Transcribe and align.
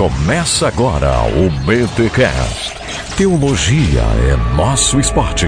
Começa 0.00 0.66
agora 0.66 1.10
o 1.24 1.50
BTCast. 1.66 2.74
Teologia 3.18 4.00
é 4.00 4.56
nosso 4.56 4.98
esporte. 4.98 5.46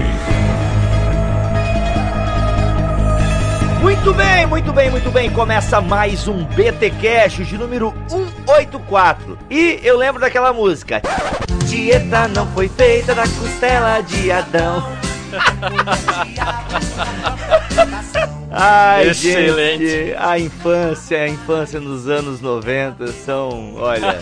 Muito 3.81 4.13
bem, 4.13 4.45
muito 4.45 4.71
bem, 4.71 4.91
muito 4.91 5.09
bem. 5.09 5.31
Começa 5.31 5.81
mais 5.81 6.27
um 6.27 6.45
BTcast 6.45 7.43
de 7.45 7.57
número 7.57 7.95
184. 8.07 9.39
E 9.49 9.79
eu 9.81 9.97
lembro 9.97 10.21
daquela 10.21 10.53
música. 10.53 11.01
Dieta 11.65 12.27
não 12.27 12.45
foi 12.53 12.69
feita 12.69 13.15
da 13.15 13.23
costela 13.23 14.01
de 14.01 14.31
Adão. 14.31 14.87
Ai, 18.55 19.09
Excelente. 19.09 19.87
gente, 19.87 20.15
a 20.15 20.37
infância, 20.37 21.23
a 21.23 21.27
infância 21.27 21.79
nos 21.79 22.07
anos 22.07 22.39
90 22.39 23.07
são, 23.07 23.73
olha, 23.77 24.19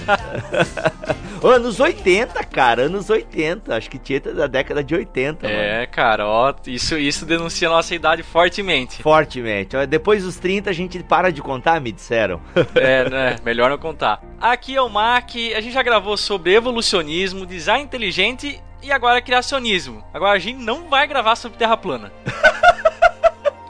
anos 1.43 1.81
80, 1.81 2.41
cara, 2.45 2.83
anos 2.83 3.09
80, 3.09 3.75
acho 3.75 3.89
que 3.89 3.97
tinha 3.99 4.21
da 4.21 4.47
década 4.47 4.81
de 4.81 4.95
80, 4.95 5.47
mano. 5.47 5.59
É, 5.59 5.85
cara, 5.85 6.25
ó, 6.25 6.53
isso, 6.65 6.97
isso 6.97 7.25
denuncia 7.25 7.67
a 7.67 7.71
nossa 7.71 7.93
idade 7.93 8.23
fortemente. 8.23 9.03
Fortemente. 9.03 9.75
Ó, 9.75 9.85
Depois 9.85 10.23
dos 10.23 10.37
30 10.37 10.69
a 10.69 10.73
gente 10.73 11.03
para 11.03 11.29
de 11.29 11.41
contar, 11.41 11.81
me 11.81 11.91
disseram. 11.91 12.39
É, 12.73 13.09
né? 13.09 13.35
Melhor 13.43 13.69
não 13.69 13.77
contar. 13.77 14.21
Aqui 14.39 14.75
é 14.75 14.81
o 14.81 14.89
Mac, 14.89 15.29
a 15.55 15.59
gente 15.59 15.71
já 15.73 15.83
gravou 15.83 16.15
sobre 16.15 16.53
evolucionismo, 16.53 17.45
design 17.45 17.83
inteligente 17.83 18.61
e 18.81 18.91
agora 18.91 19.21
criacionismo. 19.21 20.03
Agora 20.13 20.31
a 20.31 20.39
gente 20.39 20.57
não 20.57 20.87
vai 20.87 21.05
gravar 21.05 21.35
sobre 21.35 21.57
terra 21.57 21.75
plana. 21.75 22.11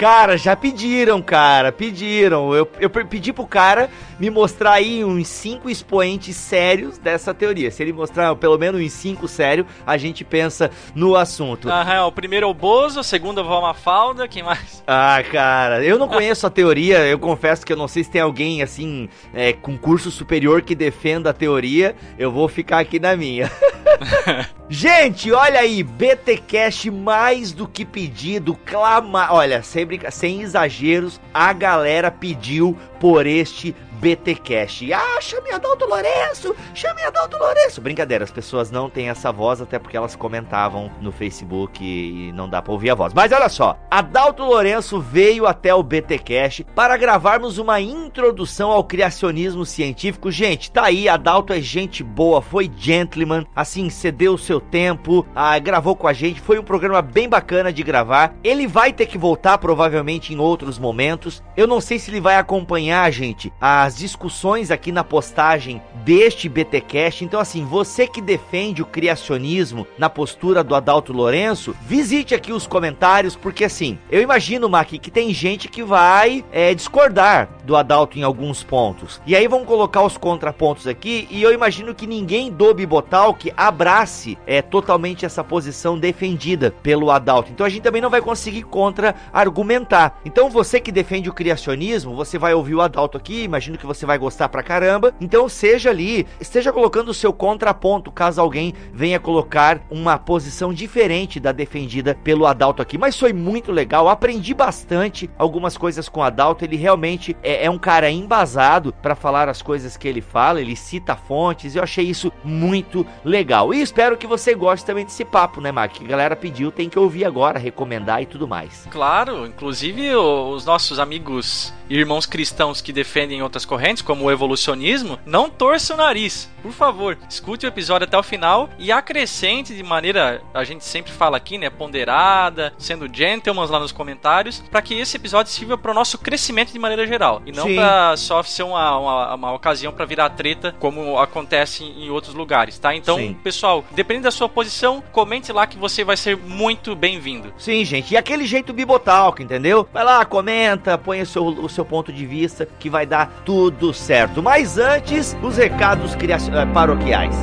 Cara, 0.02 0.36
já 0.36 0.56
pediram, 0.56 1.22
cara, 1.22 1.72
pediram. 1.72 2.56
Eu, 2.56 2.68
eu 2.80 2.90
pe- 2.90 3.06
pedi 3.06 3.32
pro 3.32 3.46
cara 3.46 3.88
me 4.20 4.32
mostrar 4.32 4.72
aí 4.72 5.06
uns 5.06 5.28
cinco 5.28 5.70
expoentes 5.70 6.36
sérios 6.36 6.98
dessa 6.98 7.36
teoria. 7.36 7.70
Se 7.70 7.84
ele 7.84 7.94
mostrar 7.94 8.36
pelo 8.36 8.58
menos 8.58 8.82
uns 8.82 8.92
cinco 8.94 9.28
sérios, 9.28 9.68
a 9.86 9.98
gente 9.98 10.24
pensa 10.24 10.72
no 10.96 11.16
assunto. 11.16 11.70
Aham, 11.70 12.08
o 12.08 12.12
primeiro 12.12 12.48
é 12.48 12.50
o 12.50 12.54
Bozo, 12.54 13.02
o 13.02 13.04
segundo 13.04 13.42
é 13.42 13.44
Vó 13.44 13.62
Mafalda, 13.62 14.28
quem 14.28 14.42
mais? 14.42 14.84
Ah, 14.88 15.22
cara, 15.32 15.84
eu 15.86 16.00
não 16.00 16.08
conheço 16.10 16.48
a 16.48 16.50
teoria, 16.50 17.06
eu 17.06 17.20
confesso 17.20 17.64
que 17.64 17.72
eu 17.72 17.78
não 17.78 17.88
sei 17.88 18.04
se 18.04 18.10
tem 18.10 18.22
alguém 18.22 18.64
assim, 18.64 19.08
é, 19.36 19.54
com 19.54 19.78
curso 19.78 20.10
superior 20.10 20.64
que 20.64 20.74
defenda 20.74 21.30
a 21.30 21.34
teoria, 21.34 21.96
eu 22.18 22.32
vou 22.32 22.48
ficar 22.48 22.80
aqui 22.80 23.00
na 23.00 23.16
minha. 23.16 23.52
Gente, 24.68 25.32
olha 25.34 25.60
aí, 25.60 25.84
BTcast 25.84 26.90
mais 26.90 27.52
do 27.52 27.68
que 27.68 27.84
pedido, 27.84 28.58
clama, 28.66 29.28
olha, 29.32 29.62
sem, 29.62 29.86
sem 30.12 30.42
exageros, 30.42 31.20
a 31.34 31.52
galera 31.54 32.12
pediu 32.12 32.78
por 33.00 33.26
este 33.26 33.76
BTcast. 34.02 34.92
Ah, 34.92 35.22
chame 35.22 35.52
Adalto 35.52 35.86
Lourenço, 35.86 36.56
chame 36.74 37.04
Adalto 37.04 37.38
Lourenço. 37.38 37.80
Brincadeira, 37.80 38.24
as 38.24 38.32
pessoas 38.32 38.72
não 38.72 38.90
têm 38.90 39.10
essa 39.10 39.32
voz, 39.32 39.62
até 39.62 39.78
porque 39.78 39.96
elas 39.96 40.16
comentavam 40.16 40.92
no 41.00 41.12
Facebook 41.12 41.84
e 41.84 42.32
não 42.32 42.50
dá 42.50 42.64
pra 42.64 42.74
ouvir 42.74 42.90
a 42.90 42.96
voz. 42.96 43.14
Mas 43.14 43.32
olha 43.32 43.48
só, 43.48 43.78
Adalto 43.92 44.44
Lourenço 44.44 45.00
veio 45.00 45.46
até 45.46 45.72
o 45.74 45.84
BTcast 45.84 46.64
para 46.76 46.98
gravarmos 46.98 47.60
uma 47.60 47.80
introdução 47.80 48.72
ao 48.72 48.84
criacionismo 48.84 49.68
científico. 49.68 50.32
Gente, 50.32 50.72
tá 50.72 50.86
aí, 50.86 51.08
Adalto 51.08 51.54
é 51.54 51.62
gente 51.62 52.04
boa, 52.04 52.42
foi 52.42 52.72
gentleman, 52.76 53.46
assim, 53.56 53.88
cedeu 53.92 54.34
o 54.34 54.38
seu 54.38 54.60
tempo, 54.60 55.24
ah, 55.36 55.60
gravou 55.60 55.96
com 55.96 56.08
a 56.08 56.14
gente, 56.14 56.42
foi 56.42 56.58
um 56.58 56.64
programa 56.64 57.04
bem 57.04 57.30
bacana 57.30 57.72
de 57.72 57.84
gravar. 57.84 58.34
Ele 58.44 58.66
vai 58.66 58.92
ter 58.92 59.06
que 59.06 59.18
voltar 59.18 59.60
provavelmente 59.60 60.34
em 60.34 60.40
outros 60.40 60.80
momentos. 60.80 61.44
Eu 61.56 61.68
não 61.68 61.80
sei 61.80 62.00
se 62.00 62.10
ele 62.10 62.20
vai 62.20 62.38
acompanhar, 62.38 63.12
gente, 63.12 63.54
as 63.62 63.91
discussões 63.96 64.72
aqui 64.72 64.92
na 64.92 65.04
postagem 65.04 65.82
deste 66.04 66.50
BTcast. 66.50 67.24
Então, 67.24 67.40
assim, 67.40 67.66
você 67.66 68.08
que 68.08 68.22
defende 68.22 68.82
o 68.82 68.86
criacionismo 68.86 69.88
na 69.98 70.10
postura 70.10 70.64
do 70.64 70.76
Adalto 70.76 71.14
Lourenço, 71.14 71.76
visite 71.86 72.34
aqui 72.34 72.52
os 72.52 72.68
comentários, 72.68 73.36
porque 73.36 73.64
assim, 73.64 73.98
eu 74.10 74.22
imagino, 74.22 74.70
Mac, 74.70 74.90
que 74.90 75.12
tem 75.12 75.34
gente 75.34 75.68
que 75.68 75.84
vai 75.84 76.44
é, 76.52 76.74
discordar 76.74 77.50
do 77.64 77.76
Adalto 77.76 78.18
em 78.18 78.24
alguns 78.24 78.64
pontos. 78.64 79.22
E 79.26 79.36
aí 79.36 79.48
vamos 79.48 79.68
colocar 79.68 80.02
os 80.04 80.18
contrapontos 80.18 80.88
aqui, 80.88 81.28
e 81.30 81.42
eu 81.42 81.54
imagino 81.54 81.94
que 81.94 82.08
ninguém 82.08 82.52
do 82.52 82.74
Bibotalk 82.74 83.52
abrace 83.56 84.38
é, 84.46 84.62
totalmente 84.62 85.26
essa 85.26 85.44
posição 85.44 85.98
defendida 85.98 86.74
pelo 86.84 87.12
Adalto. 87.12 87.52
Então 87.52 87.66
a 87.66 87.70
gente 87.70 87.84
também 87.84 88.02
não 88.02 88.10
vai 88.10 88.22
conseguir 88.22 88.64
contra-argumentar. 88.64 90.20
Então 90.26 90.50
você 90.50 90.80
que 90.80 90.92
defende 90.92 91.30
o 91.30 91.34
criacionismo, 91.34 92.16
você 92.16 92.38
vai 92.38 92.54
ouvir 92.54 92.76
o 92.76 92.82
Adalto 92.82 93.18
aqui, 93.18 93.44
imagino 93.44 93.78
que 93.78 93.81
você 93.86 94.06
vai 94.06 94.18
gostar 94.18 94.50
pra 94.50 94.64
caramba. 94.64 95.14
Então 95.20 95.48
seja 95.50 95.90
ali, 95.90 96.28
esteja 96.40 96.72
colocando 96.72 97.10
o 97.10 97.14
seu 97.14 97.34
contraponto, 97.34 98.12
caso 98.12 98.42
alguém 98.42 98.74
venha 98.94 99.20
colocar 99.20 99.82
uma 99.90 100.18
posição 100.18 100.74
diferente 100.74 101.40
da 101.40 101.52
defendida 101.52 102.16
pelo 102.24 102.46
Adalto 102.46 102.82
aqui. 102.82 102.98
Mas 102.98 103.18
foi 103.18 103.34
muito 103.34 103.72
legal, 103.72 104.10
aprendi 104.10 104.54
bastante 104.54 105.30
algumas 105.38 105.78
coisas 105.78 106.08
com 106.08 106.20
o 106.20 106.24
Adalto. 106.24 106.64
Ele 106.64 106.76
realmente 106.76 107.36
é, 107.44 107.66
é 107.66 107.70
um 107.70 107.80
cara 107.80 108.10
embasado 108.10 108.94
pra 109.02 109.16
falar 109.16 109.50
as 109.50 109.62
coisas 109.62 109.98
que 109.98 110.08
ele 110.08 110.22
fala, 110.22 110.62
ele 110.62 110.76
cita 110.76 111.16
fontes. 111.16 111.76
Eu 111.76 111.84
achei 111.84 112.06
isso 112.06 112.32
muito 112.44 113.06
legal. 113.24 113.74
E 113.74 113.82
espero 113.82 114.18
que 114.18 114.28
você 114.28 114.54
goste 114.54 114.86
também 114.86 115.06
desse 115.06 115.26
papo, 115.26 115.62
né, 115.62 115.72
Mac? 115.72 115.92
Que 115.92 116.06
a 116.06 116.08
galera 116.08 116.36
pediu, 116.36 116.72
tem 116.72 116.90
que 116.90 117.00
ouvir 117.00 117.26
agora, 117.26 117.60
recomendar 117.60 118.22
e 118.22 118.26
tudo 118.26 118.48
mais. 118.48 118.88
Claro, 118.90 119.46
inclusive 119.46 120.16
os 120.16 120.66
nossos 120.66 121.00
amigos 121.00 121.74
e 121.90 121.98
irmãos 121.98 122.26
cristãos 122.26 122.82
que 122.82 122.94
defendem 122.94 123.42
outras 123.42 123.66
correntes, 123.72 124.02
como 124.02 124.26
o 124.26 124.32
evolucionismo, 124.32 125.18
não 125.26 125.50
torça 125.50 125.94
o 125.94 125.98
nariz. 125.98 126.52
Por 126.62 126.74
favor, 126.74 127.18
escute 127.30 127.66
o 127.66 127.70
episódio 127.70 128.06
até 128.06 128.18
o 128.18 128.22
final 128.22 128.70
e 128.78 128.92
acrescente 128.92 129.74
de 129.74 129.82
maneira, 129.82 130.42
a 130.54 130.66
gente 130.66 130.84
sempre 130.84 131.10
fala 131.10 131.38
aqui, 131.38 131.58
né, 131.58 131.70
ponderada, 131.70 132.74
sendo 132.78 133.10
gentleman 133.12 133.66
lá 133.66 133.80
nos 133.80 133.94
comentários, 133.94 134.62
para 134.70 134.82
que 134.82 134.94
esse 134.96 135.16
episódio 135.16 135.54
sirva 135.54 135.78
para 135.78 135.92
o 135.92 135.94
nosso 135.94 136.18
crescimento 136.18 136.74
de 136.74 136.80
maneira 136.80 137.08
geral 137.08 137.42
e 137.46 137.54
não 137.54 137.74
para 137.74 138.18
só 138.18 138.44
ser 138.44 138.64
uma, 138.64 138.98
uma, 138.98 139.36
uma 139.36 139.54
ocasião 139.54 139.94
para 139.94 140.04
virar 140.04 140.30
treta, 140.32 140.76
como 140.78 141.18
acontece 141.18 141.86
em 141.86 142.10
outros 142.10 142.34
lugares, 142.34 142.78
tá? 142.78 142.94
Então, 142.94 143.16
Sim. 143.16 143.38
pessoal, 143.42 143.86
dependendo 143.92 144.26
da 144.26 144.32
sua 144.32 144.50
posição, 144.50 145.02
comente 145.14 145.54
lá 145.54 145.66
que 145.66 145.78
você 145.78 146.04
vai 146.04 146.18
ser 146.18 146.36
muito 146.36 146.94
bem-vindo. 146.94 147.54
Sim, 147.58 147.86
gente. 147.86 148.14
E 148.14 148.18
aquele 148.18 148.46
jeito 148.46 148.74
bibotalk, 148.74 149.42
entendeu? 149.42 149.88
Vai 149.94 150.04
lá, 150.04 150.26
comenta, 150.26 150.98
põe 150.98 151.22
o 151.22 151.26
seu, 151.26 151.46
o 151.46 151.70
seu 151.70 151.86
ponto 151.86 152.12
de 152.12 152.26
vista, 152.26 152.68
que 152.78 152.90
vai 152.90 153.06
dar 153.06 153.42
tudo 153.46 153.51
certo. 153.94 154.42
Mas 154.42 154.78
antes, 154.78 155.36
os 155.42 155.58
recados 155.58 156.16
eh, 156.16 156.66
paroquiais. 156.74 157.36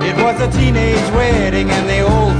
It 0.00 0.22
was 0.22 0.40
a 0.40 0.48
teenage 0.48 1.10
wedding 1.12 1.70
and 1.70 2.33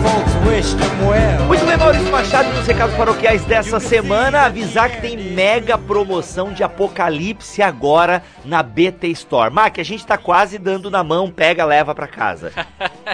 Muito 1.49 1.67
bem, 1.67 1.77
Maurício 1.77 2.13
Machado, 2.13 2.49
nos 2.53 2.65
recados 2.65 2.95
paroquiais 2.95 3.45
dessa 3.45 3.81
semana, 3.81 4.43
avisar 4.43 4.89
que 4.89 5.01
tem 5.01 5.17
mega 5.17 5.77
promoção 5.77 6.53
de 6.53 6.63
Apocalipse 6.63 7.61
agora 7.61 8.23
na 8.45 8.63
BT 8.63 9.09
Store. 9.09 9.53
Mac, 9.53 9.81
a 9.81 9.83
gente 9.83 10.07
tá 10.07 10.17
quase 10.17 10.57
dando 10.57 10.93
na 10.93 11.03
mão, 11.03 11.29
pega, 11.29 11.65
leva 11.65 11.93
pra 11.93 12.07
casa. 12.07 12.53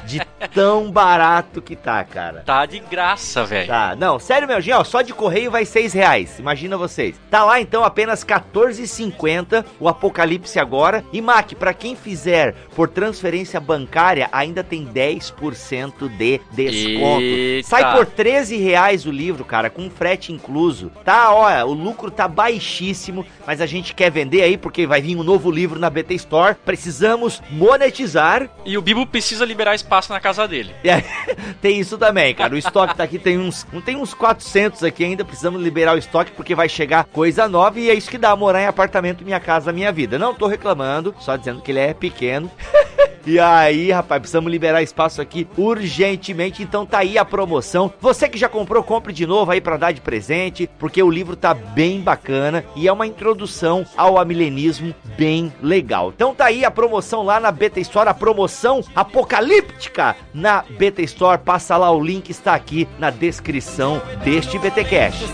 De 0.04 0.20
tão 0.52 0.90
barato 0.90 1.62
que 1.62 1.74
tá, 1.74 2.04
cara. 2.04 2.42
Tá 2.44 2.66
de 2.66 2.78
graça, 2.78 3.42
velho. 3.44 3.66
Tá, 3.66 3.96
não, 3.96 4.18
sério, 4.18 4.46
meu, 4.46 4.60
gente, 4.60 4.74
ó, 4.74 4.84
só 4.84 5.00
de 5.00 5.14
correio 5.14 5.50
vai 5.50 5.64
seis 5.64 5.94
reais, 5.94 6.38
imagina 6.38 6.76
vocês. 6.76 7.16
Tá 7.30 7.42
lá, 7.42 7.58
então, 7.58 7.82
apenas 7.82 8.22
14,50 8.22 9.64
o 9.80 9.88
Apocalipse 9.88 10.58
agora. 10.58 11.02
E, 11.10 11.22
Mac, 11.22 11.54
pra 11.54 11.72
quem 11.72 11.96
fizer 11.96 12.54
por 12.76 12.88
transferência 12.88 13.58
bancária, 13.58 14.28
ainda 14.30 14.62
tem 14.62 14.86
10% 14.86 16.06
de 16.06 16.40
desconto. 16.52 17.29
Eita. 17.30 17.68
Sai 17.68 17.96
por 17.96 18.06
13 18.06 18.56
reais 18.56 19.06
o 19.06 19.10
livro, 19.10 19.44
cara, 19.44 19.70
com 19.70 19.88
frete 19.90 20.32
incluso. 20.32 20.90
Tá, 21.04 21.32
ó, 21.32 21.64
o 21.64 21.72
lucro 21.72 22.10
tá 22.10 22.26
baixíssimo, 22.26 23.24
mas 23.46 23.60
a 23.60 23.66
gente 23.66 23.94
quer 23.94 24.10
vender 24.10 24.42
aí 24.42 24.56
porque 24.56 24.86
vai 24.86 25.00
vir 25.00 25.16
um 25.16 25.22
novo 25.22 25.50
livro 25.50 25.78
na 25.78 25.90
BT 25.90 26.14
Store. 26.14 26.56
Precisamos 26.64 27.42
monetizar 27.50 28.48
E 28.64 28.76
o 28.76 28.82
Bibo 28.82 29.06
precisa 29.06 29.44
liberar 29.44 29.74
espaço 29.74 30.12
na 30.12 30.20
casa 30.20 30.46
dele. 30.46 30.74
aí, 30.84 31.04
tem 31.60 31.78
isso 31.78 31.96
também, 31.98 32.34
cara. 32.34 32.54
O 32.54 32.58
estoque 32.58 32.96
tá 32.96 33.04
aqui, 33.04 33.18
tem 33.18 33.38
uns, 33.38 33.66
não 33.72 33.80
tem 33.80 33.96
uns 33.96 34.14
400 34.14 34.82
aqui 34.84 35.04
ainda. 35.04 35.24
Precisamos 35.24 35.62
liberar 35.62 35.94
o 35.94 35.98
estoque 35.98 36.32
porque 36.32 36.54
vai 36.54 36.68
chegar 36.68 37.04
coisa 37.04 37.48
nova 37.48 37.78
e 37.78 37.90
é 37.90 37.94
isso 37.94 38.10
que 38.10 38.18
dá 38.18 38.34
morar 38.36 38.62
em 38.62 38.66
apartamento 38.66 39.24
Minha 39.24 39.40
Casa 39.40 39.72
Minha 39.72 39.92
Vida. 39.92 40.18
Não 40.18 40.34
tô 40.34 40.46
reclamando, 40.46 41.14
só 41.18 41.36
dizendo 41.36 41.60
que 41.60 41.70
ele 41.70 41.80
é 41.80 41.94
pequeno. 41.94 42.50
E 43.26 43.38
aí, 43.38 43.90
rapaz, 43.90 44.20
precisamos 44.20 44.50
liberar 44.50 44.82
espaço 44.82 45.20
aqui 45.20 45.46
urgentemente. 45.56 46.62
Então 46.62 46.86
tá 46.86 46.98
aí 46.98 47.18
a 47.18 47.24
promoção. 47.24 47.92
Você 48.00 48.28
que 48.28 48.38
já 48.38 48.48
comprou, 48.48 48.82
compre 48.82 49.12
de 49.12 49.26
novo 49.26 49.50
aí 49.50 49.60
para 49.60 49.76
dar 49.76 49.92
de 49.92 50.00
presente, 50.00 50.68
porque 50.78 51.02
o 51.02 51.10
livro 51.10 51.36
tá 51.36 51.52
bem 51.52 52.00
bacana 52.00 52.64
e 52.74 52.88
é 52.88 52.92
uma 52.92 53.06
introdução 53.06 53.84
ao 53.96 54.18
amilenismo 54.18 54.94
bem 55.16 55.52
legal. 55.62 56.12
Então 56.14 56.34
tá 56.34 56.46
aí 56.46 56.64
a 56.64 56.70
promoção 56.70 57.22
lá 57.22 57.38
na 57.38 57.52
BT 57.52 57.80
Store, 57.82 58.08
a 58.08 58.14
promoção 58.14 58.82
apocalíptica 58.94 60.16
na 60.32 60.62
BT 60.62 61.02
Store. 61.02 61.38
Passa 61.38 61.76
lá, 61.76 61.90
o 61.90 62.02
link 62.02 62.30
está 62.30 62.54
aqui 62.54 62.88
na 62.98 63.10
descrição 63.10 64.00
deste 64.24 64.58
BT 64.58 64.84
Cash. 64.84 65.24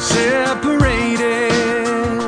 Separate 0.00 0.99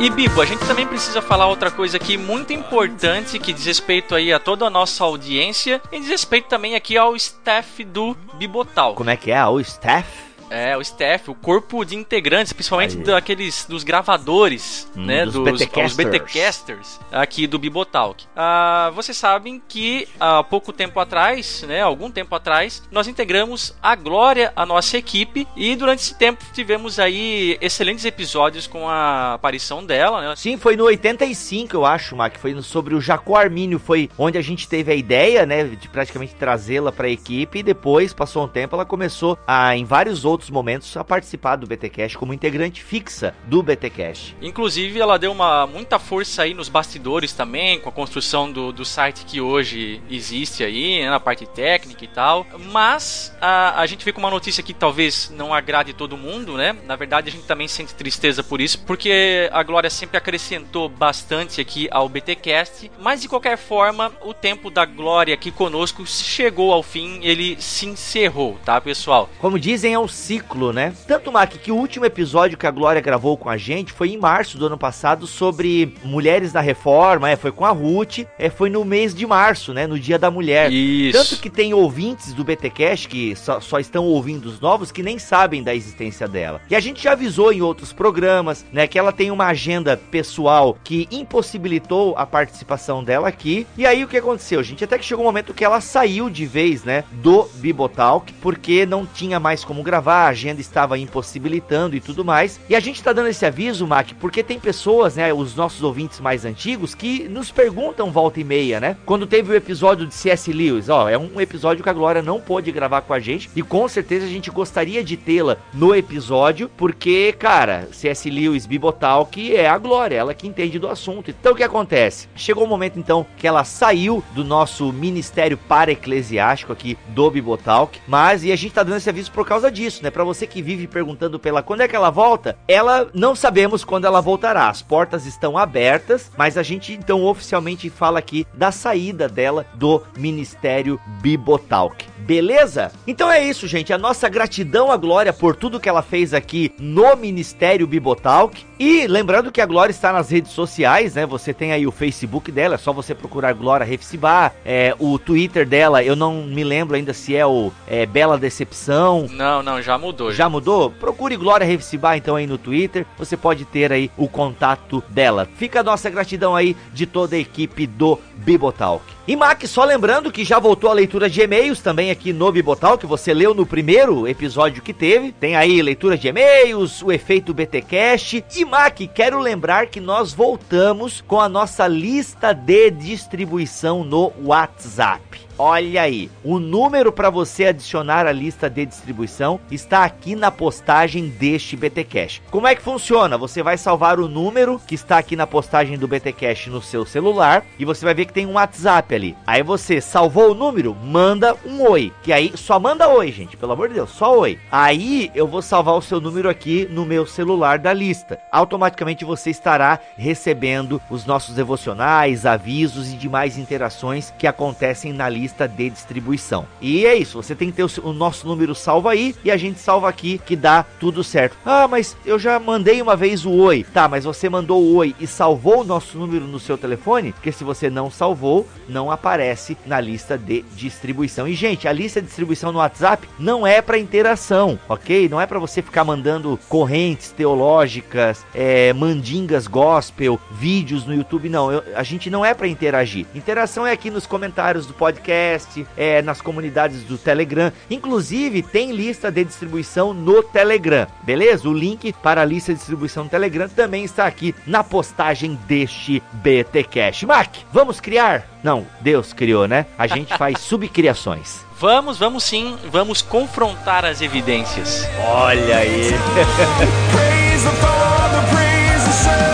BTcast. 0.03 0.11
Bibo, 0.11 0.41
a 0.41 0.45
gente 0.45 0.67
também 0.67 0.87
precisa 0.87 1.23
falar 1.23 1.47
outra 1.47 1.71
coisa 1.71 1.97
aqui 1.97 2.17
muito 2.17 2.53
importante 2.53 3.39
que 3.39 3.53
diz 3.53 3.65
respeito 3.65 4.15
aí 4.15 4.33
a 4.33 4.39
toda 4.39 4.67
a 4.67 4.71
nossa 4.71 5.05
audiência 5.05 5.81
e 5.93 6.01
diz 6.01 6.09
respeito 6.09 6.49
também 6.49 6.75
aqui 6.75 6.97
ao 6.97 7.15
staff 7.15 7.85
do 7.85 8.17
Bibotal. 8.35 8.95
Como 8.95 9.11
é 9.11 9.17
que 9.17 9.31
é? 9.31 9.45
O 9.47 9.61
staff? 9.61 10.32
É, 10.53 10.77
o 10.77 10.83
staff, 10.83 11.31
o 11.31 11.35
corpo 11.35 11.83
de 11.83 11.97
integrantes, 11.97 12.53
principalmente 12.53 12.99
Aí. 12.99 13.03
daqueles 13.03 13.65
dos 13.65 13.83
gravadores, 13.83 14.87
hum, 14.95 15.07
né, 15.07 15.25
dos, 15.25 15.33
dos 15.33 15.61
BTcasters. 15.61 15.97
BTcasters 15.97 17.01
aqui 17.11 17.47
do 17.47 17.59
Bibotalk. 17.59 18.27
Ah, 18.37 18.93
vocês 18.95 19.17
sabem 19.17 19.63
que 19.67 20.07
há 20.21 20.45
pouco 20.45 20.71
tempo 20.71 21.01
atrás, 21.01 21.63
né, 21.67 21.81
algum 21.81 22.11
tempo 22.11 22.35
atrás, 22.35 22.83
nós 22.91 23.09
integramos 23.09 23.75
a 23.83 23.97
Glória 23.97 24.53
à 24.55 24.67
nossa 24.67 24.99
equipe 24.99 25.49
e 25.57 25.75
durante 25.75 26.01
esse 26.01 26.19
tempo 26.19 26.45
tivemos 26.53 26.99
aí 26.99 27.57
excelentes 27.61 28.05
episódios 28.05 28.67
com 28.67 28.87
a 28.87 29.35
aparição 29.35 29.83
dela, 29.83 30.21
né? 30.21 30.37
Sim, 30.37 30.59
foi 30.59 30.77
no 30.77 30.85
85, 30.85 31.75
eu 31.75 31.87
acho, 31.87 32.15
Mac, 32.15 32.37
foi 32.37 32.61
sobre 32.61 32.95
o 32.95 33.01
Jacó 33.01 33.37
Armínio, 33.37 33.79
foi 33.79 34.11
onde 34.19 34.37
a 34.37 34.43
gente 34.43 34.69
teve 34.69 34.93
a 34.93 34.95
ideia, 34.95 35.47
né, 35.47 35.65
de 35.65 35.89
praticamente 35.89 36.35
trazê-la 36.35 36.93
para 36.93 37.07
a 37.07 37.11
equipe 37.11 37.61
e 37.61 37.63
depois, 37.63 38.13
passou 38.13 38.45
um 38.45 38.49
tempo, 38.49 38.77
ela 38.77 38.85
começou 38.85 39.39
a 39.47 39.75
em 39.75 39.85
vários 39.87 40.27
outros 40.27 40.42
outros 40.43 40.51
momentos 40.51 40.97
a 40.97 41.05
participar 41.05 41.57
do 41.57 41.67
BTcast 41.67 42.19
como 42.19 42.35
integrante 42.35 42.83
fixa 42.83 43.35
do 43.47 43.63
BTcast. 43.63 44.37
Inclusive, 44.43 44.99
ela 44.99 45.19
deu 45.19 45.31
uma 45.31 45.67
muita 45.67 45.99
força 45.99 46.43
aí 46.43 46.53
nos 46.53 46.69
bastidores 46.69 47.33
também, 47.33 47.79
com 47.79 47.89
a 47.89 47.93
construção 47.93 48.51
do, 48.51 48.73
do 48.73 48.85
site 48.85 49.25
que 49.25 49.41
hoje 49.41 50.03
existe 50.11 50.65
aí, 50.65 51.01
né, 51.01 51.11
na 51.11 51.21
parte 51.21 51.47
técnica 51.47 52.05
e 52.05 52.09
tal. 52.09 52.47
Mas 52.73 53.33
a, 53.41 53.81
a 53.81 53.87
gente 53.87 54.05
vê 54.05 54.13
com 54.13 54.19
uma 54.19 54.31
notícia 54.31 54.63
que 54.63 54.75
talvez 54.75 55.31
não 55.31 55.55
agrade 55.55 55.93
todo 55.93 56.17
mundo, 56.17 56.57
né? 56.57 56.77
Na 56.87 56.97
verdade, 56.97 57.29
a 57.29 57.33
gente 57.33 57.47
também 57.47 57.69
sente 57.69 57.95
tristeza 57.95 58.43
por 58.43 58.61
isso, 58.61 58.81
porque 58.81 59.49
a 59.53 59.63
Glória 59.63 59.91
sempre 59.91 60.17
acrescentou 60.17 60.89
bastante 60.89 61.61
aqui 61.61 61.89
ao 61.91 62.09
BTcast. 62.09 62.91
Mas 62.99 63.23
de 63.23 63.29
qualquer 63.29 63.57
forma, 63.57 64.13
o 64.23 64.35
tempo 64.35 64.71
da 64.71 64.85
Glória 64.85 65.35
aqui 65.35 65.51
conosco 65.51 66.05
chegou 66.07 66.73
ao 66.73 66.83
fim, 66.83 67.21
ele 67.23 67.57
se 67.61 67.87
encerrou, 67.87 68.59
tá, 68.65 68.81
pessoal? 68.81 69.31
Como 69.39 69.59
dizem, 69.59 69.95
é 69.95 69.99
o 69.99 70.09
ciclo, 70.33 70.73
né? 70.73 70.95
Tanto, 71.07 71.31
Mac, 71.31 71.53
que 71.53 71.71
o 71.71 71.77
último 71.77 72.07
episódio 72.07 72.57
que 72.57 72.67
a 72.67 72.71
Glória 72.71 73.03
gravou 73.03 73.37
com 73.37 73.51
a 73.51 73.59
gente 73.59 73.93
foi 73.93 74.13
em 74.13 74.17
março 74.17 74.57
do 74.57 74.65
ano 74.65 74.79
passado 74.79 75.27
sobre 75.27 75.95
mulheres 76.03 76.53
da 76.53 76.61
reforma, 76.61 77.29
é, 77.29 77.37
foi 77.37 77.53
com 77.53 77.67
a 77.67 77.71
Ruth, 77.71 78.21
é, 78.39 78.49
foi 78.49 78.71
no 78.71 78.83
mês 78.83 79.15
de 79.15 79.27
março, 79.27 79.75
né? 79.75 79.87
No 79.87 79.99
dia 79.99 80.19
da 80.19 80.31
mulher. 80.31 80.73
Isso. 80.73 81.19
Tanto 81.19 81.43
que 81.43 81.51
tem 81.51 81.75
ouvintes 81.75 82.33
do 82.33 82.45
BTcast 82.45 83.09
que 83.09 83.37
só, 83.37 83.61
só 83.61 83.79
estão 83.79 84.07
ouvindo 84.07 84.47
os 84.47 84.59
novos 84.59 84.91
que 84.91 85.03
nem 85.03 85.19
sabem 85.19 85.63
da 85.63 85.75
existência 85.75 86.27
dela. 86.27 86.63
E 86.71 86.75
a 86.75 86.81
gente 86.81 87.03
já 87.03 87.13
avisou 87.13 87.53
em 87.53 87.61
outros 87.61 87.93
programas, 87.93 88.65
né, 88.73 88.87
que 88.87 88.99
ela 88.99 89.13
tem 89.13 89.31
uma 89.31 89.49
agenda 89.49 89.99
pessoal 89.99 90.79
que 90.83 91.07
impossibilitou 91.11 92.15
a 92.17 92.25
participação 92.25 93.05
dela 93.05 93.29
aqui. 93.29 93.67
E 93.77 93.85
aí 93.85 94.03
o 94.03 94.09
que 94.09 94.17
aconteceu, 94.17 94.63
gente? 94.63 94.83
Até 94.83 94.97
que 94.97 95.05
chegou 95.05 95.25
um 95.25 95.29
momento 95.29 95.53
que 95.53 95.65
ela 95.65 95.83
saiu 95.83 96.31
de 96.31 96.47
vez, 96.47 96.85
né, 96.85 97.05
do 97.13 97.45
Bibotalk, 97.57 98.33
porque 98.41 98.87
não 98.87 99.05
tinha 99.05 99.39
mais 99.39 99.63
como 99.63 99.83
gravar 99.83 100.12
a 100.15 100.29
agenda 100.29 100.61
estava 100.61 100.99
impossibilitando 100.99 101.97
e 101.97 102.01
tudo 102.01 102.25
mais. 102.25 102.61
E 102.69 102.75
a 102.75 102.81
gente 102.81 102.97
está 102.97 103.13
dando 103.13 103.29
esse 103.29 103.45
aviso, 103.45 103.87
Mac, 103.87 104.11
porque 104.21 104.43
tem 104.43 104.59
pessoas, 104.59 105.17
né, 105.17 105.33
os 105.33 105.55
nossos 105.55 105.83
ouvintes 105.83 106.21
mais 106.21 106.45
antigos, 106.45 106.95
que 106.95 107.29
nos 107.29 107.51
perguntam 107.51 108.11
volta 108.11 108.41
e 108.41 108.45
meia, 108.45 108.81
né? 108.81 108.97
Quando 109.05 109.27
teve 109.27 109.53
o 109.53 109.55
episódio 109.55 110.07
de 110.07 110.15
C.S. 110.15 110.53
Lewis, 110.53 110.89
ó, 110.89 111.09
é 111.09 111.19
um 111.19 111.41
episódio 111.41 111.83
que 111.83 111.91
a 111.91 111.93
Glória 111.93 112.23
não 112.23 112.41
pôde 112.41 112.73
gravar 112.73 113.03
com 113.03 113.15
a 113.15 113.21
gente 113.21 113.51
e 113.55 113.63
com 113.63 113.87
certeza 113.89 114.27
a 114.27 114.29
gente 114.29 114.51
gostaria 114.51 115.03
de 115.03 115.17
tê-la 115.17 115.57
no 115.73 115.95
episódio, 115.95 116.71
porque, 116.77 117.33
cara, 117.33 117.89
C.S. 117.93 118.29
Lewis 118.31 118.67
Bibotalk 118.67 119.55
é 119.55 119.69
a 119.69 119.79
Glória, 119.79 120.17
ela 120.17 120.35
que 120.35 120.47
entende 120.47 120.79
do 120.79 120.89
assunto. 120.89 121.31
Então 121.31 121.53
o 121.53 121.57
que 121.57 121.63
acontece? 121.63 122.29
Chegou 122.35 122.65
o 122.65 122.69
momento 122.69 122.99
então 122.99 123.27
que 123.37 123.47
ela 123.47 123.65
saiu 123.65 124.23
do 124.35 124.45
nosso 124.45 124.93
ministério 124.93 125.57
para-eclesiástico 125.57 126.73
aqui 126.73 126.97
do 127.09 127.31
Bibotalk, 127.31 127.99
mas 128.07 128.45
e 128.45 128.53
a 128.53 128.57
gente 128.57 128.75
tá 128.75 128.83
dando 128.83 128.97
esse 128.97 129.09
aviso 129.09 129.33
por 129.33 129.47
causa 129.47 129.71
disso, 129.71 130.02
né? 130.03 130.11
Para 130.11 130.25
você 130.25 130.47
que 130.47 130.61
vive 130.61 130.87
perguntando 130.87 131.39
pela 131.39 131.63
quando 131.63 131.83
é 131.83 131.89
que 131.89 131.97
ela 131.97 132.11
volta, 132.11 132.57
ela 132.67 133.09
não 133.15 133.35
sabemos 133.35 133.85
quando 133.85 134.05
ela 134.05 134.21
voltará. 134.21 134.69
As 134.69 134.83
portas 134.83 135.27
estão 135.27 135.57
abertas, 135.57 136.31
mas 136.37 136.59
a 136.59 136.63
gente 136.63 136.93
então 136.93 137.25
oficialmente 137.25 137.89
fala 137.89 138.19
aqui 138.19 138.47
da 138.55 138.71
saída 138.71 139.29
dela 139.29 139.67
do 139.75 140.03
Ministério 140.17 141.01
Bibotalk. 141.21 142.13
Beleza? 142.19 142.93
Então 143.07 143.31
é 143.31 143.43
isso, 143.45 143.67
gente. 143.67 143.93
A 143.93 143.99
nossa 143.99 144.29
gratidão 144.29 144.93
à 144.93 144.97
Glória 144.97 145.33
por 145.33 145.57
tudo 145.57 145.81
que 145.81 145.89
ela 145.89 146.03
fez 146.03 146.33
aqui 146.33 146.73
no 146.79 147.17
Ministério 147.17 147.87
Bibotalk. 147.87 148.65
E 148.85 149.07
lembrando 149.07 149.53
que 149.53 149.61
a 149.61 149.65
Glória 149.67 149.93
está 149.93 150.13
nas 150.13 150.29
redes 150.29 150.51
sociais, 150.51 151.15
né? 151.15 151.25
Você 151.25 151.55
tem 151.55 151.71
aí 151.71 151.87
o 151.87 151.93
Facebook 151.93 152.51
dela, 152.51 152.75
é 152.75 152.79
só 152.79 152.93
você 152.93 153.15
procurar 153.15 153.53
Glória 153.53 153.87
Refsibá. 153.87 154.51
É, 154.65 154.93
o 154.99 155.21
Twitter 155.21 155.65
dela, 155.65 156.03
eu 156.03 156.17
não 156.17 156.43
me 156.43 156.65
lembro 156.65 156.97
ainda 156.97 157.15
se 157.15 157.37
é 157.37 157.47
o 157.47 157.71
é, 157.87 158.05
Bela 158.05 158.37
Decepção. 158.37 159.29
Não, 159.31 159.63
não, 159.63 159.81
já 159.81 159.97
mudou. 159.97 160.33
Já 160.33 160.49
mudou? 160.49 160.91
Procure 160.91 161.37
Glória 161.37 161.65
Refsibá 161.65 162.17
então 162.17 162.35
aí 162.35 162.45
no 162.45 162.59
Twitter. 162.59 163.07
Você 163.17 163.37
pode 163.37 163.65
ter 163.65 163.93
aí 163.93 164.11
o 164.17 164.27
contato 164.27 165.01
dela. 165.09 165.49
Fica 165.55 165.79
a 165.79 165.85
nossa 165.85 166.11
gratidão 166.11 166.57
aí 166.57 166.77
de 166.93 167.07
toda 167.07 167.37
a 167.37 167.39
equipe 167.39 167.87
do 167.87 168.19
Bibotalk. 168.35 169.05
E 169.27 169.37
Mac, 169.37 169.65
só 169.67 169.85
lembrando 169.85 170.33
que 170.33 170.45
já 170.45 170.59
voltou 170.59 170.91
a 170.91 170.93
leitura 170.93 171.31
de 171.31 171.41
e-mails 171.41 171.81
também 171.81 172.11
aqui 172.11 172.33
no 172.33 172.51
Bibotal, 172.51 172.99
que 172.99 173.07
você 173.07 173.33
leu 173.33 173.55
no 173.55 173.65
primeiro 173.65 174.27
episódio 174.27 174.83
que 174.83 174.93
teve. 174.93 175.31
Tem 175.31 175.55
aí 175.55 175.81
leitura 175.81 176.19
de 176.19 176.27
e-mails, 176.27 177.03
o 177.03 177.13
efeito 177.13 177.55
BTcast. 177.55 178.45
E 178.57 178.65
Mac, 178.65 178.99
quero 179.15 179.39
lembrar 179.39 179.87
que 179.87 180.01
nós 180.01 180.33
voltamos 180.33 181.21
com 181.21 181.41
a 181.41 181.49
nossa 181.49 181.87
lista 181.87 182.53
de 182.53 182.91
distribuição 182.91 184.03
no 184.03 184.33
WhatsApp. 184.43 185.23
Olha 185.59 186.03
aí, 186.03 186.31
o 186.43 186.59
número 186.59 187.13
para 187.13 187.29
você 187.29 187.67
adicionar 187.67 188.27
a 188.27 188.33
lista 188.33 188.71
de 188.71 188.87
distribuição 188.87 189.61
está 189.71 190.03
aqui 190.03 190.35
na 190.35 190.51
postagem 190.51 191.29
deste 191.29 191.77
BTcast. 191.77 192.43
Como 192.51 192.67
é 192.67 192.75
que 192.75 192.81
funciona? 192.83 193.37
Você 193.37 193.63
vai 193.63 193.77
salvar 193.77 194.19
o 194.19 194.29
número 194.29 194.81
que 194.87 194.95
está 194.95 195.19
aqui 195.19 195.37
na 195.37 195.47
postagem 195.47 195.99
do 195.99 196.09
BTcast 196.09 196.71
no 196.71 196.81
seu 196.81 197.05
celular 197.05 197.65
e 197.79 197.85
você 197.85 198.05
vai 198.05 198.15
ver 198.15 198.25
que 198.25 198.33
tem 198.33 198.47
um 198.47 198.55
WhatsApp 198.55 199.15
ali. 199.15 199.37
Aí 199.47 199.63
você 199.63 200.01
salvou 200.01 200.53
o 200.53 200.55
número, 200.55 200.95
manda 200.95 201.55
um 201.67 201.83
oi, 201.83 202.13
que 202.23 202.33
aí 202.33 202.53
só 202.57 202.81
manda 202.81 203.09
oi, 203.09 203.31
gente, 203.31 203.57
pelo 203.57 203.73
amor 203.73 203.89
de 203.89 203.95
Deus, 203.95 204.11
só 204.11 204.39
oi. 204.39 204.59
Aí 204.71 205.31
eu 205.35 205.47
vou 205.47 205.61
salvar 205.61 205.95
o 205.95 206.03
seu 206.03 206.21
número 206.21 206.49
aqui 206.49 206.89
no 206.91 207.05
meu 207.05 207.27
celular 207.27 207.79
da 207.79 207.93
lista. 207.93 208.41
Automaticamente 208.51 209.25
você 209.25 209.51
estará 209.51 210.01
recebendo 210.17 211.01
os 211.11 211.27
nossos 211.27 211.55
devocionais, 211.55 212.47
avisos 212.47 213.13
e 213.13 213.17
demais 213.17 213.59
interações 213.59 214.33
que 214.39 214.47
acontecem 214.47 215.13
na 215.13 215.29
lista 215.29 215.42
lista 215.43 215.67
de 215.67 215.91
distribuição. 215.91 216.67
E 216.81 217.05
é 217.05 217.15
isso, 217.15 217.43
você 217.43 217.55
tem 217.55 217.71
que 217.71 217.77
ter 217.77 217.83
o, 217.85 218.09
o, 218.09 218.13
nosso 218.13 218.47
número 218.47 218.75
salvo 218.75 219.09
aí 219.09 219.35
e 219.45 219.51
a 219.51 219.57
gente 219.57 219.81
salva 219.81 220.09
aqui 220.09 220.41
que 220.47 220.55
dá 220.55 220.85
tudo 221.01 221.25
certo. 221.25 221.57
Ah, 221.65 221.89
mas 221.89 222.17
eu 222.25 222.39
já 222.39 222.59
mandei 222.61 223.03
uma 223.03 223.17
vez 223.17 223.45
o 223.45 223.51
oi. 223.51 223.85
Tá, 223.93 224.09
mas 224.09 224.25
você 224.25 224.49
mandou 224.49 224.81
o 224.81 224.95
oi 224.95 225.15
e 225.19 225.27
salvou 225.27 225.81
o 225.81 225.85
nosso 225.85 226.17
número 226.17 226.47
no 226.47 226.61
seu 226.61 226.79
telefone? 226.79 227.33
Porque 227.33 227.51
se 227.51 227.65
você 227.65 227.91
não 227.91 228.11
salvou, 228.11 228.69
não 228.89 229.11
aparece 229.11 229.77
na 229.85 230.01
lista 230.01 230.39
de 230.39 230.63
distribuição. 230.77 231.49
E 231.49 231.55
gente, 231.55 231.89
a 231.89 231.93
lista 231.93 232.21
de 232.21 232.29
distribuição 232.29 232.71
no 232.71 232.79
WhatsApp 232.79 233.29
não 233.39 233.67
é 233.67 233.83
para 233.83 233.99
interação, 233.99 234.79
ok? 234.89 235.29
Não 235.29 235.41
é 235.41 235.47
para 235.47 235.59
você 235.59 235.83
ficar 235.83 236.05
mandando 236.05 236.59
correntes 236.69 237.33
teológicas, 237.33 238.45
é, 238.55 238.93
mandingas 238.93 239.67
gospel, 239.67 240.39
vídeos 240.53 241.05
no 241.05 241.15
YouTube, 241.15 241.49
não. 241.49 241.73
Eu, 241.73 241.83
a 241.97 242.03
gente 242.03 242.31
não 242.31 242.45
é 242.45 242.55
para 242.55 242.69
interagir. 242.69 243.27
Interação 243.35 243.87
é 243.87 243.93
aqui 243.93 244.11
nos 244.11 244.27
comentários 244.27 244.87
do 244.87 244.95
podcast 244.95 245.32
podcast, 245.33 245.87
é, 245.97 246.23
nas 246.23 246.41
comunidades 246.41 247.03
do 247.05 247.17
Telegram. 247.17 247.73
Inclusive, 247.91 248.63
tem 248.63 248.93
lista 248.93 249.31
de 249.31 249.45
distribuição 249.45 250.13
no 250.13 250.43
Telegram, 250.43 251.07
beleza? 251.23 251.69
O 251.69 251.73
link 251.73 252.13
para 252.23 252.43
a 252.43 252.45
lista 252.45 252.73
de 252.73 252.79
distribuição 252.79 253.25
no 253.25 253.31
Telegram 253.31 253.69
também 253.69 254.05
está 254.05 254.27
aqui 254.27 254.55
na 254.67 254.85
postagem 254.85 255.59
deste 255.67 256.23
BT 256.33 256.85
Cash. 256.85 257.23
Mac, 257.25 257.57
vamos 257.73 258.01
criar? 258.01 258.47
Não, 258.63 258.87
Deus 259.01 259.33
criou, 259.33 259.67
né? 259.67 259.87
A 259.99 260.07
gente 260.07 260.37
faz 260.37 260.61
subcriações. 260.65 261.61
Vamos, 261.79 262.19
vamos 262.19 262.45
sim, 262.45 262.77
vamos 262.91 263.23
confrontar 263.23 264.05
as 264.05 264.21
evidências. 264.21 265.09
Olha 265.27 265.79
aí. 265.79 266.11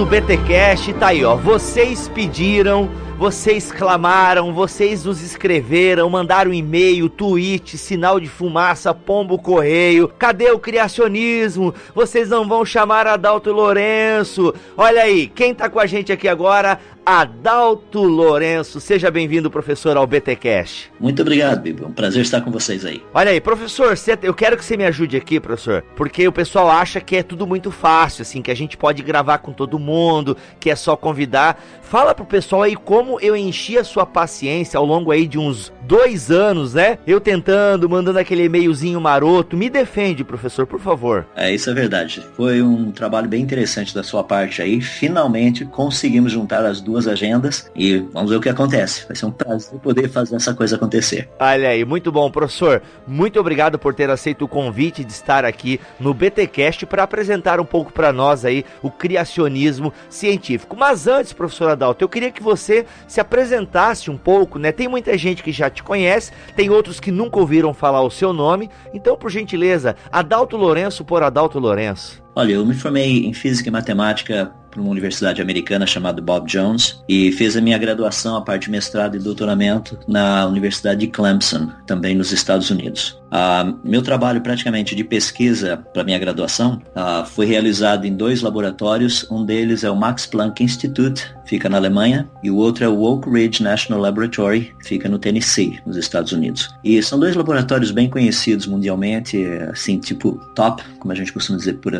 do 0.00 0.06
BTcast, 0.06 0.94
tá 0.94 1.08
aí, 1.08 1.22
ó. 1.22 1.36
Vocês 1.36 2.08
pediram 2.08 2.88
vocês 3.20 3.70
clamaram, 3.70 4.54
vocês 4.54 5.04
nos 5.04 5.20
escreveram, 5.20 6.08
mandaram 6.08 6.54
e-mail, 6.54 7.06
tweet, 7.06 7.76
sinal 7.76 8.18
de 8.18 8.26
fumaça, 8.26 8.94
pombo 8.94 9.38
correio. 9.38 10.08
Cadê 10.18 10.50
o 10.50 10.58
criacionismo? 10.58 11.74
Vocês 11.94 12.30
não 12.30 12.48
vão 12.48 12.64
chamar 12.64 13.06
Adalto 13.06 13.52
Lourenço. 13.52 14.54
Olha 14.74 15.02
aí, 15.02 15.26
quem 15.26 15.54
tá 15.54 15.68
com 15.68 15.78
a 15.78 15.84
gente 15.84 16.10
aqui 16.10 16.26
agora? 16.26 16.78
Adalto 17.04 18.02
Lourenço. 18.02 18.80
Seja 18.80 19.10
bem-vindo, 19.10 19.50
professor, 19.50 19.96
ao 19.96 20.06
BTcast. 20.06 20.92
Muito 21.00 21.22
obrigado, 21.22 21.60
Bibo. 21.60 21.84
É 21.84 21.86
um 21.88 21.92
prazer 21.92 22.22
estar 22.22 22.40
com 22.40 22.50
vocês 22.50 22.84
aí. 22.84 23.02
Olha 23.12 23.30
aí, 23.30 23.40
professor, 23.40 23.94
eu 24.22 24.34
quero 24.34 24.56
que 24.56 24.64
você 24.64 24.76
me 24.76 24.84
ajude 24.84 25.16
aqui, 25.16 25.40
professor, 25.40 25.82
porque 25.96 26.26
o 26.28 26.32
pessoal 26.32 26.70
acha 26.70 27.00
que 27.00 27.16
é 27.16 27.22
tudo 27.22 27.46
muito 27.46 27.70
fácil, 27.70 28.22
assim, 28.22 28.42
que 28.42 28.50
a 28.50 28.56
gente 28.56 28.76
pode 28.76 29.02
gravar 29.02 29.38
com 29.38 29.52
todo 29.52 29.78
mundo, 29.78 30.36
que 30.58 30.70
é 30.70 30.76
só 30.76 30.94
convidar. 30.96 31.60
Fala 31.82 32.14
pro 32.14 32.24
pessoal 32.24 32.62
aí 32.62 32.76
como 32.76 33.18
eu 33.20 33.36
enchi 33.36 33.78
a 33.78 33.84
sua 33.84 34.06
paciência 34.06 34.78
ao 34.78 34.86
longo 34.86 35.10
aí 35.10 35.26
de 35.26 35.38
uns 35.38 35.72
dois 35.82 36.30
anos, 36.30 36.74
né? 36.74 36.98
Eu 37.06 37.20
tentando, 37.20 37.88
mandando 37.88 38.18
aquele 38.18 38.44
e-mailzinho 38.44 39.00
maroto. 39.00 39.56
Me 39.56 39.68
defende, 39.68 40.22
professor, 40.22 40.66
por 40.66 40.78
favor. 40.78 41.26
É, 41.34 41.52
isso 41.52 41.68
é 41.68 41.74
verdade. 41.74 42.24
Foi 42.36 42.62
um 42.62 42.92
trabalho 42.92 43.28
bem 43.28 43.42
interessante 43.42 43.94
da 43.94 44.02
sua 44.04 44.22
parte 44.22 44.62
aí. 44.62 44.80
Finalmente 44.80 45.64
conseguimos 45.64 46.30
juntar 46.30 46.64
as 46.64 46.80
duas 46.80 46.89
agendas 47.06 47.70
e 47.74 47.98
vamos 48.12 48.30
ver 48.30 48.36
o 48.36 48.40
que 48.40 48.48
acontece. 48.48 49.06
Vai 49.06 49.16
ser 49.16 49.26
um 49.26 49.30
prazer 49.30 49.78
poder 49.80 50.08
fazer 50.08 50.36
essa 50.36 50.54
coisa 50.54 50.76
acontecer. 50.76 51.28
Olha 51.38 51.68
aí, 51.68 51.84
muito 51.84 52.10
bom, 52.12 52.30
professor. 52.30 52.82
Muito 53.06 53.38
obrigado 53.38 53.78
por 53.78 53.94
ter 53.94 54.10
aceito 54.10 54.44
o 54.44 54.48
convite 54.48 55.04
de 55.04 55.12
estar 55.12 55.44
aqui 55.44 55.80
no 55.98 56.12
BTcast 56.14 56.86
para 56.86 57.02
apresentar 57.02 57.60
um 57.60 57.64
pouco 57.64 57.92
para 57.92 58.12
nós 58.12 58.44
aí 58.44 58.64
o 58.82 58.90
criacionismo 58.90 59.92
científico. 60.08 60.76
Mas 60.76 61.06
antes, 61.06 61.32
professor 61.32 61.70
Adalto, 61.70 62.04
eu 62.04 62.08
queria 62.08 62.30
que 62.30 62.42
você 62.42 62.86
se 63.06 63.20
apresentasse 63.20 64.10
um 64.10 64.16
pouco, 64.16 64.58
né? 64.58 64.72
Tem 64.72 64.88
muita 64.88 65.16
gente 65.16 65.42
que 65.42 65.52
já 65.52 65.68
te 65.70 65.82
conhece, 65.82 66.32
tem 66.56 66.70
outros 66.70 67.00
que 67.00 67.10
nunca 67.10 67.38
ouviram 67.38 67.74
falar 67.74 68.02
o 68.02 68.10
seu 68.10 68.32
nome. 68.32 68.70
Então, 68.92 69.16
por 69.16 69.30
gentileza, 69.30 69.96
Adalto 70.10 70.56
Lourenço 70.56 71.04
por 71.04 71.22
Adalto 71.22 71.58
Lourenço. 71.58 72.22
Olha, 72.34 72.54
eu 72.54 72.64
me 72.64 72.74
formei 72.74 73.26
em 73.26 73.34
Física 73.34 73.68
e 73.68 73.72
Matemática 73.72 74.52
por 74.70 74.80
uma 74.80 74.90
universidade 74.90 75.42
americana 75.42 75.86
chamada 75.86 76.22
Bob 76.22 76.46
Jones 76.46 77.02
e 77.08 77.32
fiz 77.32 77.56
a 77.56 77.60
minha 77.60 77.78
graduação, 77.78 78.36
a 78.36 78.42
parte 78.42 78.64
de 78.64 78.70
mestrado 78.70 79.16
e 79.16 79.20
doutoramento 79.20 79.98
na 80.06 80.46
Universidade 80.46 81.00
de 81.00 81.08
Clemson, 81.08 81.70
também 81.86 82.14
nos 82.14 82.32
Estados 82.32 82.70
Unidos. 82.70 83.19
Uh, 83.30 83.78
meu 83.84 84.02
trabalho 84.02 84.40
praticamente 84.40 84.94
de 84.94 85.04
pesquisa 85.04 85.84
para 85.94 86.02
minha 86.02 86.18
graduação 86.18 86.82
uh, 86.96 87.24
foi 87.24 87.46
realizado 87.46 88.04
em 88.04 88.14
dois 88.14 88.42
laboratórios. 88.42 89.26
Um 89.30 89.44
deles 89.44 89.84
é 89.84 89.90
o 89.90 89.96
Max 89.96 90.26
Planck 90.26 90.62
Institute, 90.62 91.32
fica 91.46 91.68
na 91.68 91.76
Alemanha, 91.76 92.28
e 92.42 92.50
o 92.50 92.56
outro 92.56 92.84
é 92.84 92.88
o 92.88 93.00
Oak 93.02 93.30
Ridge 93.30 93.62
National 93.62 94.00
Laboratory, 94.00 94.72
fica 94.84 95.08
no 95.08 95.18
Tennessee, 95.18 95.78
nos 95.86 95.96
Estados 95.96 96.32
Unidos. 96.32 96.68
E 96.82 97.00
são 97.02 97.18
dois 97.18 97.36
laboratórios 97.36 97.90
bem 97.92 98.10
conhecidos 98.10 98.66
mundialmente, 98.66 99.42
assim, 99.70 99.98
tipo 99.98 100.32
top, 100.54 100.82
como 100.98 101.12
a 101.12 101.14
gente 101.14 101.32
costuma 101.32 101.58
dizer 101.58 101.74
por, 101.74 101.94
uh, 101.94 101.98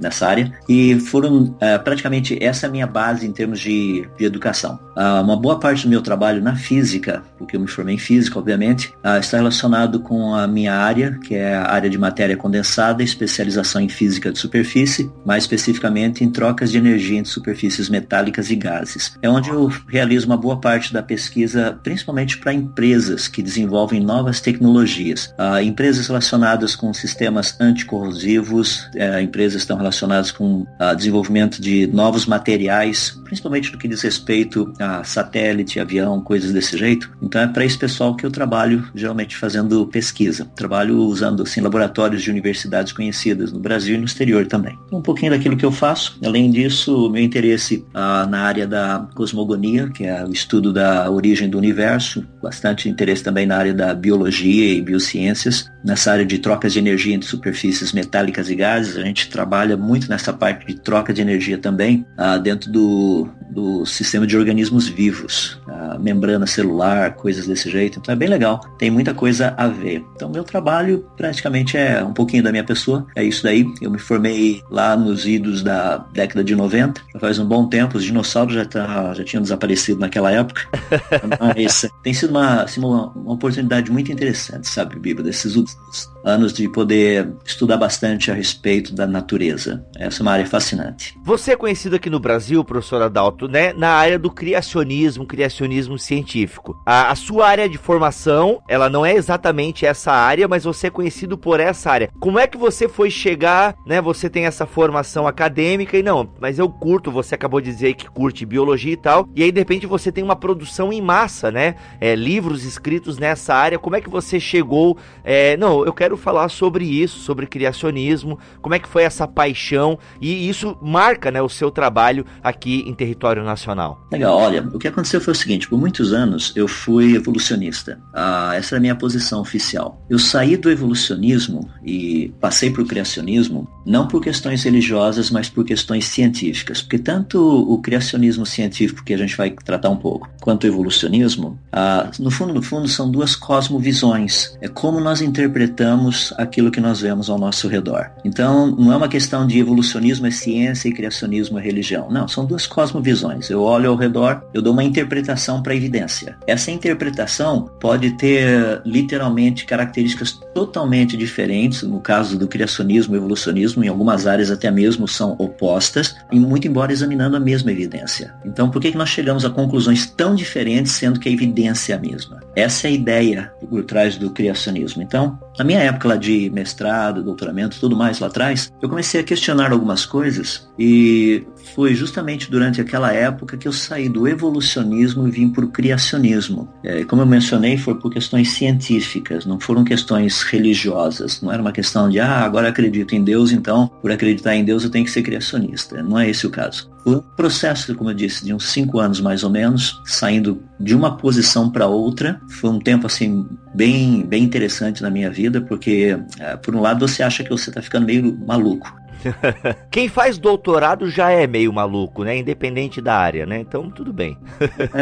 nessa 0.00 0.28
área. 0.28 0.52
E 0.68 0.98
foram 1.00 1.54
praticamente 1.84 2.42
essa 2.42 2.66
é 2.66 2.68
a 2.68 2.72
minha 2.72 2.86
base 2.86 3.26
em 3.26 3.32
termos 3.32 3.60
de, 3.60 4.08
de 4.18 4.24
educação. 4.24 4.78
uma 5.22 5.36
boa 5.36 5.58
parte 5.58 5.84
do 5.84 5.88
meu 5.88 6.02
trabalho 6.02 6.42
na 6.42 6.54
física, 6.54 7.22
porque 7.38 7.56
eu 7.56 7.60
me 7.60 7.66
formei 7.66 7.94
em 7.94 7.98
física, 7.98 8.38
obviamente, 8.38 8.92
está 9.20 9.38
relacionado 9.38 10.00
com 10.00 10.34
a 10.34 10.46
minha 10.50 10.74
área, 10.74 11.18
que 11.22 11.34
é 11.34 11.54
a 11.54 11.70
área 11.70 11.88
de 11.88 11.98
matéria 11.98 12.36
condensada, 12.36 13.02
especialização 13.02 13.80
em 13.80 13.88
física 13.88 14.32
de 14.32 14.38
superfície, 14.38 15.10
mais 15.24 15.44
especificamente 15.44 16.24
em 16.24 16.30
trocas 16.30 16.70
de 16.70 16.78
energia 16.78 17.18
entre 17.18 17.30
superfícies 17.30 17.88
metálicas 17.88 18.50
e 18.50 18.56
gases. 18.56 19.16
É 19.22 19.28
onde 19.28 19.50
eu 19.50 19.68
realizo 19.88 20.26
uma 20.26 20.36
boa 20.36 20.60
parte 20.60 20.92
da 20.92 21.02
pesquisa, 21.02 21.78
principalmente 21.82 22.38
para 22.38 22.52
empresas 22.52 23.28
que 23.28 23.42
desenvolvem 23.42 24.00
novas 24.00 24.40
tecnologias. 24.40 25.34
Uh, 25.38 25.60
empresas 25.62 26.06
relacionadas 26.06 26.74
com 26.74 26.92
sistemas 26.92 27.58
anticorrosivos, 27.60 28.84
uh, 28.94 29.20
empresas 29.22 29.62
estão 29.62 29.76
relacionadas 29.76 30.30
com 30.30 30.62
uh, 30.62 30.96
desenvolvimento 30.96 31.60
de 31.60 31.86
novos 31.86 32.26
materiais, 32.26 33.20
principalmente 33.24 33.72
no 33.72 33.78
que 33.78 33.88
diz 33.88 34.02
respeito 34.02 34.72
a 34.78 35.04
satélite, 35.04 35.80
avião, 35.80 36.20
coisas 36.20 36.52
desse 36.52 36.76
jeito. 36.76 37.10
Então 37.22 37.40
é 37.40 37.46
para 37.46 37.64
esse 37.64 37.78
pessoal 37.78 38.14
que 38.14 38.24
eu 38.24 38.30
trabalho, 38.30 38.88
geralmente 38.94 39.36
fazendo 39.36 39.86
pesquisa 39.86 40.39
pesquisa. 40.40 40.50
Trabalho 40.54 40.98
usando 40.98 41.42
assim 41.42 41.60
laboratórios 41.60 42.22
de 42.22 42.30
universidades 42.30 42.92
conhecidas 42.92 43.52
no 43.52 43.58
Brasil 43.58 43.94
e 43.94 43.98
no 43.98 44.04
exterior 44.04 44.46
também. 44.46 44.78
Um 44.92 45.02
pouquinho 45.02 45.32
daquilo 45.32 45.56
que 45.56 45.64
eu 45.64 45.72
faço. 45.72 46.18
Além 46.24 46.50
disso, 46.50 47.10
meu 47.10 47.22
interesse 47.22 47.84
ah, 47.94 48.26
na 48.26 48.40
área 48.40 48.66
da 48.66 49.08
cosmogonia, 49.14 49.88
que 49.88 50.04
é 50.04 50.24
o 50.24 50.32
estudo 50.32 50.72
da 50.72 51.10
origem 51.10 51.48
do 51.48 51.58
universo, 51.58 52.26
bastante 52.42 52.88
interesse 52.88 53.22
também 53.22 53.46
na 53.46 53.56
área 53.56 53.74
da 53.74 53.94
biologia 53.94 54.74
e 54.74 54.80
biociências, 54.80 55.66
nessa 55.84 56.12
área 56.12 56.24
de 56.24 56.38
trocas 56.38 56.72
de 56.72 56.78
energia 56.78 57.14
entre 57.14 57.28
superfícies 57.28 57.92
metálicas 57.92 58.50
e 58.50 58.54
gases. 58.54 58.96
A 58.96 59.02
gente 59.02 59.28
trabalha 59.28 59.76
muito 59.76 60.08
nessa 60.08 60.32
parte 60.32 60.66
de 60.66 60.80
troca 60.80 61.12
de 61.12 61.20
energia 61.20 61.58
também 61.58 62.04
ah, 62.16 62.38
dentro 62.38 62.70
do, 62.70 63.28
do 63.50 63.84
sistema 63.86 64.26
de 64.26 64.36
organismos 64.36 64.88
vivos, 64.88 65.60
a 65.66 65.98
membrana 65.98 66.46
celular, 66.46 67.14
coisas 67.14 67.46
desse 67.46 67.70
jeito. 67.70 67.98
Então 67.98 68.12
é 68.12 68.16
bem 68.16 68.28
legal. 68.28 68.60
Tem 68.78 68.90
muita 68.90 69.12
coisa 69.14 69.54
a 69.56 69.66
ver. 69.66 70.04
Então 70.14 70.29
meu 70.30 70.44
trabalho 70.44 71.06
praticamente 71.16 71.76
é 71.76 72.02
um 72.02 72.12
pouquinho 72.12 72.42
da 72.42 72.50
minha 72.50 72.64
pessoa. 72.64 73.06
É 73.14 73.22
isso 73.22 73.42
daí. 73.42 73.66
Eu 73.80 73.90
me 73.90 73.98
formei 73.98 74.62
lá 74.70 74.96
nos 74.96 75.26
idos 75.26 75.62
da 75.62 75.98
década 76.12 76.42
de 76.42 76.54
90. 76.54 77.00
Já 77.12 77.20
faz 77.20 77.38
um 77.38 77.46
bom 77.46 77.68
tempo. 77.68 77.98
Os 77.98 78.04
dinossauros 78.04 78.54
já, 78.54 78.64
tá, 78.64 79.14
já 79.14 79.24
tinham 79.24 79.42
desaparecido 79.42 80.00
naquela 80.00 80.30
época. 80.30 80.62
Mas 81.38 81.86
tem 82.02 82.12
sido 82.12 82.30
uma, 82.30 82.62
assim, 82.62 82.80
uma, 82.80 83.08
uma 83.10 83.34
oportunidade 83.34 83.90
muito 83.90 84.10
interessante, 84.12 84.68
sabe, 84.68 84.98
Bíblia, 84.98 85.24
desses 85.24 85.56
últimos 85.56 86.10
anos 86.24 86.52
de 86.52 86.68
poder 86.68 87.32
estudar 87.44 87.76
bastante 87.76 88.30
a 88.30 88.34
respeito 88.34 88.94
da 88.94 89.06
natureza. 89.06 89.84
Essa 89.96 90.20
é 90.20 90.22
uma 90.22 90.32
área 90.32 90.46
fascinante. 90.46 91.18
Você 91.24 91.52
é 91.52 91.56
conhecido 91.56 91.96
aqui 91.96 92.10
no 92.10 92.20
Brasil, 92.20 92.64
professor 92.64 93.02
Adalto, 93.02 93.48
né, 93.48 93.72
na 93.72 93.90
área 93.90 94.18
do 94.18 94.30
criacionismo, 94.30 95.26
criacionismo 95.26 95.98
científico. 95.98 96.80
A, 96.84 97.10
a, 97.10 97.14
sua 97.14 97.48
área 97.48 97.68
de 97.68 97.78
formação, 97.78 98.60
ela 98.68 98.88
não 98.88 99.04
é 99.04 99.14
exatamente 99.14 99.86
essa 99.86 100.12
área, 100.20 100.48
mas 100.48 100.64
você 100.64 100.88
é 100.88 100.90
conhecido 100.90 101.36
por 101.38 101.60
essa 101.60 101.90
área. 101.90 102.10
Como 102.20 102.38
é 102.38 102.46
que 102.46 102.58
você 102.58 102.88
foi 102.88 103.10
chegar, 103.10 103.74
né, 103.86 104.00
você 104.00 104.28
tem 104.28 104.46
essa 104.46 104.66
formação 104.66 105.26
acadêmica 105.26 105.96
e 105.96 106.02
não, 106.02 106.30
mas 106.40 106.58
eu 106.58 106.68
curto, 106.68 107.10
você 107.10 107.34
acabou 107.34 107.60
de 107.60 107.70
dizer 107.70 107.94
que 107.94 108.08
curte 108.08 108.44
biologia 108.44 108.92
e 108.92 108.96
tal, 108.96 109.28
e 109.34 109.42
aí 109.42 109.52
de 109.52 109.58
repente 109.58 109.86
você 109.86 110.10
tem 110.12 110.24
uma 110.24 110.36
produção 110.36 110.92
em 110.92 111.00
massa, 111.00 111.50
né, 111.50 111.74
é, 112.00 112.14
livros 112.14 112.64
escritos 112.64 113.18
nessa 113.18 113.54
área, 113.54 113.78
como 113.78 113.96
é 113.96 114.00
que 114.00 114.10
você 114.10 114.38
chegou, 114.38 114.96
é, 115.24 115.56
não, 115.56 115.84
eu 115.84 115.92
quero 115.92 116.16
falar 116.16 116.48
sobre 116.48 116.84
isso, 116.84 117.18
sobre 117.20 117.46
criacionismo, 117.46 118.38
como 118.60 118.74
é 118.74 118.78
que 118.78 118.88
foi 118.88 119.02
essa 119.02 119.26
paixão? 119.26 119.98
E 120.20 120.48
isso 120.48 120.76
marca 120.80 121.30
né, 121.30 121.40
o 121.40 121.48
seu 121.48 121.70
trabalho 121.70 122.24
aqui 122.42 122.84
em 122.86 122.94
território 122.94 123.42
nacional. 123.42 124.06
Legal, 124.12 124.36
olha, 124.36 124.68
o 124.72 124.78
que 124.78 124.88
aconteceu 124.88 125.20
foi 125.20 125.32
o 125.32 125.36
seguinte, 125.36 125.68
por 125.68 125.78
muitos 125.78 126.12
anos 126.12 126.52
eu 126.56 126.68
fui 126.68 127.14
evolucionista, 127.14 128.00
ah, 128.14 128.52
essa 128.54 128.74
era 128.74 128.78
a 128.78 128.80
minha 128.80 128.94
posição 128.94 129.40
oficial. 129.40 130.04
Eu 130.10 130.18
saí 130.18 130.56
do 130.56 130.68
evolucionismo 130.68 131.70
e 131.84 132.34
passei 132.40 132.68
para 132.68 132.82
o 132.82 132.86
criacionismo, 132.86 133.68
não 133.86 134.08
por 134.08 134.20
questões 134.20 134.64
religiosas, 134.64 135.30
mas 135.30 135.48
por 135.48 135.64
questões 135.64 136.06
científicas, 136.06 136.82
porque 136.82 136.98
tanto 136.98 137.38
o 137.40 137.80
criacionismo 137.80 138.44
científico, 138.44 139.04
que 139.04 139.14
a 139.14 139.16
gente 139.16 139.36
vai 139.36 139.50
tratar 139.50 139.88
um 139.88 139.96
pouco, 139.96 140.28
quanto 140.40 140.64
o 140.64 140.66
evolucionismo, 140.66 141.56
ah, 141.72 142.10
no 142.18 142.28
fundo, 142.28 142.52
no 142.52 142.60
fundo, 142.60 142.88
são 142.88 143.08
duas 143.08 143.36
cosmovisões. 143.36 144.58
É 144.60 144.66
como 144.66 144.98
nós 144.98 145.22
interpretamos 145.22 146.34
aquilo 146.36 146.72
que 146.72 146.80
nós 146.80 147.00
vemos 147.00 147.30
ao 147.30 147.38
nosso 147.38 147.68
redor. 147.68 148.10
Então, 148.24 148.66
não 148.66 148.92
é 148.92 148.96
uma 148.96 149.08
questão 149.08 149.46
de 149.46 149.60
evolucionismo 149.60 150.26
é 150.26 150.32
ciência 150.32 150.88
e 150.88 150.92
criacionismo 150.92 151.56
é 151.56 151.62
religião. 151.62 152.10
Não, 152.10 152.26
são 152.26 152.44
duas 152.44 152.66
cosmovisões. 152.66 153.48
Eu 153.48 153.62
olho 153.62 153.90
ao 153.90 153.96
redor, 153.96 154.42
eu 154.52 154.60
dou 154.60 154.72
uma 154.72 154.82
interpretação 154.82 155.62
para 155.62 155.72
a 155.72 155.76
evidência. 155.76 156.36
Essa 156.48 156.72
interpretação 156.72 157.70
pode 157.78 158.10
ter 158.12 158.82
literalmente 158.84 159.64
características 159.64 159.99
características 160.00 160.40
totalmente 160.54 161.16
diferentes, 161.16 161.82
no 161.82 162.00
caso 162.00 162.38
do 162.38 162.48
criacionismo 162.48 163.14
e 163.14 163.18
evolucionismo, 163.18 163.84
em 163.84 163.88
algumas 163.88 164.26
áreas 164.26 164.50
até 164.50 164.70
mesmo 164.70 165.06
são 165.06 165.36
opostas, 165.38 166.16
e 166.30 166.38
muito 166.38 166.66
embora 166.66 166.92
examinando 166.92 167.36
a 167.36 167.40
mesma 167.40 167.70
evidência. 167.70 168.34
Então, 168.44 168.70
por 168.70 168.80
que, 168.80 168.92
que 168.92 168.98
nós 168.98 169.08
chegamos 169.08 169.44
a 169.44 169.50
conclusões 169.50 170.06
tão 170.06 170.34
diferentes, 170.34 170.92
sendo 170.92 171.20
que 171.20 171.28
a 171.28 171.32
evidência 171.32 171.94
é 171.94 171.96
a 171.96 172.00
mesma? 172.00 172.40
Essa 172.56 172.86
é 172.86 172.90
a 172.90 172.94
ideia 172.94 173.52
por 173.68 173.84
trás 173.84 174.16
do 174.16 174.30
criacionismo. 174.30 175.02
Então, 175.02 175.38
na 175.58 175.64
minha 175.64 175.80
época 175.80 176.08
lá 176.08 176.16
de 176.16 176.50
mestrado, 176.50 177.22
doutoramento, 177.22 177.78
tudo 177.78 177.96
mais 177.96 178.18
lá 178.18 178.26
atrás, 178.26 178.72
eu 178.80 178.88
comecei 178.88 179.20
a 179.20 179.24
questionar 179.24 179.72
algumas 179.72 180.04
coisas 180.06 180.68
e 180.78 181.46
foi 181.74 181.94
justamente 181.94 182.50
durante 182.50 182.80
aquela 182.80 183.12
época 183.12 183.56
que 183.56 183.68
eu 183.68 183.72
saí 183.72 184.08
do 184.08 184.26
evolucionismo 184.26 185.28
e 185.28 185.30
vim 185.30 185.48
para 185.48 185.64
o 185.64 185.68
criacionismo. 185.68 186.68
É, 186.82 187.04
como 187.04 187.22
eu 187.22 187.26
mencionei, 187.26 187.76
foi 187.76 187.94
por 187.94 188.10
questões 188.10 188.52
científicas, 188.52 189.46
não 189.46 189.60
foram 189.60 189.84
questões 189.84 190.39
religiosas. 190.42 191.40
Não 191.40 191.52
era 191.52 191.60
uma 191.60 191.72
questão 191.72 192.08
de, 192.08 192.20
ah, 192.20 192.40
agora 192.40 192.68
acredito 192.68 193.14
em 193.14 193.22
Deus, 193.22 193.52
então, 193.52 193.88
por 194.00 194.10
acreditar 194.10 194.54
em 194.54 194.64
Deus 194.64 194.84
eu 194.84 194.90
tenho 194.90 195.04
que 195.04 195.10
ser 195.10 195.22
criacionista. 195.22 196.02
Não 196.02 196.18
é 196.18 196.28
esse 196.28 196.46
o 196.46 196.50
caso. 196.50 196.90
Foi 197.02 197.16
um 197.16 197.20
processo, 197.20 197.94
como 197.94 198.10
eu 198.10 198.14
disse, 198.14 198.44
de 198.44 198.52
uns 198.52 198.68
cinco 198.70 198.98
anos 198.98 199.20
mais 199.20 199.42
ou 199.42 199.50
menos, 199.50 200.00
saindo 200.04 200.62
de 200.78 200.94
uma 200.94 201.16
posição 201.16 201.70
para 201.70 201.86
outra. 201.86 202.40
Foi 202.60 202.70
um 202.70 202.78
tempo 202.78 203.06
assim 203.06 203.46
bem, 203.74 204.24
bem 204.26 204.44
interessante 204.44 205.02
na 205.02 205.10
minha 205.10 205.30
vida, 205.30 205.60
porque 205.60 206.18
eh, 206.38 206.56
por 206.56 206.74
um 206.76 206.80
lado 206.80 207.06
você 207.06 207.22
acha 207.22 207.42
que 207.42 207.50
você 207.50 207.70
está 207.70 207.80
ficando 207.80 208.06
meio 208.06 208.38
maluco. 208.46 209.00
Quem 209.90 210.08
faz 210.08 210.38
doutorado 210.38 211.10
já 211.10 211.30
é 211.30 211.46
meio 211.46 211.72
maluco, 211.72 212.24
né? 212.24 212.36
Independente 212.36 213.00
da 213.00 213.16
área, 213.16 213.46
né? 213.46 213.60
Então 213.60 213.90
tudo 213.90 214.12
bem. 214.12 214.36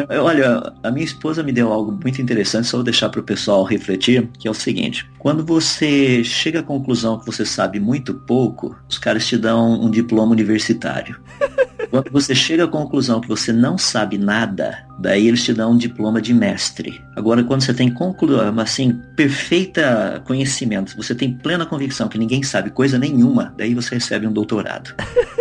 é, 0.08 0.18
olha, 0.18 0.72
a 0.82 0.90
minha 0.90 1.04
esposa 1.04 1.42
me 1.42 1.52
deu 1.52 1.72
algo 1.72 1.92
muito 1.92 2.20
interessante, 2.20 2.66
só 2.66 2.78
vou 2.78 2.84
deixar 2.84 3.08
para 3.08 3.20
o 3.20 3.24
pessoal 3.24 3.64
refletir, 3.64 4.28
que 4.38 4.48
é 4.48 4.50
o 4.50 4.54
seguinte: 4.54 5.08
quando 5.18 5.44
você 5.44 6.22
chega 6.24 6.60
à 6.60 6.62
conclusão 6.62 7.18
que 7.18 7.26
você 7.26 7.44
sabe 7.44 7.80
muito 7.80 8.14
pouco, 8.14 8.76
os 8.88 8.98
caras 8.98 9.26
te 9.26 9.36
dão 9.36 9.80
um 9.80 9.90
diploma 9.90 10.32
universitário. 10.32 11.20
Quando 11.90 12.10
você 12.10 12.34
chega 12.34 12.64
à 12.64 12.68
conclusão 12.68 13.20
que 13.20 13.28
você 13.28 13.52
não 13.52 13.78
sabe 13.78 14.18
nada, 14.18 14.86
daí 14.98 15.26
eles 15.28 15.42
te 15.42 15.52
dão 15.52 15.72
um 15.72 15.76
diploma 15.76 16.20
de 16.20 16.34
mestre. 16.34 17.00
Agora, 17.16 17.42
quando 17.42 17.62
você 17.62 17.72
tem 17.72 17.90
conclusão, 17.90 18.58
assim, 18.60 19.00
perfeita 19.16 20.22
conhecimento, 20.26 20.96
você 20.96 21.14
tem 21.14 21.32
plena 21.32 21.64
convicção 21.64 22.08
que 22.08 22.18
ninguém 22.18 22.42
sabe 22.42 22.70
coisa 22.70 22.98
nenhuma, 22.98 23.54
daí 23.56 23.74
você 23.74 23.94
recebe 23.94 24.26
um 24.26 24.32
doutorado. 24.32 24.94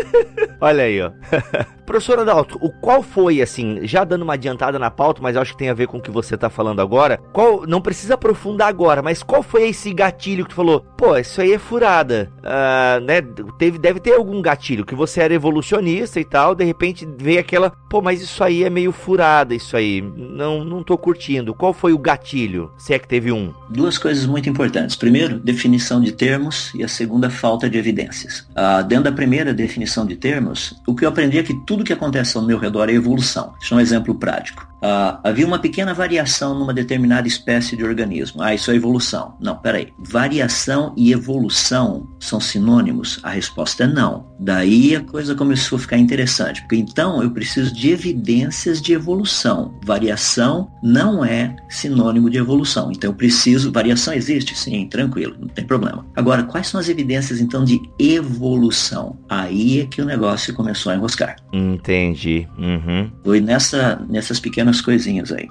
Olha 0.60 0.84
aí, 0.84 1.01
ó. 1.01 1.12
Professor 1.88 2.20
Adalto, 2.20 2.58
o 2.60 2.70
qual 2.70 3.01
foi, 3.01 3.42
assim, 3.42 3.80
já 3.84 4.04
dando 4.04 4.24
uma 4.24 4.34
adiantada 4.34 4.77
na 4.77 4.92
pauta, 4.92 5.22
mas 5.22 5.38
acho 5.38 5.54
que 5.54 5.58
tem 5.58 5.70
a 5.70 5.74
ver 5.74 5.88
com 5.88 6.00
o 6.00 6.01
que 6.01 6.12
você 6.12 6.36
tá 6.36 6.50
falando 6.50 6.82
agora, 6.82 7.18
qual, 7.32 7.66
não 7.66 7.80
precisa 7.80 8.16
aprofundar 8.16 8.68
agora, 8.68 9.01
mas 9.01 9.24
qual 9.24 9.42
foi 9.42 9.70
esse 9.70 9.94
gatilho 9.94 10.44
que 10.44 10.50
tu 10.50 10.56
falou, 10.56 10.82
pô, 10.98 11.16
isso 11.16 11.39
aí 11.39 11.54
é 11.54 11.58
furada, 11.58 12.30
uh, 12.39 13.00
né, 13.06 13.22
teve, 13.58 13.77
deve 13.77 14.01
ter 14.01 14.16
algum 14.16 14.42
gatilho, 14.42 14.86
que 14.86 14.94
você 14.94 15.22
era 15.22 15.34
evolucionista 15.34 16.20
e 16.20 16.25
tal, 16.25 16.37
de 16.56 16.63
repente 16.63 17.08
veio 17.17 17.39
aquela, 17.39 17.70
pô, 17.70 18.01
mas 18.01 18.22
isso 18.22 18.44
aí 18.44 18.63
é 18.63 18.70
meio 18.70 18.91
furada, 18.91 19.56
isso 19.56 19.75
aí, 19.75 20.01
não, 20.01 20.63
não 20.63 20.84
tô 20.84 20.98
curtindo. 20.98 21.53
Qual 21.53 21.74
foi 21.74 21.94
o 21.94 21.98
gatilho, 21.98 22.72
se 22.77 22.94
é 22.94 23.00
que 23.00 23.08
teve 23.08 23.32
um? 23.32 23.53
Duas 23.70 23.98
coisas 23.98 24.25
muito 24.25 24.50
importantes. 24.50 24.96
Primeiro, 24.96 25.39
definição 25.39 26.01
de 26.01 26.12
termos 26.12 26.72
e 26.74 26.84
a 26.84 26.88
segunda, 26.88 27.29
falta 27.29 27.70
de 27.70 27.77
evidências. 27.77 28.48
Uh, 28.51 28.84
dentro 28.88 29.06
da 29.06 29.12
primeira 29.12 29.53
definição 29.53 30.06
de 30.06 30.15
termos, 30.15 30.75
o 30.88 30.96
que 30.96 31.06
eu 31.06 31.10
aprendi 31.10 31.38
é 31.38 31.44
que 31.44 31.53
tudo 31.65 31.84
que 31.84 31.94
acontece 31.94 32.38
ao 32.38 32.44
meu 32.44 32.58
redor 32.58 32.89
é 32.89 32.94
evolução. 32.94 33.53
Isso 33.62 33.74
é 33.74 33.77
um 33.77 33.79
exemplo 33.79 34.15
prático. 34.15 34.67
Uh, 34.77 35.17
havia 35.24 35.46
uma 35.46 35.60
pequena 35.60 35.93
variação 35.93 36.57
numa 36.57 36.74
determinada 36.74 37.27
espécie 37.27 37.75
de 37.75 37.84
organismo. 37.84 38.41
Ah, 38.41 38.53
isso 38.53 38.69
é 38.72 38.75
evolução. 38.75 39.36
Não, 39.39 39.55
peraí. 39.55 39.93
Variação 39.98 40.93
e 40.96 41.12
evolução 41.12 42.07
são 42.19 42.39
sinônimos? 42.39 43.19
A 43.24 43.31
resposta 43.31 43.86
é 43.86 43.88
não. 43.88 44.27
Daí 44.39 44.96
a 44.96 45.01
coisa 45.01 45.34
começou 45.34 45.77
a 45.77 45.79
ficar 45.79 45.98
interessante, 45.98 46.62
porque 46.62 46.75
então 46.75 47.24
eu 47.24 47.31
preciso 47.31 47.74
de 47.74 47.89
evidências 47.89 48.81
de 48.81 48.93
evolução. 48.93 49.74
Variação 49.84 50.69
não 50.84 51.25
é 51.25 51.55
sinônimo 51.69 52.29
de 52.29 52.38
evolução. 52.38 52.91
Então 52.91 53.10
eu 53.10 53.15
preciso. 53.15 53.72
Variação 53.72 54.13
existe? 54.13 54.55
Sim, 54.55 54.88
tranquilo, 54.88 55.36
não 55.39 55.48
tem 55.48 55.65
problema. 55.65 56.05
Agora, 56.15 56.43
quais 56.43 56.67
são 56.67 56.79
as 56.79 56.88
evidências 56.88 57.41
então 57.41 57.63
de 57.63 57.81
evolução? 58.00 59.17
Aí 59.27 59.81
é 59.81 59.86
que 59.86 60.01
o 60.01 60.05
negócio 60.05 60.53
começou 60.53 60.91
a 60.91 60.96
enroscar. 60.96 61.36
Entendi. 61.51 62.48
Uhum. 62.57 63.12
Foi 63.24 63.41
nessa, 63.41 64.00
nessas 64.07 64.39
pequenas 64.39 64.66
pequenas 64.67 64.81
coisinhas 64.81 65.31
aí. 65.31 65.50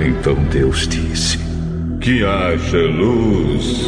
Então 0.00 0.34
Deus 0.50 0.86
disse: 0.86 1.38
Que 2.00 2.24
haja 2.24 2.78
luz. 2.78 3.86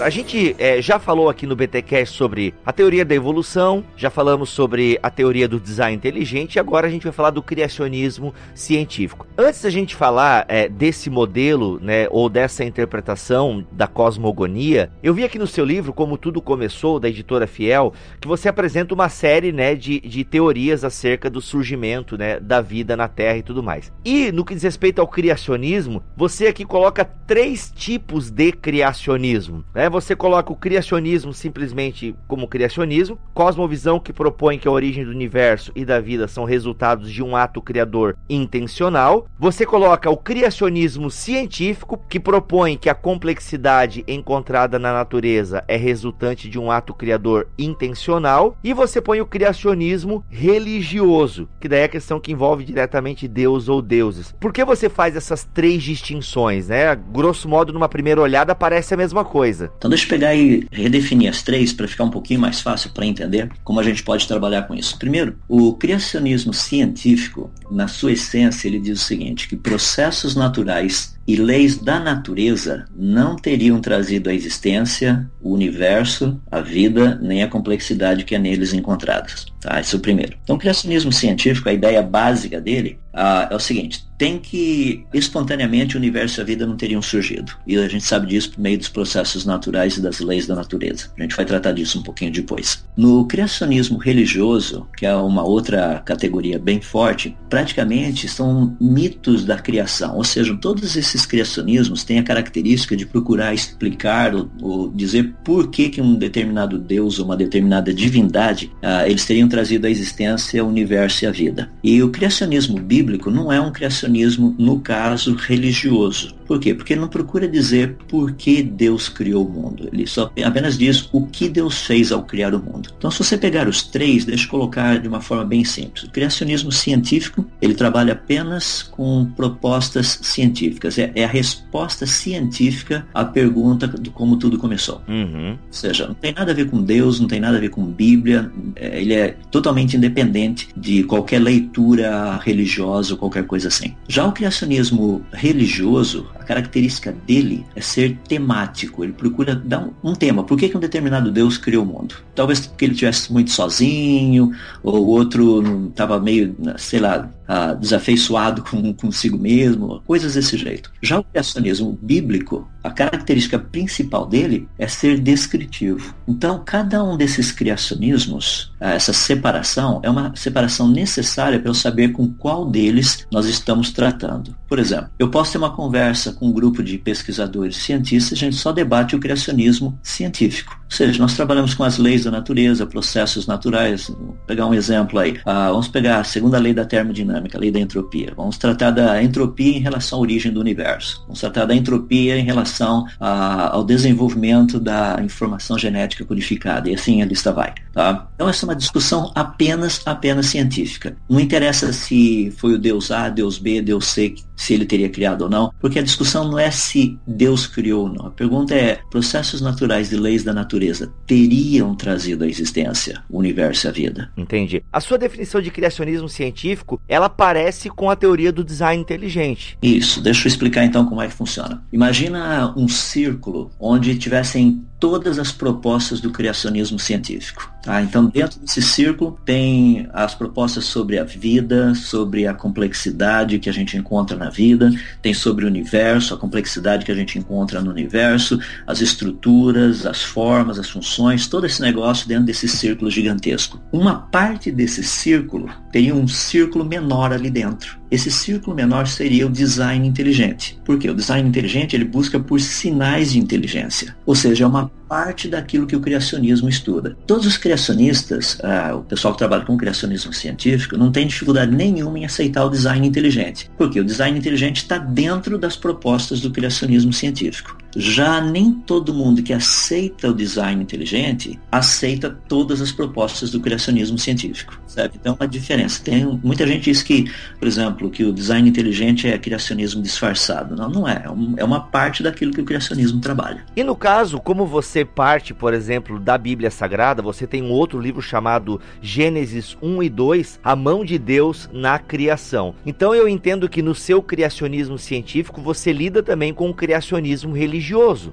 A 0.00 0.10
gente 0.10 0.54
é, 0.60 0.80
já 0.80 1.00
falou 1.00 1.28
aqui 1.28 1.44
no 1.44 1.56
BTcast 1.56 2.16
sobre 2.16 2.54
a 2.64 2.72
teoria 2.72 3.04
da 3.04 3.16
evolução, 3.16 3.84
já 3.96 4.08
falamos 4.08 4.48
sobre 4.48 4.96
a 5.02 5.10
teoria 5.10 5.48
do 5.48 5.58
design 5.58 5.96
inteligente 5.96 6.54
e 6.54 6.60
agora 6.60 6.86
a 6.86 6.90
gente 6.90 7.02
vai 7.02 7.12
falar 7.12 7.30
do 7.30 7.42
criacionismo 7.42 8.32
científico. 8.54 9.26
Antes 9.36 9.60
da 9.62 9.70
gente 9.70 9.96
falar 9.96 10.44
é, 10.46 10.68
desse 10.68 11.10
modelo, 11.10 11.80
né, 11.82 12.06
ou 12.10 12.28
dessa 12.28 12.64
interpretação 12.64 13.66
da 13.72 13.88
cosmogonia, 13.88 14.88
eu 15.02 15.12
vi 15.12 15.24
aqui 15.24 15.36
no 15.36 15.48
seu 15.48 15.64
livro, 15.64 15.92
Como 15.92 16.16
Tudo 16.16 16.40
Começou, 16.40 17.00
da 17.00 17.08
editora 17.08 17.48
Fiel, 17.48 17.92
que 18.20 18.28
você 18.28 18.48
apresenta 18.48 18.94
uma 18.94 19.08
série 19.08 19.50
né, 19.50 19.74
de, 19.74 19.98
de 19.98 20.22
teorias 20.22 20.84
acerca 20.84 21.28
do 21.28 21.40
surgimento 21.40 22.16
né, 22.16 22.38
da 22.38 22.60
vida 22.60 22.96
na 22.96 23.08
Terra 23.08 23.38
e 23.38 23.42
tudo 23.42 23.64
mais. 23.64 23.92
E 24.04 24.30
no 24.30 24.44
que 24.44 24.54
diz 24.54 24.62
respeito 24.62 25.00
ao 25.00 25.08
criacionismo, 25.08 26.04
você 26.16 26.46
aqui 26.46 26.64
coloca 26.64 27.04
três 27.04 27.72
tipos 27.74 28.30
de 28.30 28.52
criacionismo. 28.52 29.64
Né? 29.74 29.87
Você 29.88 30.14
coloca 30.14 30.52
o 30.52 30.56
criacionismo 30.56 31.32
simplesmente 31.32 32.14
como 32.26 32.48
criacionismo, 32.48 33.18
cosmovisão 33.32 33.98
que 33.98 34.12
propõe 34.12 34.58
que 34.58 34.68
a 34.68 34.70
origem 34.70 35.04
do 35.04 35.10
universo 35.10 35.72
e 35.74 35.84
da 35.84 36.00
vida 36.00 36.28
são 36.28 36.44
resultados 36.44 37.10
de 37.10 37.22
um 37.22 37.36
ato 37.36 37.62
criador 37.62 38.16
intencional. 38.28 39.26
Você 39.38 39.64
coloca 39.64 40.10
o 40.10 40.16
criacionismo 40.16 41.10
científico 41.10 42.00
que 42.08 42.20
propõe 42.20 42.76
que 42.76 42.88
a 42.88 42.94
complexidade 42.94 44.04
encontrada 44.06 44.78
na 44.78 44.92
natureza 44.92 45.64
é 45.66 45.76
resultante 45.76 46.48
de 46.48 46.58
um 46.58 46.70
ato 46.70 46.94
criador 46.94 47.48
intencional. 47.58 48.56
E 48.62 48.72
você 48.72 49.00
põe 49.00 49.20
o 49.20 49.26
criacionismo 49.26 50.24
religioso, 50.28 51.48
que 51.60 51.68
daí 51.68 51.80
é 51.80 51.84
a 51.84 51.88
questão 51.88 52.20
que 52.20 52.32
envolve 52.32 52.64
diretamente 52.64 53.26
Deus 53.26 53.68
ou 53.68 53.80
deuses. 53.80 54.34
Por 54.38 54.52
que 54.52 54.64
você 54.64 54.88
faz 54.88 55.16
essas 55.16 55.44
três 55.44 55.82
distinções, 55.82 56.68
né? 56.68 56.94
Grosso 56.94 57.48
modo, 57.48 57.72
numa 57.72 57.88
primeira 57.88 58.20
olhada, 58.20 58.54
parece 58.54 58.94
a 58.94 58.96
mesma 58.96 59.24
coisa. 59.24 59.70
Então 59.78 59.88
deixa 59.88 60.04
eu 60.04 60.08
pegar 60.08 60.34
e 60.34 60.66
redefinir 60.72 61.30
as 61.30 61.42
três 61.42 61.72
para 61.72 61.88
ficar 61.88 62.04
um 62.04 62.10
pouquinho 62.10 62.40
mais 62.40 62.60
fácil 62.60 62.90
para 62.90 63.06
entender 63.06 63.48
como 63.62 63.78
a 63.78 63.82
gente 63.82 64.02
pode 64.02 64.26
trabalhar 64.26 64.62
com 64.62 64.74
isso. 64.74 64.98
Primeiro, 64.98 65.36
o 65.48 65.72
criacionismo 65.72 66.52
científico, 66.52 67.50
na 67.70 67.86
sua 67.86 68.12
essência, 68.12 68.66
ele 68.66 68.80
diz 68.80 69.00
o 69.00 69.04
seguinte, 69.04 69.48
que 69.48 69.56
processos 69.56 70.34
naturais 70.34 71.17
e 71.28 71.36
leis 71.36 71.76
da 71.76 72.00
natureza 72.00 72.86
não 72.96 73.36
teriam 73.36 73.82
trazido 73.82 74.30
à 74.30 74.34
existência 74.34 75.30
o 75.42 75.52
universo, 75.52 76.40
a 76.50 76.62
vida, 76.62 77.18
nem 77.20 77.42
a 77.42 77.48
complexidade 77.48 78.24
que 78.24 78.34
é 78.34 78.38
neles 78.38 78.72
encontradas. 78.72 79.44
Tá? 79.60 79.78
Esse 79.78 79.94
é 79.94 79.98
o 79.98 80.00
primeiro. 80.00 80.38
Então, 80.42 80.56
o 80.56 80.58
criacionismo 80.58 81.12
científico, 81.12 81.68
a 81.68 81.72
ideia 81.72 82.00
básica 82.00 82.58
dele 82.58 82.98
ah, 83.12 83.48
é 83.50 83.54
o 83.54 83.58
seguinte: 83.58 84.04
tem 84.16 84.38
que 84.38 85.04
espontaneamente 85.12 85.96
o 85.96 85.98
universo 85.98 86.40
e 86.40 86.42
a 86.42 86.44
vida 86.44 86.66
não 86.66 86.76
teriam 86.76 87.02
surgido. 87.02 87.52
E 87.66 87.76
a 87.76 87.88
gente 87.88 88.04
sabe 88.04 88.28
disso 88.28 88.52
por 88.52 88.60
meio 88.60 88.78
dos 88.78 88.88
processos 88.88 89.44
naturais 89.44 89.96
e 89.96 90.00
das 90.00 90.20
leis 90.20 90.46
da 90.46 90.54
natureza. 90.54 91.10
A 91.18 91.22
gente 91.22 91.34
vai 91.34 91.44
tratar 91.44 91.72
disso 91.72 91.98
um 91.98 92.02
pouquinho 92.02 92.30
depois. 92.30 92.84
No 92.96 93.26
criacionismo 93.26 93.98
religioso, 93.98 94.86
que 94.96 95.04
é 95.04 95.14
uma 95.14 95.42
outra 95.42 96.00
categoria 96.04 96.58
bem 96.58 96.80
forte, 96.80 97.36
praticamente 97.50 98.28
são 98.28 98.76
mitos 98.80 99.44
da 99.44 99.58
criação, 99.58 100.16
ou 100.16 100.24
seja, 100.24 100.56
todos 100.60 100.96
esses 100.96 101.17
criacionismos 101.26 102.04
têm 102.04 102.18
a 102.18 102.22
característica 102.22 102.96
de 102.96 103.06
procurar 103.06 103.54
explicar 103.54 104.34
ou, 104.34 104.48
ou 104.60 104.90
dizer 104.90 105.34
por 105.44 105.68
que, 105.68 105.88
que 105.88 106.00
um 106.00 106.14
determinado 106.14 106.78
Deus 106.78 107.18
ou 107.18 107.24
uma 107.24 107.36
determinada 107.36 107.92
divindade 107.92 108.70
ah, 108.82 109.08
eles 109.08 109.24
teriam 109.24 109.48
trazido 109.48 109.86
à 109.86 109.90
existência 109.90 110.64
o 110.64 110.68
universo 110.68 111.24
e 111.24 111.26
a 111.26 111.30
vida. 111.30 111.70
E 111.82 112.02
o 112.02 112.10
criacionismo 112.10 112.78
bíblico 112.78 113.30
não 113.30 113.52
é 113.52 113.60
um 113.60 113.72
criacionismo, 113.72 114.54
no 114.58 114.80
caso, 114.80 115.34
religioso. 115.34 116.37
Por 116.48 116.58
quê? 116.58 116.74
Porque 116.74 116.94
ele 116.94 117.02
não 117.02 117.08
procura 117.08 117.46
dizer 117.46 117.96
por 118.08 118.32
que 118.32 118.62
Deus 118.62 119.06
criou 119.10 119.46
o 119.46 119.50
mundo. 119.50 119.90
Ele 119.92 120.06
só 120.06 120.32
apenas 120.42 120.78
diz 120.78 121.06
o 121.12 121.26
que 121.26 121.46
Deus 121.46 121.82
fez 121.82 122.10
ao 122.10 122.22
criar 122.22 122.54
o 122.54 122.58
mundo. 122.58 122.90
Então, 122.96 123.10
se 123.10 123.22
você 123.22 123.36
pegar 123.36 123.68
os 123.68 123.82
três, 123.82 124.24
deixa 124.24 124.46
eu 124.46 124.50
colocar 124.50 124.98
de 124.98 125.06
uma 125.06 125.20
forma 125.20 125.44
bem 125.44 125.62
simples. 125.62 126.04
O 126.04 126.10
criacionismo 126.10 126.72
científico, 126.72 127.44
ele 127.60 127.74
trabalha 127.74 128.14
apenas 128.14 128.82
com 128.82 129.26
propostas 129.36 130.18
científicas. 130.22 130.98
É, 130.98 131.12
é 131.14 131.24
a 131.24 131.28
resposta 131.28 132.06
científica 132.06 133.06
à 133.12 133.26
pergunta 133.26 133.86
de 133.86 134.08
como 134.08 134.38
tudo 134.38 134.56
começou. 134.58 135.02
Uhum. 135.06 135.50
Ou 135.50 135.58
seja, 135.70 136.06
não 136.06 136.14
tem 136.14 136.32
nada 136.32 136.52
a 136.52 136.54
ver 136.54 136.70
com 136.70 136.82
Deus, 136.82 137.20
não 137.20 137.28
tem 137.28 137.40
nada 137.40 137.58
a 137.58 137.60
ver 137.60 137.68
com 137.68 137.84
Bíblia. 137.84 138.50
É, 138.74 139.02
ele 139.02 139.12
é 139.12 139.36
totalmente 139.50 139.98
independente 139.98 140.68
de 140.74 141.02
qualquer 141.02 141.40
leitura 141.40 142.38
religiosa 142.38 143.12
ou 143.12 143.18
qualquer 143.18 143.44
coisa 143.44 143.68
assim. 143.68 143.94
Já 144.08 144.24
o 144.24 144.32
criacionismo 144.32 145.22
religioso, 145.32 146.26
característica 146.48 147.12
dele 147.12 147.66
é 147.76 147.80
ser 147.82 148.16
temático. 148.26 149.04
Ele 149.04 149.12
procura 149.12 149.54
dar 149.54 149.80
um, 149.80 149.92
um 150.10 150.14
tema. 150.14 150.42
Por 150.42 150.58
que, 150.58 150.70
que 150.70 150.76
um 150.76 150.80
determinado 150.80 151.30
Deus 151.30 151.58
criou 151.58 151.84
o 151.84 151.86
mundo? 151.86 152.14
Talvez 152.34 152.66
porque 152.66 152.86
ele 152.86 152.92
estivesse 152.92 153.30
muito 153.30 153.50
sozinho, 153.50 154.52
ou 154.82 155.06
outro 155.08 155.88
estava 155.88 156.18
meio, 156.18 156.56
sei 156.78 157.00
lá, 157.00 157.28
uh, 157.48 157.78
desafeiçoado 157.78 158.62
com, 158.62 158.94
consigo 158.94 159.36
mesmo, 159.36 160.02
coisas 160.06 160.34
desse 160.34 160.56
jeito. 160.56 160.90
Já 161.02 161.18
o 161.18 161.24
criacionismo 161.24 161.98
bíblico, 162.00 162.66
a 162.88 162.90
característica 162.90 163.58
principal 163.58 164.26
dele 164.26 164.66
é 164.78 164.88
ser 164.88 165.20
descritivo. 165.20 166.14
Então, 166.26 166.62
cada 166.64 167.04
um 167.04 167.18
desses 167.18 167.52
criacionismos, 167.52 168.72
uh, 168.80 168.84
essa 168.84 169.12
separação, 169.12 170.00
é 170.02 170.08
uma 170.08 170.34
separação 170.34 170.88
necessária 170.88 171.60
para 171.60 171.68
eu 171.68 171.74
saber 171.74 172.12
com 172.12 172.28
qual 172.32 172.64
deles 172.64 173.26
nós 173.30 173.46
estamos 173.46 173.90
tratando. 173.90 174.56
Por 174.66 174.78
exemplo, 174.78 175.10
eu 175.18 175.30
posso 175.30 175.52
ter 175.52 175.58
uma 175.58 175.70
conversa 175.70 176.32
com 176.32 176.46
um 176.48 176.52
grupo 176.52 176.82
de 176.82 176.96
pesquisadores 176.98 177.76
cientistas, 177.76 178.32
a 178.32 178.40
gente 178.40 178.56
só 178.56 178.72
debate 178.72 179.14
o 179.14 179.20
criacionismo 179.20 179.98
científico. 180.02 180.78
Ou 180.84 180.96
seja, 180.96 181.18
nós 181.18 181.34
trabalhamos 181.34 181.74
com 181.74 181.84
as 181.84 181.98
leis 181.98 182.24
da 182.24 182.30
natureza, 182.30 182.86
processos 182.86 183.46
naturais. 183.46 184.08
Vou 184.08 184.36
pegar 184.46 184.66
um 184.66 184.72
exemplo 184.72 185.18
aí. 185.18 185.38
Ah, 185.44 185.70
vamos 185.70 185.88
pegar 185.88 186.20
a 186.20 186.24
segunda 186.24 186.58
lei 186.58 186.72
da 186.72 186.84
termodinâmica, 186.84 187.58
a 187.58 187.60
lei 187.60 187.70
da 187.70 187.78
entropia. 187.78 188.32
Vamos 188.34 188.56
tratar 188.56 188.90
da 188.90 189.22
entropia 189.22 189.76
em 189.76 189.80
relação 189.80 190.18
à 190.18 190.22
origem 190.22 190.50
do 190.50 190.60
universo. 190.60 191.22
Vamos 191.26 191.40
tratar 191.40 191.66
da 191.66 191.74
entropia 191.74 192.38
em 192.38 192.44
relação 192.44 192.77
a, 193.20 193.74
ao 193.74 193.84
desenvolvimento 193.84 194.78
da 194.78 195.20
informação 195.22 195.78
genética 195.78 196.24
codificada. 196.24 196.88
E 196.88 196.94
assim 196.94 197.22
a 197.22 197.26
lista 197.26 197.52
vai. 197.52 197.74
Tá? 197.92 198.28
Então 198.34 198.48
essa 198.48 198.64
é 198.64 198.68
uma 198.68 198.76
discussão 198.76 199.32
apenas, 199.34 200.00
apenas 200.06 200.46
científica. 200.46 201.16
Não 201.28 201.40
interessa 201.40 201.92
se 201.92 202.52
foi 202.56 202.74
o 202.74 202.78
Deus 202.78 203.10
A, 203.10 203.28
Deus 203.28 203.58
B, 203.58 203.80
Deus 203.82 204.06
C, 204.06 204.34
se 204.58 204.74
ele 204.74 204.84
teria 204.84 205.08
criado 205.08 205.42
ou 205.42 205.48
não, 205.48 205.72
porque 205.80 206.00
a 206.00 206.02
discussão 206.02 206.48
não 206.48 206.58
é 206.58 206.70
se 206.70 207.16
Deus 207.24 207.66
criou 207.66 208.02
ou 208.02 208.12
não. 208.12 208.26
A 208.26 208.30
pergunta 208.30 208.74
é: 208.74 208.98
processos 209.08 209.60
naturais 209.60 210.10
de 210.10 210.16
leis 210.16 210.42
da 210.42 210.52
natureza 210.52 211.12
teriam 211.26 211.94
trazido 211.94 212.44
à 212.44 212.48
existência 212.48 213.22
o 213.30 213.38
universo 213.38 213.86
e 213.86 213.88
a 213.88 213.92
vida? 213.92 214.30
Entendi. 214.36 214.82
A 214.92 215.00
sua 215.00 215.16
definição 215.16 215.62
de 215.62 215.70
criacionismo 215.70 216.28
científico, 216.28 217.00
ela 217.08 217.28
parece 217.28 217.88
com 217.88 218.10
a 218.10 218.16
teoria 218.16 218.52
do 218.52 218.64
design 218.64 219.00
inteligente. 219.00 219.78
Isso. 219.80 220.20
Deixa 220.20 220.46
eu 220.46 220.48
explicar 220.48 220.84
então 220.84 221.06
como 221.06 221.22
é 221.22 221.28
que 221.28 221.34
funciona. 221.34 221.82
Imagina 221.92 222.74
um 222.76 222.88
círculo 222.88 223.70
onde 223.78 224.18
tivessem 224.18 224.84
todas 224.98 225.38
as 225.38 225.52
propostas 225.52 226.20
do 226.20 226.30
criacionismo 226.30 226.98
científico. 226.98 227.70
Tá? 227.88 228.02
Então, 228.02 228.26
dentro 228.26 228.60
desse 228.60 228.82
círculo, 228.82 229.38
tem 229.46 230.06
as 230.12 230.34
propostas 230.34 230.84
sobre 230.84 231.18
a 231.18 231.24
vida, 231.24 231.94
sobre 231.94 232.46
a 232.46 232.52
complexidade 232.52 233.58
que 233.58 233.70
a 233.70 233.72
gente 233.72 233.96
encontra 233.96 234.36
na 234.36 234.50
vida, 234.50 234.90
tem 235.22 235.32
sobre 235.32 235.64
o 235.64 235.68
universo, 235.68 236.34
a 236.34 236.36
complexidade 236.36 237.06
que 237.06 237.10
a 237.10 237.14
gente 237.14 237.38
encontra 237.38 237.80
no 237.80 237.90
universo, 237.90 238.60
as 238.86 239.00
estruturas, 239.00 240.04
as 240.04 240.22
formas, 240.22 240.78
as 240.78 240.90
funções, 240.90 241.46
todo 241.46 241.64
esse 241.64 241.80
negócio 241.80 242.28
dentro 242.28 242.44
desse 242.44 242.68
círculo 242.68 243.10
gigantesco. 243.10 243.80
Uma 243.90 244.16
parte 244.16 244.70
desse 244.70 245.02
círculo 245.02 245.70
teria 245.90 246.14
um 246.14 246.28
círculo 246.28 246.84
menor 246.84 247.32
ali 247.32 247.48
dentro. 247.48 247.97
Esse 248.10 248.30
círculo 248.30 248.74
menor 248.74 249.06
seria 249.06 249.46
o 249.46 249.50
design 249.50 250.06
inteligente. 250.06 250.78
Porque 250.84 251.10
o 251.10 251.14
design 251.14 251.48
inteligente 251.48 251.94
ele 251.94 252.04
busca 252.04 252.40
por 252.40 252.60
sinais 252.60 253.32
de 253.32 253.38
inteligência, 253.38 254.16
ou 254.24 254.34
seja, 254.34 254.64
é 254.64 254.66
uma 254.66 254.90
parte 255.08 255.48
daquilo 255.48 255.86
que 255.86 255.96
o 255.96 256.00
criacionismo 256.00 256.68
estuda. 256.68 257.16
Todos 257.26 257.46
os 257.46 257.56
criacionistas, 257.56 258.58
ah, 258.62 258.94
o 258.94 259.02
pessoal 259.02 259.32
que 259.32 259.38
trabalha 259.38 259.64
com 259.64 259.76
criacionismo 259.76 260.32
científico, 260.32 260.96
não 260.98 261.10
tem 261.10 261.26
dificuldade 261.26 261.74
nenhuma 261.74 262.18
em 262.18 262.24
aceitar 262.26 262.64
o 262.64 262.70
design 262.70 263.06
inteligente, 263.06 263.70
porque 263.78 263.98
o 263.98 264.04
design 264.04 264.38
inteligente 264.38 264.76
está 264.78 264.98
dentro 264.98 265.58
das 265.58 265.76
propostas 265.76 266.40
do 266.40 266.50
criacionismo 266.50 267.12
científico. 267.12 267.76
Já 267.96 268.40
nem 268.40 268.72
todo 268.72 269.14
mundo 269.14 269.42
que 269.42 269.52
aceita 269.52 270.28
o 270.28 270.34
design 270.34 270.82
inteligente 270.82 271.58
aceita 271.70 272.30
todas 272.48 272.80
as 272.80 272.92
propostas 272.92 273.50
do 273.50 273.60
criacionismo 273.60 274.18
científico? 274.18 274.78
Então, 275.14 275.36
a 275.38 275.46
diferença. 275.46 276.02
Tem 276.02 276.24
muita 276.42 276.66
gente 276.66 276.84
diz 276.84 277.02
que, 277.02 277.30
por 277.58 277.68
exemplo, 277.68 278.10
que 278.10 278.24
o 278.24 278.32
design 278.32 278.68
inteligente 278.68 279.28
é 279.28 279.38
criacionismo 279.38 280.02
disfarçado. 280.02 280.74
Não, 280.74 280.88
não 280.88 281.08
é. 281.08 281.24
É, 281.24 281.60
é 281.60 281.64
uma 281.64 281.80
parte 281.80 282.22
daquilo 282.22 282.52
que 282.52 282.60
o 282.60 282.64
criacionismo 282.64 283.20
trabalha. 283.20 283.64
E 283.76 283.84
no 283.84 283.94
caso, 283.94 284.40
como 284.40 284.66
você 284.66 285.04
parte, 285.04 285.54
por 285.54 285.72
exemplo, 285.74 286.18
da 286.18 286.36
Bíblia 286.36 286.70
Sagrada, 286.70 287.22
você 287.22 287.46
tem 287.46 287.62
um 287.62 287.70
outro 287.70 288.00
livro 288.00 288.22
chamado 288.22 288.80
Gênesis 289.00 289.76
1 289.80 290.02
e 290.02 290.08
2, 290.08 290.60
A 290.64 290.74
Mão 290.74 291.04
de 291.04 291.18
Deus 291.18 291.68
na 291.72 291.98
Criação. 291.98 292.74
Então 292.84 293.14
eu 293.14 293.28
entendo 293.28 293.68
que 293.68 293.82
no 293.82 293.94
seu 293.94 294.22
criacionismo 294.22 294.98
científico 294.98 295.60
você 295.60 295.92
lida 295.92 296.22
também 296.22 296.52
com 296.52 296.70
o 296.70 296.74
criacionismo 296.74 297.52
religioso, 297.52 297.87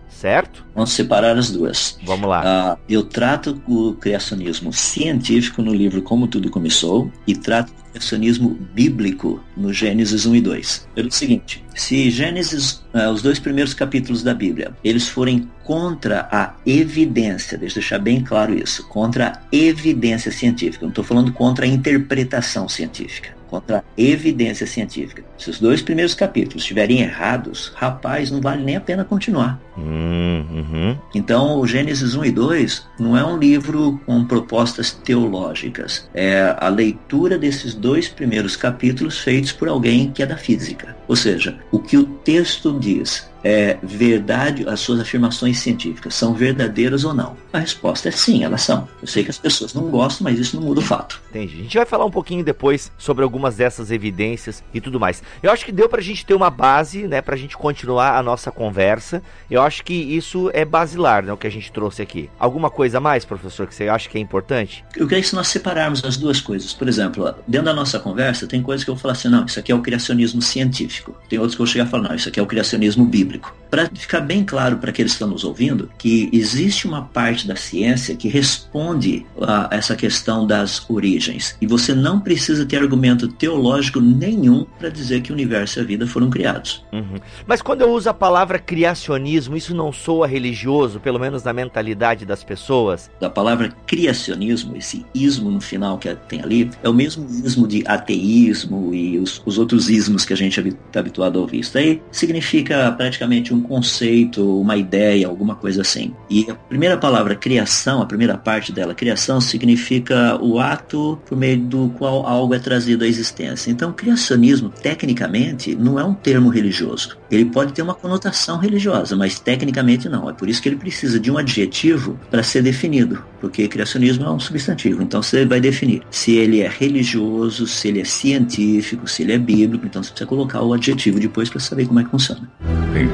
certo? 0.10 0.65
Vamos 0.74 0.91
separar 0.91 1.38
as 1.38 1.52
duas. 1.52 1.98
Vamos 2.04 2.30
lá. 2.30 2.76
Uh, 2.76 2.80
eu 2.89 3.04
trato 3.04 3.62
o 3.68 3.94
criacionismo 3.94 4.74
científico 4.74 5.62
no 5.62 5.74
livro 5.74 6.02
Como 6.02 6.28
Tudo 6.28 6.50
Começou 6.50 7.12
e 7.28 7.36
trato 7.36 7.72
o 7.72 7.91
criacionismo 7.91 8.50
bíblico 8.74 9.44
no 9.56 9.72
Gênesis 9.72 10.26
1 10.26 10.36
e 10.36 10.41
2. 10.41 10.88
Pelo 10.96 11.12
seguinte, 11.12 11.63
se 11.76 12.10
Gênesis, 12.10 12.84
uh, 12.94 13.10
os 13.12 13.22
dois 13.22 13.39
primeiros 13.39 13.74
capítulos 13.74 14.24
da 14.24 14.34
Bíblia, 14.34 14.76
eles 14.84 15.08
forem 15.08 15.50
contra 15.63 16.28
a 16.32 16.56
evidência, 16.65 17.58
deixa 17.58 17.80
eu 17.80 17.82
deixar 17.82 18.00
bem 18.00 18.22
claro 18.22 18.54
isso, 18.54 18.88
contra 18.88 19.34
a 19.34 19.41
evidência 19.56 20.32
científica, 20.32 20.86
não 20.86 20.89
estou 20.89 21.04
falando 21.04 21.34
contra 21.34 21.65
a 21.65 21.68
interpretação 21.68 22.70
científica 22.70 23.35
contra 23.49 23.79
a 23.79 23.84
evidência 23.97 24.65
científica. 24.65 25.23
Se 25.38 25.49
os 25.49 25.60
dois 25.60 25.81
primeiros 25.81 26.13
capítulos 26.13 26.63
estiverem 26.63 27.01
errados, 27.01 27.71
rapaz, 27.75 28.31
não 28.31 28.41
vale 28.41 28.63
nem 28.63 28.75
a 28.75 28.81
pena 28.81 29.03
continuar. 29.03 29.60
Uhum. 29.77 30.97
Então, 31.13 31.60
o 31.60 31.67
Gênesis 31.67 32.15
1 32.15 32.25
e 32.25 32.31
2 32.31 32.88
não 32.99 33.17
é 33.17 33.25
um 33.25 33.38
livro 33.38 33.99
com 34.05 34.25
propostas 34.25 34.91
teológicas. 34.91 36.10
É 36.13 36.55
a 36.58 36.69
leitura 36.69 37.38
desses 37.38 37.73
dois 37.73 38.08
primeiros 38.08 38.55
capítulos 38.55 39.19
feitos 39.19 39.51
por 39.51 39.67
alguém 39.67 40.12
que 40.12 40.23
é 40.23 40.25
da 40.25 40.38
física. 40.38 40.95
Ou 41.08 41.15
seja, 41.15 41.58
o 41.71 41.79
que 41.79 41.97
o 41.97 42.05
texto 42.05 42.77
diz 42.79 43.29
é 43.45 43.77
verdade, 43.84 44.67
as 44.67 44.79
suas 44.79 44.99
afirmações 44.99 45.60
científicas 45.60 46.15
são 46.15 46.34
verdadeiras 46.34 47.03
ou 47.03 47.13
não? 47.13 47.38
A 47.53 47.60
resposta 47.60 48.10
é 48.10 48.12
sim, 48.12 48.43
elas 48.43 48.63
são. 48.63 48.89
Eu 48.99 49.08
sei 49.08 49.23
que 49.23 49.29
as 49.29 49.38
pessoas 49.38 49.71
não 49.71 49.84
gostam, 49.84 50.23
mas 50.23 50.39
isso 50.39 50.60
não 50.60 50.63
muda 50.63 50.79
o 50.79 50.84
fato. 50.84 51.21
Entendi. 51.29 51.60
A 51.60 51.63
gente 51.63 51.77
vai 51.77 51.86
falar 51.86 52.05
um 52.05 52.12
pouquinho 52.12 52.43
depois 52.43 52.91
sobre 52.97 53.23
algumas 53.23 53.55
dessas 53.55 53.91
evidências 53.91 54.63
e 54.73 54.81
tudo 54.81 54.99
mais. 54.99 55.21
Eu 55.43 55.51
acho 55.51 55.63
que 55.63 55.71
deu 55.71 55.88
pra 55.88 56.01
gente 56.01 56.25
ter 56.25 56.34
uma 56.34 56.49
base, 56.49 57.08
né, 57.08 57.21
pra 57.21 57.36
gente 57.36 57.55
continuar 57.55 58.17
a 58.17 58.23
nossa 58.23 58.51
conversa. 58.51 59.21
Eu 59.49 59.62
acho 59.62 59.84
que 59.84 59.93
isso 59.93 60.49
é 60.51 60.65
basilar, 60.65 61.23
né, 61.23 61.31
o 61.31 61.38
que 61.38 61.45
a 61.45 61.51
gente 61.51 61.71
trouxe 61.71 62.01
aqui. 62.01 62.31
Alguma 62.39 62.71
coisa 62.71 62.97
a 62.97 63.01
mais, 63.01 63.25
professor, 63.25 63.67
que 63.67 63.75
você 63.75 63.88
acha 63.88 64.10
que 64.10 64.17
é 64.17 64.21
importante? 64.21 64.84
Eu 64.97 65.05
creio 65.05 65.21
que 65.21 65.29
se 65.29 65.36
nós 65.36 65.49
separarmos 65.49 66.03
as 66.03 66.17
duas 66.17 66.41
coisas, 66.41 66.73
por 66.73 66.88
exemplo, 66.88 67.36
dentro 67.47 67.65
da 67.65 67.73
nossa 67.75 67.99
conversa, 67.99 68.47
tem 68.47 68.63
coisas 68.63 68.84
que 68.84 68.89
eu 68.89 68.95
vou 68.95 69.01
falar 69.03 69.12
assim, 69.12 69.29
não, 69.29 69.45
isso 69.45 69.60
aqui 69.60 69.71
é 69.71 69.75
o 69.75 69.81
criacionismo 69.84 70.41
científico. 70.41 71.15
Tem 71.29 71.38
outros 71.38 71.55
que 71.55 71.62
eu 71.62 71.65
vou 71.67 71.71
chegar 71.71 71.84
a 71.84 71.88
falar, 71.88 72.10
não, 72.10 72.15
isso 72.15 72.27
aqui 72.27 72.39
é 72.39 72.43
o 72.43 72.47
criacionismo 72.47 73.05
bíblico. 73.05 73.35
Para 73.69 73.89
ficar 73.93 74.21
bem 74.21 74.43
claro 74.43 74.78
para 74.78 74.89
aqueles 74.89 75.12
que 75.12 75.15
estão 75.15 75.28
nos 75.28 75.43
ouvindo, 75.43 75.89
que 75.98 76.30
existe 76.32 76.88
uma 76.88 77.02
parte 77.02 77.45
da 77.45 77.56
ciência 77.56 78.15
que 78.15 78.30
responde 78.30 79.26
a 79.41 79.67
essa 79.71 79.95
questão 79.95 80.48
das 80.48 80.89
origens. 80.89 81.58
E 81.60 81.67
você 81.67 81.93
não 81.93 82.19
precisa 82.19 82.65
ter 82.65 82.78
argumento 82.78 83.28
teológico 83.28 84.00
nenhum 84.00 84.65
para 84.80 84.88
dizer 84.89 85.21
que 85.21 85.32
o 85.32 85.34
universo 85.34 85.80
e 85.80 85.82
a 85.82 85.84
vida 85.84 86.08
foram 86.08 86.30
criados. 86.30 86.86
Uhum. 86.93 87.19
Mas 87.45 87.62
quando 87.62 87.82
eu 87.82 87.91
uso 87.91 88.10
a 88.10 88.13
palavra 88.13 88.60
criacionismo, 88.60 89.58
isso 89.58 89.76
não 89.76 89.91
soa 89.91 90.26
religioso, 90.26 91.00
pelo 91.00 91.19
menos 91.19 91.43
na 91.43 91.52
mentalidade 91.52 92.26
das 92.26 92.43
pessoas? 92.43 93.12
A 93.21 93.30
palavra 93.30 93.76
criacionismo, 93.86 94.78
esse 94.78 95.06
ismo 95.13 95.52
no 95.52 95.60
final 95.60 95.98
que 95.98 96.13
tem 96.30 96.41
ali, 96.41 96.71
é 96.82 96.88
o 96.88 96.93
mesmo 96.93 97.26
ismo 97.30 97.67
de 97.67 97.84
ateísmo 97.86 98.93
e 98.93 99.19
os, 99.19 99.41
os 99.45 99.58
outros 99.58 99.89
ismos 99.89 100.24
que 100.24 100.34
a 100.34 100.38
gente 100.38 100.60
está 100.60 101.00
habituado 101.00 101.39
a 101.39 101.41
ouvir. 101.41 101.60
Isso 101.60 101.78
aí 101.78 102.02
significa 102.12 102.91
praticamente 102.91 103.25
um 103.54 103.62
conceito, 103.62 104.60
uma 104.60 104.78
ideia, 104.78 105.28
alguma 105.28 105.56
coisa 105.56 105.82
assim. 105.82 106.14
E 106.30 106.50
a 106.50 106.56
primeira 106.56 106.98
palavra 106.98 107.36
criação, 107.36 108.02
a 108.02 108.06
primeira 108.06 108.38
parte 108.38 108.72
dela, 108.72 108.94
criação, 108.94 109.40
significa 109.42 110.38
o 110.42 110.60
ato 110.60 111.20
por 111.26 111.38
meio 111.38 111.60
do 111.60 111.90
qual 111.98 112.26
algo 112.26 112.54
é 112.54 112.60
trazido 112.60 113.04
à 113.04 113.08
existência. 113.08 113.72
Então, 113.72 113.92
criacionismo, 113.92 114.70
tecnicamente, 114.70 115.76
não 115.76 116.00
é 116.00 116.04
um 116.04 116.14
termo 116.14 116.50
religioso. 116.50 117.18
Ele 117.30 117.46
pode 117.46 117.74
ter 117.74 117.82
uma 117.82 117.94
conotação 117.94 118.58
religiosa, 118.58 119.16
mas 119.16 119.40
tecnicamente 119.40 120.08
não. 120.08 120.30
É 120.30 120.34
por 120.34 120.50
isso 120.50 120.62
que 120.62 120.70
ele 120.70 120.76
precisa 120.76 121.20
de 121.20 121.32
um 121.32 121.38
adjetivo 121.38 122.20
para 122.30 122.44
ser 122.44 122.62
definido, 122.62 123.24
porque 123.42 123.68
criacionismo 123.68 124.26
é 124.26 124.32
um 124.32 124.40
substantivo. 124.40 125.02
Então, 125.02 125.22
você 125.22 125.46
vai 125.46 125.60
definir 125.60 126.02
se 126.10 126.36
ele 126.36 126.62
é 126.62 126.68
religioso, 126.68 127.68
se 127.68 127.88
ele 127.88 128.02
é 128.02 128.06
científico, 128.06 129.08
se 129.08 129.24
ele 129.24 129.34
é 129.34 129.38
bíblico. 129.38 129.86
Então, 129.86 130.02
você 130.02 130.10
precisa 130.10 130.28
colocar 130.28 130.62
o 130.62 130.74
adjetivo 130.74 131.20
depois 131.20 131.50
para 131.50 131.60
saber 131.60 131.88
como 131.88 132.00
é 132.00 132.04
que 132.04 132.10
funciona. 132.10 132.50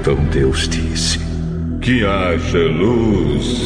Então 0.02 0.16
Deus 0.16 0.68
disse: 0.68 1.20
Que 1.80 2.04
haja 2.04 2.58
luz. 2.58 3.62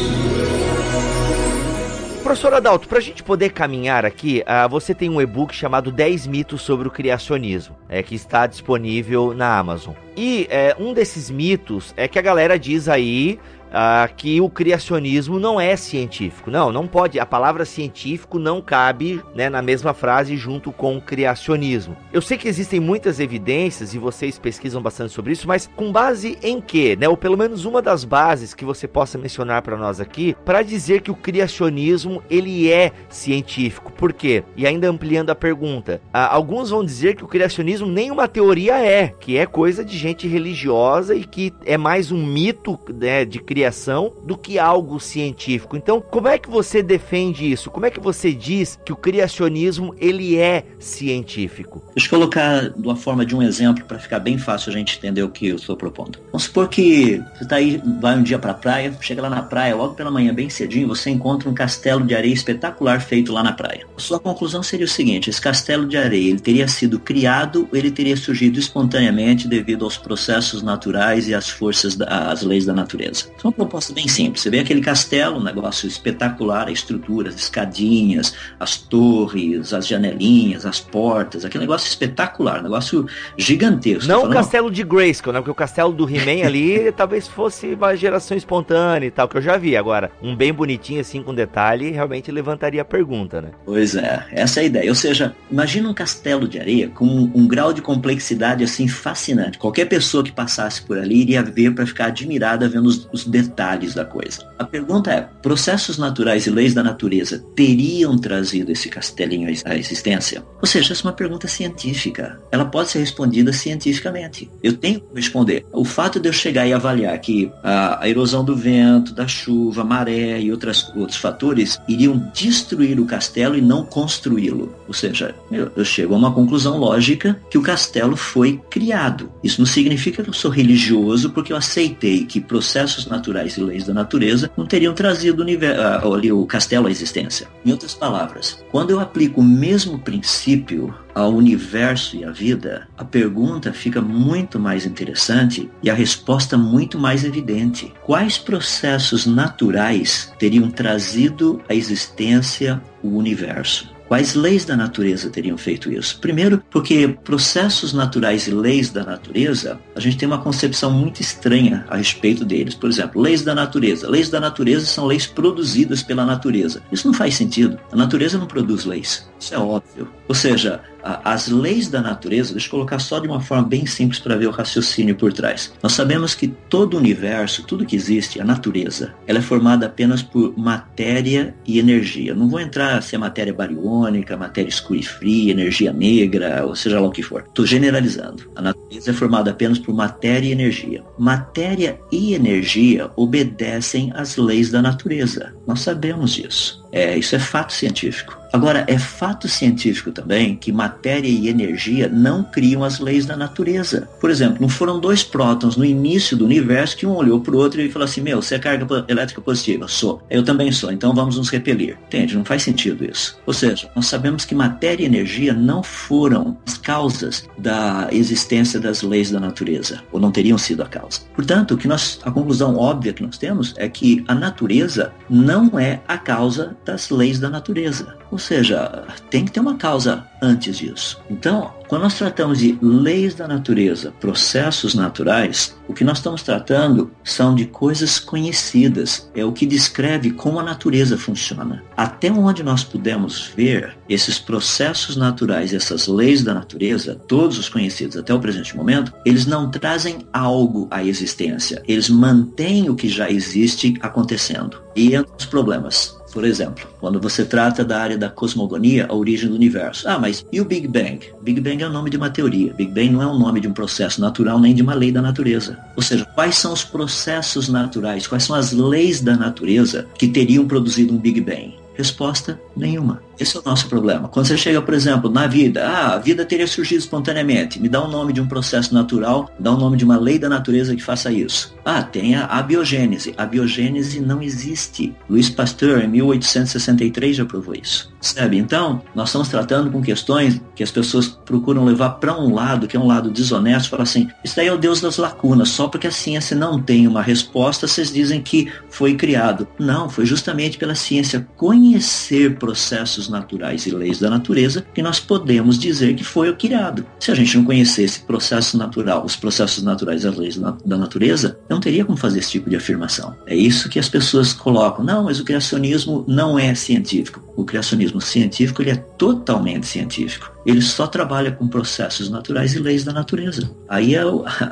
Professor 2.22 2.52
Adalto, 2.52 2.86
para 2.86 2.98
a 2.98 3.00
gente 3.00 3.22
poder 3.22 3.52
caminhar 3.52 4.04
aqui, 4.04 4.42
uh, 4.42 4.68
você 4.68 4.94
tem 4.94 5.08
um 5.08 5.18
e-book 5.18 5.54
chamado 5.54 5.90
10 5.90 6.26
mitos 6.26 6.60
sobre 6.60 6.86
o 6.86 6.90
criacionismo, 6.90 7.74
é, 7.88 8.02
que 8.02 8.14
está 8.14 8.46
disponível 8.46 9.32
na 9.32 9.58
Amazon. 9.58 9.94
E 10.14 10.46
é, 10.50 10.76
um 10.78 10.92
desses 10.92 11.30
mitos 11.30 11.94
é 11.96 12.06
que 12.06 12.18
a 12.18 12.22
galera 12.22 12.58
diz 12.58 12.86
aí 12.86 13.38
ah, 13.72 14.08
que 14.14 14.40
o 14.40 14.48
criacionismo 14.48 15.38
não 15.38 15.60
é 15.60 15.76
científico. 15.76 16.50
Não, 16.50 16.72
não 16.72 16.86
pode. 16.86 17.18
A 17.18 17.26
palavra 17.26 17.64
científico 17.64 18.38
não 18.38 18.60
cabe 18.60 19.22
né, 19.34 19.48
na 19.48 19.62
mesma 19.62 19.92
frase 19.92 20.36
junto 20.36 20.72
com 20.72 21.00
criacionismo. 21.00 21.96
Eu 22.12 22.22
sei 22.22 22.36
que 22.38 22.48
existem 22.48 22.80
muitas 22.80 23.20
evidências 23.20 23.94
e 23.94 23.98
vocês 23.98 24.38
pesquisam 24.38 24.82
bastante 24.82 25.12
sobre 25.12 25.32
isso, 25.32 25.46
mas 25.46 25.68
com 25.74 25.92
base 25.92 26.38
em 26.42 26.60
quê? 26.60 26.96
Né? 26.98 27.08
Ou 27.08 27.16
pelo 27.16 27.36
menos 27.36 27.64
uma 27.64 27.82
das 27.82 28.04
bases 28.04 28.54
que 28.54 28.64
você 28.64 28.86
possa 28.86 29.18
mencionar 29.18 29.62
para 29.62 29.76
nós 29.76 30.00
aqui 30.00 30.36
para 30.44 30.62
dizer 30.62 31.02
que 31.02 31.10
o 31.10 31.16
criacionismo 31.16 32.22
ele 32.30 32.70
é 32.70 32.92
científico. 33.08 33.92
Por 33.92 34.12
quê? 34.12 34.44
E 34.56 34.66
ainda 34.66 34.88
ampliando 34.88 35.30
a 35.30 35.34
pergunta, 35.34 36.00
ah, 36.12 36.32
alguns 36.34 36.70
vão 36.70 36.84
dizer 36.84 37.16
que 37.16 37.24
o 37.24 37.28
criacionismo 37.28 37.86
nem 37.86 38.10
uma 38.10 38.28
teoria 38.28 38.78
é, 38.78 39.08
que 39.08 39.36
é 39.36 39.46
coisa 39.46 39.84
de 39.84 39.96
gente 39.96 40.26
religiosa 40.26 41.14
e 41.14 41.24
que 41.24 41.52
é 41.64 41.76
mais 41.76 42.10
um 42.12 42.24
mito 42.24 42.78
né, 42.94 43.24
de 43.24 43.38
criação 43.56 44.12
do 44.22 44.36
que 44.36 44.58
algo 44.58 45.00
científico. 45.00 45.78
Então, 45.78 45.98
como 45.98 46.28
é 46.28 46.36
que 46.36 46.50
você 46.50 46.82
defende 46.82 47.50
isso? 47.50 47.70
Como 47.70 47.86
é 47.86 47.90
que 47.90 47.98
você 47.98 48.30
diz 48.30 48.78
que 48.84 48.92
o 48.92 48.96
criacionismo 48.96 49.94
ele 49.98 50.36
é 50.36 50.66
científico? 50.78 51.82
Deixa 51.94 52.06
eu 52.06 52.18
colocar 52.18 52.68
de 52.68 52.86
uma 52.86 52.96
forma 52.96 53.24
de 53.24 53.34
um 53.34 53.42
exemplo 53.42 53.82
para 53.86 53.98
ficar 53.98 54.18
bem 54.18 54.36
fácil 54.36 54.70
a 54.70 54.74
gente 54.74 54.98
entender 54.98 55.22
o 55.22 55.30
que 55.30 55.48
eu 55.48 55.56
estou 55.56 55.74
propondo. 55.74 56.18
Vamos 56.26 56.42
supor 56.42 56.68
que 56.68 57.16
você 57.34 57.44
está 57.44 57.56
aí, 57.56 57.80
vai 57.98 58.18
um 58.18 58.22
dia 58.22 58.38
para 58.38 58.50
a 58.50 58.54
praia, 58.54 58.94
chega 59.00 59.22
lá 59.22 59.30
na 59.30 59.42
praia, 59.42 59.74
logo 59.74 59.94
pela 59.94 60.10
manhã, 60.10 60.34
bem 60.34 60.50
cedinho, 60.50 60.88
você 60.88 61.08
encontra 61.08 61.48
um 61.48 61.54
castelo 61.54 62.04
de 62.04 62.14
areia 62.14 62.34
espetacular 62.34 63.00
feito 63.00 63.32
lá 63.32 63.42
na 63.42 63.54
praia. 63.54 63.86
Sua 63.96 64.20
conclusão 64.20 64.62
seria 64.62 64.84
o 64.84 64.88
seguinte: 64.88 65.30
esse 65.30 65.40
castelo 65.40 65.86
de 65.86 65.96
areia 65.96 66.28
ele 66.28 66.40
teria 66.40 66.68
sido 66.68 67.00
criado 67.00 67.66
ele 67.72 67.90
teria 67.90 68.16
surgido 68.16 68.58
espontaneamente 68.58 69.48
devido 69.48 69.84
aos 69.86 69.96
processos 69.96 70.62
naturais 70.62 71.26
e 71.26 71.34
às 71.34 71.48
forças, 71.48 71.96
às 72.02 72.42
leis 72.42 72.66
da 72.66 72.74
natureza? 72.74 73.24
É 73.42 73.45
uma 73.46 73.52
proposta 73.52 73.92
bem 73.92 74.08
simples. 74.08 74.42
Você 74.42 74.50
vê 74.50 74.60
aquele 74.60 74.80
castelo, 74.80 75.38
um 75.38 75.42
negócio 75.42 75.86
espetacular, 75.86 76.68
a 76.68 76.72
estrutura, 76.72 77.28
as 77.28 77.36
escadinhas, 77.36 78.34
as 78.58 78.76
torres, 78.76 79.72
as 79.72 79.86
janelinhas, 79.86 80.66
as 80.66 80.80
portas, 80.80 81.44
aquele 81.44 81.64
negócio 81.64 81.88
espetacular, 81.88 82.60
um 82.60 82.64
negócio 82.64 83.06
gigantesco. 83.36 84.08
Não 84.08 84.24
o 84.24 84.30
castelo 84.30 84.70
de 84.70 84.82
Grayskull, 84.82 85.32
né? 85.32 85.40
Porque 85.40 85.50
o 85.50 85.54
castelo 85.54 85.92
do 85.92 86.08
He-Man 86.08 86.46
ali 86.46 86.92
talvez 86.96 87.28
fosse 87.28 87.74
uma 87.74 87.96
geração 87.96 88.36
espontânea 88.36 89.06
e 89.06 89.10
tal, 89.10 89.28
que 89.28 89.36
eu 89.36 89.42
já 89.42 89.56
vi. 89.56 89.76
Agora, 89.76 90.10
um 90.22 90.34
bem 90.34 90.52
bonitinho 90.52 91.00
assim 91.00 91.22
com 91.22 91.34
detalhe, 91.34 91.90
realmente 91.90 92.30
levantaria 92.30 92.82
a 92.82 92.84
pergunta, 92.84 93.40
né? 93.40 93.50
Pois 93.64 93.94
é, 93.94 94.26
essa 94.32 94.60
é 94.60 94.62
a 94.62 94.66
ideia. 94.66 94.90
Ou 94.90 94.94
seja, 94.94 95.34
imagina 95.50 95.88
um 95.88 95.94
castelo 95.94 96.48
de 96.48 96.58
areia 96.58 96.88
com 96.88 97.04
um, 97.04 97.30
um 97.34 97.48
grau 97.48 97.72
de 97.72 97.82
complexidade 97.82 98.64
assim 98.64 98.88
fascinante. 98.88 99.58
Qualquer 99.58 99.86
pessoa 99.86 100.24
que 100.24 100.32
passasse 100.32 100.82
por 100.82 100.98
ali 100.98 101.22
iria 101.22 101.42
ver 101.42 101.74
para 101.74 101.86
ficar 101.86 102.06
admirada 102.06 102.68
vendo 102.68 102.86
os, 102.86 103.08
os 103.12 103.24
detalhes 103.36 103.94
da 103.94 104.04
coisa. 104.04 104.46
A 104.58 104.64
pergunta 104.64 105.10
é: 105.10 105.20
processos 105.42 105.98
naturais 105.98 106.46
e 106.46 106.50
leis 106.50 106.72
da 106.72 106.82
natureza 106.82 107.44
teriam 107.54 108.16
trazido 108.16 108.72
esse 108.72 108.88
castelinho 108.88 109.48
à 109.64 109.76
existência? 109.76 110.42
Ou 110.60 110.66
seja, 110.66 110.92
essa 110.92 111.02
é 111.02 111.06
uma 111.06 111.12
pergunta 111.12 111.46
científica. 111.46 112.40
Ela 112.50 112.64
pode 112.64 112.90
ser 112.90 113.00
respondida 113.00 113.52
cientificamente. 113.52 114.50
Eu 114.62 114.72
tenho 114.72 115.00
que 115.00 115.14
responder. 115.14 115.64
O 115.72 115.84
fato 115.84 116.18
de 116.18 116.28
eu 116.28 116.32
chegar 116.32 116.66
e 116.66 116.72
avaliar 116.72 117.18
que 117.18 117.50
a, 117.62 118.02
a 118.02 118.08
erosão 118.08 118.44
do 118.44 118.56
vento, 118.56 119.12
da 119.12 119.28
chuva, 119.28 119.84
maré 119.84 120.40
e 120.40 120.50
outras, 120.50 120.90
outros 120.96 121.18
fatores 121.18 121.78
iriam 121.86 122.16
destruir 122.34 122.98
o 122.98 123.06
castelo 123.06 123.56
e 123.56 123.60
não 123.60 123.84
construí-lo. 123.84 124.74
Ou 124.88 124.94
seja, 124.94 125.34
eu, 125.50 125.70
eu 125.76 125.84
chego 125.84 126.14
a 126.14 126.18
uma 126.18 126.32
conclusão 126.32 126.78
lógica 126.78 127.38
que 127.50 127.58
o 127.58 127.62
castelo 127.62 128.16
foi 128.16 128.60
criado. 128.70 129.30
Isso 129.44 129.60
não 129.60 129.66
significa 129.66 130.22
que 130.22 130.30
eu 130.30 130.34
sou 130.34 130.50
religioso 130.50 131.30
porque 131.30 131.52
eu 131.52 131.56
aceitei 131.56 132.24
que 132.24 132.40
processos 132.40 133.06
naturais 133.06 133.25
e 133.56 133.60
leis 133.60 133.84
da 133.84 133.94
natureza 133.94 134.50
não 134.56 134.66
teriam 134.66 134.94
trazido 134.94 135.42
o, 135.42 136.14
ali, 136.14 136.32
o 136.32 136.46
castelo 136.46 136.86
à 136.86 136.90
existência. 136.90 137.48
Em 137.64 137.70
outras 137.70 137.94
palavras, 137.94 138.62
quando 138.70 138.90
eu 138.90 139.00
aplico 139.00 139.40
o 139.40 139.44
mesmo 139.44 139.98
princípio 139.98 140.94
ao 141.14 141.32
universo 141.32 142.16
e 142.16 142.24
à 142.24 142.30
vida, 142.30 142.86
a 142.96 143.04
pergunta 143.04 143.72
fica 143.72 144.02
muito 144.02 144.58
mais 144.58 144.84
interessante 144.84 145.70
e 145.82 145.88
a 145.88 145.94
resposta 145.94 146.58
muito 146.58 146.98
mais 146.98 147.24
evidente. 147.24 147.92
Quais 148.04 148.36
processos 148.36 149.24
naturais 149.24 150.32
teriam 150.38 150.70
trazido 150.70 151.60
à 151.68 151.74
existência 151.74 152.82
o 153.02 153.16
universo? 153.16 153.95
Quais 154.08 154.34
leis 154.34 154.64
da 154.64 154.76
natureza 154.76 155.30
teriam 155.30 155.58
feito 155.58 155.90
isso? 155.90 156.20
Primeiro, 156.20 156.62
porque 156.70 157.08
processos 157.24 157.92
naturais 157.92 158.46
e 158.46 158.52
leis 158.52 158.90
da 158.90 159.04
natureza, 159.04 159.80
a 159.94 160.00
gente 160.00 160.16
tem 160.16 160.28
uma 160.28 160.38
concepção 160.38 160.92
muito 160.92 161.20
estranha 161.20 161.84
a 161.88 161.96
respeito 161.96 162.44
deles. 162.44 162.74
Por 162.74 162.88
exemplo, 162.88 163.20
leis 163.20 163.42
da 163.42 163.54
natureza. 163.54 164.08
Leis 164.08 164.30
da 164.30 164.40
natureza 164.40 164.86
são 164.86 165.06
leis 165.06 165.26
produzidas 165.26 166.02
pela 166.02 166.24
natureza. 166.24 166.82
Isso 166.92 167.06
não 167.06 167.14
faz 167.14 167.34
sentido. 167.34 167.78
A 167.90 167.96
natureza 167.96 168.38
não 168.38 168.46
produz 168.46 168.84
leis. 168.84 169.28
Isso 169.40 169.54
é 169.54 169.58
óbvio. 169.58 170.08
Ou 170.28 170.34
seja, 170.34 170.80
as 171.24 171.48
leis 171.48 171.88
da 171.88 172.00
natureza, 172.00 172.52
deixa 172.52 172.66
eu 172.66 172.70
colocar 172.70 172.98
só 172.98 173.18
de 173.18 173.28
uma 173.28 173.40
forma 173.40 173.64
bem 173.64 173.86
simples 173.86 174.18
para 174.18 174.36
ver 174.36 174.46
o 174.46 174.50
raciocínio 174.50 175.14
por 175.14 175.32
trás. 175.32 175.72
Nós 175.82 175.92
sabemos 175.92 176.34
que 176.34 176.48
todo 176.48 176.94
o 176.94 176.98
universo, 176.98 177.64
tudo 177.64 177.86
que 177.86 177.96
existe, 177.96 178.40
a 178.40 178.44
natureza, 178.44 179.14
ela 179.26 179.38
é 179.38 179.42
formada 179.42 179.86
apenas 179.86 180.22
por 180.22 180.56
matéria 180.56 181.54
e 181.66 181.78
energia. 181.78 182.34
Não 182.34 182.48
vou 182.48 182.60
entrar 182.60 183.02
se 183.02 183.14
é 183.14 183.18
matéria 183.18 183.52
bariônica, 183.52 184.36
matéria 184.36 184.68
escura 184.68 185.00
e 185.00 185.02
fria, 185.02 185.52
energia 185.52 185.92
negra, 185.92 186.64
ou 186.66 186.74
seja 186.74 187.00
lá 187.00 187.06
o 187.06 187.10
que 187.10 187.22
for. 187.22 187.44
Estou 187.46 187.64
generalizando. 187.64 188.50
A 188.56 188.62
natureza 188.62 189.10
é 189.10 189.14
formada 189.14 189.50
apenas 189.50 189.78
por 189.78 189.94
matéria 189.94 190.48
e 190.48 190.52
energia. 190.52 191.04
Matéria 191.18 192.00
e 192.10 192.34
energia 192.34 193.10
obedecem 193.16 194.12
às 194.14 194.36
leis 194.36 194.70
da 194.70 194.82
natureza. 194.82 195.55
Nós 195.66 195.80
sabemos 195.80 196.32
disso. 196.32 196.84
É, 196.92 197.18
isso 197.18 197.34
é 197.34 197.38
fato 197.38 197.72
científico. 197.72 198.38
Agora, 198.52 198.84
é 198.88 198.98
fato 198.98 199.48
científico 199.48 200.10
também 200.10 200.56
que 200.56 200.72
matéria 200.72 201.28
e 201.28 201.48
energia 201.48 202.08
não 202.08 202.42
criam 202.42 202.82
as 202.82 202.98
leis 202.98 203.26
da 203.26 203.36
natureza. 203.36 204.08
Por 204.20 204.30
exemplo, 204.30 204.58
não 204.60 204.68
foram 204.68 204.98
dois 204.98 205.22
prótons 205.22 205.76
no 205.76 205.84
início 205.84 206.36
do 206.36 206.44
universo 206.44 206.96
que 206.96 207.06
um 207.06 207.14
olhou 207.14 207.40
para 207.40 207.54
o 207.54 207.58
outro 207.58 207.80
e 207.80 207.90
falou 207.90 208.06
assim: 208.06 208.22
Meu, 208.22 208.40
você 208.40 208.54
é 208.54 208.58
carga 208.58 209.04
elétrica 209.08 209.40
positiva? 209.40 209.88
Sou. 209.88 210.22
Eu 210.30 210.42
também 210.42 210.72
sou, 210.72 210.90
então 210.90 211.14
vamos 211.14 211.36
nos 211.36 211.50
repelir. 211.50 211.98
Entende? 212.06 212.36
Não 212.36 212.44
faz 212.44 212.62
sentido 212.62 213.04
isso. 213.04 213.38
Ou 213.44 213.52
seja, 213.52 213.90
nós 213.94 214.06
sabemos 214.06 214.44
que 214.44 214.54
matéria 214.54 215.02
e 215.02 215.06
energia 215.06 215.52
não 215.52 215.82
foram 215.82 216.56
as 216.66 216.78
causas 216.78 217.46
da 217.58 218.08
existência 218.10 218.80
das 218.80 219.02
leis 219.02 219.30
da 219.30 219.40
natureza, 219.40 220.00
ou 220.12 220.20
não 220.20 220.30
teriam 220.30 220.56
sido 220.56 220.82
a 220.82 220.86
causa. 220.86 221.20
Portanto, 221.34 221.76
que 221.76 221.88
nós, 221.88 222.20
a 222.22 222.30
conclusão 222.30 222.76
óbvia 222.76 223.12
que 223.12 223.22
nós 223.22 223.36
temos 223.36 223.74
é 223.76 223.88
que 223.88 224.24
a 224.28 224.34
natureza 224.34 225.12
não 225.28 225.55
é 225.78 226.00
a 226.06 226.18
causa 226.18 226.76
das 226.84 227.10
leis 227.10 227.38
da 227.38 227.48
natureza. 227.48 228.16
Ou 228.30 228.38
seja, 228.38 229.04
tem 229.30 229.44
que 229.44 229.52
ter 229.52 229.60
uma 229.60 229.76
causa 229.76 230.26
antes 230.42 230.78
disso. 230.78 231.20
Então, 231.30 231.72
quando 231.88 232.02
nós 232.02 232.18
tratamos 232.18 232.58
de 232.58 232.76
leis 232.82 233.34
da 233.34 233.46
natureza, 233.46 234.12
processos 234.20 234.94
naturais, 234.94 235.76
o 235.88 235.94
que 235.94 236.02
nós 236.02 236.18
estamos 236.18 236.42
tratando 236.42 237.10
são 237.22 237.54
de 237.54 237.64
coisas 237.66 238.18
conhecidas. 238.18 239.30
É 239.34 239.44
o 239.44 239.52
que 239.52 239.64
descreve 239.64 240.32
como 240.32 240.58
a 240.58 240.64
natureza 240.64 241.16
funciona. 241.16 241.82
Até 241.96 242.30
onde 242.30 242.62
nós 242.62 242.82
podemos 242.82 243.52
ver 243.56 243.96
esses 244.08 244.38
processos 244.38 245.16
naturais, 245.16 245.72
essas 245.72 246.08
leis 246.08 246.42
da 246.42 246.54
natureza, 246.54 247.14
todos 247.28 247.56
os 247.56 247.68
conhecidos 247.68 248.16
até 248.16 248.34
o 248.34 248.40
presente 248.40 248.76
momento, 248.76 249.12
eles 249.24 249.46
não 249.46 249.70
trazem 249.70 250.18
algo 250.32 250.88
à 250.90 251.04
existência. 251.04 251.82
Eles 251.86 252.08
mantêm 252.08 252.90
o 252.90 252.96
que 252.96 253.08
já 253.08 253.30
existe 253.30 253.94
acontecendo. 254.00 254.82
E 254.94 255.14
entram 255.14 255.36
os 255.38 255.46
problemas. 255.46 256.15
Por 256.36 256.44
exemplo, 256.44 256.86
quando 257.00 257.18
você 257.18 257.46
trata 257.46 257.82
da 257.82 257.98
área 257.98 258.18
da 258.18 258.28
cosmogonia, 258.28 259.06
a 259.08 259.14
origem 259.14 259.48
do 259.48 259.54
universo. 259.54 260.06
Ah, 260.06 260.18
mas 260.18 260.44
e 260.52 260.60
o 260.60 260.66
Big 260.66 260.86
Bang? 260.86 261.20
Big 261.40 261.62
Bang 261.62 261.82
é 261.82 261.86
o 261.86 261.90
nome 261.90 262.10
de 262.10 262.18
uma 262.18 262.28
teoria. 262.28 262.74
Big 262.74 262.92
Bang 262.92 263.08
não 263.08 263.22
é 263.22 263.26
o 263.26 263.38
nome 263.38 263.58
de 263.58 263.66
um 263.66 263.72
processo 263.72 264.20
natural 264.20 264.60
nem 264.60 264.74
de 264.74 264.82
uma 264.82 264.92
lei 264.92 265.10
da 265.10 265.22
natureza. 265.22 265.78
Ou 265.96 266.02
seja, 266.02 266.26
quais 266.34 266.56
são 266.56 266.74
os 266.74 266.84
processos 266.84 267.70
naturais, 267.70 268.26
quais 268.26 268.44
são 268.44 268.54
as 268.54 268.70
leis 268.70 269.22
da 269.22 269.34
natureza 269.34 270.06
que 270.18 270.28
teriam 270.28 270.68
produzido 270.68 271.14
um 271.14 271.16
Big 271.16 271.40
Bang? 271.40 271.74
Resposta 271.94 272.60
nenhuma. 272.76 273.22
Esse 273.38 273.56
é 273.56 273.60
o 273.60 273.62
nosso 273.64 273.88
problema. 273.88 274.28
Quando 274.28 274.46
você 274.46 274.56
chega, 274.56 274.80
por 274.80 274.94
exemplo, 274.94 275.30
na 275.30 275.46
vida, 275.46 275.86
ah, 275.86 276.14
a 276.14 276.18
vida 276.18 276.44
teria 276.44 276.66
surgido 276.66 277.00
espontaneamente. 277.00 277.80
Me 277.80 277.88
dá 277.88 278.02
o 278.02 278.06
um 278.06 278.10
nome 278.10 278.32
de 278.32 278.40
um 278.40 278.46
processo 278.46 278.94
natural, 278.94 279.50
dá 279.58 279.70
o 279.70 279.74
um 279.74 279.78
nome 279.78 279.96
de 279.96 280.04
uma 280.04 280.18
lei 280.18 280.38
da 280.38 280.48
natureza 280.48 280.96
que 280.96 281.02
faça 281.02 281.30
isso. 281.30 281.74
Ah, 281.84 282.02
tem 282.02 282.34
a, 282.34 282.46
a 282.46 282.62
biogênese. 282.62 283.34
A 283.36 283.44
biogênese 283.44 284.20
não 284.20 284.42
existe. 284.42 285.14
Louis 285.28 285.50
Pasteur, 285.50 286.02
em 286.02 286.08
1863, 286.08 287.36
já 287.36 287.44
provou 287.44 287.74
isso. 287.74 288.10
Sabe? 288.20 288.58
Então, 288.58 289.02
nós 289.14 289.28
estamos 289.28 289.48
tratando 289.48 289.90
com 289.90 290.02
questões 290.02 290.60
que 290.74 290.82
as 290.82 290.90
pessoas 290.90 291.28
procuram 291.28 291.84
levar 291.84 292.10
para 292.10 292.36
um 292.38 292.52
lado, 292.52 292.88
que 292.88 292.96
é 292.96 293.00
um 293.00 293.06
lado 293.06 293.30
desonesto, 293.30 293.90
fala 293.90 294.02
assim, 294.02 294.28
isso 294.42 294.56
daí 294.56 294.66
é 294.66 294.72
o 294.72 294.78
Deus 294.78 295.00
das 295.00 295.16
lacunas, 295.16 295.68
só 295.68 295.86
porque 295.86 296.06
a 296.06 296.10
ciência 296.10 296.56
não 296.56 296.80
tem 296.80 297.06
uma 297.06 297.22
resposta, 297.22 297.86
vocês 297.86 298.12
dizem 298.12 298.42
que 298.42 298.70
foi 298.90 299.14
criado. 299.14 299.68
Não, 299.78 300.08
foi 300.08 300.26
justamente 300.26 300.78
pela 300.78 300.94
ciência 300.94 301.46
conhecer 301.56 302.56
processos 302.58 303.25
processos 303.26 303.28
naturais 303.28 303.86
e 303.86 303.90
leis 303.90 304.18
da 304.18 304.30
natureza 304.30 304.86
que 304.94 305.02
nós 305.02 305.20
podemos 305.20 305.78
dizer 305.78 306.14
que 306.14 306.24
foi 306.24 306.48
o 306.48 306.56
criado. 306.56 307.04
Se 307.18 307.30
a 307.30 307.34
gente 307.34 307.56
não 307.56 307.64
conhecesse 307.64 308.20
processo 308.20 308.78
natural, 308.78 309.24
os 309.24 309.36
processos 309.36 309.82
naturais 309.82 310.24
as 310.24 310.36
leis 310.36 310.56
da 310.56 310.96
natureza, 310.96 311.58
não 311.68 311.80
teria 311.80 312.04
como 312.04 312.16
fazer 312.16 312.38
esse 312.38 312.52
tipo 312.52 312.70
de 312.70 312.76
afirmação. 312.76 313.36
É 313.46 313.54
isso 313.54 313.88
que 313.88 313.98
as 313.98 314.08
pessoas 314.08 314.52
colocam. 314.52 315.04
Não, 315.04 315.24
mas 315.24 315.40
o 315.40 315.44
criacionismo 315.44 316.24
não 316.26 316.58
é 316.58 316.74
científico. 316.74 317.42
O 317.56 317.64
criacionismo 317.64 318.20
científico 318.20 318.82
ele 318.82 318.90
é 318.90 318.96
totalmente 318.96 319.86
científico 319.86 320.55
ele 320.66 320.82
só 320.82 321.06
trabalha 321.06 321.52
com 321.52 321.68
processos 321.68 322.28
naturais 322.28 322.74
e 322.74 322.80
leis 322.80 323.04
da 323.04 323.12
natureza. 323.12 323.70
Aí 323.88 324.14
é 324.14 324.22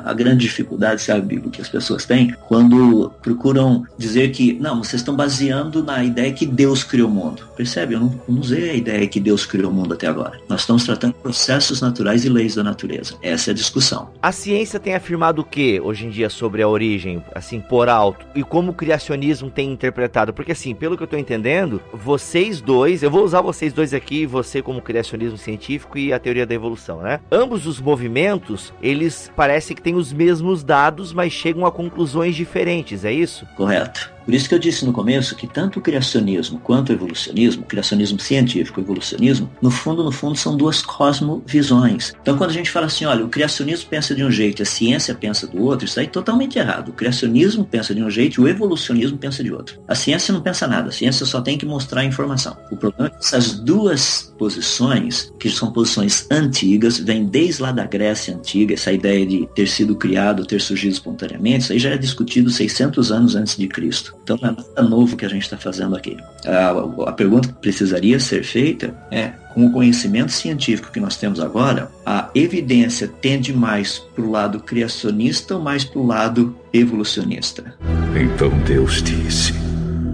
a 0.03 0.13
grande 0.13 0.45
dificuldade, 0.45 1.01
sabe, 1.01 1.39
que 1.49 1.61
as 1.61 1.69
pessoas 1.69 2.05
têm 2.05 2.35
quando 2.47 3.11
procuram 3.21 3.85
dizer 3.97 4.31
que, 4.31 4.53
não, 4.53 4.83
vocês 4.83 5.01
estão 5.01 5.15
baseando 5.15 5.81
na 5.81 6.03
ideia 6.03 6.33
que 6.33 6.45
Deus 6.45 6.83
criou 6.83 7.09
o 7.09 7.13
mundo. 7.13 7.47
Percebe? 7.55 7.93
Eu 7.93 8.01
não, 8.01 8.21
não 8.27 8.39
usei 8.41 8.69
a 8.69 8.73
ideia 8.73 9.07
que 9.07 9.19
Deus 9.19 9.45
criou 9.45 9.71
o 9.71 9.73
mundo 9.73 9.93
até 9.93 10.07
agora. 10.07 10.39
Nós 10.49 10.61
estamos 10.61 10.83
tratando 10.83 11.13
processos 11.13 11.79
naturais 11.79 12.25
e 12.25 12.29
leis 12.29 12.55
da 12.55 12.63
natureza. 12.63 13.15
Essa 13.21 13.51
é 13.51 13.53
a 13.53 13.55
discussão. 13.55 14.09
A 14.21 14.31
ciência 14.31 14.79
tem 14.79 14.95
afirmado 14.95 15.41
o 15.41 15.45
que 15.45 15.79
hoje 15.79 16.05
em 16.05 16.09
dia 16.09 16.29
sobre 16.29 16.61
a 16.61 16.67
origem, 16.67 17.23
assim, 17.33 17.61
por 17.61 17.87
alto? 17.87 18.25
E 18.35 18.43
como 18.43 18.71
o 18.71 18.75
criacionismo 18.75 19.49
tem 19.49 19.71
interpretado? 19.71 20.33
Porque, 20.33 20.51
assim, 20.51 20.75
pelo 20.75 20.97
que 20.97 21.03
eu 21.03 21.05
estou 21.05 21.19
entendendo, 21.19 21.81
vocês 21.93 22.59
dois, 22.59 23.01
eu 23.01 23.09
vou 23.09 23.23
usar 23.23 23.41
vocês 23.41 23.71
dois 23.71 23.93
aqui, 23.93 24.25
você 24.25 24.61
como 24.61 24.81
criacionismo 24.81 25.37
científico, 25.37 25.84
científico 25.85 25.97
e 25.97 26.11
a 26.11 26.19
teoria 26.19 26.45
da 26.45 26.53
evolução, 26.53 27.01
né? 27.01 27.19
Ambos 27.31 27.65
os 27.65 27.79
movimentos, 27.79 28.73
eles 28.81 29.31
parecem 29.35 29.75
que 29.75 29.81
têm 29.81 29.95
os 29.95 30.11
mesmos 30.11 30.63
dados, 30.63 31.13
mas 31.13 31.31
chegam 31.31 31.65
a 31.65 31.71
conclusões 31.71 32.35
diferentes, 32.35 33.05
é 33.05 33.11
isso? 33.11 33.45
Correto. 33.55 34.14
Por 34.25 34.33
isso 34.33 34.49
que 34.49 34.55
eu 34.55 34.59
disse 34.59 34.83
no 34.83 34.91
começo 34.91 35.35
que 35.35 35.47
tanto 35.47 35.79
o 35.79 35.81
criacionismo 35.81 36.59
quanto 36.59 36.89
o 36.89 36.93
evolucionismo, 36.93 37.63
criacionismo 37.63 38.19
científico 38.19 38.79
e 38.79 38.83
evolucionismo, 38.83 39.49
no 39.61 39.69
fundo, 39.69 40.03
no 40.03 40.11
fundo, 40.11 40.35
são 40.35 40.57
duas 40.57 40.81
cosmovisões. 40.81 42.13
Então, 42.21 42.37
quando 42.37 42.49
a 42.49 42.53
gente 42.53 42.71
fala 42.71 42.87
assim, 42.87 43.05
olha, 43.05 43.23
o 43.23 43.29
criacionismo 43.29 43.87
pensa 43.89 44.15
de 44.15 44.23
um 44.23 44.31
jeito, 44.31 44.63
a 44.63 44.65
ciência 44.65 45.13
pensa 45.13 45.45
do 45.45 45.61
outro, 45.61 45.85
isso 45.85 45.99
aí 45.99 46.07
é 46.07 46.09
totalmente 46.09 46.57
errado. 46.57 46.89
O 46.89 46.93
criacionismo 46.93 47.63
pensa 47.63 47.93
de 47.93 48.01
um 48.01 48.09
jeito 48.09 48.41
e 48.41 48.43
o 48.43 48.47
evolucionismo 48.47 49.17
pensa 49.17 49.43
de 49.43 49.53
outro. 49.53 49.79
A 49.87 49.93
ciência 49.93 50.33
não 50.33 50.41
pensa 50.41 50.67
nada, 50.67 50.89
a 50.89 50.91
ciência 50.91 51.25
só 51.25 51.41
tem 51.41 51.57
que 51.57 51.65
mostrar 51.65 52.01
a 52.01 52.05
informação. 52.05 52.57
O 52.71 52.75
problema 52.75 53.07
é 53.07 53.09
que 53.11 53.23
essas 53.23 53.53
duas 53.59 54.33
posições, 54.37 55.31
que 55.39 55.49
são 55.49 55.71
posições 55.71 56.27
antigas, 56.31 56.97
vêm 56.99 57.25
desde 57.25 57.61
lá 57.61 57.71
da 57.71 57.85
Grécia 57.85 58.35
Antiga, 58.35 58.73
essa 58.73 58.91
ideia 58.91 59.25
de 59.25 59.47
ter 59.55 59.67
sido 59.67 59.95
criado, 59.95 60.45
ter 60.45 60.61
surgido 60.61 60.93
espontaneamente, 60.93 61.63
isso 61.63 61.73
aí 61.73 61.79
já 61.79 61.89
é 61.91 61.97
discutido 61.97 62.49
600 62.49 63.11
anos 63.11 63.35
antes 63.35 63.57
de 63.57 63.67
Cristo. 63.67 64.14
Então 64.23 64.37
não 64.41 64.49
é 64.49 64.51
nada 64.51 64.89
novo 64.89 65.15
que 65.15 65.25
a 65.25 65.29
gente 65.29 65.43
está 65.43 65.57
fazendo 65.57 65.95
aqui. 65.95 66.17
A, 66.45 67.09
a 67.09 67.11
pergunta 67.11 67.47
que 67.47 67.53
precisaria 67.55 68.19
ser 68.19 68.43
feita 68.43 68.95
é 69.11 69.31
com 69.53 69.65
o 69.67 69.71
conhecimento 69.71 70.31
científico 70.31 70.91
que 70.91 70.99
nós 70.99 71.15
temos 71.15 71.39
agora, 71.39 71.89
a 72.05 72.29
evidência 72.35 73.07
tende 73.07 73.53
mais 73.53 73.99
para 73.99 74.23
o 74.23 74.29
lado 74.29 74.59
criacionista 74.59 75.55
ou 75.55 75.61
mais 75.61 75.85
para 75.85 75.99
o 75.99 76.05
lado 76.05 76.55
evolucionista? 76.73 77.73
Então 78.15 78.49
Deus 78.65 79.01
disse: 79.01 79.53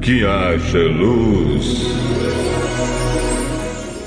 Que 0.01 0.23
haja 0.25 0.83
luz. 0.83 2.50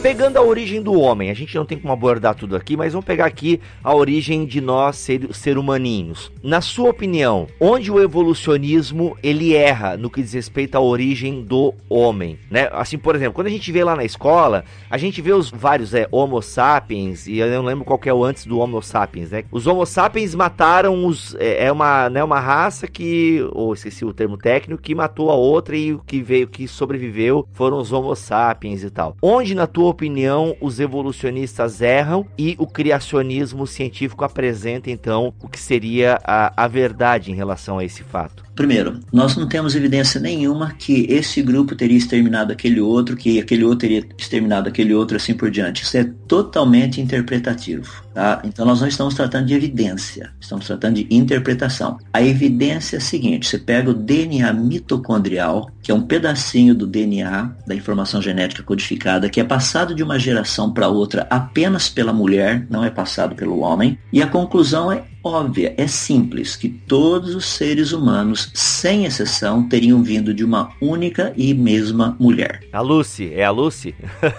Pegando 0.04 0.36
a 0.36 0.42
origem 0.42 0.82
do 0.82 1.00
homem, 1.00 1.30
a 1.30 1.34
gente 1.34 1.56
não 1.56 1.64
tem 1.64 1.78
como 1.78 1.90
abordar 1.90 2.34
tudo 2.34 2.54
aqui, 2.54 2.76
mas 2.76 2.92
vamos 2.92 3.06
pegar 3.06 3.24
aqui 3.24 3.58
a 3.82 3.94
origem 3.94 4.44
de 4.44 4.60
nós 4.60 4.96
ser, 4.96 5.32
ser 5.32 5.56
humaninhos. 5.56 6.30
Na 6.42 6.60
sua 6.60 6.90
opinião, 6.90 7.46
onde 7.58 7.90
o 7.90 7.98
evolucionismo 7.98 9.16
ele 9.22 9.54
erra 9.54 9.96
no 9.96 10.10
que 10.10 10.20
diz 10.20 10.34
respeito 10.34 10.74
à 10.74 10.80
origem 10.80 11.42
do 11.42 11.72
homem, 11.88 12.38
né? 12.50 12.68
Assim, 12.72 12.98
por 12.98 13.16
exemplo, 13.16 13.32
quando 13.32 13.46
a 13.46 13.50
gente 13.50 13.72
vê 13.72 13.82
lá 13.82 13.96
na 13.96 14.04
escola, 14.04 14.66
a 14.90 14.98
gente 14.98 15.22
vê 15.22 15.32
os 15.32 15.50
vários 15.50 15.94
é, 15.94 16.06
Homo 16.12 16.42
sapiens 16.42 17.26
e 17.26 17.38
eu 17.38 17.48
não 17.48 17.62
lembro 17.62 17.86
qual 17.86 17.98
é 18.04 18.12
o 18.12 18.22
antes 18.22 18.44
do 18.44 18.58
Homo 18.58 18.82
sapiens, 18.82 19.30
né? 19.30 19.44
Os 19.50 19.66
Homo 19.66 19.86
sapiens 19.86 20.34
mataram 20.34 21.06
os 21.06 21.34
é, 21.36 21.64
é 21.64 21.72
uma, 21.72 22.10
né, 22.10 22.22
uma 22.22 22.40
raça 22.40 22.86
que, 22.86 23.42
ou 23.52 23.72
esqueci 23.72 24.04
o 24.04 24.12
termo 24.12 24.36
técnico, 24.36 24.82
que 24.82 24.94
matou 24.94 25.30
a 25.30 25.34
outra 25.34 25.74
e 25.74 25.94
o 25.94 25.98
que 26.00 26.20
veio 26.20 26.46
que 26.46 26.68
sobreviveu 26.68 27.48
foram 27.54 27.78
os 27.78 27.90
Homo 27.90 28.14
sapiens 28.14 28.84
e 28.84 28.90
tal. 28.90 29.16
Onde 29.22 29.54
na 29.54 29.66
tua 29.66 29.93
opinião, 29.94 30.54
os 30.60 30.78
evolucionistas 30.78 31.80
erram 31.80 32.26
e 32.36 32.54
o 32.58 32.66
criacionismo 32.66 33.66
científico 33.66 34.24
apresenta 34.24 34.90
então 34.90 35.32
o 35.42 35.48
que 35.48 35.58
seria 35.58 36.18
a, 36.22 36.64
a 36.64 36.68
verdade 36.68 37.32
em 37.32 37.34
relação 37.34 37.78
a 37.78 37.84
esse 37.84 38.02
fato? 38.02 38.43
Primeiro, 38.54 39.00
nós 39.12 39.36
não 39.36 39.48
temos 39.48 39.74
evidência 39.74 40.20
nenhuma 40.20 40.72
que 40.78 41.06
esse 41.10 41.42
grupo 41.42 41.74
teria 41.74 41.98
exterminado 41.98 42.52
aquele 42.52 42.80
outro, 42.80 43.16
que 43.16 43.40
aquele 43.40 43.64
outro 43.64 43.80
teria 43.80 44.04
exterminado 44.16 44.68
aquele 44.68 44.94
outro, 44.94 45.16
assim 45.16 45.34
por 45.34 45.50
diante. 45.50 45.82
Isso 45.82 45.96
é 45.96 46.04
totalmente 46.28 47.00
interpretativo. 47.00 48.04
Tá? 48.14 48.40
Então 48.44 48.64
nós 48.64 48.80
não 48.80 48.86
estamos 48.86 49.14
tratando 49.14 49.46
de 49.46 49.54
evidência, 49.54 50.30
estamos 50.40 50.66
tratando 50.66 50.94
de 50.94 51.06
interpretação. 51.10 51.98
A 52.12 52.22
evidência 52.22 52.96
é 52.96 52.98
a 52.98 53.02
seguinte: 53.02 53.48
você 53.48 53.58
pega 53.58 53.90
o 53.90 53.94
DNA 53.94 54.52
mitocondrial, 54.52 55.68
que 55.82 55.90
é 55.90 55.94
um 55.94 56.02
pedacinho 56.02 56.76
do 56.76 56.86
DNA, 56.86 57.56
da 57.66 57.74
informação 57.74 58.22
genética 58.22 58.62
codificada, 58.62 59.28
que 59.28 59.40
é 59.40 59.44
passado 59.44 59.94
de 59.94 60.02
uma 60.02 60.18
geração 60.18 60.72
para 60.72 60.86
outra 60.86 61.26
apenas 61.28 61.88
pela 61.88 62.12
mulher, 62.12 62.66
não 62.70 62.84
é 62.84 62.90
passado 62.90 63.34
pelo 63.34 63.58
homem, 63.58 63.98
e 64.12 64.22
a 64.22 64.28
conclusão 64.28 64.92
é 64.92 65.02
óbvia, 65.24 65.74
é 65.76 65.86
simples, 65.86 66.54
que 66.54 66.68
todos 66.68 67.34
os 67.34 67.46
seres 67.46 67.92
humanos, 67.92 68.50
sem 68.54 69.06
exceção, 69.06 69.66
teriam 69.68 70.02
vindo 70.02 70.34
de 70.34 70.44
uma 70.44 70.70
única 70.80 71.32
e 71.36 71.54
mesma 71.54 72.16
mulher. 72.20 72.60
A 72.72 72.80
Lucy, 72.80 73.32
é 73.32 73.44
a 73.44 73.50
Lucy? 73.50 73.94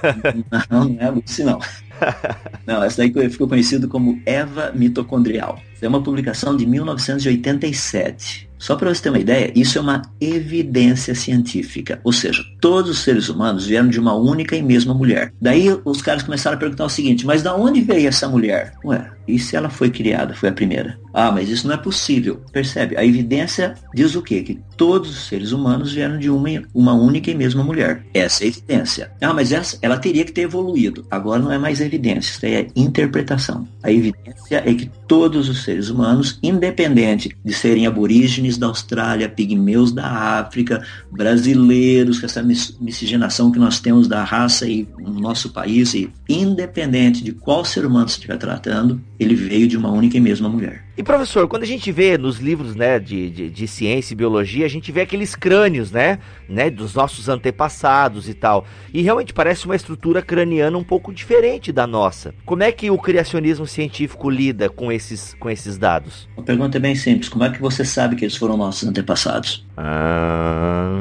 não, 0.69 0.85
não 0.85 0.97
é 0.99 1.05
a 1.05 1.09
Lucy 1.09 1.43
não. 1.43 1.59
Não, 2.67 2.83
essa 2.83 2.97
daí 2.97 3.29
ficou 3.29 3.47
conhecido 3.47 3.87
como 3.87 4.21
Eva 4.25 4.71
mitocondrial. 4.75 5.59
É 5.81 5.87
uma 5.87 6.01
publicação 6.01 6.55
de 6.57 6.65
1987. 6.65 8.49
Só 8.57 8.75
para 8.75 8.93
você 8.93 9.03
ter 9.03 9.09
uma 9.09 9.19
ideia, 9.19 9.51
isso 9.55 9.77
é 9.77 9.81
uma 9.81 10.01
evidência 10.19 11.13
científica. 11.13 11.99
Ou 12.03 12.11
seja, 12.11 12.43
todos 12.59 12.89
os 12.89 12.99
seres 12.99 13.29
humanos 13.29 13.65
vieram 13.65 13.87
de 13.87 13.99
uma 13.99 14.15
única 14.15 14.55
e 14.55 14.63
mesma 14.63 14.93
mulher. 14.93 15.31
Daí 15.39 15.67
os 15.85 16.01
caras 16.01 16.23
começaram 16.23 16.57
a 16.57 16.59
perguntar 16.59 16.85
o 16.85 16.89
seguinte: 16.89 17.25
mas 17.25 17.43
da 17.43 17.55
onde 17.55 17.81
veio 17.81 18.07
essa 18.07 18.27
mulher? 18.27 18.73
Ué, 18.83 19.11
e 19.27 19.39
se 19.39 19.55
ela 19.55 19.69
foi 19.69 19.89
criada, 19.89 20.33
foi 20.33 20.49
a 20.49 20.53
primeira? 20.53 20.97
Ah, 21.13 21.31
mas 21.31 21.49
isso 21.49 21.65
não 21.65 21.73
é 21.73 21.77
possível. 21.77 22.41
Percebe? 22.51 22.97
A 22.97 23.05
evidência 23.05 23.75
diz 23.93 24.15
o 24.15 24.21
quê? 24.21 24.43
Que 24.43 24.59
todos 24.75 25.09
os 25.09 25.27
seres 25.27 25.53
humanos 25.53 25.93
vieram 25.93 26.19
de 26.19 26.29
uma, 26.29 26.49
uma 26.73 26.93
única 26.93 27.31
e 27.31 27.35
mesma 27.35 27.63
mulher. 27.63 28.05
Essa 28.13 28.43
é 28.43 28.45
a 28.45 28.47
evidência. 28.49 29.11
Ah, 29.21 29.33
mas 29.33 29.53
essa, 29.53 29.77
ela 29.81 29.97
teria 29.97 30.25
que 30.25 30.33
ter 30.33 30.41
evoluído. 30.41 31.05
Agora 31.09 31.41
não 31.41 31.51
é 31.51 31.57
mais 31.57 31.79
evidência, 31.79 32.31
isso 32.31 32.45
é 32.45 32.67
interpretação. 32.75 33.65
A 33.81 33.91
evidência 33.91 34.61
é 34.65 34.73
que 34.73 34.91
todos 35.07 35.47
os 35.47 35.63
seres 35.63 35.89
humanos, 35.89 36.37
independente 36.43 37.35
de 37.43 37.53
serem 37.53 37.87
aborígenes 37.87 38.57
da 38.57 38.67
Austrália, 38.67 39.29
pigmeus 39.29 39.93
da 39.93 40.05
África, 40.05 40.83
brasileiros, 41.11 42.19
com 42.19 42.25
essa 42.25 42.43
miscigenação 42.43 43.51
que 43.51 43.59
nós 43.59 43.79
temos 43.79 44.07
da 44.07 44.23
raça 44.23 44.67
e 44.67 44.87
no 44.99 45.19
nosso 45.19 45.51
país, 45.51 45.93
e 45.93 46.11
independente 46.27 47.23
de 47.23 47.31
qual 47.31 47.63
ser 47.63 47.85
humano 47.85 48.09
você 48.09 48.15
estiver 48.15 48.37
tratando, 48.37 49.01
ele 49.19 49.35
veio 49.35 49.67
de 49.67 49.77
uma 49.77 49.91
única 49.91 50.17
e 50.17 50.19
mesma 50.19 50.49
mulher. 50.49 50.83
E 50.97 51.03
professor, 51.03 51.45
quando 51.47 51.63
a 51.63 51.67
gente 51.67 51.91
vê 51.91 52.17
nos 52.17 52.39
livros 52.39 52.73
né, 52.73 52.97
de, 52.99 53.29
de, 53.29 53.49
de, 53.49 53.67
ciência 53.67 54.13
e 54.13 54.15
biologia, 54.15 54.65
a 54.65 54.69
gente 54.69 54.93
vê 54.93 55.01
aqueles 55.01 55.35
crânios, 55.35 55.91
né, 55.91 56.19
né, 56.47 56.69
dos 56.69 56.93
nossos 56.93 57.27
antepassados 57.27 58.29
e 58.29 58.33
tal. 58.33 58.65
E 58.93 59.01
realmente 59.01 59.33
parece 59.33 59.65
uma 59.65 59.75
estrutura 59.75 60.21
craniana 60.21 60.77
um 60.77 60.83
pouco 60.83 61.13
diferente 61.13 61.73
da 61.73 61.85
nossa. 61.85 62.33
Como 62.45 62.63
é 62.63 62.71
que 62.71 62.89
o 62.89 62.97
criacionismo 62.97 63.67
científico 63.67 64.29
lida 64.29 64.69
com 64.69 64.89
esses, 64.89 65.33
com 65.33 65.49
esses 65.49 65.77
dados? 65.77 66.29
A 66.37 66.41
pergunta 66.41 66.77
é 66.77 66.79
bem 66.79 66.95
simples. 66.95 67.27
Como 67.27 67.43
é 67.43 67.49
que 67.49 67.59
você 67.59 67.83
sabe 67.83 68.15
que 68.15 68.23
eles 68.23 68.37
foram 68.37 68.55
nossos 68.55 68.87
antepassados? 68.87 69.65
Ah, 69.75 70.95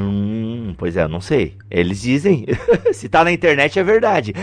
pois 0.77 0.97
é, 0.97 1.05
eu 1.05 1.09
não 1.09 1.21
sei. 1.21 1.55
Eles 1.71 2.03
dizem. 2.03 2.47
Se 2.93 3.09
tá 3.09 3.23
na 3.23 3.31
internet 3.31 3.79
é 3.79 3.85
verdade. 3.85 4.35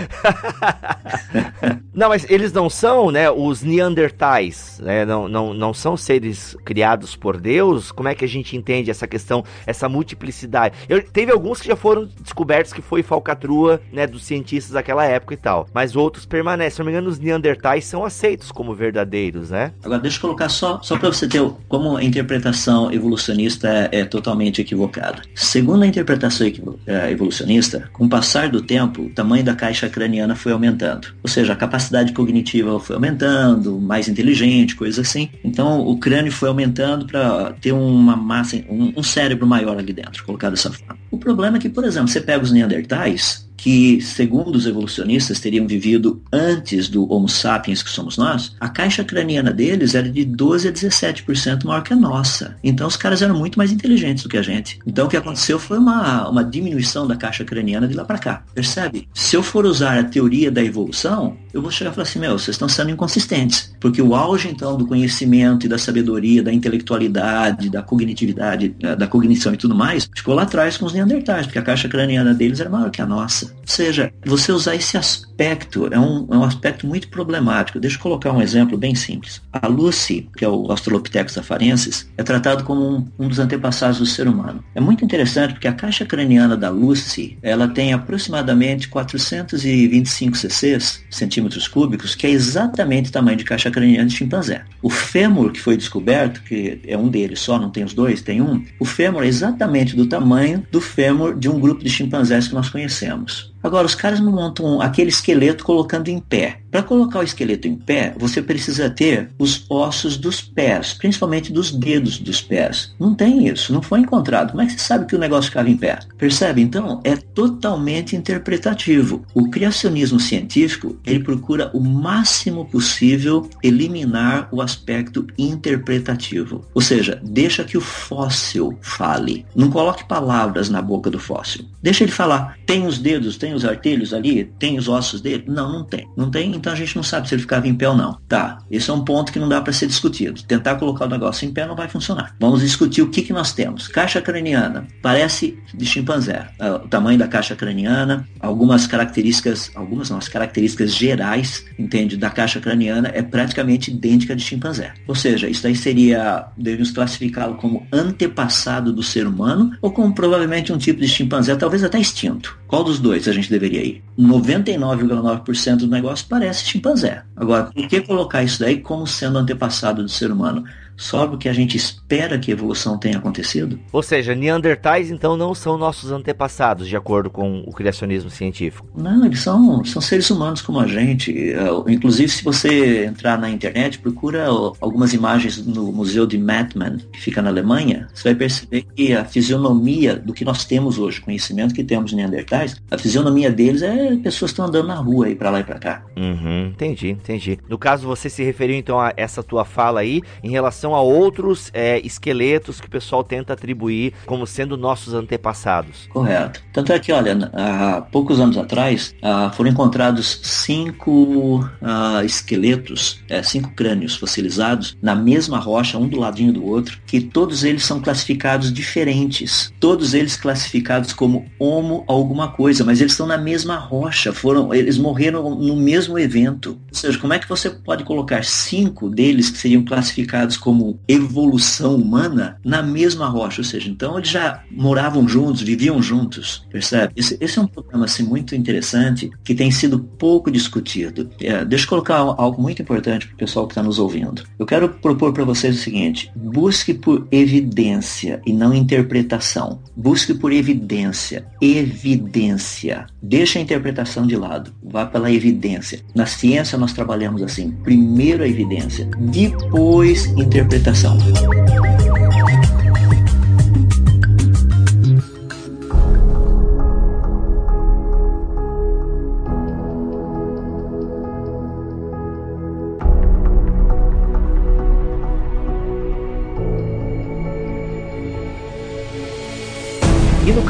não, 1.93 2.07
mas 2.07 2.25
eles 2.29 2.53
não 2.53 2.69
são, 2.69 3.11
né, 3.11 3.29
os 3.29 3.61
Neandertais, 3.61 4.79
né? 4.81 5.05
Não, 5.05 5.27
não 5.27 5.40
não, 5.41 5.53
não 5.53 5.73
são 5.73 5.97
seres 5.97 6.55
criados 6.63 7.15
por 7.15 7.39
Deus, 7.39 7.91
como 7.91 8.07
é 8.07 8.15
que 8.15 8.23
a 8.23 8.27
gente 8.27 8.55
entende 8.55 8.91
essa 8.91 9.07
questão, 9.07 9.43
essa 9.65 9.89
multiplicidade? 9.89 10.75
Eu, 10.87 11.01
teve 11.03 11.31
alguns 11.31 11.59
que 11.59 11.67
já 11.67 11.75
foram 11.75 12.07
descobertos 12.21 12.71
que 12.71 12.81
foi 12.81 13.01
falcatrua, 13.01 13.81
né, 13.91 14.05
dos 14.05 14.23
cientistas 14.23 14.73
daquela 14.73 15.03
época 15.05 15.33
e 15.33 15.37
tal, 15.37 15.67
mas 15.73 15.95
outros 15.95 16.25
permanecem. 16.25 16.71
Se 16.71 16.79
não 16.79 16.85
me 16.85 16.91
engano, 16.91 17.09
os 17.09 17.19
Neandertais 17.19 17.85
são 17.85 18.05
aceitos 18.05 18.51
como 18.51 18.73
verdadeiros, 18.73 19.49
né? 19.49 19.73
Agora, 19.83 19.99
deixa 19.99 20.17
eu 20.17 20.21
colocar 20.21 20.47
só, 20.49 20.79
só 20.81 20.97
para 20.97 21.09
você 21.09 21.27
ter 21.27 21.41
como 21.67 21.97
a 21.97 22.03
interpretação 22.03 22.91
evolucionista 22.91 23.67
é, 23.67 24.01
é 24.01 24.05
totalmente 24.05 24.61
equivocada. 24.61 25.21
Segundo 25.33 25.83
a 25.83 25.87
interpretação 25.87 26.47
é, 26.85 27.11
evolucionista, 27.11 27.89
com 27.91 28.05
o 28.05 28.09
passar 28.09 28.49
do 28.49 28.61
tempo, 28.61 29.03
o 29.03 29.09
tamanho 29.09 29.43
da 29.43 29.55
caixa 29.55 29.89
craniana 29.89 30.35
foi 30.35 30.51
aumentando. 30.51 31.07
Ou 31.23 31.29
seja, 31.29 31.53
a 31.53 31.55
capacidade 31.55 32.13
cognitiva 32.13 32.79
foi 32.79 32.95
aumentando, 32.95 33.79
mais 33.79 34.07
inteligente, 34.07 34.75
coisa 34.75 35.01
assim. 35.01 35.29
Então 35.43 35.81
o 35.81 35.97
crânio 35.97 36.31
foi 36.31 36.49
aumentando 36.49 37.05
para 37.05 37.53
ter 37.53 37.71
uma 37.71 38.15
massa, 38.15 38.57
um, 38.69 38.93
um, 38.97 39.03
cérebro 39.03 39.47
maior 39.47 39.77
ali 39.77 39.91
dentro, 39.93 40.23
colocado 40.23 40.51
dessa 40.51 40.71
forma. 40.71 40.97
O 41.09 41.17
problema 41.17 41.57
é 41.57 41.59
que, 41.59 41.69
por 41.69 41.83
exemplo, 41.83 42.09
você 42.09 42.21
pega 42.21 42.43
os 42.43 42.51
neandertais, 42.51 43.49
que, 43.61 44.01
segundo 44.01 44.55
os 44.55 44.65
evolucionistas, 44.65 45.39
teriam 45.39 45.67
vivido 45.67 46.19
antes 46.33 46.89
do 46.89 47.07
Homo 47.13 47.29
sapiens, 47.29 47.83
que 47.83 47.91
somos 47.91 48.17
nós, 48.17 48.55
a 48.59 48.67
caixa 48.67 49.03
craniana 49.03 49.53
deles 49.53 49.93
era 49.93 50.09
de 50.09 50.25
12 50.25 50.67
a 50.67 50.71
17% 50.71 51.63
maior 51.63 51.83
que 51.83 51.93
a 51.93 51.95
nossa. 51.95 52.57
Então 52.63 52.87
os 52.87 52.97
caras 52.97 53.21
eram 53.21 53.37
muito 53.37 53.59
mais 53.59 53.71
inteligentes 53.71 54.23
do 54.23 54.29
que 54.29 54.37
a 54.37 54.41
gente. 54.41 54.79
Então 54.83 55.05
o 55.05 55.09
que 55.09 55.15
aconteceu 55.15 55.59
foi 55.59 55.77
uma, 55.77 56.27
uma 56.27 56.43
diminuição 56.43 57.07
da 57.07 57.15
caixa 57.15 57.45
craniana 57.45 57.87
de 57.87 57.93
lá 57.93 58.03
para 58.03 58.17
cá. 58.17 58.43
Percebe? 58.55 59.07
Se 59.13 59.35
eu 59.35 59.43
for 59.43 59.63
usar 59.63 59.99
a 59.99 60.03
teoria 60.03 60.49
da 60.49 60.63
evolução, 60.63 61.37
eu 61.53 61.61
vou 61.61 61.69
chegar 61.69 61.91
e 61.91 61.93
falar 61.93 62.07
assim, 62.07 62.17
meu, 62.17 62.39
vocês 62.39 62.55
estão 62.55 62.67
sendo 62.67 62.89
inconsistentes. 62.89 63.75
Porque 63.79 64.01
o 64.01 64.15
auge, 64.15 64.49
então, 64.49 64.75
do 64.75 64.87
conhecimento 64.87 65.67
e 65.67 65.69
da 65.69 65.77
sabedoria, 65.77 66.41
da 66.41 66.51
intelectualidade, 66.51 67.69
da 67.69 67.83
cognitividade, 67.83 68.69
da 68.97 69.05
cognição 69.05 69.53
e 69.53 69.57
tudo 69.57 69.75
mais, 69.75 70.09
ficou 70.15 70.33
lá 70.33 70.43
atrás 70.43 70.77
com 70.77 70.85
os 70.87 70.93
neandertais, 70.93 71.45
porque 71.45 71.59
a 71.59 71.61
caixa 71.61 71.87
craniana 71.87 72.33
deles 72.33 72.59
era 72.59 72.69
maior 72.69 72.89
que 72.89 73.01
a 73.03 73.05
nossa. 73.05 73.50
Ou 73.61 73.67
seja, 73.67 74.11
você 74.25 74.51
usar 74.51 74.75
esse 74.75 74.97
aspecto 74.97 75.87
é 75.91 75.99
um, 75.99 76.27
é 76.29 76.37
um 76.37 76.43
aspecto 76.43 76.85
muito 76.85 77.07
problemático. 77.09 77.79
Deixa 77.79 77.97
eu 77.97 78.01
colocar 78.01 78.31
um 78.31 78.41
exemplo 78.41 78.77
bem 78.77 78.95
simples. 78.95 79.41
A 79.51 79.67
Lucy, 79.67 80.29
que 80.35 80.43
é 80.43 80.49
o 80.49 80.69
Australopithecus 80.71 81.37
afarensis, 81.37 82.09
é 82.17 82.23
tratado 82.23 82.63
como 82.63 82.81
um, 82.81 83.07
um 83.17 83.27
dos 83.27 83.39
antepassados 83.39 83.99
do 83.99 84.05
ser 84.05 84.27
humano. 84.27 84.63
É 84.75 84.81
muito 84.81 85.05
interessante 85.05 85.53
porque 85.53 85.67
a 85.67 85.73
caixa 85.73 86.05
craniana 86.05 86.57
da 86.57 86.69
Lucy, 86.69 87.37
ela 87.41 87.67
tem 87.67 87.93
aproximadamente 87.93 88.87
425 88.89 90.37
cc's, 90.37 91.03
centímetros 91.09 91.67
cúbicos, 91.67 92.15
que 92.15 92.27
é 92.27 92.29
exatamente 92.29 93.09
o 93.09 93.13
tamanho 93.13 93.37
de 93.37 93.43
caixa 93.43 93.71
craniana 93.71 94.07
de 94.07 94.15
chimpanzé. 94.15 94.63
O 94.81 94.89
fêmur 94.89 95.51
que 95.51 95.61
foi 95.61 95.77
descoberto, 95.77 96.41
que 96.43 96.81
é 96.85 96.97
um 96.97 97.07
deles 97.07 97.39
só, 97.39 97.57
não 97.57 97.69
tem 97.69 97.83
os 97.83 97.93
dois, 97.93 98.21
tem 98.21 98.41
um, 98.41 98.63
o 98.79 98.85
fêmur 98.85 99.23
é 99.23 99.27
exatamente 99.27 99.95
do 99.95 100.05
tamanho 100.05 100.65
do 100.71 100.81
fêmur 100.81 101.37
de 101.37 101.49
um 101.49 101.59
grupo 101.59 101.83
de 101.83 101.89
chimpanzés 101.89 102.47
que 102.47 102.53
nós 102.53 102.69
conhecemos. 102.69 103.40
Agora, 103.63 103.85
os 103.85 103.95
caras 103.95 104.19
não 104.19 104.31
montam 104.31 104.81
aquele 104.81 105.09
esqueleto 105.09 105.63
colocando 105.63 106.07
em 106.09 106.19
pé. 106.19 106.61
Para 106.71 106.83
colocar 106.83 107.19
o 107.19 107.23
esqueleto 107.23 107.67
em 107.67 107.75
pé, 107.75 108.15
você 108.17 108.41
precisa 108.41 108.89
ter 108.89 109.29
os 109.37 109.65
ossos 109.69 110.15
dos 110.15 110.41
pés, 110.41 110.93
principalmente 110.93 111.51
dos 111.51 111.69
dedos 111.69 112.17
dos 112.17 112.41
pés. 112.41 112.95
Não 112.97 113.13
tem 113.13 113.47
isso, 113.47 113.73
não 113.73 113.81
foi 113.81 113.99
encontrado. 113.99 114.51
Como 114.51 114.61
é 114.61 114.65
que 114.65 114.71
você 114.71 114.79
sabe 114.79 115.05
que 115.05 115.15
o 115.15 115.19
negócio 115.19 115.49
ficava 115.49 115.69
em 115.69 115.75
pé? 115.75 115.99
Percebe? 116.17 116.61
Então, 116.61 117.01
é 117.03 117.17
totalmente 117.17 118.15
interpretativo. 118.15 119.25
O 119.33 119.49
criacionismo 119.49 120.19
científico, 120.19 120.97
ele 121.05 121.19
procura 121.19 121.69
o 121.73 121.81
máximo 121.81 122.65
possível 122.65 123.49
eliminar 123.61 124.47
o 124.51 124.61
aspecto 124.61 125.27
interpretativo. 125.37 126.65
Ou 126.73 126.81
seja, 126.81 127.19
deixa 127.21 127.65
que 127.65 127.77
o 127.77 127.81
fóssil 127.81 128.77
fale. 128.81 129.45
Não 129.53 129.69
coloque 129.69 130.07
palavras 130.07 130.69
na 130.69 130.81
boca 130.81 131.09
do 131.09 131.19
fóssil. 131.19 131.65
Deixa 131.83 132.03
ele 132.03 132.13
falar. 132.13 132.57
Tem 132.65 132.87
os 132.87 132.97
dedos, 132.97 133.37
tem 133.37 133.50
os 133.53 133.65
artelhos 133.65 134.13
ali, 134.13 134.45
tem 134.59 134.77
os 134.77 134.87
ossos 134.87 135.21
dele? 135.21 135.45
Não, 135.47 135.71
não 135.71 135.83
tem. 135.83 136.07
Não 136.15 136.29
tem, 136.29 136.55
então 136.55 136.73
a 136.73 136.75
gente 136.75 136.95
não 136.95 137.03
sabe 137.03 137.27
se 137.27 137.35
ele 137.35 137.41
ficava 137.41 137.67
em 137.67 137.75
pé 137.75 137.89
ou 137.89 137.95
não. 137.95 138.17
Tá, 138.27 138.59
esse 138.69 138.89
é 138.89 138.93
um 138.93 139.03
ponto 139.03 139.31
que 139.31 139.39
não 139.39 139.49
dá 139.49 139.61
para 139.61 139.73
ser 139.73 139.87
discutido. 139.87 140.41
Tentar 140.43 140.75
colocar 140.75 141.05
o 141.05 141.09
negócio 141.09 141.47
em 141.47 141.51
pé 141.51 141.65
não 141.65 141.75
vai 141.75 141.87
funcionar. 141.87 142.35
Vamos 142.39 142.61
discutir 142.61 143.01
o 143.01 143.09
que, 143.09 143.21
que 143.21 143.33
nós 143.33 143.53
temos. 143.53 143.87
Caixa 143.87 144.21
craniana, 144.21 144.87
parece 145.01 145.57
de 145.73 145.85
chimpanzé. 145.85 146.47
Ah, 146.59 146.81
o 146.83 146.87
tamanho 146.87 147.17
da 147.17 147.27
caixa 147.27 147.55
craniana, 147.55 148.27
algumas 148.39 148.87
características, 148.87 149.71
algumas 149.75 150.09
não, 150.09 150.17
as 150.17 150.27
características 150.27 150.93
gerais, 150.93 151.65
entende, 151.77 152.17
da 152.17 152.29
caixa 152.29 152.59
craniana 152.59 153.11
é 153.13 153.21
praticamente 153.21 153.91
idêntica 153.91 154.35
de 154.35 154.43
chimpanzé. 154.43 154.93
Ou 155.07 155.15
seja, 155.15 155.49
isso 155.49 155.63
daí 155.63 155.75
seria, 155.75 156.45
devemos 156.57 156.91
classificá-lo 156.91 157.55
como 157.55 157.85
antepassado 157.91 158.93
do 158.93 159.03
ser 159.03 159.27
humano 159.27 159.71
ou 159.81 159.91
como 159.91 160.13
provavelmente 160.13 160.71
um 160.71 160.77
tipo 160.77 160.99
de 160.99 161.07
chimpanzé, 161.07 161.55
talvez 161.55 161.83
até 161.83 161.99
extinto. 161.99 162.57
Qual 162.67 162.83
dos 162.83 162.99
dois 162.99 163.27
a 163.27 163.33
gente 163.33 163.40
deveria 163.49 163.83
ir? 163.83 164.03
99,9% 164.19 165.77
do 165.77 165.87
negócio 165.87 166.25
parece 166.27 166.65
chimpanzé. 166.65 167.23
Agora, 167.35 167.65
por 167.65 167.87
que 167.87 168.01
colocar 168.01 168.43
isso 168.43 168.59
daí 168.59 168.79
como 168.79 169.07
sendo 169.07 169.39
antepassado 169.39 170.03
do 170.03 170.09
ser 170.09 170.31
humano? 170.31 170.63
Só 170.95 171.27
porque 171.27 171.49
a 171.49 171.53
gente 171.53 171.75
espera 171.77 172.37
que 172.37 172.51
a 172.51 172.53
evolução 172.53 172.97
tenha 172.97 173.17
acontecido? 173.17 173.79
Ou 173.91 174.03
seja, 174.03 174.35
Neandertais 174.35 175.11
então 175.11 175.35
não 175.35 175.53
são 175.53 175.77
nossos 175.77 176.11
antepassados, 176.11 176.87
de 176.87 176.95
acordo 176.95 177.29
com 177.29 177.63
o 177.65 177.71
criacionismo 177.71 178.29
científico? 178.29 178.87
Não, 178.95 179.25
eles 179.25 179.39
são, 179.39 179.83
são 179.83 180.01
seres 180.01 180.29
humanos 180.29 180.61
como 180.61 180.79
a 180.79 180.87
gente. 180.87 181.51
É, 181.53 181.67
inclusive, 181.91 182.29
se 182.29 182.43
você 182.43 183.05
entrar 183.05 183.37
na 183.37 183.49
internet, 183.49 183.99
procura 183.99 184.47
algumas 184.79 185.13
imagens 185.13 185.65
no 185.65 185.91
Museu 185.91 186.25
de 186.25 186.37
Mettmann, 186.37 186.97
que 187.11 187.19
fica 187.19 187.41
na 187.41 187.49
Alemanha, 187.49 188.07
você 188.13 188.29
vai 188.29 188.35
perceber 188.35 188.85
que 188.95 189.13
a 189.13 189.25
fisionomia 189.25 190.15
do 190.15 190.33
que 190.33 190.45
nós 190.45 190.65
temos 190.65 190.97
hoje, 190.97 191.21
conhecimento 191.21 191.73
que 191.73 191.83
temos 191.83 192.11
de 192.11 192.15
Neandertais, 192.17 192.75
a 192.89 192.97
fisionomia 192.97 193.51
deles 193.51 193.81
é 193.81 194.15
pessoas 194.17 194.51
que 194.51 194.53
estão 194.53 194.65
andando 194.65 194.87
na 194.87 194.95
rua 194.95 195.27
aí 195.27 195.35
para 195.35 195.49
lá 195.49 195.59
e 195.59 195.63
para 195.63 195.79
cá. 195.79 196.03
Uhum, 196.17 196.67
entendi, 196.67 197.09
entendi. 197.09 197.59
No 197.69 197.77
caso, 197.77 198.07
você 198.07 198.29
se 198.29 198.43
referiu 198.43 198.75
então 198.75 198.99
a 198.99 199.13
essa 199.15 199.41
tua 199.41 199.65
fala 199.65 200.01
aí 200.01 200.21
em 200.43 200.49
relação 200.49 200.80
relação 200.81 200.95
a 200.95 201.01
outros 201.01 201.69
é, 201.73 201.99
esqueletos 201.99 202.81
que 202.81 202.87
o 202.87 202.89
pessoal 202.89 203.23
tenta 203.23 203.53
atribuir 203.53 204.13
como 204.25 204.47
sendo 204.47 204.75
nossos 204.75 205.13
antepassados. 205.13 206.07
Correto. 206.09 206.61
Tanto 206.73 206.91
é 206.91 206.99
que, 206.99 207.11
olha, 207.11 207.51
há 207.53 208.01
poucos 208.01 208.39
anos 208.39 208.57
atrás 208.57 209.13
ah, 209.21 209.51
foram 209.55 209.69
encontrados 209.69 210.39
cinco 210.43 211.67
ah, 211.81 212.21
esqueletos, 212.25 213.21
é, 213.29 213.43
cinco 213.43 213.71
crânios 213.75 214.15
fossilizados 214.15 214.97
na 215.01 215.15
mesma 215.15 215.59
rocha, 215.59 215.97
um 215.97 216.07
do 216.07 216.19
ladinho 216.19 216.53
do 216.53 216.65
outro, 216.65 216.99
que 217.05 217.21
todos 217.21 217.63
eles 217.63 217.83
são 217.83 218.01
classificados 218.01 218.73
diferentes. 218.73 219.71
Todos 219.79 220.13
eles 220.13 220.35
classificados 220.35 221.13
como 221.13 221.45
homo 221.59 222.03
alguma 222.07 222.49
coisa, 222.49 222.83
mas 222.83 222.99
eles 222.99 223.13
estão 223.13 223.27
na 223.27 223.37
mesma 223.37 223.75
rocha, 223.75 224.33
foram, 224.33 224.73
eles 224.73 224.97
morreram 224.97 225.55
no 225.55 225.75
mesmo 225.75 226.17
evento. 226.17 226.79
Ou 226.89 226.95
seja, 226.97 227.17
como 227.19 227.33
é 227.33 227.39
que 227.39 227.47
você 227.47 227.69
pode 227.69 228.03
colocar 228.03 228.43
cinco 228.43 229.09
deles 229.09 229.49
que 229.49 229.57
seriam 229.57 229.83
classificados 229.83 230.57
como 230.57 230.70
como 230.71 230.97
evolução 231.05 231.97
humana 231.97 232.57
na 232.63 232.81
mesma 232.81 233.27
rocha, 233.27 233.59
ou 233.59 233.65
seja, 233.65 233.89
então 233.89 234.17
eles 234.17 234.29
já 234.29 234.63
moravam 234.71 235.27
juntos, 235.27 235.61
viviam 235.61 236.01
juntos, 236.01 236.65
percebe? 236.71 237.11
Esse, 237.13 237.37
esse 237.41 237.59
é 237.59 237.61
um 237.61 237.67
problema 237.67 238.05
assim, 238.05 238.23
muito 238.23 238.55
interessante 238.55 239.29
que 239.43 239.53
tem 239.53 239.69
sido 239.69 239.99
pouco 239.99 240.49
discutido. 240.49 241.29
É, 241.41 241.65
deixa 241.65 241.83
eu 241.83 241.89
colocar 241.89 242.19
algo 242.19 242.61
muito 242.61 242.81
importante 242.81 243.27
para 243.27 243.33
o 243.33 243.37
pessoal 243.37 243.67
que 243.67 243.73
está 243.73 243.83
nos 243.83 243.99
ouvindo. 243.99 244.43
Eu 244.57 244.65
quero 244.65 244.87
propor 244.87 245.33
para 245.33 245.43
vocês 245.43 245.75
o 245.75 245.79
seguinte: 245.79 246.31
busque 246.33 246.93
por 246.93 247.27
evidência 247.29 248.41
e 248.45 248.53
não 248.53 248.73
interpretação. 248.73 249.81
Busque 249.93 250.33
por 250.33 250.53
evidência, 250.53 251.47
evidência. 251.59 253.07
Deixa 253.21 253.59
a 253.59 253.61
interpretação 253.61 254.25
de 254.25 254.37
lado, 254.37 254.71
vá 254.81 255.05
pela 255.05 255.29
evidência. 255.29 255.99
Na 256.15 256.25
ciência 256.25 256.77
nós 256.77 256.93
trabalhamos 256.93 257.43
assim: 257.43 257.71
primeiro 257.83 258.41
a 258.41 258.47
evidência, 258.47 259.09
depois 259.19 260.27
interpretação 260.27 260.60
interpretação. 260.61 261.17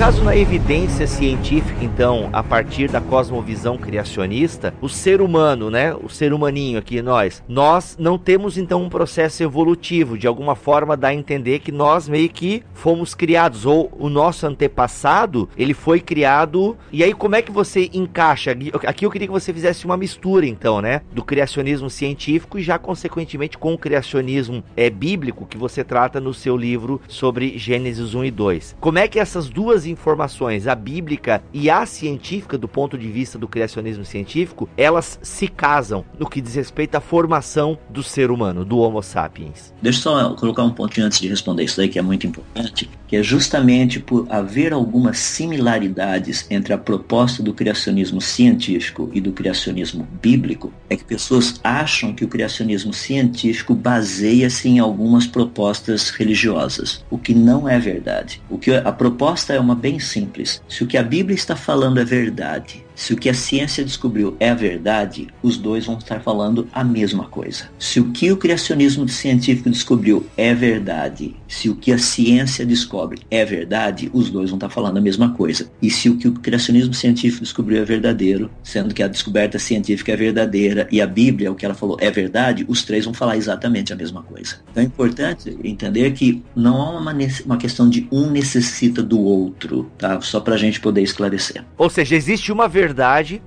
Caso 0.02 0.24
na 0.24 0.36
evidência 0.36 1.06
científica, 1.06 1.78
então, 1.80 2.28
a 2.34 2.42
partir 2.42 2.90
da 2.90 3.00
cosmovisão 3.00 3.78
criacionista, 3.78 4.74
o 4.82 4.90
ser 4.90 5.22
humano, 5.22 5.70
né, 5.70 5.94
o 5.94 6.10
ser 6.10 6.34
humaninho 6.34 6.80
aqui, 6.80 7.04
nós, 7.04 7.44
nós 7.48 7.96
não 8.00 8.18
temos 8.18 8.58
então 8.58 8.82
um 8.82 8.90
processo 8.90 9.44
evolutivo, 9.44 10.18
de 10.18 10.26
alguma 10.26 10.56
forma 10.56 10.98
dá 10.98 11.10
a 11.10 11.14
entender 11.14 11.60
que 11.60 11.72
nós 11.72 12.10
meio 12.10 12.30
que 12.30 12.64
fomos 12.74 13.14
criados, 13.14 13.64
ou 13.64 13.92
o 13.96 14.10
nosso 14.10 14.48
antepassado, 14.48 15.48
ele 15.56 15.76
foi 15.76 16.00
criado, 16.00 16.76
e 16.92 17.04
aí 17.04 17.14
como 17.14 17.36
é 17.36 17.44
que 17.44 17.52
você 17.52 17.88
encaixa? 17.94 18.58
Aqui 18.88 19.06
eu 19.06 19.12
queria 19.12 19.28
que 19.28 19.34
você 19.34 19.54
fizesse 19.54 19.86
uma 19.86 19.98
mistura, 19.98 20.48
então, 20.48 20.82
né, 20.82 21.02
do 21.14 21.24
criacionismo 21.24 21.92
científico 21.92 22.58
e 22.58 22.64
já 22.64 22.80
consequentemente 22.80 23.56
com 23.56 23.72
o 23.76 23.78
criacionismo 23.78 24.64
é, 24.76 24.90
bíblico 24.90 25.46
que 25.46 25.60
você 25.60 25.84
trata 25.84 26.20
no 26.20 26.34
seu 26.34 26.58
livro 26.58 27.00
sobre 27.08 27.56
Gênesis 27.60 28.16
1 28.16 28.26
e 28.26 28.32
2. 28.32 28.78
Como 28.80 28.98
é 28.98 29.08
que 29.08 29.20
essas 29.20 29.48
duas 29.48 29.91
informações, 29.92 30.68
a 30.68 30.76
bíblica 30.76 31.44
e 31.54 31.70
a 31.70 31.86
científica, 31.86 32.58
do 32.58 32.68
ponto 32.68 32.98
de 32.98 33.08
vista 33.08 33.38
do 33.38 33.48
criacionismo 33.48 34.06
científico, 34.06 34.70
elas 34.76 35.20
se 35.22 35.48
casam 35.48 36.06
no 36.18 36.30
que 36.30 36.42
diz 36.42 36.56
respeito 36.56 36.96
à 36.96 37.02
formação 37.02 37.78
do 37.90 38.02
ser 38.02 38.32
humano, 38.32 38.66
do 38.66 38.80
Homo 38.80 39.02
sapiens. 39.04 39.74
Deixa 39.82 40.00
eu 40.00 40.04
só 40.04 40.36
colocar 40.36 40.64
um 40.64 40.72
pontinho 40.72 41.06
antes 41.06 41.20
de 41.20 41.28
responder 41.28 41.64
isso 41.64 41.80
aí, 41.82 41.90
que 41.90 42.00
é 42.00 42.02
muito 42.02 42.26
importante, 42.26 42.90
que 43.08 43.16
é 43.16 43.24
justamente 43.24 44.00
por 44.00 44.26
haver 44.30 44.74
algumas 44.74 45.18
similaridades 45.20 46.46
entre 46.50 46.74
a 46.74 46.78
proposta 46.78 47.44
do 47.44 47.54
criacionismo 47.54 48.22
científico 48.22 49.10
e 49.14 49.20
do 49.20 49.32
criacionismo 49.32 50.08
bíblico, 50.22 50.72
é 50.90 50.96
que 50.96 51.04
pessoas 51.04 51.60
acham 51.64 52.14
que 52.14 52.24
o 52.24 52.28
criacionismo 52.28 52.94
científico 52.94 53.76
baseia-se 53.76 54.70
em 54.70 54.80
algumas 54.80 55.28
propostas 55.28 56.10
religiosas, 56.10 57.04
o 57.10 57.18
que 57.18 57.34
não 57.34 57.68
é 57.68 57.78
verdade. 57.80 58.42
O 58.50 58.58
que 58.58 58.74
a 58.74 58.92
proposta 58.92 59.54
é 59.54 59.60
uma 59.60 59.76
bem 59.82 60.00
simples. 60.00 60.62
Se 60.70 60.84
o 60.84 60.88
que 60.88 60.98
a 60.98 61.04
Bíblia 61.04 61.36
está 61.36 61.56
falando 61.56 62.00
é 62.00 62.06
verdade, 62.06 62.86
se 62.96 63.14
o 63.14 63.18
que 63.18 63.30
a 63.30 63.34
ciência 63.34 63.84
descobriu 63.84 64.36
é 64.40 64.50
a 64.50 64.54
verdade, 64.54 65.28
os 65.42 65.58
dois 65.58 65.86
vão 65.86 65.98
estar 65.98 66.20
falando 66.22 66.68
a 66.72 66.84
mesma 66.84 67.26
coisa. 67.26 67.70
Se 67.80 68.00
o 68.00 68.12
que 68.12 68.32
o 68.32 68.38
criacionismo 68.38 69.08
científico 69.08 69.70
descobriu 69.70 70.26
é 70.38 70.54
verdade, 70.54 71.36
se 71.48 71.70
o 71.70 71.76
que 71.76 71.92
a 71.92 71.98
ciência 71.98 72.66
descobre 72.66 73.22
é 73.30 73.44
verdade, 73.44 74.10
os 74.14 74.30
dois 74.30 74.50
vão 74.50 74.58
estar 74.58 74.70
falando 74.70 74.98
a 74.98 75.02
mesma 75.02 75.34
coisa. 75.34 75.70
E 75.82 75.90
se 75.90 76.10
o 76.10 76.18
que 76.18 76.28
o 76.28 76.34
criacionismo 76.34 76.94
científico 76.94 77.44
descobriu 77.44 77.82
é 77.82 77.86
verdadeiro, 77.86 78.52
sendo 78.64 78.94
que 78.94 79.02
a 79.02 79.08
descoberta 79.08 79.58
científica 79.58 80.12
é 80.12 80.16
verdadeira 80.16 80.88
e 80.92 81.02
a 81.02 81.08
Bíblia, 81.08 81.52
o 81.52 81.56
que 81.56 81.66
ela 81.66 81.74
falou, 81.74 81.98
é 82.00 82.12
verdade, 82.12 82.66
os 82.68 82.84
três 82.84 83.06
vão 83.06 83.14
falar 83.14 83.38
exatamente 83.38 83.92
a 83.92 83.96
mesma 83.96 84.22
coisa. 84.22 84.58
Então 84.70 84.84
é 84.84 84.86
importante 84.86 85.58
entender 85.64 86.12
que 86.12 86.44
não 86.56 86.82
há 86.82 87.00
uma, 87.00 87.16
uma 87.46 87.58
questão 87.58 87.90
de 87.90 88.08
um 88.12 88.30
necessita 88.30 89.02
do 89.02 89.20
outro, 89.20 89.90
tá? 89.98 90.22
Só 90.22 90.40
para 90.40 90.56
a 90.56 90.58
gente 90.58 90.80
poder 90.80 91.02
esclarecer. 91.02 91.64
Ou 91.78 91.90
seja, 91.90 92.16
existe 92.16 92.52
uma 92.52 92.68
verdade 92.68 92.91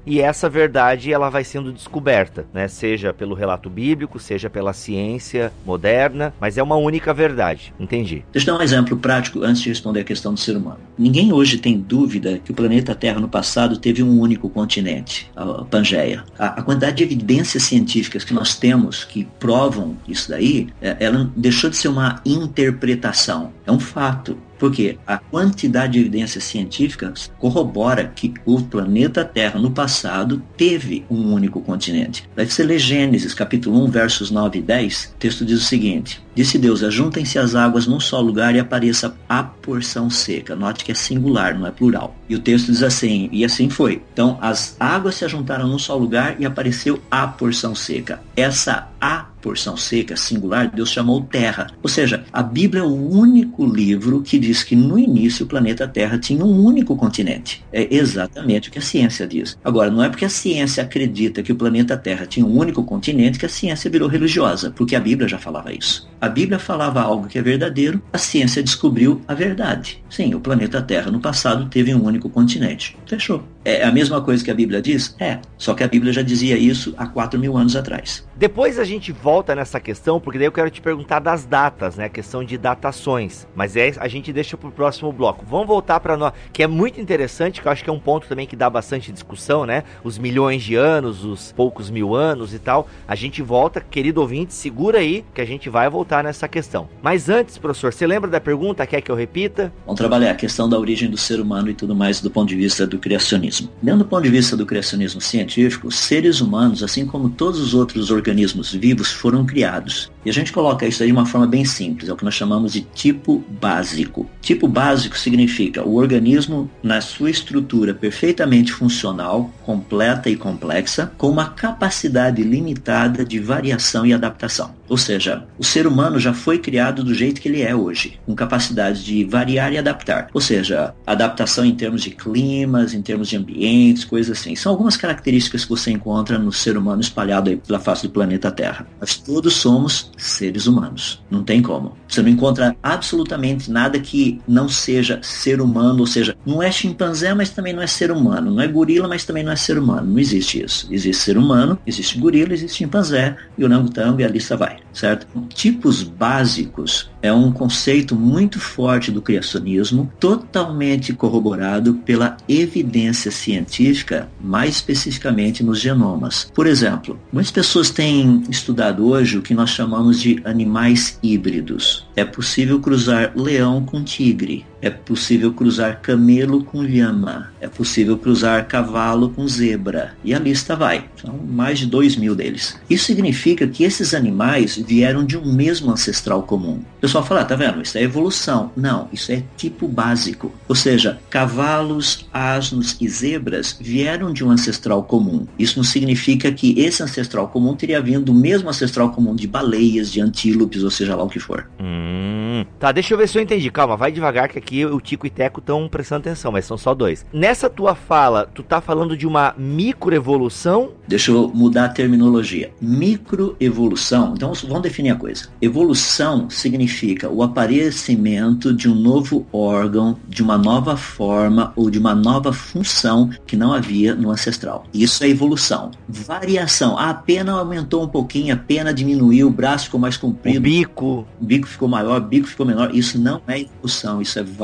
e 0.06 0.20
essa 0.20 0.48
verdade 0.48 1.12
ela 1.12 1.30
vai 1.30 1.44
sendo 1.44 1.72
descoberta, 1.72 2.46
né? 2.52 2.68
Seja 2.68 3.12
pelo 3.12 3.34
relato 3.34 3.68
bíblico, 3.68 4.18
seja 4.18 4.48
pela 4.48 4.72
ciência 4.72 5.52
moderna, 5.64 6.32
mas 6.40 6.58
é 6.58 6.62
uma 6.62 6.76
única 6.76 7.12
verdade. 7.12 7.72
Entendi. 7.78 8.24
Deixa 8.32 8.50
eu 8.50 8.54
dar 8.54 8.60
um 8.60 8.64
exemplo 8.64 8.96
prático 8.96 9.42
antes 9.42 9.62
de 9.62 9.68
responder 9.68 10.00
a 10.00 10.04
questão 10.04 10.34
do 10.34 10.40
ser 10.40 10.56
humano. 10.56 10.80
Ninguém 10.98 11.32
hoje 11.32 11.58
tem 11.58 11.78
dúvida 11.78 12.38
que 12.38 12.50
o 12.50 12.54
planeta 12.54 12.94
Terra 12.94 13.20
no 13.20 13.28
passado 13.28 13.76
teve 13.78 14.02
um 14.02 14.20
único 14.20 14.48
continente, 14.48 15.30
a 15.36 15.64
Pangeia. 15.64 16.24
A, 16.38 16.60
a 16.60 16.62
quantidade 16.62 16.96
de 16.96 17.04
evidências 17.04 17.64
científicas 17.64 18.24
que 18.24 18.34
nós 18.34 18.56
temos 18.56 19.04
que 19.04 19.24
provam 19.38 19.96
isso 20.06 20.30
daí, 20.30 20.68
é, 20.80 20.96
ela 21.00 21.30
deixou 21.36 21.70
de 21.70 21.76
ser 21.76 21.88
uma 21.88 22.20
interpretação. 22.24 23.52
É 23.66 23.72
um 23.72 23.80
fato. 23.80 24.38
Porque 24.64 24.96
a 25.06 25.18
quantidade 25.18 25.92
de 25.92 25.98
evidências 25.98 26.42
científicas 26.42 27.30
corrobora 27.38 28.10
que 28.16 28.32
o 28.46 28.62
planeta 28.62 29.22
Terra 29.22 29.60
no 29.60 29.70
passado 29.70 30.42
teve 30.56 31.04
um 31.10 31.34
único 31.34 31.60
continente. 31.60 32.26
Deve 32.34 32.50
ser 32.50 32.62
ler 32.62 32.78
Gênesis, 32.78 33.34
capítulo 33.34 33.84
1, 33.84 33.90
versos 33.90 34.30
9 34.30 34.60
e 34.60 34.62
10, 34.62 35.12
o 35.16 35.18
texto 35.18 35.44
diz 35.44 35.60
o 35.60 35.64
seguinte: 35.66 36.24
Disse 36.34 36.58
Deus: 36.58 36.82
Ajuntem-se 36.82 37.38
as 37.38 37.54
águas 37.54 37.86
num 37.86 38.00
só 38.00 38.20
lugar 38.20 38.56
e 38.56 38.58
apareça 38.58 39.16
a 39.28 39.42
porção 39.42 40.10
seca. 40.10 40.56
Note 40.56 40.84
que 40.84 40.92
é 40.92 40.94
singular, 40.94 41.56
não 41.56 41.66
é 41.66 41.70
plural. 41.70 42.16
E 42.28 42.34
o 42.34 42.40
texto 42.40 42.72
diz 42.72 42.82
assim, 42.82 43.28
e 43.30 43.44
assim 43.44 43.68
foi. 43.68 44.02
Então, 44.12 44.38
as 44.40 44.76
águas 44.80 45.14
se 45.14 45.24
ajuntaram 45.24 45.68
num 45.68 45.78
só 45.78 45.94
lugar 45.94 46.40
e 46.40 46.44
apareceu 46.44 47.00
a 47.10 47.26
porção 47.26 47.74
seca. 47.74 48.20
Essa 48.34 48.88
a 49.04 49.26
porção 49.42 49.76
seca, 49.76 50.16
singular, 50.16 50.70
Deus 50.74 50.90
chamou 50.90 51.20
terra. 51.20 51.66
Ou 51.82 51.90
seja, 51.90 52.24
a 52.32 52.42
Bíblia 52.42 52.80
é 52.80 52.86
o 52.86 53.10
único 53.10 53.66
livro 53.66 54.22
que 54.22 54.38
diz 54.38 54.62
que 54.62 54.74
no 54.74 54.98
início 54.98 55.44
o 55.44 55.48
planeta 55.48 55.86
Terra 55.86 56.16
tinha 56.16 56.42
um 56.42 56.64
único 56.64 56.96
continente. 56.96 57.62
É 57.70 57.94
exatamente 57.94 58.70
o 58.70 58.72
que 58.72 58.78
a 58.78 58.82
ciência 58.82 59.26
diz. 59.26 59.58
Agora, 59.62 59.90
não 59.90 60.02
é 60.02 60.08
porque 60.08 60.24
a 60.24 60.30
ciência 60.30 60.82
acredita 60.82 61.42
que 61.42 61.52
o 61.52 61.56
planeta 61.56 61.98
Terra 61.98 62.24
tinha 62.24 62.46
um 62.46 62.56
único 62.56 62.82
continente 62.82 63.38
que 63.38 63.44
a 63.44 63.48
ciência 63.50 63.90
virou 63.90 64.08
religiosa, 64.08 64.70
porque 64.74 64.96
a 64.96 65.00
Bíblia 65.00 65.28
já 65.28 65.38
falava 65.38 65.70
isso. 65.70 66.08
A 66.24 66.28
Bíblia 66.30 66.58
falava 66.58 67.02
algo 67.02 67.28
que 67.28 67.38
é 67.38 67.42
verdadeiro, 67.42 68.00
a 68.10 68.16
ciência 68.16 68.62
descobriu 68.62 69.20
a 69.28 69.34
verdade. 69.34 70.02
Sim, 70.08 70.34
o 70.34 70.40
planeta 70.40 70.80
Terra 70.80 71.10
no 71.10 71.20
passado 71.20 71.66
teve 71.66 71.94
um 71.94 72.02
único 72.02 72.30
continente. 72.30 72.96
Fechou. 73.04 73.44
É 73.64 73.82
a 73.82 73.90
mesma 73.90 74.20
coisa 74.20 74.44
que 74.44 74.50
a 74.50 74.54
Bíblia 74.54 74.80
diz? 74.80 75.16
É. 75.18 75.38
Só 75.56 75.72
que 75.72 75.82
a 75.82 75.88
Bíblia 75.88 76.12
já 76.12 76.20
dizia 76.20 76.56
isso 76.56 76.94
há 76.98 77.06
4 77.06 77.40
mil 77.40 77.56
anos 77.56 77.74
atrás. 77.74 78.26
Depois 78.36 78.78
a 78.78 78.84
gente 78.84 79.10
volta 79.10 79.54
nessa 79.54 79.80
questão, 79.80 80.20
porque 80.20 80.38
daí 80.38 80.46
eu 80.46 80.52
quero 80.52 80.70
te 80.70 80.82
perguntar 80.82 81.18
das 81.18 81.46
datas, 81.46 81.96
né? 81.96 82.04
A 82.04 82.08
questão 82.10 82.44
de 82.44 82.58
datações. 82.58 83.46
Mas 83.54 83.74
é, 83.74 83.92
a 83.98 84.06
gente 84.06 84.32
deixa 84.34 84.56
pro 84.56 84.70
próximo 84.70 85.10
bloco. 85.10 85.46
Vamos 85.46 85.66
voltar 85.66 85.98
para 86.00 86.14
nós, 86.14 86.34
que 86.52 86.62
é 86.62 86.66
muito 86.66 87.00
interessante, 87.00 87.62
que 87.62 87.66
eu 87.66 87.72
acho 87.72 87.82
que 87.82 87.88
é 87.88 87.92
um 87.92 87.98
ponto 87.98 88.28
também 88.28 88.46
que 88.46 88.54
dá 88.54 88.68
bastante 88.68 89.10
discussão, 89.10 89.64
né? 89.64 89.82
Os 90.02 90.18
milhões 90.18 90.62
de 90.62 90.74
anos, 90.74 91.24
os 91.24 91.50
poucos 91.52 91.90
mil 91.90 92.14
anos 92.14 92.52
e 92.52 92.58
tal. 92.58 92.86
A 93.08 93.14
gente 93.14 93.40
volta, 93.40 93.80
querido 93.80 94.20
ouvinte, 94.20 94.52
segura 94.52 94.98
aí 94.98 95.24
que 95.34 95.40
a 95.40 95.46
gente 95.46 95.70
vai 95.70 95.88
voltar 95.88 96.13
nessa 96.22 96.48
questão. 96.48 96.88
Mas 97.02 97.28
antes, 97.28 97.58
professor, 97.58 97.92
você 97.92 98.06
lembra 98.06 98.30
da 98.30 98.40
pergunta? 98.40 98.86
Quer 98.86 99.00
que 99.00 99.10
eu 99.10 99.14
repita? 99.16 99.72
Vamos 99.86 99.98
trabalhar 99.98 100.30
a 100.30 100.34
questão 100.34 100.68
da 100.68 100.78
origem 100.78 101.10
do 101.10 101.16
ser 101.16 101.40
humano 101.40 101.70
e 101.70 101.74
tudo 101.74 101.94
mais 101.94 102.20
do 102.20 102.30
ponto 102.30 102.48
de 102.48 102.56
vista 102.56 102.86
do 102.86 102.98
criacionismo. 102.98 103.68
Dentro 103.82 104.00
do 104.00 104.04
ponto 104.04 104.22
de 104.22 104.30
vista 104.30 104.56
do 104.56 104.66
criacionismo 104.66 105.20
científico, 105.20 105.90
seres 105.90 106.40
humanos, 106.40 106.82
assim 106.82 107.06
como 107.06 107.28
todos 107.28 107.60
os 107.60 107.74
outros 107.74 108.10
organismos 108.10 108.72
vivos, 108.72 109.12
foram 109.12 109.44
criados. 109.44 110.10
E 110.24 110.30
a 110.30 110.32
gente 110.32 110.52
coloca 110.52 110.86
isso 110.86 111.02
aí 111.02 111.08
de 111.08 111.12
uma 111.12 111.26
forma 111.26 111.46
bem 111.46 111.64
simples, 111.64 112.08
é 112.08 112.12
o 112.12 112.16
que 112.16 112.24
nós 112.24 112.34
chamamos 112.34 112.72
de 112.72 112.80
tipo 112.80 113.44
básico. 113.60 114.28
Tipo 114.40 114.66
básico 114.66 115.18
significa 115.18 115.86
o 115.86 115.96
organismo 115.96 116.70
na 116.82 117.00
sua 117.00 117.30
estrutura 117.30 117.92
perfeitamente 117.92 118.72
funcional, 118.72 119.50
completa 119.62 120.30
e 120.30 120.36
complexa, 120.36 121.12
com 121.18 121.28
uma 121.28 121.50
capacidade 121.50 122.42
limitada 122.42 123.24
de 123.24 123.38
variação 123.38 124.06
e 124.06 124.12
adaptação. 124.12 124.74
Ou 124.88 124.98
seja, 124.98 125.46
o 125.58 125.64
ser 125.64 125.86
humano 125.86 126.18
já 126.18 126.34
foi 126.34 126.58
criado 126.58 127.02
do 127.02 127.14
jeito 127.14 127.40
que 127.40 127.48
ele 127.48 127.62
é 127.62 127.74
hoje, 127.74 128.18
com 128.26 128.34
capacidade 128.34 129.02
de 129.04 129.24
variar 129.24 129.72
e 129.72 129.78
adaptar. 129.78 130.28
Ou 130.32 130.40
seja, 130.40 130.94
adaptação 131.06 131.64
em 131.64 131.74
termos 131.74 132.02
de 132.02 132.10
climas, 132.10 132.92
em 132.92 133.00
termos 133.00 133.28
de 133.28 133.36
ambientes, 133.36 134.04
coisas 134.04 134.38
assim. 134.38 134.54
São 134.54 134.70
algumas 134.70 134.96
características 134.96 135.64
que 135.64 135.70
você 135.70 135.90
encontra 135.90 136.38
no 136.38 136.52
ser 136.52 136.76
humano 136.76 137.00
espalhado 137.00 137.48
aí 137.48 137.56
pela 137.56 137.80
face 137.80 138.06
do 138.06 138.12
planeta 138.12 138.50
Terra. 138.50 138.86
Nós 139.00 139.16
todos 139.16 139.54
somos 139.54 140.10
seres 140.16 140.66
humanos. 140.66 141.22
Não 141.30 141.42
tem 141.42 141.62
como. 141.62 141.96
Você 142.08 142.22
não 142.22 142.28
encontra 142.28 142.76
absolutamente 142.82 143.70
nada 143.70 143.98
que 143.98 144.40
não 144.46 144.68
seja 144.68 145.20
ser 145.22 145.60
humano, 145.60 146.00
ou 146.00 146.06
seja, 146.06 146.36
não 146.44 146.62
é 146.62 146.70
chimpanzé, 146.70 147.34
mas 147.34 147.50
também 147.50 147.72
não 147.72 147.82
é 147.82 147.86
ser 147.86 148.10
humano. 148.10 148.50
Não 148.50 148.60
é 148.60 148.68
gorila, 148.68 149.08
mas 149.08 149.24
também 149.24 149.42
não 149.42 149.52
é 149.52 149.56
ser 149.56 149.78
humano. 149.78 150.10
Não 150.10 150.18
existe 150.18 150.62
isso. 150.62 150.86
Existe 150.90 151.22
ser 151.22 151.38
humano, 151.38 151.78
existe 151.86 152.18
gorila, 152.18 152.52
existe 152.52 152.78
chimpanzé, 152.78 153.36
e 153.56 153.62
o 153.62 153.66
orangotango 153.66 154.20
e 154.20 154.24
a 154.24 154.28
lista 154.28 154.56
vai 154.56 154.78
certo? 154.94 155.26
Tipos 155.52 156.02
básicos 156.02 157.10
é 157.20 157.32
um 157.32 157.50
conceito 157.50 158.14
muito 158.14 158.60
forte 158.60 159.10
do 159.10 159.20
criacionismo, 159.20 160.10
totalmente 160.20 161.12
corroborado 161.12 161.94
pela 162.04 162.36
evidência 162.48 163.30
científica, 163.30 164.28
mais 164.40 164.76
especificamente 164.76 165.64
nos 165.64 165.80
genomas. 165.80 166.50
Por 166.54 166.66
exemplo, 166.66 167.18
muitas 167.32 167.50
pessoas 167.50 167.90
têm 167.90 168.42
estudado 168.48 169.06
hoje 169.06 169.38
o 169.38 169.42
que 169.42 169.54
nós 169.54 169.70
chamamos 169.70 170.03
de 170.12 170.40
animais 170.44 171.18
híbridos. 171.22 172.06
É 172.16 172.24
possível 172.24 172.80
cruzar 172.80 173.32
leão 173.36 173.84
com 173.84 174.02
tigre, 174.02 174.66
é 174.84 174.90
possível 174.90 175.50
cruzar 175.50 176.02
camelo 176.02 176.62
com 176.62 176.82
lhama, 176.82 177.50
é 177.58 177.66
possível 177.66 178.18
cruzar 178.18 178.68
cavalo 178.68 179.30
com 179.30 179.48
zebra, 179.48 180.14
e 180.22 180.34
a 180.34 180.38
lista 180.38 180.76
vai. 180.76 181.06
São 181.16 181.38
mais 181.38 181.78
de 181.78 181.86
dois 181.86 182.16
mil 182.16 182.34
deles. 182.34 182.78
Isso 182.88 183.06
significa 183.06 183.66
que 183.66 183.82
esses 183.82 184.12
animais 184.12 184.76
vieram 184.76 185.24
de 185.24 185.38
um 185.38 185.50
mesmo 185.50 185.90
ancestral 185.90 186.42
comum. 186.42 186.82
O 186.98 187.00
pessoal 187.00 187.24
fala, 187.24 187.40
ah, 187.40 187.44
tá 187.46 187.56
vendo? 187.56 187.80
Isso 187.80 187.96
é 187.96 188.02
evolução. 188.02 188.72
Não, 188.76 189.08
isso 189.10 189.32
é 189.32 189.42
tipo 189.56 189.88
básico. 189.88 190.54
Ou 190.68 190.74
seja, 190.74 191.18
cavalos, 191.30 192.28
asnos 192.30 192.94
e 193.00 193.08
zebras 193.08 193.78
vieram 193.80 194.34
de 194.34 194.44
um 194.44 194.50
ancestral 194.50 195.02
comum. 195.02 195.46
Isso 195.58 195.78
não 195.78 195.84
significa 195.84 196.52
que 196.52 196.78
esse 196.78 197.02
ancestral 197.02 197.48
comum 197.48 197.74
teria 197.74 198.02
vindo 198.02 198.26
do 198.26 198.34
mesmo 198.34 198.68
ancestral 198.68 199.10
comum 199.12 199.34
de 199.34 199.46
baleias, 199.46 200.12
de 200.12 200.20
antílopes, 200.20 200.82
ou 200.82 200.90
seja 200.90 201.16
lá 201.16 201.24
o 201.24 201.28
que 201.28 201.40
for. 201.40 201.70
Hum, 201.80 202.66
tá, 202.78 202.92
deixa 202.92 203.14
eu 203.14 203.18
ver 203.18 203.28
se 203.28 203.38
eu 203.38 203.42
entendi. 203.42 203.70
Calma, 203.70 203.96
vai 203.96 204.12
devagar 204.12 204.48
que 204.48 204.58
aqui 204.58 204.73
o 204.84 205.00
Tico 205.00 205.26
e 205.26 205.30
Teco 205.30 205.60
estão 205.60 205.86
prestando 205.88 206.20
atenção, 206.20 206.50
mas 206.50 206.64
são 206.64 206.78
só 206.78 206.94
dois. 206.94 207.26
Nessa 207.32 207.68
tua 207.68 207.94
fala, 207.94 208.48
tu 208.54 208.62
tá 208.62 208.80
falando 208.80 209.16
de 209.16 209.26
uma 209.26 209.54
microevolução? 209.58 210.92
Deixa 211.06 211.30
eu 211.30 211.50
mudar 211.54 211.84
a 211.84 211.88
terminologia. 211.88 212.72
Microevolução, 212.80 214.32
então 214.34 214.52
vamos 214.66 214.82
definir 214.82 215.10
a 215.10 215.16
coisa. 215.16 215.48
Evolução 215.60 216.48
significa 216.48 217.28
o 217.28 217.42
aparecimento 217.42 218.72
de 218.72 218.88
um 218.88 218.94
novo 218.94 219.46
órgão, 219.52 220.16
de 220.26 220.42
uma 220.42 220.56
nova 220.56 220.96
forma 220.96 221.72
ou 221.76 221.90
de 221.90 221.98
uma 221.98 222.14
nova 222.14 222.52
função 222.52 223.30
que 223.46 223.56
não 223.56 223.72
havia 223.72 224.14
no 224.14 224.30
ancestral. 224.30 224.86
Isso 224.94 225.22
é 225.24 225.28
evolução. 225.28 225.90
Variação. 226.08 226.98
Ah, 226.98 227.10
a 227.10 227.14
pena 227.14 227.52
aumentou 227.52 228.02
um 228.02 228.08
pouquinho, 228.08 228.54
a 228.54 228.56
pena 228.56 228.92
diminuiu, 228.92 229.48
o 229.48 229.50
braço 229.50 229.86
ficou 229.86 230.00
mais 230.00 230.16
comprido. 230.16 230.58
O 230.58 230.62
bico. 230.62 231.26
O 231.40 231.44
bico 231.44 231.66
ficou 231.66 231.88
maior, 231.88 232.20
o 232.20 232.24
bico 232.24 232.46
ficou 232.46 232.64
menor. 232.64 232.94
Isso 232.94 233.18
não 233.18 233.40
é 233.46 233.60
evolução, 233.60 234.22
isso 234.22 234.38
é 234.38 234.42
variação. 234.42 234.63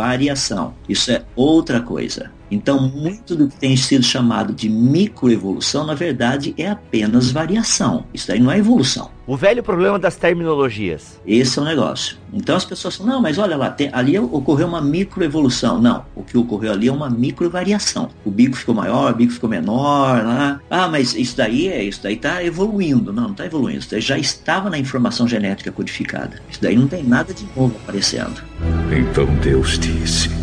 Isso 0.88 1.10
é 1.10 1.24
outra 1.34 1.80
coisa. 1.80 2.32
Então, 2.50 2.88
muito 2.88 3.36
do 3.36 3.48
que 3.48 3.56
tem 3.56 3.76
sido 3.76 4.04
chamado 4.04 4.52
de 4.52 4.68
microevolução, 4.68 5.86
na 5.86 5.94
verdade, 5.94 6.54
é 6.58 6.68
apenas 6.68 7.30
variação. 7.30 8.04
Isso 8.12 8.28
daí 8.28 8.40
não 8.40 8.50
é 8.50 8.58
evolução. 8.58 9.10
O 9.30 9.36
velho 9.36 9.62
problema 9.62 9.96
das 9.96 10.16
terminologias. 10.16 11.20
Esse 11.24 11.56
é 11.56 11.62
o 11.62 11.64
negócio. 11.64 12.16
Então 12.32 12.56
as 12.56 12.64
pessoas 12.64 12.96
falam, 12.96 13.14
não, 13.14 13.22
mas 13.22 13.38
olha 13.38 13.56
lá, 13.56 13.70
tem, 13.70 13.88
ali 13.92 14.18
ocorreu 14.18 14.66
uma 14.66 14.80
microevolução. 14.80 15.80
Não, 15.80 16.04
o 16.16 16.24
que 16.24 16.36
ocorreu 16.36 16.72
ali 16.72 16.88
é 16.88 16.92
uma 16.92 17.08
microvariação. 17.08 18.08
O 18.24 18.30
bico 18.30 18.56
ficou 18.56 18.74
maior, 18.74 19.12
o 19.12 19.14
bico 19.14 19.32
ficou 19.32 19.48
menor. 19.48 20.24
Né? 20.24 20.58
Ah, 20.68 20.88
mas 20.88 21.14
isso 21.14 21.36
daí 21.36 21.68
é 21.68 21.84
isso 21.84 22.02
daí 22.02 22.14
está 22.14 22.42
evoluindo. 22.42 23.12
Não, 23.12 23.22
não 23.24 23.30
está 23.30 23.46
evoluindo. 23.46 23.78
Isso 23.78 23.92
daí 23.92 24.00
já 24.00 24.18
estava 24.18 24.68
na 24.68 24.78
informação 24.78 25.28
genética 25.28 25.70
codificada. 25.70 26.42
Isso 26.50 26.60
daí 26.60 26.76
não 26.76 26.88
tem 26.88 27.04
nada 27.04 27.32
de 27.32 27.46
novo 27.56 27.76
aparecendo. 27.84 28.42
Então 28.90 29.26
Deus 29.36 29.78
disse 29.78 30.39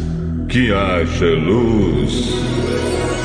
que 0.48 0.72
haja 0.72 1.26
luz. 1.26 3.17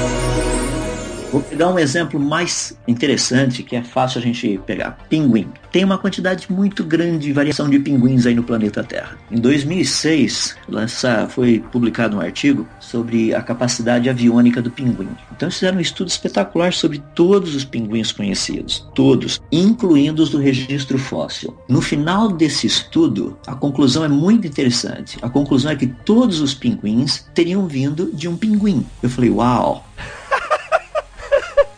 Vou 1.33 1.41
pegar 1.41 1.70
um 1.70 1.78
exemplo 1.78 2.20
mais 2.20 2.76
interessante 2.87 3.62
que 3.62 3.74
é 3.74 3.83
fácil 3.83 4.20
a 4.20 4.22
gente 4.22 4.61
pegar. 4.66 4.99
Pinguim. 5.09 5.49
Tem 5.72 5.83
uma 5.83 5.97
quantidade 5.97 6.53
muito 6.53 6.85
grande 6.85 7.20
de 7.20 7.33
variação 7.33 7.70
de 7.70 7.78
pinguins 7.78 8.26
aí 8.26 8.35
no 8.35 8.43
planeta 8.43 8.85
Terra. 8.85 9.16
Em 9.30 9.41
2006, 9.41 10.57
lança, 10.68 11.26
foi 11.30 11.64
publicado 11.72 12.18
um 12.18 12.20
artigo 12.20 12.68
sobre 12.78 13.35
a 13.35 13.41
capacidade 13.41 14.11
aviônica 14.11 14.61
do 14.61 14.70
pinguim. 14.70 15.09
Então 15.35 15.47
eles 15.47 15.55
fizeram 15.55 15.78
um 15.78 15.80
estudo 15.80 16.09
espetacular 16.09 16.74
sobre 16.74 17.03
todos 17.14 17.55
os 17.55 17.64
pinguins 17.64 18.12
conhecidos, 18.12 18.87
todos, 18.95 19.41
incluindo 19.51 20.22
os 20.22 20.28
do 20.28 20.39
registro 20.39 20.99
fóssil. 20.99 21.57
No 21.66 21.80
final 21.80 22.28
desse 22.28 22.66
estudo, 22.66 23.39
a 23.47 23.55
conclusão 23.55 24.05
é 24.05 24.09
muito 24.09 24.47
interessante. 24.47 25.16
A 25.22 25.30
conclusão 25.30 25.72
é 25.72 25.76
que 25.76 25.87
todos 25.87 26.43
os 26.43 26.53
pinguins 26.53 27.24
teriam 27.33 27.66
vindo 27.66 28.11
de 28.12 28.28
um 28.28 28.37
pinguim. 28.37 28.85
Eu 29.03 29.09
falei, 29.09 29.30
uau! 29.30 29.87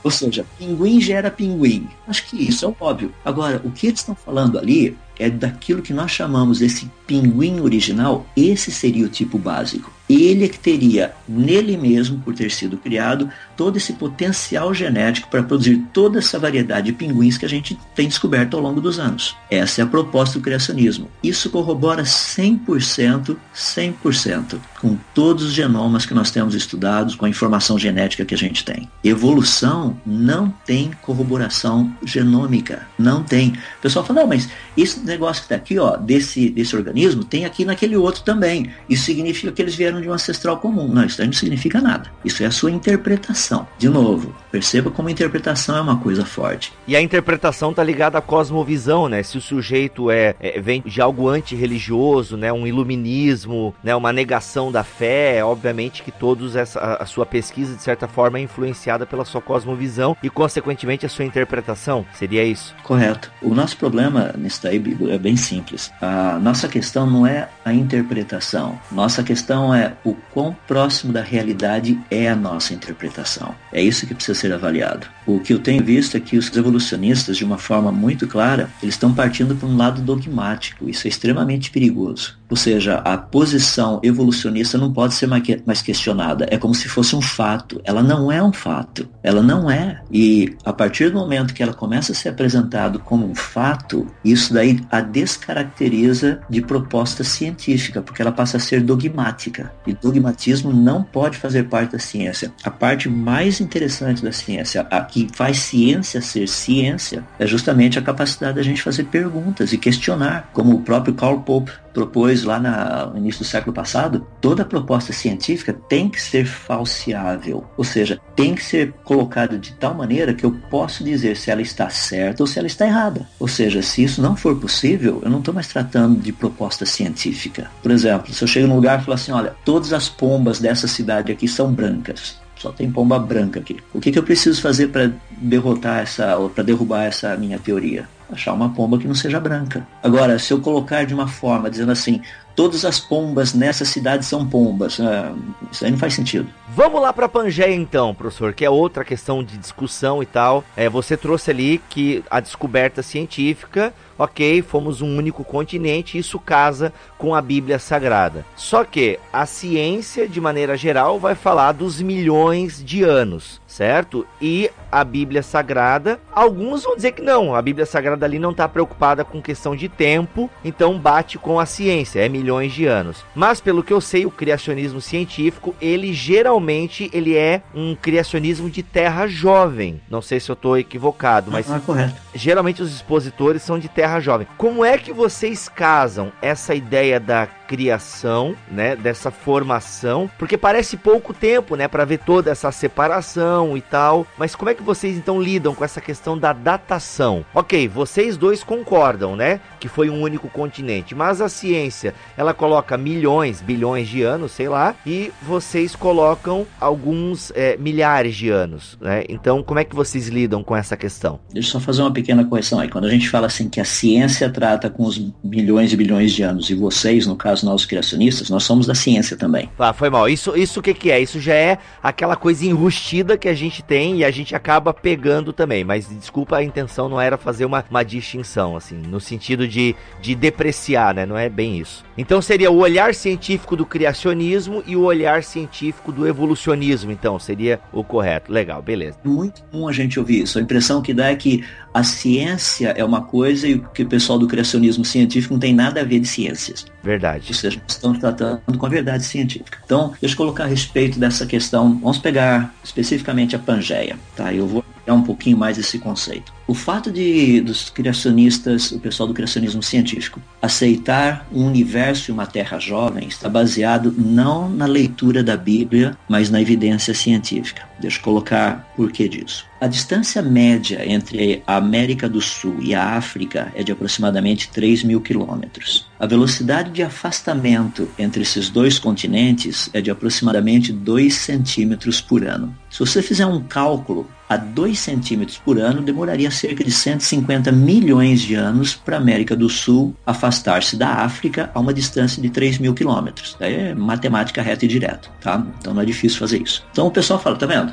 Ou 0.05 0.11
seja, 0.11 0.45
pinguim 0.59 1.01
gera 1.01 1.31
pinguim. 1.31 1.89
Acho 2.07 2.27
que 2.27 2.37
isso 2.37 2.67
é 2.67 2.75
óbvio. 2.79 3.13
Agora, 3.25 3.61
o 3.65 3.71
que 3.71 3.87
eles 3.87 4.01
estão 4.01 4.15
falando 4.15 4.59
ali 4.59 4.97
é 5.19 5.31
daquilo 5.31 5.81
que 5.81 5.95
nós 5.95 6.11
chamamos 6.11 6.61
esse 6.61 6.91
pinguim 7.07 7.61
original, 7.61 8.27
esse 8.37 8.71
seria 8.71 9.07
o 9.07 9.09
tipo 9.09 9.39
básico. 9.39 9.91
Ele 10.15 10.45
é 10.45 10.49
que 10.49 10.59
teria 10.59 11.13
nele 11.29 11.77
mesmo, 11.77 12.19
por 12.21 12.35
ter 12.35 12.51
sido 12.51 12.77
criado, 12.77 13.29
todo 13.57 13.77
esse 13.77 13.95
potencial 13.95 14.73
genético 14.75 15.29
para 15.29 15.43
produzir 15.43 15.83
toda 15.93 16.19
essa 16.19 16.39
variedade 16.39 16.87
de 16.87 16.93
pinguins 16.93 17.39
que 17.39 17.47
a 17.47 17.49
gente 17.49 17.79
tem 17.95 18.09
descoberto 18.09 18.55
ao 18.55 18.63
longo 18.63 18.81
dos 18.81 18.99
anos. 18.99 19.37
Essa 19.51 19.81
é 19.81 19.85
a 19.85 19.87
proposta 19.87 20.39
do 20.39 20.43
criacionismo. 20.43 21.09
Isso 21.23 21.51
corrobora 21.51 22.03
100%, 22.03 23.37
100% 23.55 24.59
com 24.81 24.99
todos 25.15 25.45
os 25.45 25.53
genomas 25.53 26.05
que 26.05 26.13
nós 26.13 26.31
temos 26.31 26.55
estudados, 26.55 27.15
com 27.15 27.25
a 27.25 27.29
informação 27.29 27.79
genética 27.79 28.25
que 28.25 28.35
a 28.35 28.39
gente 28.39 28.65
tem. 28.65 28.89
Evolução 29.03 29.99
não 30.05 30.53
tem 30.67 30.91
corroboração 31.01 31.91
genômica, 32.05 32.87
não 32.99 33.23
tem. 33.23 33.49
O 33.79 33.81
pessoal 33.81 34.05
fala, 34.05 34.21
não, 34.21 34.29
mas 34.29 34.49
esse 34.77 35.01
negócio 35.01 35.43
que 35.43 35.47
está 35.47 35.55
aqui, 35.55 35.79
ó, 35.79 35.97
desse, 35.97 36.51
desse 36.51 36.77
organismo, 36.77 37.25
tem 37.25 37.47
aqui 37.47 37.65
naquele 37.65 37.97
outro 37.97 38.23
também. 38.23 38.71
Isso 38.89 39.05
significa 39.05 39.53
que 39.53 39.63
eles 39.63 39.75
vieram 39.75 40.04
de 40.05 40.11
um 40.11 40.13
ancestral 40.13 40.59
comum. 40.59 40.87
Não, 40.87 41.05
isso 41.05 41.25
não 41.25 41.33
significa 41.33 41.81
nada. 41.81 42.11
Isso 42.25 42.43
é 42.43 42.47
a 42.47 42.51
sua 42.51 42.71
interpretação. 42.71 43.67
De 43.79 43.89
novo, 43.89 44.35
perceba 44.53 44.91
como 44.91 45.09
a 45.09 45.13
interpretação 45.13 45.77
é 45.77 45.81
uma 45.81 45.99
coisa 45.99 46.25
forte. 46.25 46.73
E 46.87 46.95
a 46.95 47.01
interpretação 47.01 47.71
está 47.71 47.83
ligada 47.83 48.19
à 48.19 48.21
cosmovisão, 48.21 49.09
né? 49.09 49.23
Se 49.23 49.39
o 49.39 49.41
sujeito 49.41 50.11
é, 50.11 50.35
é 50.41 50.61
vem 50.61 50.83
de 50.85 51.01
algo 51.01 51.29
antirreligioso, 51.29 52.37
né, 52.37 52.53
um 52.53 52.67
iluminismo, 52.67 53.75
né, 53.83 53.95
uma 53.95 54.13
negação 54.13 54.71
da 54.71 54.85
fé, 54.85 55.45
obviamente 55.45 56.03
que 56.03 56.11
todos 56.11 56.57
essa 56.57 56.81
a 57.01 57.07
sua 57.07 57.27
pesquisa 57.27 57.75
de 57.75 57.83
certa 57.83 58.07
forma 58.07 58.39
é 58.39 58.43
influenciada 58.43 59.07
pela 59.07 59.25
sua 59.25 59.41
cosmovisão 59.41 60.17
e 60.23 60.31
consequentemente 60.31 61.07
a 61.07 61.09
sua 61.09 61.25
interpretação. 61.25 62.05
Seria 62.15 62.45
isso? 62.45 62.75
Correto. 62.83 63.31
O 63.43 63.55
nosso 63.55 63.77
problema 63.77 64.35
nisso 64.37 64.63
daí 64.63 64.83
é 65.11 65.19
bem 65.19 65.37
simples. 65.37 65.91
A 66.01 66.39
nossa 66.39 66.69
questão 66.69 67.07
não 67.07 67.27
é 67.27 67.49
a 67.65 67.73
interpretação. 67.73 68.79
Nossa 68.93 69.23
questão 69.23 69.75
é 69.75 69.84
o 70.05 70.15
quão 70.33 70.57
próximo 70.67 71.13
da 71.13 71.23
realidade 71.23 71.99
é 72.11 72.29
a 72.29 72.37
nossa 72.37 72.75
interpretação. 72.75 73.55
É 73.73 73.83
isso 73.83 74.07
que 74.07 74.15
precisa 74.15 74.39
ser 74.39 74.53
avaliado. 74.53 75.07
O 75.27 75.41
que 75.41 75.53
eu 75.53 75.59
tenho 75.59 75.83
visto 75.83 76.17
é 76.17 76.21
que 76.21 76.37
os 76.37 76.55
evolucionistas, 76.55 77.37
de 77.37 77.45
uma 77.45 77.59
forma 77.59 77.91
muito 77.91 78.27
clara, 78.27 78.69
eles 78.83 78.95
estão 78.95 79.13
partindo 79.13 79.55
para 79.57 79.69
um 79.69 79.77
lado 79.77 80.03
dogmático. 80.03 80.89
Isso 80.89 81.07
é 81.07 81.09
extremamente 81.09 81.71
perigoso. 81.71 82.37
Ou 82.49 82.57
seja, 82.57 82.97
a 82.97 83.17
posição 83.17 84.01
evolucionista 84.03 84.77
não 84.77 84.93
pode 84.93 85.15
ser 85.15 85.27
mais 85.27 85.83
questionada. 85.83 86.47
É 86.51 86.59
como 86.59 86.75
se 86.75 86.89
fosse 86.89 87.17
um 87.17 87.23
fato. 87.23 87.81
Ela 87.85 88.03
não 88.03 88.31
é 88.31 88.43
um 88.43 88.53
fato. 88.53 89.09
Ela 89.23 89.43
não 89.43 89.71
é. 89.71 90.01
E 90.13 90.55
a 90.65 90.73
partir 90.73 91.11
do 91.11 91.19
momento 91.19 91.55
que 91.55 91.63
ela 91.63 91.73
começa 91.73 92.13
a 92.13 92.15
ser 92.15 92.29
apresentado 92.29 92.99
como 92.99 93.27
um 93.27 93.35
fato, 93.35 94.07
isso 94.25 94.53
daí 94.53 94.79
a 94.91 95.01
descaracteriza 95.01 96.41
de 96.49 96.61
proposta 96.61 97.25
científica, 97.25 98.03
porque 98.03 98.21
ela 98.21 98.33
passa 98.33 98.59
a 98.59 98.61
ser 98.61 98.83
dogmática. 98.83 99.73
E 99.87 99.93
dogmatismo 99.93 100.73
não 100.73 101.03
pode 101.03 101.37
fazer 101.37 101.65
parte 101.65 101.93
da 101.93 101.99
ciência. 101.99 102.53
A 102.63 102.71
parte 102.71 103.09
mais 103.09 103.61
interessante 103.61 104.23
da 104.23 104.33
ciência, 104.33 104.87
a 104.91 105.01
que 105.03 105.29
faz 105.35 105.59
ciência 105.59 106.21
ser 106.21 106.49
ciência, 106.49 107.25
é 107.39 107.47
justamente 107.47 107.99
a 107.99 108.03
capacidade 108.03 108.57
da 108.57 108.63
gente 108.63 108.83
fazer 108.83 109.05
perguntas 109.05 109.73
e 109.73 109.79
questionar, 109.79 110.51
como 110.53 110.75
o 110.75 110.83
próprio 110.83 111.15
Karl 111.15 111.41
Popper 111.41 111.85
propôs 111.95 112.43
lá 112.43 112.59
na, 112.59 113.07
no 113.07 113.19
início 113.19 113.45
do 113.45 113.47
século 113.47 113.73
passado, 113.73 114.27
toda 114.41 114.65
proposta 114.65 115.13
científica 115.13 115.73
tem 115.73 116.09
que 116.09 116.21
ser 116.21 116.45
falseável, 116.45 117.65
ou 117.77 117.85
seja, 117.85 118.21
tem 118.35 118.55
que 118.55 118.65
ser 118.65 118.93
colocada 119.05 119.57
de 119.57 119.73
tal 119.75 119.95
maneira 119.95 120.35
que 120.35 120.45
eu 120.45 120.51
posso 120.69 121.05
dizer 121.05 121.37
se 121.37 121.51
ela 121.51 121.63
está 121.63 121.89
certa 121.89 122.43
ou 122.43 122.47
se 122.47 122.59
ela 122.59 122.67
está 122.67 122.85
errada. 122.85 123.29
Ou 123.39 123.47
seja, 123.47 123.81
se 123.81 124.03
isso 124.03 124.21
não 124.21 124.35
for 124.35 124.57
possível, 124.57 125.21
eu 125.23 125.31
não 125.31 125.39
estou 125.39 125.55
mais 125.55 125.69
tratando 125.69 126.21
de 126.21 126.33
proposta 126.33 126.85
científica. 126.85 127.71
Por 127.81 127.93
exemplo, 127.93 128.35
se 128.35 128.43
eu 128.43 128.49
chego 128.49 128.67
num 128.67 128.75
lugar 128.75 129.01
e 129.01 129.05
falo 129.05 129.15
assim, 129.15 129.31
olha, 129.31 129.55
todas 129.75 129.93
as 129.93 130.09
pombas 130.09 130.61
dessa 130.61 130.87
cidade 130.87 131.33
aqui 131.33 131.49
são 131.49 131.73
brancas 131.73 132.39
só 132.57 132.73
tem 132.73 132.91
pomba 132.91 133.19
branca 133.19 133.61
aqui. 133.61 133.77
O 133.93 134.01
que, 134.01 134.11
que 134.11 134.19
eu 134.19 134.23
preciso 134.23 134.63
fazer 134.63 134.89
para 134.89 135.11
derrotar 135.33 136.01
essa, 136.01 136.37
ou 136.37 136.49
para 136.49 136.65
derrubar 136.65 137.05
essa 137.05 137.37
minha 137.37 137.59
teoria? 137.59 138.09
Achar 138.31 138.55
uma 138.55 138.71
pomba 138.71 138.97
que 138.97 139.07
não 139.07 139.15
seja 139.15 139.39
branca. 139.39 139.87
Agora, 140.03 140.39
se 140.39 140.51
eu 140.53 140.61
colocar 140.61 141.05
de 141.05 141.13
uma 141.13 141.29
forma 141.29 141.69
dizendo 141.69 141.93
assim, 141.93 142.23
todas 142.55 142.85
as 142.85 143.01
pombas 143.01 143.53
nessa 143.55 143.85
cidade 143.85 144.25
são 144.25 144.47
pombas. 144.47 145.01
Ah, 145.01 145.35
isso 145.71 145.85
aí 145.85 145.91
não 145.91 145.99
faz 145.99 146.15
sentido. 146.15 146.49
Vamos 146.69 147.01
lá 147.01 147.13
para 147.13 147.29
Pangeia 147.29 147.75
então, 147.75 148.15
professor, 148.15 148.53
que 148.53 148.65
é 148.65 148.71
outra 148.71 149.05
questão 149.05 149.45
de 149.45 149.57
discussão 149.57 150.23
e 150.23 150.27
tal. 150.27 150.65
É, 150.77 150.89
você 150.89 151.17
trouxe 151.17 151.51
ali 151.51 151.81
que 151.89 152.25
a 152.31 152.41
descoberta 152.41 153.03
científica, 153.03 153.95
ok, 154.19 154.63
fomos 154.63 155.01
um 155.01 155.17
único 155.17 155.45
continente, 155.45 156.19
isso 156.19 156.39
casa 156.39 156.93
com 157.19 157.35
a 157.35 157.41
Bíblia 157.41 157.79
Sagrada. 157.79 158.45
Só 158.57 158.85
que 158.85 159.19
a 159.33 159.47
ciência, 159.47 160.29
de 160.29 160.41
maneira 160.41 160.77
geral, 160.77 161.19
vai 161.19 161.35
falar 161.35 161.73
dos 161.73 162.01
milhões 162.01 162.83
de 162.85 163.03
anos, 163.03 163.61
certo? 163.75 164.25
E 164.41 164.71
a 164.91 165.03
Bíblia 165.03 165.43
Sagrada, 165.43 166.21
alguns 166.33 166.85
vão 166.85 166.95
dizer 166.95 167.11
que 167.11 167.23
não, 167.23 167.57
a 167.57 167.61
Bíblia 167.61 167.85
Sagrada 167.85 168.25
ali 168.25 168.39
não 168.39 168.53
está 168.53 168.69
preocupada 168.69 169.25
com 169.25 169.43
questão 169.43 169.75
de 169.75 169.89
tempo, 169.89 170.49
então 170.65 170.97
bate 170.97 171.39
com 171.39 171.59
a 171.59 171.67
ciência, 171.67 172.21
é 172.21 172.29
milhões 172.29 172.73
de 172.73 172.87
anos. 172.87 173.25
Mas 173.35 173.61
pelo 173.61 173.83
que 173.83 173.93
eu 173.93 174.01
sei, 174.01 174.25
o 174.25 174.31
criacionismo 174.31 175.01
científico, 175.01 175.75
ele 175.81 176.13
geralmente 176.13 177.11
ele 177.13 177.37
é 177.37 177.63
um 177.75 177.97
criacionismo 177.97 178.71
de 178.71 178.83
terra 178.83 179.27
jovem. 179.27 180.01
Não 180.09 180.23
sei 180.23 180.39
se 180.39 180.51
eu 180.51 180.55
estou 180.55 180.79
equivocado, 180.79 181.51
mas 181.51 181.69
ah, 181.71 181.81
correto. 181.85 182.15
geralmente 182.33 182.81
os 182.81 182.95
expositores 182.95 183.63
são 183.63 183.77
de 183.77 183.89
terra 183.89 184.21
jovem. 184.21 184.47
Como 184.57 184.85
é 184.85 184.97
que 184.97 185.13
vocês 185.13 185.69
casam 185.69 186.31
essa 186.41 186.77
ideia 186.77 187.19
da 187.19 187.49
criação, 187.67 188.55
né, 188.71 188.95
dessa 188.95 189.31
formação, 189.31 190.31
porque 190.39 190.57
parece 190.57 190.97
pouco 190.97 191.33
tempo, 191.33 191.77
né, 191.77 191.89
para 191.89 192.05
ver 192.05 192.19
toda 192.19 192.51
essa 192.51 192.71
separação 192.71 193.64
e 193.77 193.81
tal. 193.81 194.27
Mas 194.39 194.55
como 194.55 194.71
é 194.71 194.75
que 194.75 194.83
vocês 194.83 195.17
então 195.17 195.41
lidam 195.41 195.75
com 195.75 195.85
essa 195.85 196.01
questão 196.01 196.37
da 196.37 196.53
datação? 196.53 197.45
OK, 197.55 197.89
vocês 197.89 198.37
dois 198.37 198.63
concordam, 198.63 199.35
né, 199.35 199.61
que 199.81 199.89
foi 199.89 200.11
um 200.11 200.21
único 200.21 200.49
continente, 200.49 201.15
mas 201.15 201.41
a 201.41 201.49
ciência, 201.49 202.15
ela 202.37 202.53
coloca 202.53 202.97
milhões, 202.99 203.63
bilhões 203.63 204.09
de 204.09 204.23
anos, 204.23 204.53
sei 204.53 204.69
lá, 204.69 204.95
e 205.07 205.33
vocês 205.43 205.97
colocam 205.97 206.67
alguns 206.79 207.51
é, 207.55 207.77
milhares 207.79 208.37
de 208.37 208.51
anos, 208.51 208.99
né? 209.01 209.25
Então, 209.29 209.63
como 209.63 209.81
é 209.81 209.85
que 209.85 209.95
vocês 209.95 210.29
lidam 210.29 210.63
com 210.63 210.77
essa 210.77 210.97
questão? 210.97 211.41
Deixa 211.53 211.69
eu 211.69 211.73
só 211.73 211.81
fazer 211.81 212.03
uma 212.03 212.13
pequena 212.13 212.45
correção 212.45 212.79
aí. 212.79 212.89
Quando 212.89 213.07
a 213.07 213.11
gente 213.11 213.31
fala 213.31 213.47
assim 213.47 213.69
que 213.69 213.81
a 213.81 213.85
ciência 213.85 214.51
trata 214.51 214.91
com 214.91 215.05
os 215.05 215.19
bilhões 215.43 215.93
e 215.93 215.97
bilhões 215.97 216.33
de 216.33 216.43
anos 216.43 216.69
e 216.69 216.75
vocês, 216.75 217.27
no 217.27 217.37
caso 217.37 217.55
caso 217.55 217.65
nós 217.65 217.87
criacionistas, 217.87 218.51
nós 218.51 218.65
somos 218.65 218.87
da 218.87 218.95
ciência 218.95 219.37
também. 219.37 219.71
Ah, 219.79 219.93
foi 219.93 220.11
mal. 220.11 220.29
Isso 220.29 220.57
isso 220.57 220.81
o 220.81 220.83
que 220.83 220.93
que 220.93 221.11
é? 221.11 221.21
Isso 221.21 221.41
já 221.41 221.55
é 221.55 221.79
aquela 222.03 222.37
coisa 222.37 222.67
enrustida 222.67 223.39
que 223.39 223.49
a 223.49 223.54
gente 223.55 223.83
tem 223.83 224.19
e 224.19 224.25
a 224.25 224.31
gente 224.31 224.55
acaba 224.55 224.93
pegando 224.93 225.53
também. 225.53 225.85
Mas 225.85 226.09
desculpa, 226.09 226.57
a 226.57 226.65
intenção 226.65 227.09
não 227.09 227.21
era 227.21 227.37
fazer 227.37 227.65
uma, 227.65 227.85
uma 227.91 228.05
distinção, 228.05 228.77
assim, 228.77 228.97
no 228.97 229.21
sentido 229.21 229.67
de, 229.67 229.95
de 230.21 230.35
depreciar, 230.35 231.15
né? 231.15 231.27
Não 231.27 231.37
é 231.37 231.49
bem 231.49 231.79
isso. 231.79 232.05
Então 232.17 232.41
seria 232.41 232.71
o 232.71 232.79
olhar 232.79 233.15
científico 233.15 233.77
do 233.77 233.87
criacionismo 233.87 234.83
e 234.87 234.97
o 234.97 235.03
olhar 235.03 235.43
científico 235.43 236.13
do 236.13 236.27
evolucionismo, 236.27 237.11
então, 237.11 237.39
seria 237.39 237.81
o 237.93 238.05
correto. 238.05 238.53
Legal, 238.53 238.81
beleza. 238.83 239.19
Muito 239.25 239.63
comum 239.65 239.89
a 239.89 239.93
gente 239.93 240.19
ouvir 240.19 240.43
isso. 240.43 240.59
A 240.59 240.63
impressão 240.63 241.03
que 241.03 241.13
dá 241.13 241.31
é 241.31 241.37
que 241.37 241.65
a 241.93 242.03
ciência 242.03 242.89
é 242.97 243.05
uma 243.05 243.23
coisa 243.23 243.69
e 243.69 243.79
que 243.95 244.03
o 244.03 244.09
pessoal 244.09 244.39
do 244.39 244.47
criacionismo 244.47 245.05
científico 245.05 245.55
não 245.55 245.61
tem 245.61 245.75
nada 245.75 246.01
a 246.01 246.05
ver 246.05 246.21
de 246.21 246.29
ciências. 246.29 246.87
Verdade. 247.05 247.45
Ou 247.49 247.55
seja, 247.55 247.81
estamos 247.87 248.19
tratando 248.19 248.79
com 248.79 248.87
a 248.87 248.89
verdade 248.89 249.25
científica. 249.25 249.79
Então, 249.85 250.15
deixa 250.19 250.33
eu 250.33 250.39
colocar 250.39 250.65
a 250.65 250.67
respeito 250.67 251.19
dessa 251.19 251.45
questão. 251.45 251.99
Vamos 251.99 252.17
pegar 252.17 252.75
especificamente 252.83 253.55
a 253.55 253.59
Pangeia. 253.59 254.17
Tá? 254.35 254.55
Eu 254.55 254.67
vou 254.67 254.83
um 255.13 255.23
pouquinho 255.23 255.57
mais 255.57 255.79
esse 255.79 255.99
conceito. 255.99 256.53
O 256.67 256.73
fato 256.73 257.11
de 257.11 257.61
dos 257.61 257.91
criacionistas, 257.91 258.91
o 258.91 258.99
pessoal 258.99 259.27
do 259.27 259.35
criacionismo 259.35 259.83
científico, 259.83 260.41
aceitar 260.63 261.47
um 261.53 261.67
universo 261.67 262.31
e 262.31 262.33
uma 262.33 262.47
terra 262.47 262.79
jovem 262.79 263.29
está 263.29 263.49
baseado 263.49 264.15
não 264.17 264.71
na 264.71 264.87
leitura 264.87 265.43
da 265.43 265.57
Bíblia, 265.59 266.17
mas 266.27 266.51
na 266.51 266.61
evidência 266.61 267.13
científica. 267.13 267.83
Deixa 268.01 268.19
eu 268.19 268.23
colocar 268.23 268.93
por 268.97 269.13
que 269.13 269.29
disso. 269.29 269.67
A 269.81 269.87
distância 269.87 270.41
média 270.41 271.05
entre 271.07 271.63
a 271.67 271.77
América 271.77 272.27
do 272.27 272.41
Sul 272.41 272.79
e 272.81 272.95
a 272.95 273.17
África 273.17 273.71
é 273.75 273.83
de 273.83 273.93
aproximadamente 273.93 274.71
3 274.71 275.05
mil 275.05 275.21
quilômetros. 275.21 276.07
A 276.19 276.27
velocidade 276.27 276.91
de 276.91 277.03
afastamento 277.03 278.09
entre 278.19 278.43
esses 278.43 278.71
dois 278.71 278.99
continentes 278.99 279.91
é 279.93 280.01
de 280.01 280.11
aproximadamente 280.11 280.91
2 280.91 281.35
centímetros 281.35 282.23
por 282.23 282.47
ano. 282.47 282.75
Se 282.91 283.01
você 283.01 283.21
fizer 283.21 283.45
um 283.45 283.63
cálculo 283.63 284.27
a 284.55 284.57
2 284.57 284.99
centímetros 284.99 285.59
por 285.59 285.79
ano, 285.79 286.03
demoraria 286.03 286.51
cerca 286.51 286.85
de 286.85 286.91
150 286.91 287.71
milhões 287.73 288.41
de 288.41 288.55
anos 288.55 288.95
para 288.95 289.17
a 289.17 289.21
América 289.21 289.57
do 289.57 289.69
Sul 289.69 290.15
afastar-se 290.25 290.97
da 290.97 291.09
África 291.09 291.71
a 291.75 291.81
uma 291.81 291.93
distância 291.93 292.41
de 292.41 292.49
3 292.51 292.79
mil 292.79 292.95
quilômetros. 292.95 293.57
É 293.61 293.95
matemática 293.95 294.63
reta 294.63 294.85
e 294.85 294.89
direta, 294.89 295.29
tá? 295.41 295.65
Então 295.79 295.95
não 295.95 296.03
é 296.03 296.05
difícil 296.05 296.39
fazer 296.39 296.63
isso. 296.63 296.85
Então 296.93 297.07
o 297.07 297.11
pessoal 297.11 297.41
fala, 297.41 297.57
tá 297.57 297.67
vendo? 297.67 297.93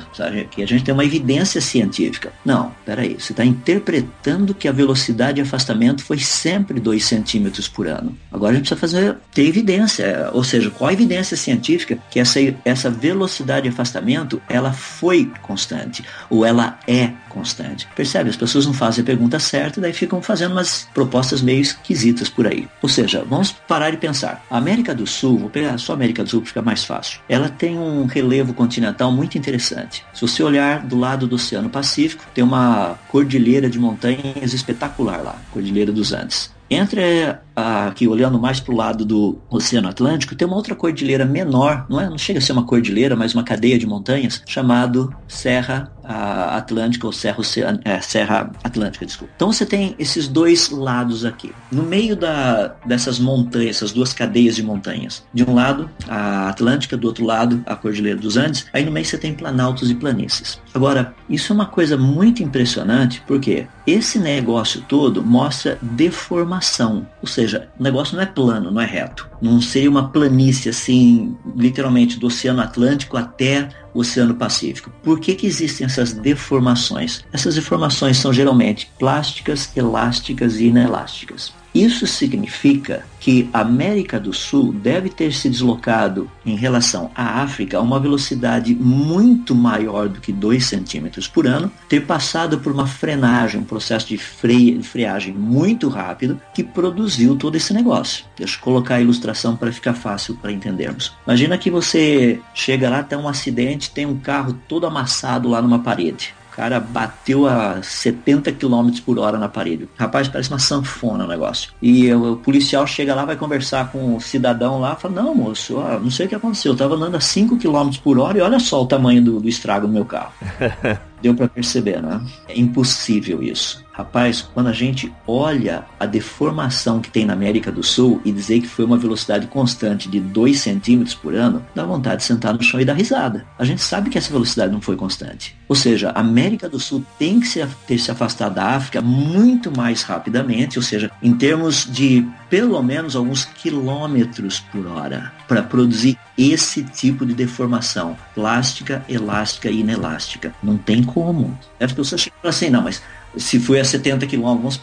Que 0.50 0.62
a 0.62 0.66
gente 0.66 0.84
tem 0.84 0.94
uma 0.94 1.04
evidência 1.04 1.60
científica. 1.60 2.32
Não, 2.44 2.72
peraí, 2.84 3.16
você 3.18 3.32
está 3.32 3.44
interpretando 3.44 4.54
que 4.54 4.68
a 4.68 4.72
velocidade 4.72 5.34
de 5.34 5.40
afastamento 5.40 6.02
foi 6.04 6.18
sempre 6.18 6.78
2 6.78 7.04
centímetros 7.04 7.68
por 7.68 7.86
ano. 7.86 8.16
Agora 8.30 8.52
a 8.52 8.56
gente 8.56 8.68
precisa 8.74 8.80
fazer, 8.80 9.16
ter 9.34 9.46
evidência, 9.46 10.30
ou 10.32 10.44
seja, 10.44 10.70
qual 10.70 10.90
a 10.90 10.92
evidência 10.92 11.36
científica 11.36 11.98
que 12.10 12.20
essa, 12.20 12.38
essa 12.64 12.90
velocidade 12.90 13.62
de 13.62 13.68
afastamento 13.68 14.40
ela 14.48 14.72
foi 14.72 15.30
constante, 15.42 16.04
ou 16.28 16.44
ela 16.44 16.51
é 16.86 17.12
constante. 17.28 17.88
Percebe? 17.96 18.30
As 18.30 18.36
pessoas 18.36 18.66
não 18.66 18.74
fazem 18.74 19.02
a 19.02 19.06
pergunta 19.06 19.38
certa 19.38 19.78
e 19.78 19.82
daí 19.82 19.92
ficam 19.92 20.20
fazendo 20.20 20.52
umas 20.52 20.88
propostas 20.92 21.40
meio 21.40 21.60
esquisitas 21.60 22.28
por 22.28 22.46
aí. 22.46 22.68
Ou 22.82 22.88
seja, 22.88 23.24
vamos 23.28 23.52
parar 23.52 23.92
e 23.92 23.96
pensar. 23.96 24.44
A 24.50 24.58
América 24.58 24.94
do 24.94 25.06
Sul, 25.06 25.38
vou 25.38 25.50
pegar 25.50 25.78
só 25.78 25.92
a 25.92 25.96
América 25.96 26.22
do 26.22 26.30
Sul 26.30 26.44
ficar 26.44 26.62
mais 26.62 26.84
fácil, 26.84 27.20
ela 27.28 27.48
tem 27.48 27.78
um 27.78 28.04
relevo 28.04 28.52
continental 28.52 29.10
muito 29.10 29.38
interessante. 29.38 30.04
Se 30.12 30.20
você 30.20 30.42
olhar 30.42 30.84
do 30.86 30.98
lado 30.98 31.26
do 31.26 31.36
Oceano 31.36 31.70
Pacífico, 31.70 32.24
tem 32.34 32.44
uma 32.44 32.98
cordilheira 33.08 33.68
de 33.70 33.78
montanhas 33.78 34.52
espetacular 34.52 35.22
lá, 35.22 35.36
Cordilheira 35.50 35.92
dos 35.92 36.12
Andes. 36.12 36.50
Entre 36.70 37.36
aqui 37.54 38.08
olhando 38.08 38.38
mais 38.38 38.60
para 38.60 38.72
o 38.72 38.76
lado 38.76 39.04
do 39.04 39.38
Oceano 39.50 39.88
Atlântico, 39.88 40.34
tem 40.34 40.46
uma 40.46 40.56
outra 40.56 40.74
cordilheira 40.74 41.24
menor, 41.24 41.86
não 41.88 42.00
é? 42.00 42.08
Não 42.08 42.18
chega 42.18 42.38
a 42.38 42.42
ser 42.42 42.52
uma 42.52 42.64
cordilheira, 42.64 43.16
mas 43.16 43.34
uma 43.34 43.42
cadeia 43.42 43.78
de 43.78 43.86
montanhas 43.86 44.42
chamado 44.46 45.14
Serra 45.28 45.92
Atlântica 46.04 47.06
ou 47.06 47.12
Serra, 47.12 47.38
é, 47.84 48.00
Serra 48.00 48.50
Atlântica, 48.62 49.06
desculpa. 49.06 49.32
Então 49.36 49.52
você 49.52 49.64
tem 49.64 49.94
esses 49.98 50.26
dois 50.28 50.70
lados 50.70 51.24
aqui. 51.24 51.52
No 51.70 51.82
meio 51.82 52.16
da, 52.16 52.74
dessas 52.84 53.18
montanhas, 53.18 53.76
essas 53.76 53.92
duas 53.92 54.12
cadeias 54.12 54.56
de 54.56 54.62
montanhas, 54.62 55.24
de 55.32 55.44
um 55.44 55.54
lado 55.54 55.88
a 56.08 56.48
Atlântica, 56.48 56.96
do 56.96 57.06
outro 57.06 57.24
lado 57.24 57.62
a 57.66 57.76
Cordilheira 57.76 58.18
dos 58.18 58.36
Andes, 58.36 58.66
aí 58.72 58.84
no 58.84 58.90
meio 58.90 59.06
você 59.06 59.16
tem 59.16 59.34
planaltos 59.34 59.90
e 59.90 59.94
planícies. 59.94 60.60
Agora, 60.74 61.14
isso 61.28 61.52
é 61.52 61.54
uma 61.54 61.66
coisa 61.66 61.96
muito 61.96 62.42
impressionante, 62.42 63.22
porque 63.26 63.66
esse 63.86 64.18
negócio 64.18 64.82
todo 64.88 65.22
mostra 65.22 65.78
deformação, 65.80 67.06
ou 67.20 67.28
seja, 67.28 67.41
seja, 67.42 67.68
o 67.78 67.82
negócio 67.82 68.16
não 68.16 68.22
é 68.22 68.26
plano, 68.26 68.70
não 68.70 68.80
é 68.80 68.86
reto. 68.86 69.28
Não 69.40 69.60
seria 69.60 69.90
uma 69.90 70.08
planície 70.08 70.70
assim, 70.70 71.36
literalmente 71.56 72.18
do 72.18 72.26
Oceano 72.26 72.62
Atlântico 72.62 73.16
até 73.16 73.68
o 73.92 74.00
Oceano 74.00 74.34
Pacífico. 74.34 74.92
Por 75.02 75.18
que, 75.20 75.34
que 75.34 75.46
existem 75.46 75.84
essas 75.84 76.12
deformações? 76.12 77.24
Essas 77.32 77.54
deformações 77.54 78.16
são 78.16 78.32
geralmente 78.32 78.90
plásticas, 78.98 79.74
elásticas 79.76 80.56
e 80.56 80.66
inelásticas. 80.66 81.52
Isso 81.74 82.06
significa 82.06 83.04
que 83.18 83.48
a 83.52 83.60
América 83.60 84.18
do 84.18 84.32
Sul 84.32 84.72
deve 84.72 85.08
ter 85.08 85.32
se 85.32 85.48
deslocado 85.48 86.30
em 86.44 86.56
relação 86.56 87.10
à 87.14 87.42
África 87.42 87.78
a 87.78 87.80
uma 87.80 88.00
velocidade 88.00 88.74
muito 88.74 89.54
maior 89.54 90.08
do 90.08 90.20
que 90.20 90.32
2 90.32 90.64
centímetros 90.64 91.28
por 91.28 91.46
ano, 91.46 91.70
ter 91.88 92.04
passado 92.04 92.58
por 92.58 92.72
uma 92.72 92.86
frenagem, 92.86 93.60
um 93.60 93.64
processo 93.64 94.08
de, 94.08 94.18
freia, 94.18 94.82
freagem 94.82 95.32
muito 95.32 95.88
rápido 95.88 96.40
que 96.52 96.64
produziu 96.64 97.36
todo 97.36 97.56
esse 97.56 97.72
negócio. 97.72 98.24
Deixa 98.36 98.56
eu 98.56 98.60
colocar 98.60 98.96
a 98.96 99.00
ilustração 99.00 99.56
para 99.56 99.72
ficar 99.72 99.94
fácil 99.94 100.34
para 100.34 100.52
entendermos. 100.52 101.12
Imagina 101.26 101.56
que 101.56 101.70
você 101.70 102.40
chega 102.54 102.90
lá, 102.90 103.02
tem 103.02 103.18
um 103.18 103.28
acidente, 103.28 103.90
tem 103.90 104.04
um 104.04 104.18
carro 104.18 104.58
todo 104.68 104.86
amassado 104.86 105.48
lá 105.48 105.62
numa 105.62 105.78
parede. 105.78 106.34
O 106.52 106.56
cara 106.56 106.78
bateu 106.78 107.46
a 107.46 107.82
70 107.82 108.52
km 108.52 108.90
por 109.06 109.18
hora 109.18 109.38
na 109.38 109.48
parede. 109.48 109.88
Rapaz, 109.96 110.28
parece 110.28 110.50
uma 110.50 110.58
sanfona 110.58 111.24
o 111.24 111.26
negócio. 111.28 111.72
E 111.80 112.12
o, 112.12 112.36
policial 112.36 112.86
chega 112.86 113.14
lá, 113.14 113.24
vai 113.24 113.36
conversar 113.36 113.90
com 113.90 114.16
o 114.16 114.20
cidadão 114.20 114.78
lá, 114.78 114.94
fala, 114.94 115.22
não, 115.22 115.34
moço, 115.34 115.78
ó, 115.78 115.98
não 115.98 116.10
sei 116.10 116.26
o 116.26 116.28
que 116.28 116.34
aconteceu. 116.34 116.72
Eu 116.72 116.76
tava 116.76 116.94
andando 116.94 117.16
a 117.16 117.20
5 117.20 117.56
km 117.56 117.90
por 118.04 118.18
hora 118.18 118.36
e 118.36 118.40
olha 118.42 118.60
só 118.60 118.82
o 118.82 118.86
tamanho 118.86 119.22
do, 119.24 119.40
do 119.40 119.48
estrago 119.48 119.86
do 119.86 119.92
meu 119.92 120.04
carro. 120.04 120.32
Deu 121.22 121.34
para 121.34 121.48
perceber, 121.48 122.02
né? 122.02 122.20
É 122.48 122.58
impossível 122.58 123.42
isso. 123.42 123.82
Rapaz, 123.92 124.40
quando 124.40 124.68
a 124.68 124.72
gente 124.72 125.12
olha 125.26 125.84
a 126.00 126.06
deformação 126.06 126.98
que 126.98 127.10
tem 127.10 127.26
na 127.26 127.34
América 127.34 127.70
do 127.70 127.82
Sul 127.82 128.22
e 128.24 128.32
dizer 128.32 128.60
que 128.60 128.66
foi 128.66 128.86
uma 128.86 128.96
velocidade 128.96 129.46
constante 129.46 130.08
de 130.08 130.18
2 130.18 130.58
centímetros 130.58 131.14
por 131.14 131.34
ano, 131.34 131.64
dá 131.74 131.84
vontade 131.84 132.16
de 132.16 132.24
sentar 132.24 132.54
no 132.54 132.62
chão 132.62 132.80
e 132.80 132.86
dar 132.86 132.94
risada. 132.94 133.46
A 133.58 133.64
gente 133.66 133.82
sabe 133.82 134.08
que 134.08 134.16
essa 134.16 134.32
velocidade 134.32 134.72
não 134.72 134.80
foi 134.80 134.96
constante. 134.96 135.54
Ou 135.68 135.76
seja, 135.76 136.10
a 136.10 136.20
América 136.20 136.70
do 136.70 136.80
Sul 136.80 137.04
tem 137.18 137.38
que 137.38 137.48
ter 137.86 137.98
se 137.98 138.10
afastado 138.10 138.54
da 138.54 138.64
África 138.64 139.02
muito 139.02 139.70
mais 139.70 140.02
rapidamente, 140.02 140.78
ou 140.78 140.82
seja, 140.82 141.10
em 141.22 141.34
termos 141.34 141.86
de 141.90 142.26
pelo 142.48 142.82
menos 142.82 143.14
alguns 143.14 143.44
quilômetros 143.44 144.60
por 144.60 144.86
hora, 144.86 145.32
para 145.48 145.62
produzir 145.62 146.18
esse 146.36 146.82
tipo 146.82 147.24
de 147.24 147.34
deformação 147.34 148.16
plástica, 148.34 149.04
elástica 149.08 149.70
e 149.70 149.80
inelástica. 149.80 150.54
Não 150.62 150.76
tem 150.76 151.02
como. 151.12 151.58
As 151.80 151.92
pessoas 151.92 152.20
chegam 152.20 152.38
assim, 152.44 152.70
não, 152.70 152.82
mas 152.82 153.02
se 153.36 153.58
foi 153.58 153.80
a 153.80 153.84
70 153.84 154.26
km, 154.26 154.42
vamos 154.42 154.80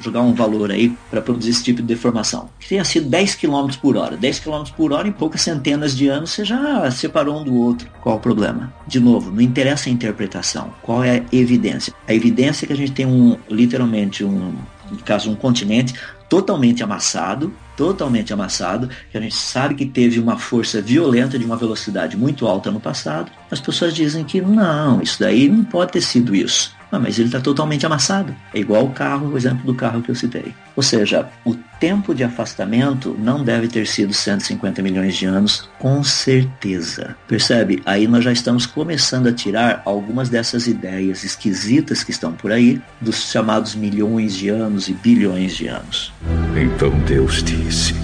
jogar 0.00 0.20
um 0.20 0.32
valor 0.32 0.70
aí 0.70 0.96
para 1.10 1.20
produzir 1.20 1.50
esse 1.50 1.64
tipo 1.64 1.80
de 1.80 1.88
deformação, 1.88 2.48
que 2.58 2.68
tenha 2.68 2.84
sido 2.84 3.08
10 3.08 3.34
km 3.34 3.68
por 3.80 3.96
hora. 3.96 4.16
10 4.16 4.40
km 4.40 4.62
por 4.76 4.92
hora 4.92 5.08
em 5.08 5.12
poucas 5.12 5.42
centenas 5.42 5.96
de 5.96 6.08
anos 6.08 6.30
você 6.30 6.44
já 6.44 6.90
separou 6.90 7.40
um 7.40 7.44
do 7.44 7.54
outro. 7.56 7.88
Qual 8.00 8.16
o 8.16 8.20
problema? 8.20 8.72
De 8.86 9.00
novo, 9.00 9.30
não 9.30 9.40
interessa 9.40 9.88
a 9.88 9.92
interpretação. 9.92 10.72
Qual 10.82 11.02
é 11.02 11.18
a 11.18 11.22
evidência? 11.32 11.92
A 12.06 12.14
evidência 12.14 12.64
é 12.64 12.66
que 12.66 12.72
a 12.72 12.76
gente 12.76 12.92
tem 12.92 13.06
um, 13.06 13.36
literalmente, 13.50 14.24
um, 14.24 14.54
no 14.90 14.98
caso, 15.04 15.30
um 15.30 15.34
continente 15.34 15.94
totalmente 16.28 16.82
amassado, 16.82 17.52
totalmente 17.78 18.32
amassado, 18.32 18.90
que 19.08 19.16
a 19.16 19.20
gente 19.20 19.36
sabe 19.36 19.76
que 19.76 19.86
teve 19.86 20.18
uma 20.18 20.36
força 20.36 20.82
violenta 20.82 21.38
de 21.38 21.44
uma 21.44 21.56
velocidade 21.56 22.16
muito 22.16 22.44
alta 22.44 22.72
no 22.72 22.80
passado. 22.80 23.30
As 23.48 23.60
pessoas 23.60 23.94
dizem 23.94 24.24
que 24.24 24.40
não, 24.40 25.00
isso 25.00 25.20
daí 25.20 25.48
não 25.48 25.62
pode 25.62 25.92
ter 25.92 26.00
sido 26.00 26.34
isso. 26.34 26.76
Ah, 26.90 26.98
mas 26.98 27.18
ele 27.18 27.28
está 27.28 27.40
totalmente 27.40 27.84
amassado. 27.84 28.34
É 28.54 28.60
igual 28.60 28.86
o 28.86 28.90
carro, 28.90 29.32
o 29.32 29.36
exemplo 29.36 29.64
do 29.64 29.74
carro 29.74 30.02
que 30.02 30.10
eu 30.10 30.14
citei. 30.14 30.54
Ou 30.74 30.82
seja, 30.82 31.28
o 31.44 31.54
tempo 31.78 32.14
de 32.14 32.24
afastamento 32.24 33.14
não 33.18 33.44
deve 33.44 33.68
ter 33.68 33.86
sido 33.86 34.14
150 34.14 34.82
milhões 34.82 35.16
de 35.16 35.26
anos, 35.26 35.68
com 35.78 36.02
certeza. 36.02 37.16
Percebe? 37.26 37.82
Aí 37.84 38.06
nós 38.06 38.24
já 38.24 38.32
estamos 38.32 38.64
começando 38.64 39.28
a 39.28 39.32
tirar 39.32 39.82
algumas 39.84 40.28
dessas 40.28 40.66
ideias 40.66 41.24
esquisitas 41.24 42.02
que 42.02 42.10
estão 42.10 42.32
por 42.32 42.52
aí, 42.52 42.80
dos 43.00 43.30
chamados 43.30 43.74
milhões 43.74 44.34
de 44.34 44.48
anos 44.48 44.88
e 44.88 44.94
bilhões 44.94 45.54
de 45.56 45.68
anos. 45.68 46.12
Então 46.56 46.90
Deus 47.00 47.42
disse: 47.42 47.94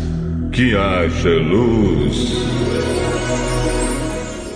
Que 0.53 0.77
haja 0.77 1.31
luz. 1.31 2.35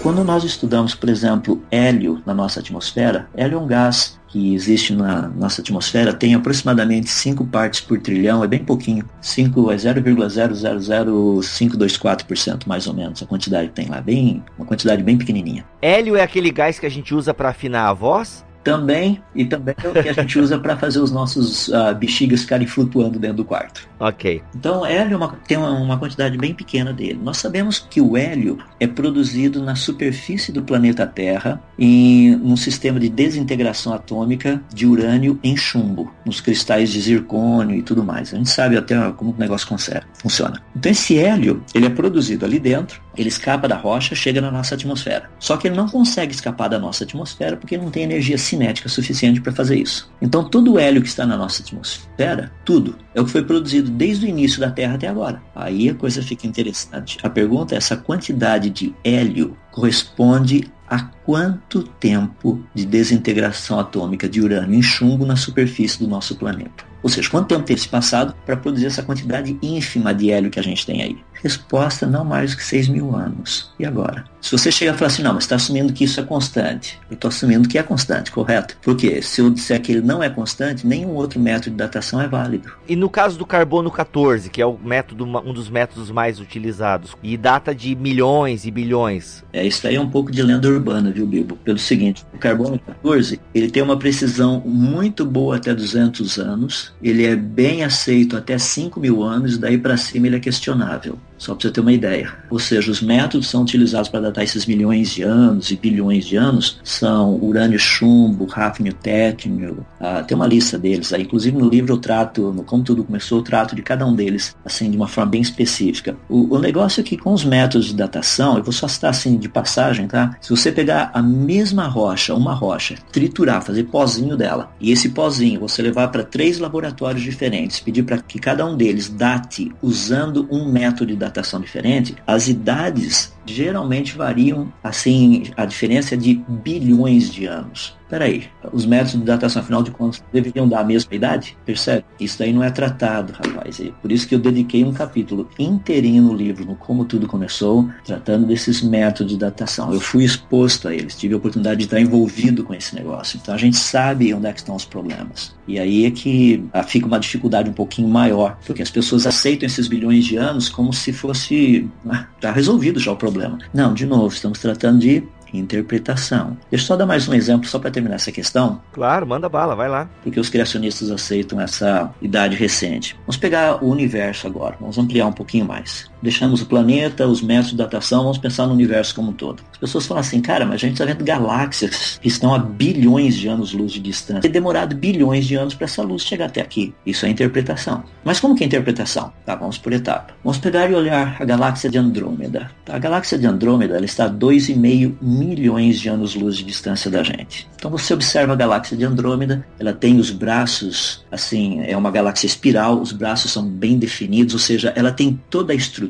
Quando 0.08 0.24
nós 0.24 0.42
estudamos, 0.42 0.94
por 0.94 1.10
exemplo, 1.10 1.62
hélio 1.70 2.22
na 2.24 2.32
nossa 2.32 2.60
atmosfera, 2.60 3.28
hélio 3.36 3.58
é 3.58 3.60
um 3.60 3.66
gás 3.66 4.18
que 4.26 4.54
existe 4.54 4.94
na 4.94 5.28
nossa 5.28 5.60
atmosfera 5.60 6.14
tem 6.14 6.34
aproximadamente 6.34 7.10
5 7.10 7.44
partes 7.44 7.82
por 7.82 8.00
trilhão, 8.00 8.42
é 8.42 8.46
bem 8.46 8.64
pouquinho. 8.64 9.04
5 9.20 9.70
é 9.70 9.76
0,000524% 9.76 12.66
mais 12.66 12.86
ou 12.86 12.94
menos 12.94 13.22
a 13.22 13.26
quantidade 13.26 13.68
que 13.68 13.74
tem 13.74 13.90
lá, 13.90 14.00
bem, 14.00 14.42
uma 14.56 14.64
quantidade 14.64 15.02
bem 15.02 15.18
pequenininha. 15.18 15.66
Hélio 15.82 16.16
é 16.16 16.22
aquele 16.22 16.50
gás 16.50 16.78
que 16.78 16.86
a 16.86 16.90
gente 16.90 17.14
usa 17.14 17.34
para 17.34 17.50
afinar 17.50 17.86
a 17.86 17.92
voz? 17.92 18.47
Também, 18.68 19.22
e 19.34 19.46
também 19.46 19.74
é 19.82 19.88
o 19.88 19.92
que 19.94 20.10
a 20.10 20.12
gente 20.12 20.38
usa 20.38 20.58
para 20.58 20.76
fazer 20.76 21.00
os 21.00 21.10
nossos 21.10 21.68
uh, 21.68 21.94
bexigas 21.98 22.42
ficarem 22.42 22.66
flutuando 22.66 23.18
dentro 23.18 23.38
do 23.38 23.44
quarto. 23.44 23.88
Ok. 23.98 24.42
Então, 24.54 24.84
hélio 24.84 25.14
é 25.14 25.16
uma, 25.16 25.28
tem 25.46 25.56
uma, 25.56 25.70
uma, 25.70 25.98
quantidade 25.98 26.36
bem 26.36 26.52
pequena 26.52 26.92
dele. 26.92 27.18
Nós 27.22 27.38
sabemos 27.38 27.78
que 27.78 27.98
o 27.98 28.14
hélio 28.14 28.58
é 28.78 28.86
produzido 28.86 29.62
na 29.62 29.74
superfície 29.74 30.52
do 30.52 30.62
planeta 30.62 31.06
Terra 31.06 31.62
em 31.78 32.36
um 32.36 32.56
sistema 32.56 33.00
de 33.00 33.08
desintegração 33.08 33.94
atômica 33.94 34.60
de 34.72 34.86
urânio 34.86 35.40
em 35.42 35.56
chumbo, 35.56 36.12
nos 36.26 36.42
cristais 36.42 36.90
de 36.90 37.00
zircônio 37.00 37.74
e 37.74 37.80
tudo 37.80 38.04
mais. 38.04 38.34
A 38.34 38.36
gente 38.36 38.50
sabe 38.50 38.76
até 38.76 38.96
como 39.12 39.30
o 39.30 39.36
negócio 39.38 39.66
funciona. 40.12 40.62
Então, 40.76 40.92
esse 40.92 41.16
hélio 41.16 41.64
ele 41.74 41.86
é 41.86 41.90
produzido 41.90 42.44
ali 42.44 42.58
dentro 42.58 43.00
Ele 43.18 43.28
escapa 43.28 43.66
da 43.66 43.76
rocha, 43.76 44.14
chega 44.14 44.40
na 44.40 44.50
nossa 44.50 44.74
atmosfera. 44.74 45.28
Só 45.38 45.56
que 45.56 45.68
ele 45.68 45.76
não 45.76 45.88
consegue 45.88 46.32
escapar 46.32 46.68
da 46.68 46.78
nossa 46.78 47.04
atmosfera 47.04 47.56
porque 47.56 47.76
não 47.76 47.90
tem 47.90 48.04
energia 48.04 48.38
cinética 48.38 48.88
suficiente 48.88 49.40
para 49.40 49.52
fazer 49.52 49.76
isso. 49.76 50.10
Então 50.22 50.48
todo 50.48 50.74
o 50.74 50.78
hélio 50.78 51.02
que 51.02 51.08
está 51.08 51.26
na 51.26 51.36
nossa 51.36 51.62
atmosfera, 51.62 52.52
tudo, 52.64 52.96
é 53.14 53.20
o 53.20 53.24
que 53.24 53.32
foi 53.32 53.44
produzido 53.44 53.90
desde 53.90 54.26
o 54.26 54.28
início 54.28 54.60
da 54.60 54.70
Terra 54.70 54.94
até 54.94 55.08
agora. 55.08 55.42
Aí 55.54 55.88
a 55.88 55.94
coisa 55.94 56.22
fica 56.22 56.46
interessante. 56.46 57.18
A 57.22 57.28
pergunta 57.28 57.74
é 57.74 57.78
essa 57.78 57.96
quantidade 57.96 58.70
de 58.70 58.94
hélio 59.02 59.56
corresponde 59.70 60.70
a 60.88 61.02
quanto 61.02 61.82
tempo 61.82 62.64
de 62.74 62.86
desintegração 62.86 63.78
atômica 63.78 64.28
de 64.28 64.40
urânio 64.40 64.78
em 64.78 64.82
chumbo 64.82 65.26
na 65.26 65.36
superfície 65.36 65.98
do 65.98 66.08
nosso 66.08 66.36
planeta. 66.36 66.88
Ou 67.02 67.08
seja, 67.08 67.30
quanto 67.30 67.48
tempo 67.48 67.64
teve 67.64 67.80
se 67.80 67.88
passado 67.88 68.34
para 68.44 68.56
produzir 68.56 68.86
essa 68.86 69.02
quantidade 69.02 69.56
ínfima 69.62 70.12
de 70.12 70.30
hélio 70.30 70.50
que 70.50 70.58
a 70.58 70.62
gente 70.62 70.84
tem 70.84 71.02
aí? 71.02 71.18
Resposta, 71.42 72.06
não 72.06 72.24
mais 72.24 72.52
do 72.52 72.56
que 72.56 72.64
6 72.64 72.88
mil 72.88 73.14
anos. 73.14 73.72
E 73.78 73.84
agora? 73.84 74.24
Se 74.40 74.52
você 74.52 74.70
chega 74.70 74.92
e 74.92 74.96
falar 74.96 75.08
assim, 75.08 75.22
não, 75.22 75.34
mas 75.34 75.44
está 75.44 75.56
assumindo 75.56 75.92
que 75.92 76.04
isso 76.04 76.20
é 76.20 76.22
constante. 76.22 76.98
Eu 77.10 77.14
estou 77.14 77.28
assumindo 77.28 77.68
que 77.68 77.76
é 77.76 77.82
constante, 77.82 78.30
correto? 78.30 78.76
Porque 78.82 79.20
se 79.20 79.40
eu 79.40 79.50
disser 79.50 79.80
que 79.80 79.92
ele 79.92 80.00
não 80.00 80.22
é 80.22 80.30
constante, 80.30 80.86
nenhum 80.86 81.10
outro 81.10 81.40
método 81.40 81.70
de 81.70 81.76
datação 81.76 82.20
é 82.20 82.28
válido. 82.28 82.72
E 82.88 82.94
no 82.94 83.10
caso 83.10 83.36
do 83.36 83.44
carbono 83.44 83.90
14, 83.90 84.48
que 84.48 84.62
é 84.62 84.66
o 84.66 84.78
método, 84.78 85.24
um 85.24 85.52
dos 85.52 85.68
métodos 85.68 86.10
mais 86.10 86.38
utilizados, 86.38 87.16
e 87.22 87.36
data 87.36 87.74
de 87.74 87.94
milhões 87.96 88.64
e 88.64 88.70
bilhões. 88.70 89.44
É, 89.52 89.66
isso 89.66 89.86
aí 89.86 89.96
é 89.96 90.00
um 90.00 90.08
pouco 90.08 90.30
de 90.30 90.42
lenda 90.42 90.68
urbana, 90.68 91.10
viu, 91.10 91.26
Bibo? 91.26 91.56
Pelo 91.56 91.78
seguinte, 91.78 92.24
o 92.32 92.38
carbono 92.38 92.78
14, 92.78 93.40
ele 93.54 93.70
tem 93.70 93.82
uma 93.82 93.98
precisão 93.98 94.62
muito 94.64 95.24
boa 95.24 95.56
até 95.56 95.74
200 95.74 96.38
anos, 96.38 96.92
ele 97.02 97.26
é 97.26 97.34
bem 97.34 97.82
aceito 97.82 98.36
até 98.36 98.56
5 98.56 99.00
mil 99.00 99.22
anos, 99.22 99.58
daí 99.58 99.76
para 99.76 99.96
cima 99.96 100.26
ele 100.26 100.36
é 100.36 100.40
questionável. 100.40 101.18
Só 101.38 101.54
para 101.54 101.62
você 101.62 101.72
ter 101.72 101.80
uma 101.80 101.92
ideia. 101.92 102.32
Ou 102.50 102.58
seja, 102.58 102.90
os 102.90 103.00
métodos 103.00 103.48
são 103.48 103.62
utilizados 103.62 104.08
para 104.08 104.20
datar 104.20 104.44
esses 104.44 104.66
milhões 104.66 105.10
de 105.10 105.22
anos 105.22 105.70
e 105.70 105.76
bilhões 105.76 106.26
de 106.26 106.36
anos 106.36 106.80
são 106.82 107.36
urânio 107.36 107.78
chumbo, 107.78 108.48
hafnio 108.52 108.92
tétnio, 108.92 109.86
ah, 110.00 110.22
tem 110.22 110.34
uma 110.34 110.46
lista 110.46 110.78
deles. 110.78 111.12
Aí, 111.12 111.22
inclusive 111.22 111.56
no 111.56 111.68
livro 111.68 111.94
eu 111.94 111.98
trato, 111.98 112.52
no 112.52 112.64
Como 112.64 112.82
Tudo 112.82 113.04
Começou, 113.04 113.38
eu 113.38 113.44
trato 113.44 113.76
de 113.76 113.82
cada 113.82 114.04
um 114.04 114.14
deles, 114.14 114.56
assim, 114.64 114.90
de 114.90 114.96
uma 114.96 115.06
forma 115.06 115.30
bem 115.30 115.40
específica. 115.40 116.16
O, 116.28 116.56
o 116.56 116.58
negócio 116.58 117.00
é 117.00 117.04
que 117.04 117.16
com 117.16 117.32
os 117.32 117.44
métodos 117.44 117.86
de 117.86 117.94
datação, 117.94 118.56
eu 118.56 118.64
vou 118.64 118.72
só 118.72 118.88
citar 118.88 119.10
assim 119.10 119.36
de 119.36 119.48
passagem, 119.48 120.08
tá? 120.08 120.36
Se 120.40 120.50
você 120.50 120.72
pegar 120.72 121.10
a 121.14 121.22
mesma 121.22 121.86
rocha, 121.86 122.34
uma 122.34 122.54
rocha, 122.54 122.96
triturar, 123.12 123.62
fazer 123.62 123.84
pozinho 123.84 124.36
dela, 124.36 124.72
e 124.80 124.90
esse 124.90 125.10
pozinho 125.10 125.60
você 125.60 125.82
levar 125.82 126.08
para 126.08 126.24
três 126.24 126.58
laboratórios 126.58 127.22
diferentes, 127.22 127.78
pedir 127.78 128.02
para 128.02 128.18
que 128.18 128.38
cada 128.38 128.66
um 128.66 128.76
deles 128.76 129.08
date 129.08 129.72
usando 129.80 130.48
um 130.50 130.70
método 130.70 131.06
de 131.06 131.16
datação 131.16 131.27
diferente, 131.60 132.16
as 132.26 132.48
idades 132.48 133.37
geralmente 133.52 134.16
variam, 134.16 134.72
assim, 134.82 135.44
a 135.56 135.64
diferença 135.64 136.14
é 136.14 136.18
de 136.18 136.34
bilhões 136.48 137.30
de 137.30 137.46
anos. 137.46 137.98
Peraí, 138.08 138.44
os 138.72 138.86
métodos 138.86 139.12
de 139.12 139.24
datação, 139.24 139.60
afinal 139.60 139.82
de 139.82 139.90
contas, 139.90 140.22
deveriam 140.32 140.66
dar 140.66 140.80
a 140.80 140.84
mesma 140.84 141.14
idade? 141.14 141.56
Percebe? 141.64 142.04
Isso 142.18 142.38
daí 142.38 142.52
não 142.52 142.64
é 142.64 142.70
tratado, 142.70 143.34
rapaz. 143.34 143.82
Por 144.00 144.10
isso 144.10 144.26
que 144.26 144.34
eu 144.34 144.38
dediquei 144.38 144.82
um 144.82 144.92
capítulo 144.92 145.48
inteirinho 145.58 146.22
no 146.22 146.34
livro, 146.34 146.64
no 146.64 146.74
Como 146.74 147.04
Tudo 147.04 147.26
Começou, 147.26 147.88
tratando 148.04 148.46
desses 148.46 148.82
métodos 148.82 149.32
de 149.32 149.38
datação. 149.38 149.92
Eu 149.92 150.00
fui 150.00 150.24
exposto 150.24 150.88
a 150.88 150.94
eles, 150.94 151.16
tive 151.16 151.34
a 151.34 151.36
oportunidade 151.36 151.78
de 151.80 151.84
estar 151.84 152.00
envolvido 152.00 152.64
com 152.64 152.72
esse 152.72 152.94
negócio. 152.94 153.38
Então 153.40 153.54
a 153.54 153.58
gente 153.58 153.76
sabe 153.76 154.32
onde 154.32 154.46
é 154.46 154.52
que 154.52 154.60
estão 154.60 154.74
os 154.74 154.86
problemas. 154.86 155.54
E 155.66 155.78
aí 155.78 156.06
é 156.06 156.10
que 156.10 156.64
ah, 156.72 156.82
fica 156.82 157.06
uma 157.06 157.20
dificuldade 157.20 157.68
um 157.68 157.74
pouquinho 157.74 158.08
maior, 158.08 158.58
porque 158.66 158.80
as 158.80 158.90
pessoas 158.90 159.26
aceitam 159.26 159.66
esses 159.66 159.86
bilhões 159.86 160.24
de 160.24 160.36
anos 160.36 160.70
como 160.70 160.94
se 160.94 161.12
fosse 161.12 161.86
ah, 162.08 162.26
já 162.42 162.50
resolvido 162.50 162.98
já 162.98 163.12
o 163.12 163.16
problema. 163.16 163.37
Não, 163.72 163.94
de 163.94 164.06
novo, 164.06 164.28
estamos 164.28 164.58
tratando 164.58 164.98
de 164.98 165.22
interpretação. 165.52 166.56
Deixa 166.70 166.84
eu 166.84 166.86
só 166.86 166.96
dar 166.96 167.06
mais 167.06 167.28
um 167.28 167.34
exemplo 167.34 167.68
só 167.68 167.78
para 167.78 167.90
terminar 167.90 168.16
essa 168.16 168.32
questão. 168.32 168.80
Claro, 168.92 169.26
manda 169.26 169.48
bala, 169.48 169.74
vai 169.74 169.88
lá. 169.88 170.08
Porque 170.22 170.38
os 170.38 170.50
criacionistas 170.50 171.10
aceitam 171.10 171.60
essa 171.60 172.12
idade 172.20 172.56
recente. 172.56 173.16
Vamos 173.20 173.36
pegar 173.36 173.82
o 173.82 173.88
universo 173.88 174.46
agora, 174.46 174.76
vamos 174.80 174.98
ampliar 174.98 175.26
um 175.26 175.32
pouquinho 175.32 175.64
mais. 175.64 176.10
Deixamos 176.22 176.62
o 176.62 176.66
planeta, 176.66 177.26
os 177.26 177.40
métodos 177.40 177.70
de 177.70 177.76
datação, 177.76 178.22
vamos 178.22 178.38
pensar 178.38 178.66
no 178.66 178.72
universo 178.72 179.14
como 179.14 179.30
um 179.30 179.32
todo. 179.32 179.62
As 179.72 179.78
pessoas 179.78 180.06
falam 180.06 180.20
assim, 180.20 180.40
cara, 180.40 180.64
mas 180.64 180.74
a 180.74 180.78
gente 180.78 180.92
está 180.92 181.04
vendo 181.04 181.24
galáxias 181.24 182.18
que 182.20 182.28
estão 182.28 182.54
a 182.54 182.58
bilhões 182.58 183.36
de 183.36 183.48
anos-luz 183.48 183.92
de 183.92 184.00
distância. 184.00 184.42
Tem 184.42 184.50
demorado 184.50 184.96
bilhões 184.96 185.46
de 185.46 185.54
anos 185.54 185.74
para 185.74 185.84
essa 185.84 186.02
luz 186.02 186.22
chegar 186.22 186.46
até 186.46 186.60
aqui. 186.60 186.94
Isso 187.06 187.24
é 187.24 187.28
interpretação. 187.28 188.02
Mas 188.24 188.40
como 188.40 188.54
que 188.54 188.64
é 188.64 188.66
interpretação? 188.66 189.32
Tá, 189.44 189.54
vamos 189.54 189.78
por 189.78 189.92
etapa. 189.92 190.34
Vamos 190.42 190.58
pegar 190.58 190.90
e 190.90 190.94
olhar 190.94 191.36
a 191.40 191.44
galáxia 191.44 191.88
de 191.88 191.98
Andrômeda. 191.98 192.70
A 192.88 192.98
galáxia 192.98 193.38
de 193.38 193.46
Andrômeda 193.46 193.96
ela 193.96 194.04
está 194.04 194.24
a 194.24 194.30
2,5 194.30 195.14
milhões 195.20 196.00
de 196.00 196.08
anos-luz 196.08 196.56
de 196.56 196.64
distância 196.64 197.10
da 197.10 197.22
gente. 197.22 197.68
Então 197.76 197.90
você 197.90 198.12
observa 198.12 198.52
a 198.52 198.56
galáxia 198.56 198.96
de 198.96 199.04
Andrômeda, 199.04 199.64
ela 199.78 199.92
tem 199.92 200.18
os 200.18 200.30
braços, 200.30 201.24
assim, 201.30 201.80
é 201.82 201.96
uma 201.96 202.10
galáxia 202.10 202.46
espiral, 202.46 203.00
os 203.00 203.12
braços 203.12 203.52
são 203.52 203.64
bem 203.64 203.98
definidos, 203.98 204.54
ou 204.54 204.60
seja, 204.60 204.92
ela 204.96 205.12
tem 205.12 205.40
toda 205.48 205.72
a 205.72 205.76
estrutura 205.76 206.07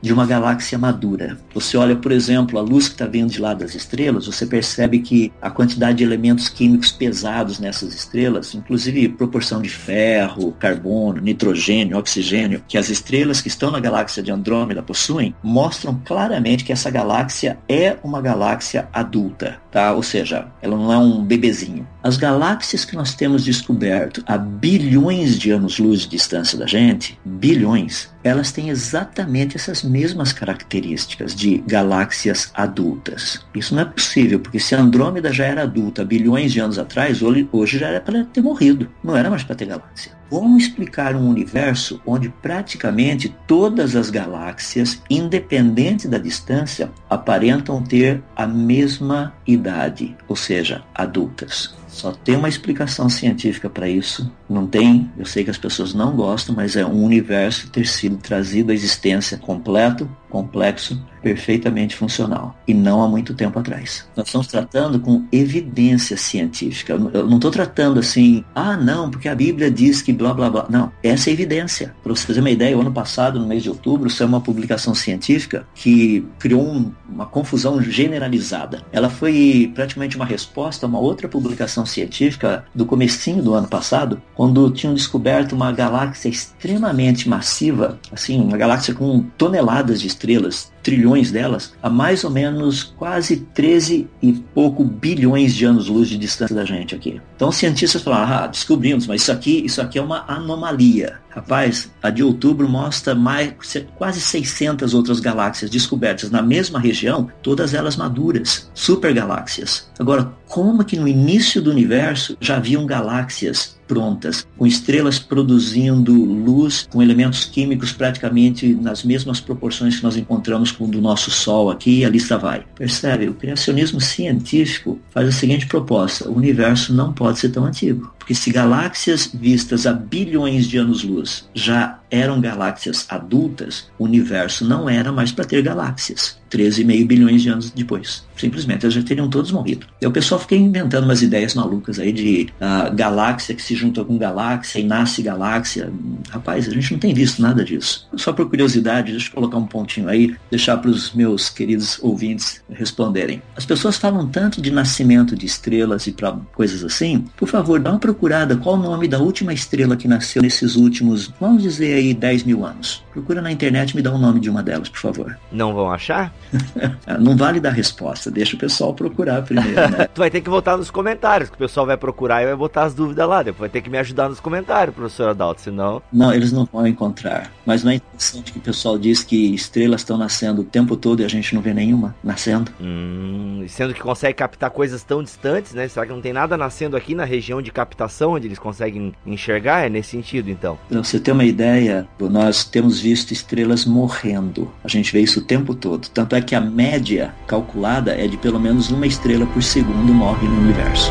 de 0.00 0.12
uma 0.12 0.26
galáxia 0.26 0.78
madura. 0.78 1.38
Você 1.54 1.76
olha, 1.76 1.96
por 1.96 2.12
exemplo, 2.12 2.58
a 2.58 2.62
luz 2.62 2.88
que 2.88 2.94
está 2.94 3.06
vindo 3.06 3.30
de 3.30 3.40
lá 3.40 3.54
das 3.54 3.74
estrelas, 3.74 4.26
você 4.26 4.46
percebe 4.46 5.00
que 5.00 5.32
a 5.40 5.50
quantidade 5.50 5.98
de 5.98 6.04
elementos 6.04 6.48
químicos 6.48 6.92
pesados 6.92 7.58
nessas 7.58 7.94
estrelas, 7.94 8.54
inclusive 8.54 9.08
proporção 9.08 9.60
de 9.60 9.68
ferro, 9.68 10.52
carbono, 10.52 11.20
nitrogênio, 11.20 11.98
oxigênio, 11.98 12.62
que 12.66 12.78
as 12.78 12.88
estrelas 12.88 13.40
que 13.40 13.48
estão 13.48 13.70
na 13.70 13.80
galáxia 13.80 14.22
de 14.22 14.30
Andrômeda 14.30 14.82
possuem, 14.82 15.34
mostram 15.42 16.00
claramente 16.04 16.64
que 16.64 16.72
essa 16.72 16.90
galáxia 16.90 17.58
é 17.68 17.96
uma 18.02 18.20
galáxia 18.20 18.88
adulta, 18.92 19.58
tá? 19.70 19.92
Ou 19.92 20.02
seja, 20.02 20.46
ela 20.62 20.76
não 20.76 20.92
é 20.92 20.98
um 20.98 21.24
bebezinho. 21.24 21.86
As 22.02 22.16
galáxias 22.16 22.82
que 22.82 22.96
nós 22.96 23.14
temos 23.14 23.44
descoberto 23.44 24.22
a 24.26 24.38
bilhões 24.38 25.38
de 25.38 25.50
anos-luz 25.50 26.00
de 26.00 26.08
distância 26.08 26.58
da 26.58 26.66
gente, 26.66 27.18
bilhões, 27.22 28.08
elas 28.24 28.50
têm 28.50 28.70
exatamente 28.70 29.56
essas 29.56 29.82
mesmas 29.82 30.32
características 30.32 31.34
de 31.34 31.58
galáxias 31.66 32.50
adultas. 32.54 33.44
Isso 33.54 33.74
não 33.74 33.82
é 33.82 33.84
possível, 33.84 34.40
porque 34.40 34.58
se 34.58 34.74
Andrômeda 34.74 35.30
já 35.30 35.44
era 35.44 35.62
adulta 35.62 36.02
bilhões 36.02 36.52
de 36.52 36.60
anos 36.60 36.78
atrás, 36.78 37.20
hoje 37.22 37.78
já 37.78 37.88
era 37.88 38.00
para 38.00 38.24
ter 38.24 38.40
morrido. 38.40 38.88
Não 39.04 39.14
era 39.14 39.28
mais 39.28 39.44
para 39.44 39.56
ter 39.56 39.66
galáxia. 39.66 40.12
Como 40.30 40.56
explicar 40.56 41.16
um 41.16 41.28
universo 41.28 42.00
onde 42.06 42.28
praticamente 42.28 43.34
todas 43.46 43.96
as 43.96 44.10
galáxias, 44.10 45.02
independente 45.10 46.06
da 46.06 46.18
distância, 46.18 46.90
aparentam 47.10 47.82
ter 47.82 48.22
a 48.36 48.46
mesma 48.46 49.34
idade, 49.46 50.16
ou 50.28 50.36
seja, 50.36 50.82
adultas? 50.94 51.74
Só 51.90 52.12
tem 52.12 52.36
uma 52.36 52.48
explicação 52.48 53.08
científica 53.08 53.68
para 53.68 53.88
isso. 53.88 54.32
Não 54.50 54.66
tem, 54.66 55.10
eu 55.16 55.24
sei 55.24 55.44
que 55.44 55.50
as 55.50 55.58
pessoas 55.58 55.94
não 55.94 56.16
gostam, 56.16 56.54
mas 56.54 56.74
é 56.74 56.84
um 56.84 57.04
universo 57.04 57.70
ter 57.70 57.86
sido 57.86 58.16
trazido 58.16 58.72
à 58.72 58.74
existência 58.74 59.38
completo, 59.38 60.10
complexo, 60.28 61.00
perfeitamente 61.22 61.94
funcional. 61.94 62.54
E 62.66 62.72
não 62.72 63.02
há 63.02 63.08
muito 63.08 63.34
tempo 63.34 63.58
atrás. 63.58 64.08
Nós 64.16 64.26
estamos 64.26 64.46
tratando 64.46 64.98
com 64.98 65.24
evidência 65.30 66.16
científica. 66.16 66.94
Eu 66.94 67.26
não 67.26 67.36
estou 67.36 67.50
tratando 67.50 68.00
assim, 68.00 68.44
ah, 68.54 68.76
não, 68.76 69.10
porque 69.10 69.28
a 69.28 69.34
Bíblia 69.34 69.70
diz 69.70 70.00
que 70.00 70.12
blá 70.12 70.32
blá 70.32 70.48
blá. 70.48 70.66
Não, 70.70 70.90
essa 71.02 71.28
é 71.28 71.32
evidência. 71.32 71.94
Para 72.02 72.14
você 72.14 72.26
fazer 72.26 72.40
uma 72.40 72.50
ideia, 72.50 72.76
o 72.76 72.80
ano 72.80 72.92
passado, 72.92 73.38
no 73.38 73.46
mês 73.46 73.62
de 73.62 73.68
outubro, 73.68 74.08
saiu 74.08 74.28
uma 74.28 74.40
publicação 74.40 74.94
científica 74.94 75.66
que 75.74 76.26
criou 76.38 76.62
um, 76.62 76.92
uma 77.08 77.26
confusão 77.26 77.82
generalizada. 77.82 78.82
Ela 78.92 79.10
foi 79.10 79.70
praticamente 79.74 80.16
uma 80.16 80.24
resposta 80.24 80.86
a 80.86 80.88
uma 80.88 80.98
outra 80.98 81.28
publicação 81.28 81.84
científica 81.84 82.64
do 82.74 82.86
comecinho 82.86 83.42
do 83.42 83.52
ano 83.52 83.68
passado, 83.68 84.22
quando 84.40 84.70
tinham 84.70 84.94
descoberto 84.94 85.52
uma 85.52 85.70
galáxia 85.70 86.30
extremamente 86.30 87.28
massiva, 87.28 88.00
assim, 88.10 88.40
uma 88.40 88.56
galáxia 88.56 88.94
com 88.94 89.22
toneladas 89.36 90.00
de 90.00 90.06
estrelas, 90.06 90.72
trilhões 90.82 91.30
delas, 91.30 91.72
a 91.82 91.90
mais 91.90 92.24
ou 92.24 92.30
menos 92.30 92.82
quase 92.82 93.36
13 93.36 94.08
e 94.22 94.32
pouco 94.32 94.84
bilhões 94.84 95.54
de 95.54 95.64
anos-luz 95.64 96.08
de 96.08 96.18
distância 96.18 96.54
da 96.54 96.64
gente 96.64 96.94
aqui. 96.94 97.20
Então 97.36 97.52
cientistas 97.52 98.02
falaram, 98.02 98.44
ah, 98.44 98.46
descobrimos, 98.46 99.06
mas 99.06 99.22
isso 99.22 99.32
aqui, 99.32 99.64
isso 99.64 99.80
aqui 99.80 99.98
é 99.98 100.02
uma 100.02 100.24
anomalia. 100.26 101.20
Rapaz, 101.30 101.88
a 102.02 102.10
de 102.10 102.24
outubro 102.24 102.68
mostra 102.68 103.14
mais, 103.14 103.54
quase 103.96 104.20
600 104.20 104.94
outras 104.94 105.20
galáxias 105.20 105.70
descobertas 105.70 106.28
na 106.28 106.42
mesma 106.42 106.80
região, 106.80 107.30
todas 107.40 107.72
elas 107.72 107.96
maduras, 107.96 108.68
supergaláxias. 108.74 109.88
Agora, 109.98 110.32
como 110.48 110.84
que 110.84 110.96
no 110.96 111.06
início 111.06 111.62
do 111.62 111.70
universo 111.70 112.36
já 112.40 112.56
haviam 112.56 112.84
galáxias 112.84 113.78
prontas, 113.86 114.46
com 114.56 114.66
estrelas 114.66 115.18
produzindo 115.18 116.12
luz, 116.12 116.88
com 116.90 117.02
elementos 117.02 117.44
químicos 117.44 117.92
praticamente 117.92 118.72
nas 118.72 119.02
mesmas 119.02 119.40
proporções 119.40 119.96
que 119.96 120.02
nós 120.04 120.16
encontramos 120.16 120.69
com 120.70 120.84
o 120.84 120.88
do 120.88 121.00
nosso 121.00 121.30
Sol 121.30 121.70
aqui, 121.70 122.00
e 122.00 122.04
a 122.04 122.08
lista 122.08 122.38
vai. 122.38 122.64
Percebe? 122.74 123.28
O 123.28 123.34
criacionismo 123.34 124.00
científico 124.00 124.98
faz 125.10 125.28
a 125.28 125.32
seguinte 125.32 125.66
proposta: 125.66 126.28
o 126.28 126.36
universo 126.36 126.92
não 126.94 127.12
pode 127.12 127.38
ser 127.38 127.50
tão 127.50 127.64
antigo. 127.64 128.12
Porque 128.20 128.34
se 128.34 128.52
galáxias 128.52 129.30
vistas 129.34 129.86
há 129.86 129.92
bilhões 129.92 130.68
de 130.68 130.78
anos-luz 130.78 131.48
já 131.52 131.98
eram 132.10 132.40
galáxias 132.40 133.06
adultas, 133.08 133.88
o 133.98 134.04
universo 134.04 134.64
não 134.64 134.88
era 134.88 135.10
mais 135.10 135.32
para 135.32 135.44
ter 135.44 135.62
galáxias. 135.62 136.38
13,5 136.50 137.06
bilhões 137.06 137.42
de 137.42 137.48
anos 137.48 137.70
depois. 137.70 138.24
Simplesmente, 138.36 138.84
eles 138.84 138.94
já 138.94 139.02
teriam 139.02 139.30
todos 139.30 139.52
morrido. 139.52 139.86
E 140.00 140.06
o 140.06 140.10
pessoal 140.10 140.40
fica 140.40 140.56
inventando 140.56 141.04
umas 141.04 141.22
ideias 141.22 141.54
malucas 141.54 142.00
aí 142.00 142.12
de 142.12 142.48
uh, 142.60 142.92
galáxia 142.94 143.54
que 143.54 143.62
se 143.62 143.76
junta 143.76 144.04
com 144.04 144.18
galáxia 144.18 144.80
e 144.80 144.84
nasce 144.84 145.22
galáxia. 145.22 145.92
Rapaz, 146.28 146.66
a 146.66 146.72
gente 146.72 146.92
não 146.92 146.98
tem 146.98 147.14
visto 147.14 147.40
nada 147.40 147.64
disso. 147.64 148.08
Só 148.16 148.32
por 148.32 148.48
curiosidade, 148.48 149.12
deixa 149.12 149.28
eu 149.28 149.34
colocar 149.34 149.58
um 149.58 149.66
pontinho 149.66 150.08
aí, 150.08 150.34
deixar 150.50 150.76
para 150.78 150.90
os 150.90 151.12
meus 151.12 151.48
queridos 151.48 152.00
ouvintes 152.02 152.60
responderem. 152.68 153.40
As 153.54 153.64
pessoas 153.64 153.96
falam 153.96 154.26
tanto 154.26 154.60
de 154.60 154.72
nascimento 154.72 155.36
de 155.36 155.46
estrelas 155.46 156.08
e 156.08 156.12
para 156.12 156.32
coisas 156.52 156.82
assim. 156.82 157.26
Por 157.36 157.46
favor, 157.46 157.78
dá 157.78 157.90
uma 157.90 158.00
procurada. 158.10 158.56
Qual 158.56 158.74
o 158.74 158.78
nome 158.78 159.06
da 159.06 159.18
última 159.18 159.52
estrela 159.52 159.96
que 159.96 160.08
nasceu 160.08 160.42
nesses 160.42 160.76
últimos, 160.76 161.32
vamos 161.40 161.62
dizer 161.62 161.94
aí, 161.94 162.12
10 162.12 162.44
mil 162.44 162.64
anos? 162.64 163.04
Procura 163.12 163.40
na 163.40 163.50
internet 163.50 163.90
e 163.90 163.96
me 163.96 164.02
dá 164.02 164.12
o 164.12 164.18
nome 164.18 164.40
de 164.40 164.50
uma 164.50 164.62
delas, 164.62 164.88
por 164.88 165.00
favor. 165.00 165.38
Não 165.50 165.72
vão 165.74 165.90
achar? 165.90 166.32
não 167.20 167.36
vale 167.36 167.60
dar 167.60 167.70
resposta, 167.70 168.30
deixa 168.30 168.56
o 168.56 168.58
pessoal 168.58 168.94
procurar 168.94 169.42
primeiro, 169.42 169.74
né? 169.90 170.08
tu 170.14 170.18
vai 170.18 170.30
ter 170.30 170.40
que 170.40 170.50
votar 170.50 170.76
nos 170.76 170.90
comentários, 170.90 171.48
que 171.48 171.56
o 171.56 171.58
pessoal 171.58 171.86
vai 171.86 171.96
procurar 171.96 172.42
e 172.42 172.46
vai 172.46 172.56
botar 172.56 172.84
as 172.84 172.94
dúvidas 172.94 173.28
lá. 173.28 173.42
Depois 173.42 173.60
vai 173.60 173.68
ter 173.68 173.80
que 173.80 173.90
me 173.90 173.98
ajudar 173.98 174.28
nos 174.28 174.40
comentários, 174.40 174.94
professor 174.94 175.28
Adalto, 175.28 175.60
senão. 175.60 176.02
Não, 176.12 176.32
eles 176.32 176.52
não 176.52 176.68
vão 176.70 176.86
encontrar. 176.86 177.50
Mas 177.64 177.84
não 177.84 177.92
é 177.92 177.96
interessante 177.96 178.52
que 178.52 178.58
o 178.58 178.62
pessoal 178.62 178.98
diz 178.98 179.22
que 179.22 179.54
estrelas 179.54 180.00
estão 180.00 180.18
nascendo 180.18 180.62
o 180.62 180.64
tempo 180.64 180.96
todo 180.96 181.20
e 181.20 181.24
a 181.24 181.28
gente 181.28 181.54
não 181.54 181.62
vê 181.62 181.72
nenhuma 181.72 182.14
nascendo. 182.22 182.70
Hum, 182.80 183.64
sendo 183.68 183.94
que 183.94 184.00
consegue 184.00 184.34
captar 184.34 184.70
coisas 184.70 185.02
tão 185.02 185.22
distantes, 185.22 185.72
né? 185.74 185.86
Será 185.88 186.06
que 186.06 186.12
não 186.12 186.20
tem 186.20 186.32
nada 186.32 186.56
nascendo 186.56 186.96
aqui 186.96 187.14
na 187.14 187.24
região 187.24 187.62
de 187.62 187.70
captação 187.70 187.99
onde 188.28 188.46
eles 188.46 188.58
conseguem 188.58 189.12
enxergar? 189.26 189.86
É 189.86 189.88
nesse 189.88 190.10
sentido, 190.10 190.50
então. 190.50 190.78
Pra 190.88 191.02
você 191.02 191.18
ter 191.18 191.32
uma 191.32 191.44
ideia, 191.44 192.06
nós 192.18 192.64
temos 192.64 193.00
visto 193.00 193.32
estrelas 193.32 193.84
morrendo. 193.84 194.70
A 194.84 194.88
gente 194.88 195.12
vê 195.12 195.20
isso 195.20 195.40
o 195.40 195.44
tempo 195.44 195.74
todo. 195.74 196.08
Tanto 196.08 196.36
é 196.36 196.40
que 196.40 196.54
a 196.54 196.60
média 196.60 197.34
calculada 197.46 198.12
é 198.12 198.26
de 198.26 198.36
pelo 198.36 198.60
menos 198.60 198.90
uma 198.90 199.06
estrela 199.06 199.46
por 199.46 199.62
segundo 199.62 200.12
morre 200.12 200.46
no 200.46 200.60
universo. 200.60 201.10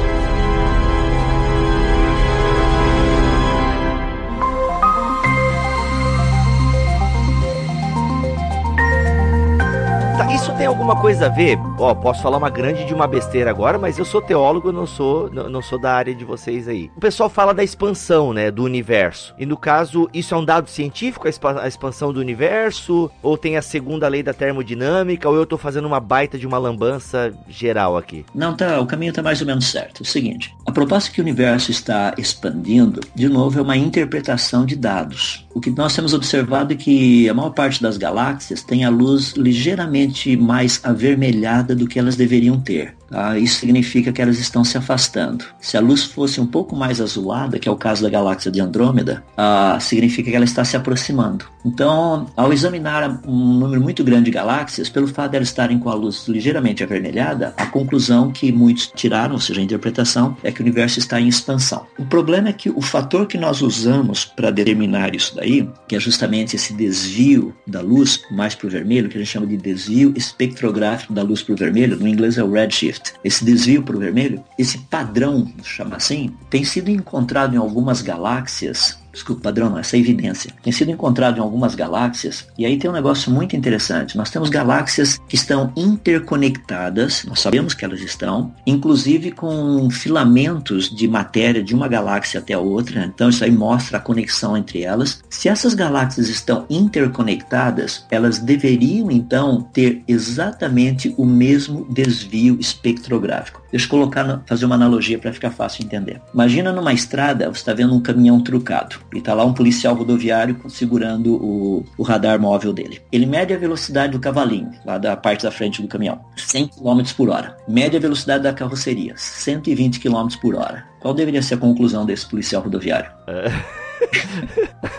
Tem 10.60 10.68
alguma 10.68 10.94
coisa 10.94 11.28
a 11.28 11.30
ver? 11.30 11.58
Ó, 11.78 11.96
posso 11.96 12.22
falar 12.22 12.36
uma 12.36 12.50
grande 12.50 12.84
de 12.84 12.94
uma 12.94 13.08
besteira 13.08 13.50
agora, 13.50 13.80
mas 13.80 13.98
eu 13.98 14.04
sou 14.04 14.22
teólogo, 14.22 14.74
não 14.74 14.86
sou, 14.86 15.30
não, 15.32 15.50
não 15.50 15.62
sou 15.62 15.80
da 15.80 15.94
área 15.94 16.14
de 16.14 16.26
vocês 16.26 16.68
aí. 16.68 16.92
O 16.98 17.00
pessoal 17.00 17.30
fala 17.30 17.54
da 17.54 17.64
expansão, 17.64 18.34
né, 18.34 18.52
do 18.52 18.66
universo. 18.66 19.34
E 19.40 19.46
no 19.46 19.56
caso, 19.56 20.10
isso 20.14 20.36
é 20.36 20.38
um 20.38 20.44
dado 20.44 20.70
científico, 20.70 21.30
a 21.30 21.66
expansão 21.66 22.12
do 22.12 22.20
universo? 22.20 23.10
Ou 23.24 23.38
tem 23.38 23.56
a 23.56 23.62
segunda 23.62 24.06
lei 24.10 24.22
da 24.22 24.34
termodinâmica? 24.34 25.30
Ou 25.30 25.36
eu 25.38 25.46
tô 25.46 25.58
fazendo 25.58 25.86
uma 25.86 26.02
baita 26.02 26.38
de 26.38 26.46
uma 26.46 26.58
lambança 26.58 27.34
geral 27.48 27.96
aqui? 27.96 28.26
Não, 28.36 28.54
tá, 28.54 28.82
o 28.82 28.86
caminho 28.86 29.14
tá 29.14 29.24
mais 29.24 29.40
ou 29.40 29.48
menos 29.48 29.66
certo. 29.66 30.02
É 30.02 30.04
o 30.04 30.06
seguinte, 30.06 30.54
a 30.68 30.74
proposta 30.74 31.10
que 31.10 31.22
o 31.22 31.24
universo 31.24 31.72
está 31.72 32.14
expandindo, 32.18 33.00
de 33.16 33.30
novo, 33.30 33.58
é 33.58 33.62
uma 33.62 33.78
interpretação 33.78 34.66
de 34.66 34.76
dados. 34.76 35.48
O 35.54 35.62
que 35.62 35.72
nós 35.72 35.96
temos 35.96 36.14
observado 36.14 36.74
é 36.74 36.76
que 36.76 37.30
a 37.30 37.34
maior 37.34 37.52
parte 37.52 37.82
das 37.82 37.96
galáxias 37.96 38.62
tem 38.62 38.84
a 38.84 38.90
luz 38.90 39.36
ligeiramente 39.38 40.19
mais 40.38 40.80
avermelhada 40.84 41.76
do 41.76 41.88
que 41.88 42.00
elas 42.00 42.16
deveriam 42.16 42.60
ter. 42.60 42.99
Tá? 43.10 43.38
Isso 43.38 43.60
significa 43.60 44.12
que 44.12 44.22
elas 44.22 44.40
estão 44.40 44.64
se 44.64 44.78
afastando. 44.78 45.46
Se 45.60 45.78
a 45.78 45.82
luz 45.82 46.04
fosse 46.04 46.40
um 46.40 46.46
pouco 46.46 46.76
mais 46.76 47.02
azulada, 47.02 47.60
que 47.60 47.68
é 47.68 47.72
o 47.72 47.76
caso 47.76 48.04
da 48.04 48.10
galáxia 48.10 48.52
de 48.52 48.62
Andrômeda, 48.62 49.24
ah, 49.36 49.78
significa 49.80 50.30
que 50.30 50.36
ela 50.36 50.46
está 50.46 50.64
se 50.64 50.78
aproximando. 50.78 51.46
Então, 51.66 52.28
ao 52.38 52.54
examinar 52.54 53.22
um 53.26 53.54
número 53.54 53.82
muito 53.82 54.04
grande 54.04 54.26
de 54.26 54.32
galáxias, 54.32 54.90
pelo 54.90 55.08
fato 55.08 55.32
de 55.32 55.38
elas 55.38 55.50
estarem 55.50 55.80
com 55.80 55.90
a 55.90 55.94
luz 55.94 56.28
ligeiramente 56.28 56.84
avermelhada, 56.84 57.54
a 57.58 57.66
conclusão 57.66 58.32
que 58.32 58.52
muitos 58.52 58.92
tiraram, 58.96 59.34
ou 59.34 59.40
seja, 59.40 59.60
a 59.60 59.64
interpretação, 59.64 60.38
é 60.44 60.52
que 60.52 60.62
o 60.62 60.64
universo 60.64 61.00
está 61.00 61.20
em 61.20 61.28
expansão. 61.28 61.86
O 61.98 62.06
problema 62.06 62.50
é 62.50 62.54
que 62.54 62.70
o 62.70 62.82
fator 62.82 63.26
que 63.26 63.38
nós 63.38 63.62
usamos 63.62 64.24
para 64.26 64.52
determinar 64.52 65.16
isso 65.16 65.36
daí, 65.36 65.68
que 65.88 65.96
é 65.96 66.00
justamente 66.00 66.56
esse 66.56 66.74
desvio 66.74 67.54
da 67.68 67.82
luz 67.82 68.22
mais 68.32 68.56
para 68.56 68.68
o 68.68 68.70
vermelho, 68.70 69.10
que 69.10 69.18
a 69.18 69.20
gente 69.20 69.32
chama 69.32 69.48
de 69.48 69.58
desvio 69.58 70.14
espectrográfico 70.16 71.14
da 71.14 71.24
luz 71.24 71.42
para 71.42 71.54
o 71.54 71.58
vermelho, 71.58 71.98
no 71.98 72.08
inglês 72.08 72.38
é 72.38 72.44
o 72.44 72.52
redshift, 72.52 72.99
esse 73.24 73.44
desvio 73.44 73.84
para 73.84 73.96
o 73.96 74.00
vermelho, 74.00 74.44
esse 74.58 74.78
padrão, 74.78 75.52
chama 75.64 75.96
assim, 75.96 76.36
tem 76.50 76.64
sido 76.64 76.90
encontrado 76.90 77.56
em 77.56 77.58
algumas 77.58 78.02
galáxias 78.02 78.99
desculpa, 79.12 79.42
padrão 79.42 79.78
essa 79.78 79.96
é 79.96 80.00
evidência, 80.00 80.54
tem 80.62 80.72
sido 80.72 80.92
encontrado 80.92 81.38
em 81.38 81.42
algumas 81.42 81.76
galáxias, 81.76 82.48
e 82.58 82.66
aí 82.66 82.78
tem 82.78 82.90
um 82.90 82.94
negócio 82.94 83.32
muito 83.32 83.56
interessante. 83.56 84.18
Nós 84.18 84.30
temos 84.30 84.50
galáxias 84.50 85.20
que 85.28 85.36
estão 85.36 85.72
interconectadas, 85.76 87.24
nós 87.26 87.40
sabemos 87.40 87.74
que 87.74 87.86
elas 87.86 88.02
estão, 88.02 88.54
inclusive 88.66 89.32
com 89.32 89.90
filamentos 89.90 90.94
de 90.94 91.08
matéria 91.08 91.64
de 91.64 91.74
uma 91.74 91.88
galáxia 91.88 92.40
até 92.40 92.54
a 92.54 92.60
outra, 92.60 93.06
então 93.06 93.30
isso 93.30 93.44
aí 93.44 93.52
mostra 93.52 93.98
a 93.98 94.02
conexão 94.02 94.56
entre 94.56 94.84
elas. 94.84 95.22
Se 95.30 95.50
essas 95.50 95.74
galáxias 95.74 96.30
estão 96.30 96.66
interconectadas, 96.70 98.06
elas 98.10 98.40
deveriam 98.40 99.12
então 99.12 99.62
ter 99.74 100.04
exatamente 100.08 101.14
o 101.18 101.26
mesmo 101.26 101.86
desvio 101.90 102.58
espectrográfico. 102.60 103.62
Deixa 103.72 103.86
eu 103.86 103.90
colocar, 103.90 104.42
fazer 104.46 104.66
uma 104.66 104.76
analogia 104.76 105.20
para 105.20 105.34
ficar 105.34 105.52
fácil 105.52 105.80
de 105.80 105.86
entender. 105.86 106.22
Imagina 106.34 106.72
numa 106.72 106.94
estrada, 106.94 107.48
você 107.48 107.60
está 107.60 107.74
vendo 107.74 107.94
um 107.94 108.02
caminhão 108.02 108.42
trucado. 108.42 108.98
E 109.14 109.22
tá 109.22 109.34
lá 109.34 109.46
um 109.46 109.54
policial 109.54 109.96
rodoviário 109.96 110.60
segurando 110.70 111.36
o, 111.36 111.86
o 111.98 112.04
radar 112.04 112.40
móvel 112.40 112.74
dele. 112.74 113.02
Ele 113.12 113.26
mede 113.26 113.54
a 113.54 113.58
velocidade 113.58 114.14
do 114.14 114.20
cavalinho, 114.20 114.72
lá 114.86 114.98
da 114.98 115.16
parte 115.16 115.44
da 115.44 115.52
frente 115.52 115.82
do 115.82 115.88
caminhão. 115.88 116.20
100 116.36 116.68
km 116.68 117.02
por 117.16 117.30
hora. 117.30 117.58
Mede 117.68 117.98
a 117.98 118.00
velocidade 118.00 118.44
da 118.44 118.54
carroceria. 118.54 119.14
120 119.16 120.00
km 120.00 120.28
por 120.42 120.56
hora. 120.56 120.86
Qual 121.00 121.14
deveria 121.14 121.42
ser 121.42 121.56
a 121.56 121.58
conclusão 121.58 122.06
desse 122.06 122.28
policial 122.28 122.62
rodoviário? 122.62 123.12
É. 123.28 123.79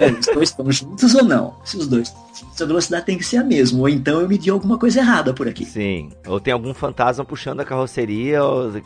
é, 0.00 0.10
os 0.10 0.26
dois 0.26 0.48
estão 0.50 0.70
juntos 0.70 1.14
ou 1.14 1.24
não? 1.24 1.54
Se 1.64 1.76
os 1.76 1.86
dois 1.86 2.12
a 2.60 2.66
velocidade 2.66 3.06
tem 3.06 3.18
que 3.18 3.24
ser 3.24 3.38
a 3.38 3.44
mesma, 3.44 3.78
ou 3.80 3.88
então 3.88 4.20
eu 4.20 4.28
medi 4.28 4.50
alguma 4.50 4.78
coisa 4.78 5.00
errada 5.00 5.32
por 5.32 5.48
aqui. 5.48 5.64
Sim, 5.64 6.10
ou 6.26 6.40
tem 6.40 6.52
algum 6.52 6.74
fantasma 6.74 7.24
puxando 7.24 7.60
a 7.60 7.64
carroceria 7.64 8.40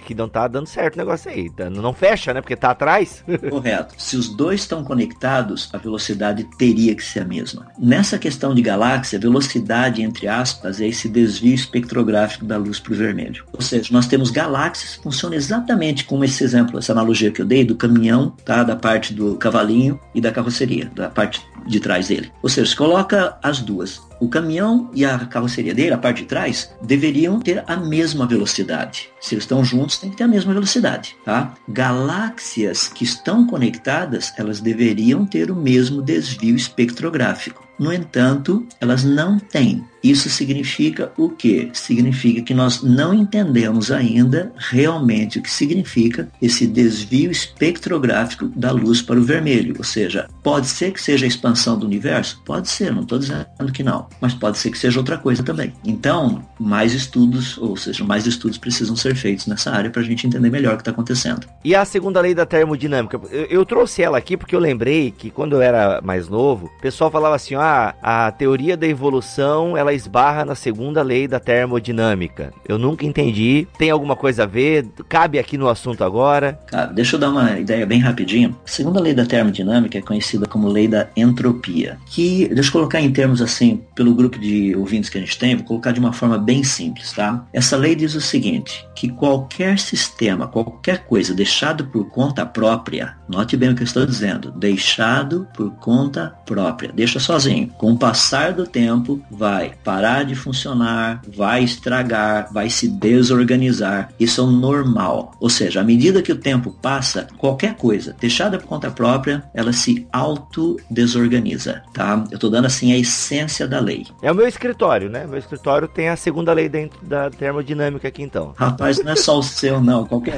que 0.06 0.14
não 0.14 0.28
tá 0.28 0.46
dando 0.48 0.66
certo 0.66 0.94
o 0.94 0.98
negócio 0.98 1.30
aí. 1.30 1.50
Tá, 1.50 1.68
não 1.68 1.92
fecha, 1.92 2.32
né? 2.32 2.40
Porque 2.40 2.56
tá 2.56 2.70
atrás. 2.70 3.24
Correto. 3.50 3.94
Se 3.98 4.16
os 4.16 4.28
dois 4.28 4.60
estão 4.60 4.84
conectados, 4.84 5.68
a 5.72 5.78
velocidade 5.78 6.44
teria 6.58 6.94
que 6.94 7.04
ser 7.04 7.20
a 7.20 7.24
mesma. 7.24 7.66
Nessa 7.78 8.18
questão 8.18 8.54
de 8.54 8.62
galáxia, 8.62 9.18
velocidade, 9.18 10.02
entre 10.02 10.28
aspas, 10.28 10.80
é 10.80 10.86
esse 10.86 11.08
desvio 11.08 11.54
espectrográfico 11.54 12.44
da 12.44 12.56
luz 12.56 12.78
para 12.78 12.92
o 12.92 12.96
vermelho. 12.96 13.44
Ou 13.52 13.60
seja, 13.60 13.88
nós 13.92 14.06
temos 14.06 14.30
galáxias 14.30 14.96
que 14.96 15.02
funcionam 15.02 15.36
exatamente 15.36 16.04
como 16.04 16.24
esse 16.24 16.42
exemplo, 16.44 16.78
essa 16.78 16.92
analogia 16.92 17.30
que 17.30 17.40
eu 17.40 17.46
dei 17.46 17.64
do 17.64 17.76
caminhão, 17.76 18.30
tá? 18.44 18.62
Da 18.62 18.76
parte 18.76 19.12
do 19.12 19.36
cavalinho 19.36 19.98
e 20.14 20.20
da 20.20 20.30
carroceria, 20.30 20.90
da 20.94 21.08
parte 21.08 21.42
de 21.66 21.80
trás 21.80 22.08
dele. 22.08 22.30
Ou 22.42 22.48
seja, 22.48 22.70
se 22.70 22.76
coloca 22.76 23.36
as 23.42 23.60
duas. 23.60 24.00
O 24.24 24.28
caminhão 24.30 24.88
e 24.94 25.04
a 25.04 25.18
carroceria 25.18 25.74
dele, 25.74 25.92
a 25.92 25.98
parte 25.98 26.22
de 26.22 26.28
trás, 26.28 26.70
deveriam 26.80 27.38
ter 27.38 27.62
a 27.66 27.76
mesma 27.76 28.26
velocidade. 28.26 29.10
Se 29.20 29.34
eles 29.34 29.44
estão 29.44 29.62
juntos, 29.62 29.98
tem 29.98 30.08
que 30.08 30.16
ter 30.16 30.24
a 30.24 30.28
mesma 30.28 30.54
velocidade, 30.54 31.14
tá? 31.22 31.52
Galáxias 31.68 32.88
que 32.88 33.04
estão 33.04 33.46
conectadas, 33.46 34.32
elas 34.38 34.60
deveriam 34.60 35.26
ter 35.26 35.50
o 35.50 35.54
mesmo 35.54 36.00
desvio 36.00 36.56
espectrográfico. 36.56 37.64
No 37.78 37.92
entanto, 37.92 38.66
elas 38.80 39.02
não 39.02 39.38
têm. 39.38 39.84
Isso 40.02 40.28
significa 40.28 41.10
o 41.16 41.30
quê? 41.30 41.70
Significa 41.72 42.42
que 42.42 42.54
nós 42.54 42.82
não 42.82 43.14
entendemos 43.14 43.90
ainda 43.90 44.52
realmente 44.56 45.38
o 45.38 45.42
que 45.42 45.50
significa 45.50 46.28
esse 46.40 46.66
desvio 46.66 47.30
espectrográfico 47.30 48.46
da 48.54 48.70
luz 48.70 49.00
para 49.00 49.18
o 49.18 49.24
vermelho. 49.24 49.74
Ou 49.78 49.84
seja, 49.84 50.28
pode 50.42 50.66
ser 50.66 50.92
que 50.92 51.00
seja 51.00 51.24
a 51.24 51.28
expansão 51.28 51.78
do 51.78 51.86
universo? 51.86 52.40
Pode 52.44 52.68
ser, 52.68 52.92
não 52.92 53.02
estou 53.02 53.18
dizendo 53.18 53.72
que 53.72 53.82
não, 53.82 54.06
mas 54.20 54.34
pode 54.34 54.58
ser 54.58 54.70
que 54.70 54.78
seja 54.78 54.98
outra 54.98 55.18
coisa 55.18 55.42
também. 55.42 55.72
Então, 55.84 56.42
mais 56.58 56.92
estudos, 56.92 57.58
ou 57.58 57.76
seja, 57.76 58.04
mais 58.04 58.26
estudos 58.26 58.58
precisam 58.58 58.96
ser 58.96 59.14
feitos 59.14 59.46
nessa 59.46 59.70
área 59.70 59.90
para 59.90 60.02
a 60.02 60.04
gente 60.04 60.26
entender 60.26 60.50
melhor 60.50 60.74
o 60.74 60.76
que 60.76 60.82
está 60.82 60.90
acontecendo. 60.90 61.46
E 61.64 61.74
a 61.74 61.84
segunda 61.84 62.20
lei 62.20 62.34
da 62.34 62.46
termodinâmica? 62.46 63.20
Eu, 63.30 63.44
eu, 63.46 63.64
trouxe 63.64 64.02
ela 64.02 64.18
aqui 64.18 64.36
porque 64.36 64.54
eu 64.54 64.60
lembrei 64.60 65.10
que 65.10 65.30
quando 65.30 65.56
eu 65.56 65.62
era 65.62 66.00
mais 66.02 66.28
novo, 66.28 66.70
o 66.78 66.80
pessoal 66.80 67.10
falava 67.10 67.34
assim, 67.34 67.54
ah, 67.54 67.94
a 68.02 68.30
teoria 68.30 68.76
da 68.76 68.86
evolução, 68.86 69.76
ela 69.76 69.92
esbarra 69.92 70.44
na 70.44 70.54
segunda 70.54 71.02
lei 71.02 71.26
da 71.26 71.40
termodinâmica. 71.40 72.52
Eu 72.68 72.78
nunca 72.78 73.04
entendi. 73.04 73.66
Tem 73.78 73.90
alguma 73.90 74.16
coisa 74.16 74.44
a 74.44 74.46
ver? 74.46 74.86
Cabe 75.08 75.38
aqui 75.38 75.56
no 75.58 75.68
assunto 75.68 76.04
agora? 76.04 76.58
Cara, 76.66 76.86
deixa 76.86 77.16
eu 77.16 77.20
dar 77.20 77.30
uma 77.30 77.58
ideia 77.58 77.86
bem 77.86 78.00
rapidinho. 78.00 78.56
A 78.64 78.68
segunda 78.68 79.00
lei 79.00 79.14
da 79.14 79.24
termodinâmica 79.24 79.98
é 79.98 80.02
conhecida 80.02 80.46
como 80.46 80.68
lei 80.68 80.88
da 80.88 81.08
entropia, 81.16 81.98
que, 82.06 82.48
deixa 82.48 82.68
eu 82.68 82.72
colocar 82.72 83.00
em 83.00 83.10
termos 83.12 83.42
assim 83.42 83.80
pelo 83.94 84.14
grupo 84.14 84.38
de 84.38 84.74
ouvintes 84.76 85.08
que 85.08 85.18
a 85.18 85.20
gente 85.20 85.38
tem, 85.38 85.56
vou 85.56 85.64
colocar 85.64 85.92
de 85.92 86.00
uma 86.00 86.12
forma 86.12 86.38
bem 86.38 86.62
simples, 86.64 87.12
tá? 87.12 87.44
Essa 87.52 87.76
lei 87.76 87.94
diz 87.94 88.14
o 88.14 88.20
seguinte, 88.20 88.86
que 88.94 89.08
qualquer 89.08 89.78
sistema, 89.78 90.48
qualquer 90.48 91.04
coisa 91.06 91.34
deixado 91.34 91.86
por 91.86 92.08
conta 92.10 92.44
própria, 92.44 93.16
note 93.28 93.56
bem 93.56 93.70
o 93.70 93.74
que 93.74 93.82
eu 93.82 93.86
estou 93.86 94.06
dizendo, 94.06 94.50
deixado 94.52 95.46
por 95.54 95.70
conta 95.76 96.34
própria, 96.44 96.92
deixa 96.92 97.18
sozinho. 97.20 97.68
Com 97.78 97.92
o 97.92 97.98
passar 97.98 98.52
do 98.52 98.66
tempo, 98.66 99.22
vai 99.30 99.72
parar 99.84 100.24
de 100.24 100.34
funcionar, 100.34 101.22
vai 101.28 101.64
estragar, 101.64 102.52
vai 102.52 102.68
se 102.70 102.88
desorganizar. 102.88 104.10
Isso 104.18 104.40
é 104.40 104.44
o 104.44 104.50
normal. 104.50 105.32
Ou 105.40 105.48
seja, 105.48 105.80
à 105.80 105.84
medida 105.84 106.22
que 106.22 106.32
o 106.32 106.38
tempo 106.38 106.70
passa, 106.82 107.26
qualquer 107.38 107.74
coisa 107.74 108.16
deixada 108.20 108.58
por 108.58 108.66
conta 108.66 108.90
própria, 108.90 109.44
ela 109.54 109.72
se 109.72 110.06
auto-desorganiza, 110.12 111.82
tá? 111.92 112.24
Eu 112.30 112.36
estou 112.36 112.50
dando 112.50 112.66
assim 112.66 112.92
a 112.92 112.98
essência 112.98 113.66
da 113.66 113.80
lei. 113.84 114.06
É 114.22 114.32
o 114.32 114.34
meu 114.34 114.48
escritório, 114.48 115.08
né? 115.08 115.26
Meu 115.26 115.38
escritório 115.38 115.86
tem 115.86 116.08
a 116.08 116.16
segunda 116.16 116.52
lei 116.52 116.68
dentro 116.68 116.98
da 117.04 117.30
termodinâmica 117.30 118.08
aqui 118.08 118.22
então. 118.22 118.54
Rapaz, 118.56 119.02
não 119.02 119.12
é 119.12 119.16
só 119.16 119.38
o 119.38 119.42
seu 119.42 119.80
não, 119.80 120.04
qualquer. 120.06 120.34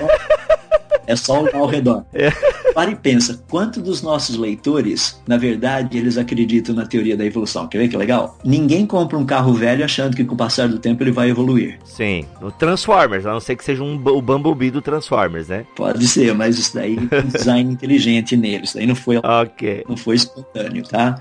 É 1.07 1.15
só 1.15 1.41
olhar 1.41 1.57
ao 1.57 1.67
redor. 1.67 2.05
É. 2.13 2.31
Para 2.77 2.91
e 2.91 2.95
pensa, 2.95 3.43
quanto 3.49 3.81
dos 3.81 4.03
nossos 4.03 4.37
leitores, 4.37 5.19
na 5.27 5.39
verdade, 5.39 5.97
eles 5.97 6.19
acreditam 6.19 6.75
na 6.75 6.85
teoria 6.85 7.17
da 7.17 7.25
evolução? 7.25 7.67
Quer 7.67 7.79
ver 7.79 7.89
que 7.89 7.97
legal? 7.97 8.39
Ninguém 8.45 8.85
compra 8.85 9.17
um 9.17 9.25
carro 9.25 9.55
velho 9.55 9.83
achando 9.83 10.15
que 10.15 10.23
com 10.23 10.35
o 10.35 10.37
passar 10.37 10.69
do 10.69 10.79
tempo 10.79 11.03
ele 11.03 11.11
vai 11.11 11.31
evoluir. 11.31 11.79
Sim, 11.87 12.27
o 12.43 12.51
Transformers, 12.51 13.25
a 13.25 13.33
não 13.33 13.41
ser 13.41 13.57
que 13.57 13.65
seja 13.65 13.83
um, 13.83 13.95
o 13.95 14.21
Bumblebee 14.21 14.71
do 14.71 14.83
Transformers, 14.83 15.49
né? 15.49 15.65
Pode 15.75 16.07
ser, 16.07 16.35
mas 16.35 16.59
isso 16.59 16.75
daí 16.75 16.97
tem 17.09 17.23
design 17.23 17.73
inteligente 17.73 18.37
nele, 18.37 18.65
isso 18.65 18.75
daí 18.75 18.87
não 18.87 18.95
foi, 18.95 19.17
okay. 19.25 19.83
não 19.89 19.97
foi 19.97 20.17
espontâneo, 20.17 20.83
tá? 20.83 21.19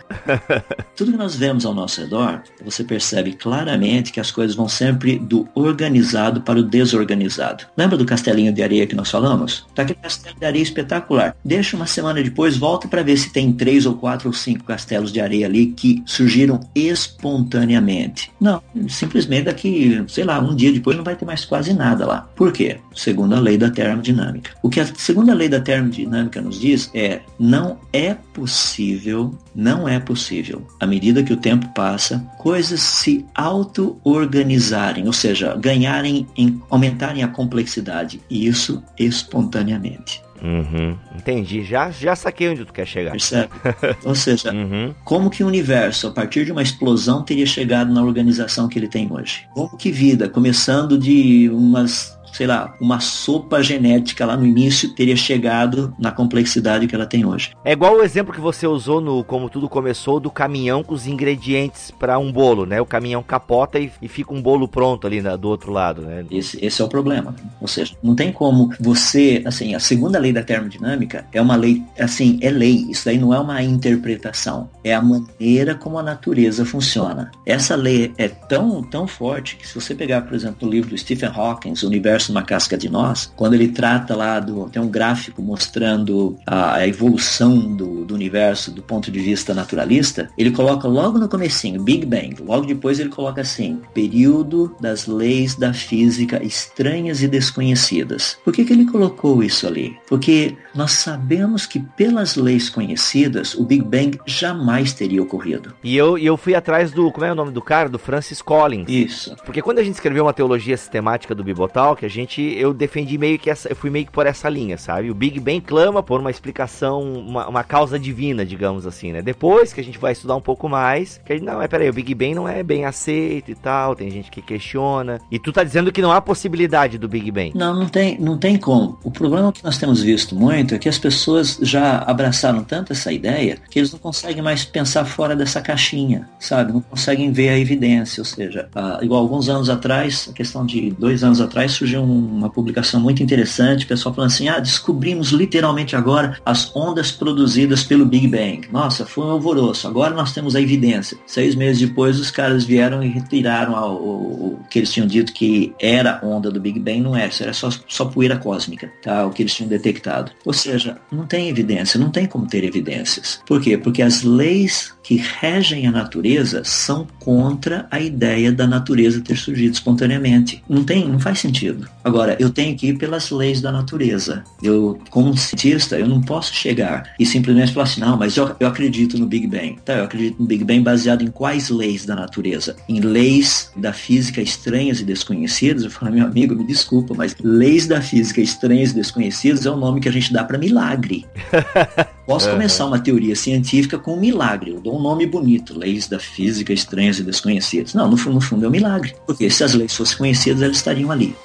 Tudo 0.94 1.14
que 1.14 1.18
nós 1.18 1.38
vemos 1.38 1.66
ao 1.66 1.74
nosso 1.74 2.02
redor, 2.02 2.44
você 2.66 2.84
percebe 2.84 3.32
claramente 3.32 4.12
que 4.12 4.20
as 4.20 4.30
coisas 4.30 4.58
vão 4.58 4.68
sempre 4.68 5.18
do 5.18 5.48
organizado 5.56 6.42
para 6.42 6.60
o 6.60 6.64
desorganizado. 6.64 7.64
Lembra 7.78 7.98
do 7.98 8.06
castelinho 8.06 8.52
de 8.52 8.62
areia 8.62 8.86
que 8.86 8.94
nós 8.94 9.10
falamos? 9.10 9.66
Tá 9.74 9.84
aquele 9.84 10.00
castelo 10.02 10.36
de 10.38 10.46
areia 10.46 10.62
espetacular 10.62 11.34
deixa 11.46 11.78
uma 11.78 11.86
semana 11.86 12.24
depois, 12.24 12.58
volta 12.58 12.88
para 12.88 13.04
ver 13.04 13.16
se 13.18 13.32
tem 13.32 13.54
três 13.54 13.86
ou 13.86 13.94
quatro 13.94 14.28
ou 14.28 14.34
cinco 14.34 14.66
castelos 14.66 15.12
de 15.12 15.22
areia 15.22 15.46
ali 15.46 15.68
que 15.68 16.02
surgiram 16.06 16.60
espontaneamente. 16.74 18.32
Não, 18.42 18.62
simplesmente 18.90 19.44
daqui, 19.44 20.04
sei 20.08 20.24
lá, 20.24 20.40
um 20.40 20.56
dia 20.56 20.74
depois 20.74 20.98
não 20.98 21.04
vai 21.04 21.16
ter 21.16 21.26
mais 21.26 21.46
quase 21.46 21.74
nada 21.74 22.06
lá. 22.06 22.28
Por 22.36 22.52
quê? 22.52 22.80
Segundo 22.96 23.36
a 23.36 23.40
lei 23.40 23.58
da 23.58 23.70
termodinâmica. 23.70 24.52
O 24.64 24.70
que 24.70 24.80
a 24.80 24.86
segunda 24.96 25.34
lei 25.34 25.48
da 25.48 25.60
termodinâmica 25.60 26.42
nos 26.42 26.60
diz 26.60 26.90
é 26.96 27.22
não 27.40 27.78
é 27.94 28.16
possível, 28.34 29.38
não 29.54 29.88
é 29.88 30.00
possível, 30.00 30.66
à 30.80 30.88
medida 30.88 31.24
que 31.24 31.34
o 31.34 31.38
tempo 31.38 31.68
passa, 31.74 32.20
coisas 32.40 32.80
se 32.80 33.26
auto-organizarem, 33.36 35.06
ou 35.06 35.14
seja, 35.14 35.56
ganharem, 35.56 36.26
em, 36.36 36.62
aumentarem 36.70 37.24
a 37.24 37.28
complexidade. 37.28 38.20
E 38.30 38.48
isso 38.48 38.82
espontaneamente. 38.98 40.26
Uhum, 40.42 40.98
entendi. 41.16 41.64
Já, 41.64 41.90
já 41.92 42.16
saquei 42.16 42.50
onde 42.50 42.66
tu 42.66 42.74
quer 42.74 42.86
chegar. 42.86 43.12
Percebe? 43.12 43.50
Ou 44.04 44.16
seja, 44.16 44.52
uhum. 44.52 44.94
como 45.04 45.30
que 45.30 45.44
o 45.44 45.48
universo, 45.48 46.08
a 46.08 46.12
partir 46.12 46.46
de 46.46 46.52
uma 46.52 46.62
explosão, 46.62 47.24
teria 47.24 47.46
chegado 47.46 47.94
na 47.94 48.04
organização 48.04 48.68
que 48.68 48.78
ele 48.78 48.88
tem 48.88 49.12
hoje? 49.12 49.48
Como 49.54 49.78
que 49.78 49.92
vida, 49.92 50.30
começando 50.30 50.98
de 50.98 51.50
umas 51.50 52.18
sei 52.36 52.48
lá, 52.48 52.76
uma 52.82 53.00
sopa 53.00 53.64
genética 53.64 54.26
lá 54.26 54.36
no 54.36 54.46
início 54.46 54.94
teria 54.94 55.16
chegado 55.16 55.94
na 55.98 56.12
complexidade 56.12 56.86
que 56.86 56.94
ela 56.94 57.06
tem 57.06 57.26
hoje. 57.26 57.52
É 57.64 57.72
igual 57.72 57.96
o 57.96 58.04
exemplo 58.04 58.34
que 58.34 58.42
você 58.42 58.68
usou 58.68 59.00
no 59.00 59.24
Como 59.24 59.50
Tudo 59.50 59.70
Começou 59.70 60.20
do 60.20 60.30
caminhão 60.30 60.84
com 60.84 60.94
os 60.94 61.08
ingredientes 61.08 61.92
para 61.92 62.20
um 62.20 62.32
bolo, 62.32 62.66
né? 62.66 62.82
O 62.82 62.86
caminhão 62.86 63.24
capota 63.24 63.80
e, 63.80 63.90
e 64.02 64.10
fica 64.10 64.34
um 64.34 64.42
bolo 64.42 64.68
pronto 64.68 65.08
ali 65.08 65.22
do 65.22 65.48
outro 65.48 65.72
lado, 65.72 66.02
né? 66.02 66.26
Esse, 66.30 66.64
esse 66.64 66.82
é 66.82 66.86
o 66.86 66.90
problema. 66.90 67.34
Ou 67.62 67.70
seja, 67.70 67.96
não 68.04 68.14
tem 68.14 68.34
como 68.34 68.70
você, 68.82 69.42
assim, 69.46 69.74
a 69.74 69.80
segunda 69.80 70.20
lei 70.20 70.34
da 70.34 70.44
termodinâmica 70.44 71.26
é 71.32 71.42
uma 71.42 71.56
lei, 71.56 71.82
assim, 71.98 72.38
é 72.42 72.50
lei. 72.50 72.86
Isso 72.90 73.06
daí 73.06 73.18
não 73.18 73.34
é 73.34 73.40
uma 73.40 73.64
interpretação. 73.64 74.70
É 74.84 74.94
a 74.94 75.02
maneira 75.02 75.74
como 75.74 75.98
a 75.98 76.04
natureza 76.04 76.66
funciona. 76.66 77.32
Essa 77.46 77.76
lei 77.76 78.14
é 78.18 78.28
tão, 78.28 78.84
tão 78.84 79.08
forte 79.08 79.56
que 79.56 79.66
se 79.66 79.74
você 79.74 79.96
pegar, 79.96 80.24
por 80.24 80.34
exemplo, 80.34 80.68
o 80.68 80.72
livro 80.72 80.90
do 80.90 80.98
Stephen 80.98 81.30
Hawking, 81.34 81.74
O 81.82 81.88
Universo 81.88 82.25
Numa 82.30 82.44
Casca 82.44 82.78
de 82.78 82.90
Nós, 82.90 83.32
quando 83.36 83.54
ele 83.54 83.68
trata 83.68 84.16
lá 84.16 84.40
do. 84.40 84.70
tem 84.70 84.82
um 84.82 84.90
gráfico 84.90 85.42
mostrando 85.42 86.38
a, 86.46 86.76
a 86.76 86.88
evolução 86.88 87.60
do, 87.60 88.06
do, 88.06 88.14
universo 88.14 88.72
do 88.72 88.82
ponto 88.82 89.12
de 89.12 89.20
vista 89.20 89.54
naturalista, 89.54 90.30
ele 90.38 90.52
coloca 90.52 90.88
logo 90.88 91.18
no 91.18 91.30
comecinho, 91.30 91.82
Big 91.82 92.06
Bang. 92.06 92.36
Logo 92.42 92.66
depois 92.66 93.00
ele 93.00 93.10
coloca 93.10 93.42
assim, 93.42 93.82
período 93.94 94.76
das 94.80 95.08
leis 95.08 95.56
da 95.56 95.74
física 95.74 96.44
estranhas 96.44 97.22
e 97.22 97.28
desconhecidas. 97.28 98.38
Por 98.44 98.54
que, 98.54 98.64
que 98.64 98.74
ele 98.74 98.86
colocou 98.86 99.44
isso 99.44 99.68
ali? 99.68 99.98
Porque 100.08 100.56
nós 100.74 100.92
sabemos 100.92 101.66
que 101.66 101.80
pelas 101.80 102.36
leis 102.36 102.70
conhecidas, 102.70 103.54
o 103.56 103.64
Big 103.64 103.84
Bang 103.84 104.20
jamais 104.26 104.94
teria 104.94 105.22
ocorrido. 105.22 105.74
E 105.84 105.96
eu, 105.96 106.18
eu 106.18 106.38
fui 106.38 106.56
atrás 106.56 106.92
do, 106.92 107.12
como 107.12 107.26
é 107.26 107.32
o 107.32 107.36
nome 107.36 107.52
do 107.52 107.62
cara? 107.62 107.90
Do 107.90 108.00
Francis 108.00 108.42
Collins. 108.42 108.90
Isso. 108.90 109.36
Porque 109.46 109.62
quando 109.62 109.80
a 109.80 109.84
gente 109.84 109.96
escreveu 109.96 110.24
uma 110.24 110.34
teologia 110.34 110.78
sistemática 110.78 111.34
do 111.34 111.44
Bibotal, 111.44 111.96
que 111.96 112.06
a 112.06 112.10
gente, 112.16 112.42
eu 112.42 112.74
defendi 112.74 113.18
meio 113.18 113.38
que 113.38 113.50
essa, 113.50 113.70
eu 113.70 113.76
fui 113.76 113.90
meio 113.90 114.06
que 114.06 114.12
por 114.12 114.26
essa 114.26 114.50
linha, 114.50 114.78
sabe? 114.78 115.12
O 115.12 115.14
Big 115.14 115.40
Bang 115.40 115.62
clama 115.62 116.02
por 116.02 116.20
uma 116.20 116.32
explicação, 116.32 117.02
uma, 117.04 117.48
uma 117.48 117.64
causa 117.64 118.00
divina, 118.00 118.46
digamos 118.46 118.88
assim, 118.88 119.12
né? 119.12 119.22
Depois 119.22 119.74
que 119.74 119.82
a 119.82 119.84
gente 119.84 120.00
vai 120.00 120.14
estudar 120.14 120.36
um 120.36 120.42
pouco 120.42 120.70
mais, 120.70 121.20
que 121.26 121.34
a 121.34 121.36
gente, 121.36 121.46
não, 121.46 121.58
mas 121.58 121.68
peraí, 121.68 121.90
o 121.90 121.94
Big 121.94 122.16
Bang 122.16 122.34
não 122.34 122.48
é 122.48 122.64
bem 122.64 122.86
aceito 122.86 123.52
e 123.52 123.56
tal, 123.56 123.96
tem 123.96 124.10
gente 124.10 124.32
que 124.32 124.42
questiona. 124.42 125.20
E 125.30 125.38
tu 125.38 125.52
tá 125.52 125.64
dizendo 125.64 125.92
que 125.92 126.02
não 126.02 126.12
há 126.12 126.22
possibilidade 126.22 126.98
do 126.98 127.08
Big 127.08 127.30
Bang. 127.32 127.52
Não, 127.54 127.74
não 127.74 127.88
tem, 127.88 128.18
não 128.20 128.38
tem 128.38 128.58
como. 128.58 128.98
O 129.04 129.12
problema 129.12 129.52
que 129.52 129.64
nós 129.64 129.78
temos 129.78 130.02
visto 130.02 130.36
muito 130.36 130.74
é 130.74 130.80
que 130.80 130.88
as 130.88 130.98
pessoas 130.98 131.60
já 131.62 132.00
abraçaram 132.00 132.64
tanto 132.64 132.94
essa 132.94 133.12
ideia 133.12 133.58
que 133.70 133.80
eles 133.80 133.92
não 133.92 134.00
conseguem 134.00 134.42
mais 134.42 134.64
pensar 134.64 135.04
fora 135.06 135.36
dessa 135.36 135.62
caixinha, 135.62 136.30
sabe? 136.40 136.72
Não 136.72 136.82
conseguem 136.82 137.32
ver 137.32 137.50
a 137.50 137.60
evidência, 137.60 138.22
ou 138.22 138.26
seja, 138.26 138.70
ah, 138.74 139.00
igual 139.02 139.22
alguns 139.22 139.50
anos 139.50 139.70
atrás, 139.70 140.28
a 140.30 140.34
questão 140.34 140.66
de 140.66 140.92
dois 140.92 141.24
anos 141.24 141.42
atrás 141.42 141.74
surgiu 141.74 142.05
uma 142.06 142.50
publicação 142.50 143.00
muito 143.00 143.22
interessante, 143.22 143.86
o 143.86 143.88
pessoal 143.88 144.14
falando 144.14 144.32
assim, 144.32 144.48
ah, 144.48 144.60
descobrimos 144.60 145.30
literalmente 145.30 145.96
agora 145.96 146.38
as 146.46 146.74
ondas 146.76 147.12
produzidas 147.12 147.84
pelo 147.84 148.06
Big 148.06 148.28
Bang. 148.28 148.68
Nossa, 148.72 149.06
foi 149.06 149.26
um 149.26 149.32
alvoroço, 149.32 149.88
agora 149.88 150.14
nós 150.14 150.34
temos 150.34 150.56
a 150.56 150.62
evidência. 150.62 151.18
Seis 151.26 151.56
meses 151.56 151.88
depois, 151.88 152.20
os 152.20 152.32
caras 152.32 152.64
vieram 152.64 153.04
e 153.04 153.08
retiraram 153.08 153.74
o, 153.74 154.60
o 154.60 154.60
que 154.70 154.80
eles 154.80 154.92
tinham 154.92 155.08
dito 155.08 155.34
que 155.34 155.74
era 155.80 156.20
onda 156.24 156.52
do 156.52 156.60
Big 156.60 156.80
Bang, 156.80 157.02
não 157.02 157.16
era, 157.16 157.28
isso 157.28 157.44
era 157.44 157.54
só, 157.54 157.70
só 157.88 158.06
poeira 158.06 158.38
cósmica, 158.38 158.92
tá? 159.02 159.26
o 159.26 159.32
que 159.32 159.44
eles 159.44 159.54
tinham 159.54 159.70
detectado. 159.70 160.32
Ou 160.46 160.54
seja, 160.54 160.98
não 161.12 161.26
tem 161.26 161.50
evidência, 161.50 162.00
não 162.00 162.10
tem 162.10 162.26
como 162.26 162.48
ter 162.48 162.64
evidências. 162.64 163.40
Por 163.46 163.62
quê? 163.62 163.78
Porque 163.78 164.02
as 164.02 164.24
leis 164.24 164.94
que 165.04 165.16
regem 165.40 165.88
a 165.88 165.92
natureza 165.92 166.64
são 166.64 167.08
contra 167.20 167.88
a 167.92 168.00
ideia 168.00 168.52
da 168.52 168.66
natureza 168.66 169.22
ter 169.22 169.38
surgido 169.38 169.74
espontaneamente. 169.74 170.64
Não 170.68 170.84
tem, 170.84 171.08
não 171.08 171.20
faz 171.20 171.40
sentido. 171.40 171.88
Agora, 172.06 172.38
eu 172.40 172.52
tenho 172.52 172.78
que 172.78 172.90
ir 172.90 173.00
pelas 173.00 173.32
leis 173.32 173.62
da 173.62 173.72
natureza. 173.72 174.44
Eu, 174.62 175.00
como 175.10 175.32
um 175.32 175.36
cientista, 175.36 175.98
eu 175.98 176.08
não 176.08 176.22
posso 176.22 176.54
chegar 176.54 177.16
e 177.20 177.26
simplesmente 177.26 177.74
falar 177.74 177.86
assim, 177.86 178.00
não, 178.00 178.16
mas 178.16 178.38
eu, 178.38 178.56
eu 178.60 178.68
acredito 178.68 179.18
no 179.18 179.26
Big 179.26 179.48
Bang. 179.48 179.78
Tá, 179.84 179.94
eu 179.94 180.04
acredito 180.04 180.40
no 180.40 180.46
Big 180.46 180.64
Bang 180.64 180.82
baseado 180.82 181.24
em 181.24 181.32
quais 181.32 181.70
leis 181.70 182.06
da 182.06 182.16
natureza? 182.16 182.76
Em 182.88 183.00
leis 183.00 183.72
da 183.76 183.92
física 183.92 184.40
estranhas 184.40 185.00
e 185.00 185.04
desconhecidas? 185.04 185.84
Eu 185.84 185.90
falo, 185.90 186.14
meu 186.14 186.28
amigo, 186.28 186.54
me 186.54 186.64
desculpa, 186.64 187.16
mas 187.16 187.36
leis 187.44 187.88
da 187.88 188.00
física 188.00 188.40
estranhas 188.40 188.92
e 188.92 188.96
desconhecidas 188.96 189.66
é 189.66 189.72
o 189.72 189.76
nome 189.76 190.00
que 190.00 190.08
a 190.08 190.12
gente 190.12 190.32
dá 190.32 190.44
para 190.44 190.60
milagre. 190.60 191.26
Posso 192.28 192.50
começar 192.50 192.86
uma 192.86 192.98
teoria 192.98 193.36
científica 193.36 194.00
com 194.00 194.16
um 194.16 194.20
milagre. 194.20 194.72
Eu 194.72 194.80
dou 194.80 194.98
um 194.98 195.02
nome 195.02 195.28
bonito, 195.28 195.78
leis 195.78 196.08
da 196.08 196.18
física 196.18 196.74
estranhas 196.74 197.20
e 197.20 197.24
desconhecidas. 197.24 197.94
Não, 197.94 198.10
no, 198.10 198.16
no 198.16 198.42
fundo 198.42 198.66
é 198.66 198.68
um 198.68 198.72
milagre. 198.72 199.16
Porque 199.28 199.48
se 199.50 199.64
as 199.64 199.74
leis 199.74 199.96
fossem 199.96 200.18
conhecidas, 200.18 200.62
elas 200.62 200.78
estariam 200.78 201.12
ali. 201.12 201.36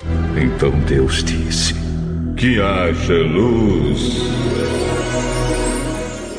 Então 0.56 0.70
Deus 0.80 1.22
disse: 1.24 1.74
Que 2.36 2.60
haja 2.60 3.14
luz. 3.14 4.20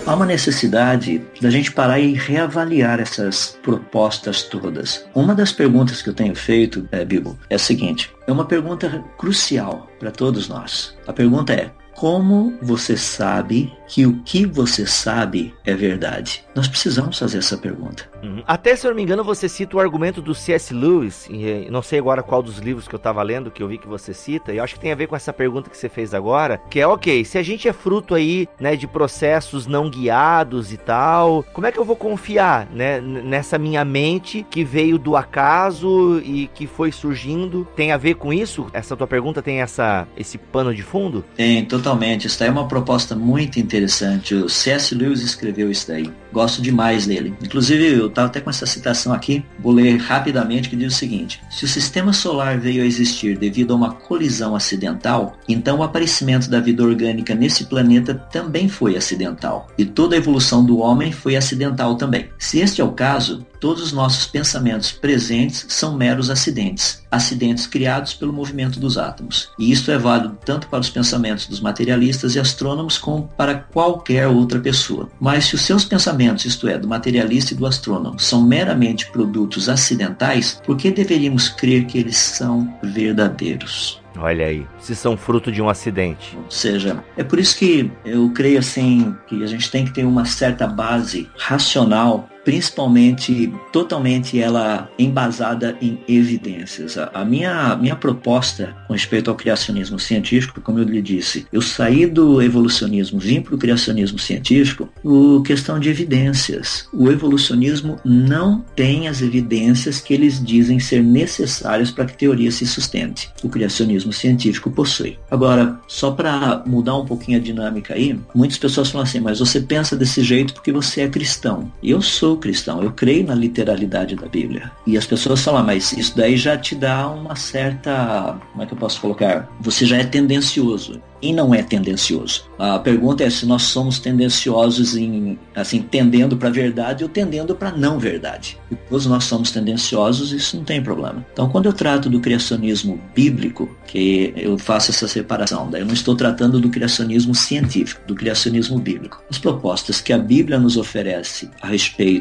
Há 0.05 0.15
uma 0.15 0.25
necessidade 0.25 1.21
da 1.39 1.49
gente 1.49 1.71
parar 1.71 1.99
e 1.99 2.13
reavaliar 2.13 2.99
essas 2.99 3.57
propostas 3.61 4.43
todas. 4.43 5.05
Uma 5.13 5.35
das 5.35 5.51
perguntas 5.51 6.01
que 6.01 6.09
eu 6.09 6.13
tenho 6.13 6.35
feito, 6.35 6.87
é, 6.91 7.05
Bibo, 7.05 7.37
é 7.49 7.55
a 7.55 7.59
seguinte: 7.59 8.11
é 8.27 8.31
uma 8.31 8.45
pergunta 8.45 9.03
crucial 9.17 9.89
para 9.99 10.11
todos 10.11 10.49
nós. 10.49 10.95
A 11.07 11.13
pergunta 11.13 11.53
é: 11.53 11.71
como 11.95 12.57
você 12.61 12.97
sabe 12.97 13.71
que 13.87 14.05
o 14.05 14.21
que 14.23 14.45
você 14.45 14.85
sabe 14.85 15.53
é 15.63 15.75
verdade? 15.75 16.43
Nós 16.55 16.67
precisamos 16.67 17.19
fazer 17.19 17.37
essa 17.37 17.57
pergunta. 17.57 18.10
Uhum. 18.23 18.43
Até, 18.47 18.75
se 18.75 18.85
eu 18.85 18.91
não 18.91 18.95
me 18.95 19.03
engano, 19.03 19.23
você 19.23 19.47
cita 19.49 19.77
o 19.77 19.79
argumento 19.79 20.21
do 20.21 20.33
C.S. 20.33 20.73
Lewis, 20.73 21.27
e, 21.29 21.67
não 21.69 21.81
sei 21.81 21.99
agora 21.99 22.23
qual 22.23 22.41
dos 22.41 22.57
livros 22.57 22.87
que 22.87 22.95
eu 22.95 22.99
tava 22.99 23.21
lendo, 23.23 23.51
que 23.51 23.61
eu 23.61 23.67
vi 23.67 23.77
que 23.77 23.87
você 23.87 24.13
cita, 24.13 24.53
e 24.53 24.57
eu 24.57 24.63
acho 24.63 24.75
que 24.75 24.79
tem 24.79 24.91
a 24.91 24.95
ver 24.95 25.07
com 25.07 25.15
essa 25.15 25.33
pergunta 25.33 25.69
que 25.69 25.77
você 25.77 25.89
fez 25.89 26.13
agora, 26.13 26.59
que 26.69 26.79
é, 26.79 26.87
ok, 26.87 27.23
se 27.25 27.37
a 27.37 27.43
gente 27.43 27.67
é 27.67 27.73
fruto 27.73 28.15
aí, 28.15 28.47
né, 28.59 28.75
de 28.75 28.87
processos 28.87 29.67
não 29.67 29.89
guiados 29.89 30.71
e 30.71 30.77
tal, 30.77 31.43
como 31.53 31.67
é 31.67 31.71
que 31.71 31.79
eu 31.79 31.85
vou 31.85 31.95
confiar, 31.95 32.67
né, 32.71 32.99
nessa 33.01 33.57
minha 33.57 33.83
mente 33.83 34.45
que 34.49 34.63
veio 34.63 34.97
do 34.97 35.15
acaso 35.15 36.21
e 36.23 36.47
que 36.53 36.67
foi 36.67 36.91
surgindo? 36.91 37.67
Tem 37.75 37.91
a 37.91 37.97
ver 37.97 38.15
com 38.15 38.31
isso? 38.31 38.67
Essa 38.73 38.95
tua 38.95 39.07
pergunta 39.07 39.41
tem 39.41 39.61
essa, 39.61 40.07
esse 40.15 40.37
pano 40.37 40.73
de 40.73 40.83
fundo? 40.83 41.23
Tem, 41.35 41.65
totalmente. 41.65 42.27
Isso 42.27 42.39
daí 42.39 42.49
é 42.49 42.51
uma 42.51 42.67
proposta 42.67 43.15
muito 43.15 43.59
interessante. 43.59 44.35
O 44.35 44.49
C.S. 44.49 44.93
Lewis 44.93 45.21
escreveu 45.21 45.69
isso 45.69 45.87
daí. 45.87 46.11
Gosto 46.31 46.61
demais 46.61 47.05
dele. 47.05 47.33
Inclusive, 47.43 47.85
eu 47.99 48.07
estava 48.07 48.27
até 48.27 48.39
com 48.39 48.49
essa 48.49 48.65
citação 48.65 49.13
aqui, 49.13 49.43
vou 49.59 49.73
ler 49.73 49.97
rapidamente, 49.97 50.69
que 50.69 50.75
diz 50.75 50.93
o 50.93 50.97
seguinte: 50.97 51.41
Se 51.49 51.65
o 51.65 51.67
sistema 51.67 52.13
solar 52.13 52.59
veio 52.59 52.83
a 52.83 52.85
existir 52.85 53.37
devido 53.37 53.73
a 53.73 53.75
uma 53.75 53.93
colisão 53.93 54.55
acidental, 54.55 55.37
então 55.47 55.79
o 55.79 55.83
aparecimento 55.83 56.49
da 56.49 56.59
vida 56.59 56.83
orgânica 56.83 57.35
nesse 57.35 57.65
planeta 57.65 58.13
também 58.13 58.69
foi 58.69 58.95
acidental. 58.95 59.67
E 59.77 59.85
toda 59.85 60.15
a 60.15 60.17
evolução 60.17 60.63
do 60.63 60.79
homem 60.79 61.11
foi 61.11 61.35
acidental 61.35 61.95
também. 61.95 62.29
Se 62.37 62.59
este 62.59 62.81
é 62.81 62.83
o 62.83 62.91
caso, 62.91 63.45
todos 63.61 63.83
os 63.83 63.93
nossos 63.93 64.25
pensamentos 64.25 64.91
presentes 64.91 65.65
são 65.69 65.95
meros 65.95 66.31
acidentes, 66.31 67.03
acidentes 67.11 67.67
criados 67.67 68.13
pelo 68.13 68.33
movimento 68.33 68.79
dos 68.79 68.97
átomos. 68.97 69.51
E 69.57 69.71
isto 69.71 69.91
é 69.91 69.97
válido 69.99 70.37
tanto 70.43 70.67
para 70.67 70.79
os 70.79 70.89
pensamentos 70.89 71.47
dos 71.47 71.61
materialistas 71.61 72.35
e 72.35 72.39
astrônomos 72.39 72.97
como 72.97 73.29
para 73.37 73.53
qualquer 73.55 74.27
outra 74.27 74.59
pessoa. 74.59 75.07
Mas 75.19 75.45
se 75.45 75.55
os 75.55 75.61
seus 75.61 75.85
pensamentos, 75.85 76.43
isto 76.43 76.67
é, 76.67 76.77
do 76.77 76.87
materialista 76.87 77.53
e 77.53 77.57
do 77.57 77.67
astrônomo, 77.67 78.19
são 78.19 78.43
meramente 78.43 79.09
produtos 79.11 79.69
acidentais, 79.69 80.59
por 80.65 80.75
que 80.75 80.89
deveríamos 80.89 81.47
crer 81.47 81.85
que 81.85 81.99
eles 81.99 82.17
são 82.17 82.75
verdadeiros? 82.81 84.01
Olha 84.17 84.47
aí, 84.47 84.67
se 84.79 84.95
são 84.95 85.15
fruto 85.15 85.51
de 85.51 85.61
um 85.61 85.69
acidente. 85.69 86.37
Ou 86.43 86.51
seja, 86.51 87.03
é 87.15 87.23
por 87.23 87.39
isso 87.39 87.57
que 87.57 87.89
eu 88.03 88.29
creio 88.31 88.59
assim 88.59 89.15
que 89.27 89.41
a 89.41 89.47
gente 89.47 89.71
tem 89.71 89.85
que 89.85 89.93
ter 89.93 90.03
uma 90.03 90.25
certa 90.25 90.67
base 90.67 91.29
racional 91.37 92.29
principalmente 92.43 93.51
totalmente 93.71 94.39
ela 94.39 94.89
embasada 94.97 95.77
em 95.81 95.99
evidências. 96.07 96.97
A, 96.97 97.23
minha, 97.23 97.75
minha 97.75 97.95
proposta 97.95 98.75
com 98.87 98.93
respeito 98.93 99.29
ao 99.29 99.35
criacionismo 99.35 99.99
científico, 99.99 100.61
como 100.61 100.79
eu 100.79 100.83
lhe 100.83 101.01
disse, 101.01 101.45
eu 101.51 101.61
saí 101.61 102.05
do 102.05 102.41
evolucionismo, 102.41 103.19
vim 103.19 103.41
para 103.41 103.55
o 103.55 103.57
criacionismo 103.57 104.19
científico, 104.19 104.89
o 105.03 105.41
questão 105.43 105.79
de 105.79 105.89
evidências. 105.89 106.87
O 106.93 107.09
evolucionismo 107.09 107.97
não 108.03 108.63
tem 108.75 109.07
as 109.07 109.21
evidências 109.21 109.99
que 109.99 110.13
eles 110.13 110.43
dizem 110.43 110.79
ser 110.79 111.03
necessárias 111.03 111.91
para 111.91 112.05
que 112.05 112.13
a 112.13 112.17
teoria 112.17 112.51
se 112.51 112.65
sustente. 112.65 113.31
O 113.43 113.49
criacionismo 113.49 114.11
científico 114.11 114.71
possui. 114.71 115.17
Agora, 115.29 115.79
só 115.87 116.11
para 116.11 116.63
mudar 116.65 116.97
um 116.97 117.05
pouquinho 117.05 117.37
a 117.37 117.41
dinâmica 117.41 117.93
aí, 117.93 118.19
muitas 118.33 118.57
pessoas 118.57 118.89
falam 118.89 119.05
assim, 119.05 119.19
mas 119.19 119.39
você 119.39 119.59
pensa 119.59 119.95
desse 119.95 120.23
jeito 120.23 120.53
porque 120.53 120.71
você 120.71 121.01
é 121.01 121.07
cristão. 121.07 121.71
Eu 121.83 122.01
sou 122.01 122.30
sou 122.31 122.37
cristão, 122.37 122.81
eu 122.81 122.91
creio 122.91 123.25
na 123.25 123.35
literalidade 123.35 124.15
da 124.15 124.27
Bíblia. 124.27 124.71
E 124.87 124.97
as 124.97 125.05
pessoas 125.05 125.41
falam, 125.41 125.65
mas 125.65 125.91
isso 125.93 126.15
daí 126.15 126.37
já 126.37 126.57
te 126.57 126.75
dá 126.75 127.09
uma 127.09 127.35
certa. 127.35 128.39
Como 128.51 128.63
é 128.63 128.65
que 128.65 128.73
eu 128.73 128.77
posso 128.77 129.01
colocar? 129.01 129.49
Você 129.59 129.85
já 129.85 129.97
é 129.97 130.03
tendencioso 130.03 131.01
e 131.21 131.31
não 131.31 131.53
é 131.53 131.61
tendencioso. 131.61 132.49
A 132.57 132.79
pergunta 132.79 133.23
é 133.23 133.29
se 133.29 133.45
nós 133.45 133.63
somos 133.63 133.99
tendenciosos 133.99 134.95
em, 134.95 135.37
assim, 135.55 135.81
tendendo 135.81 136.35
para 136.35 136.49
a 136.49 136.51
verdade 136.51 137.03
ou 137.03 137.09
tendendo 137.09 137.55
para 137.55 137.71
não 137.71 137.99
verdade. 137.99 138.57
E 138.71 138.75
todos 138.75 139.05
nós 139.05 139.25
somos 139.25 139.51
tendenciosos, 139.51 140.31
isso 140.31 140.57
não 140.57 140.63
tem 140.63 140.81
problema. 140.81 141.25
Então, 141.31 141.49
quando 141.49 141.67
eu 141.67 141.73
trato 141.73 142.09
do 142.09 142.19
criacionismo 142.19 142.99
bíblico, 143.13 143.69
que 143.85 144.33
eu 144.35 144.57
faço 144.57 144.91
essa 144.91 145.07
separação, 145.07 145.69
daí 145.69 145.81
eu 145.81 145.85
não 145.85 145.93
estou 145.93 146.15
tratando 146.15 146.59
do 146.59 146.69
criacionismo 146.69 147.35
científico, 147.35 148.01
do 148.07 148.15
criacionismo 148.15 148.79
bíblico. 148.79 149.21
As 149.29 149.37
propostas 149.37 150.01
que 150.01 150.13
a 150.13 150.17
Bíblia 150.17 150.57
nos 150.57 150.77
oferece 150.77 151.49
a 151.61 151.67
respeito 151.67 152.20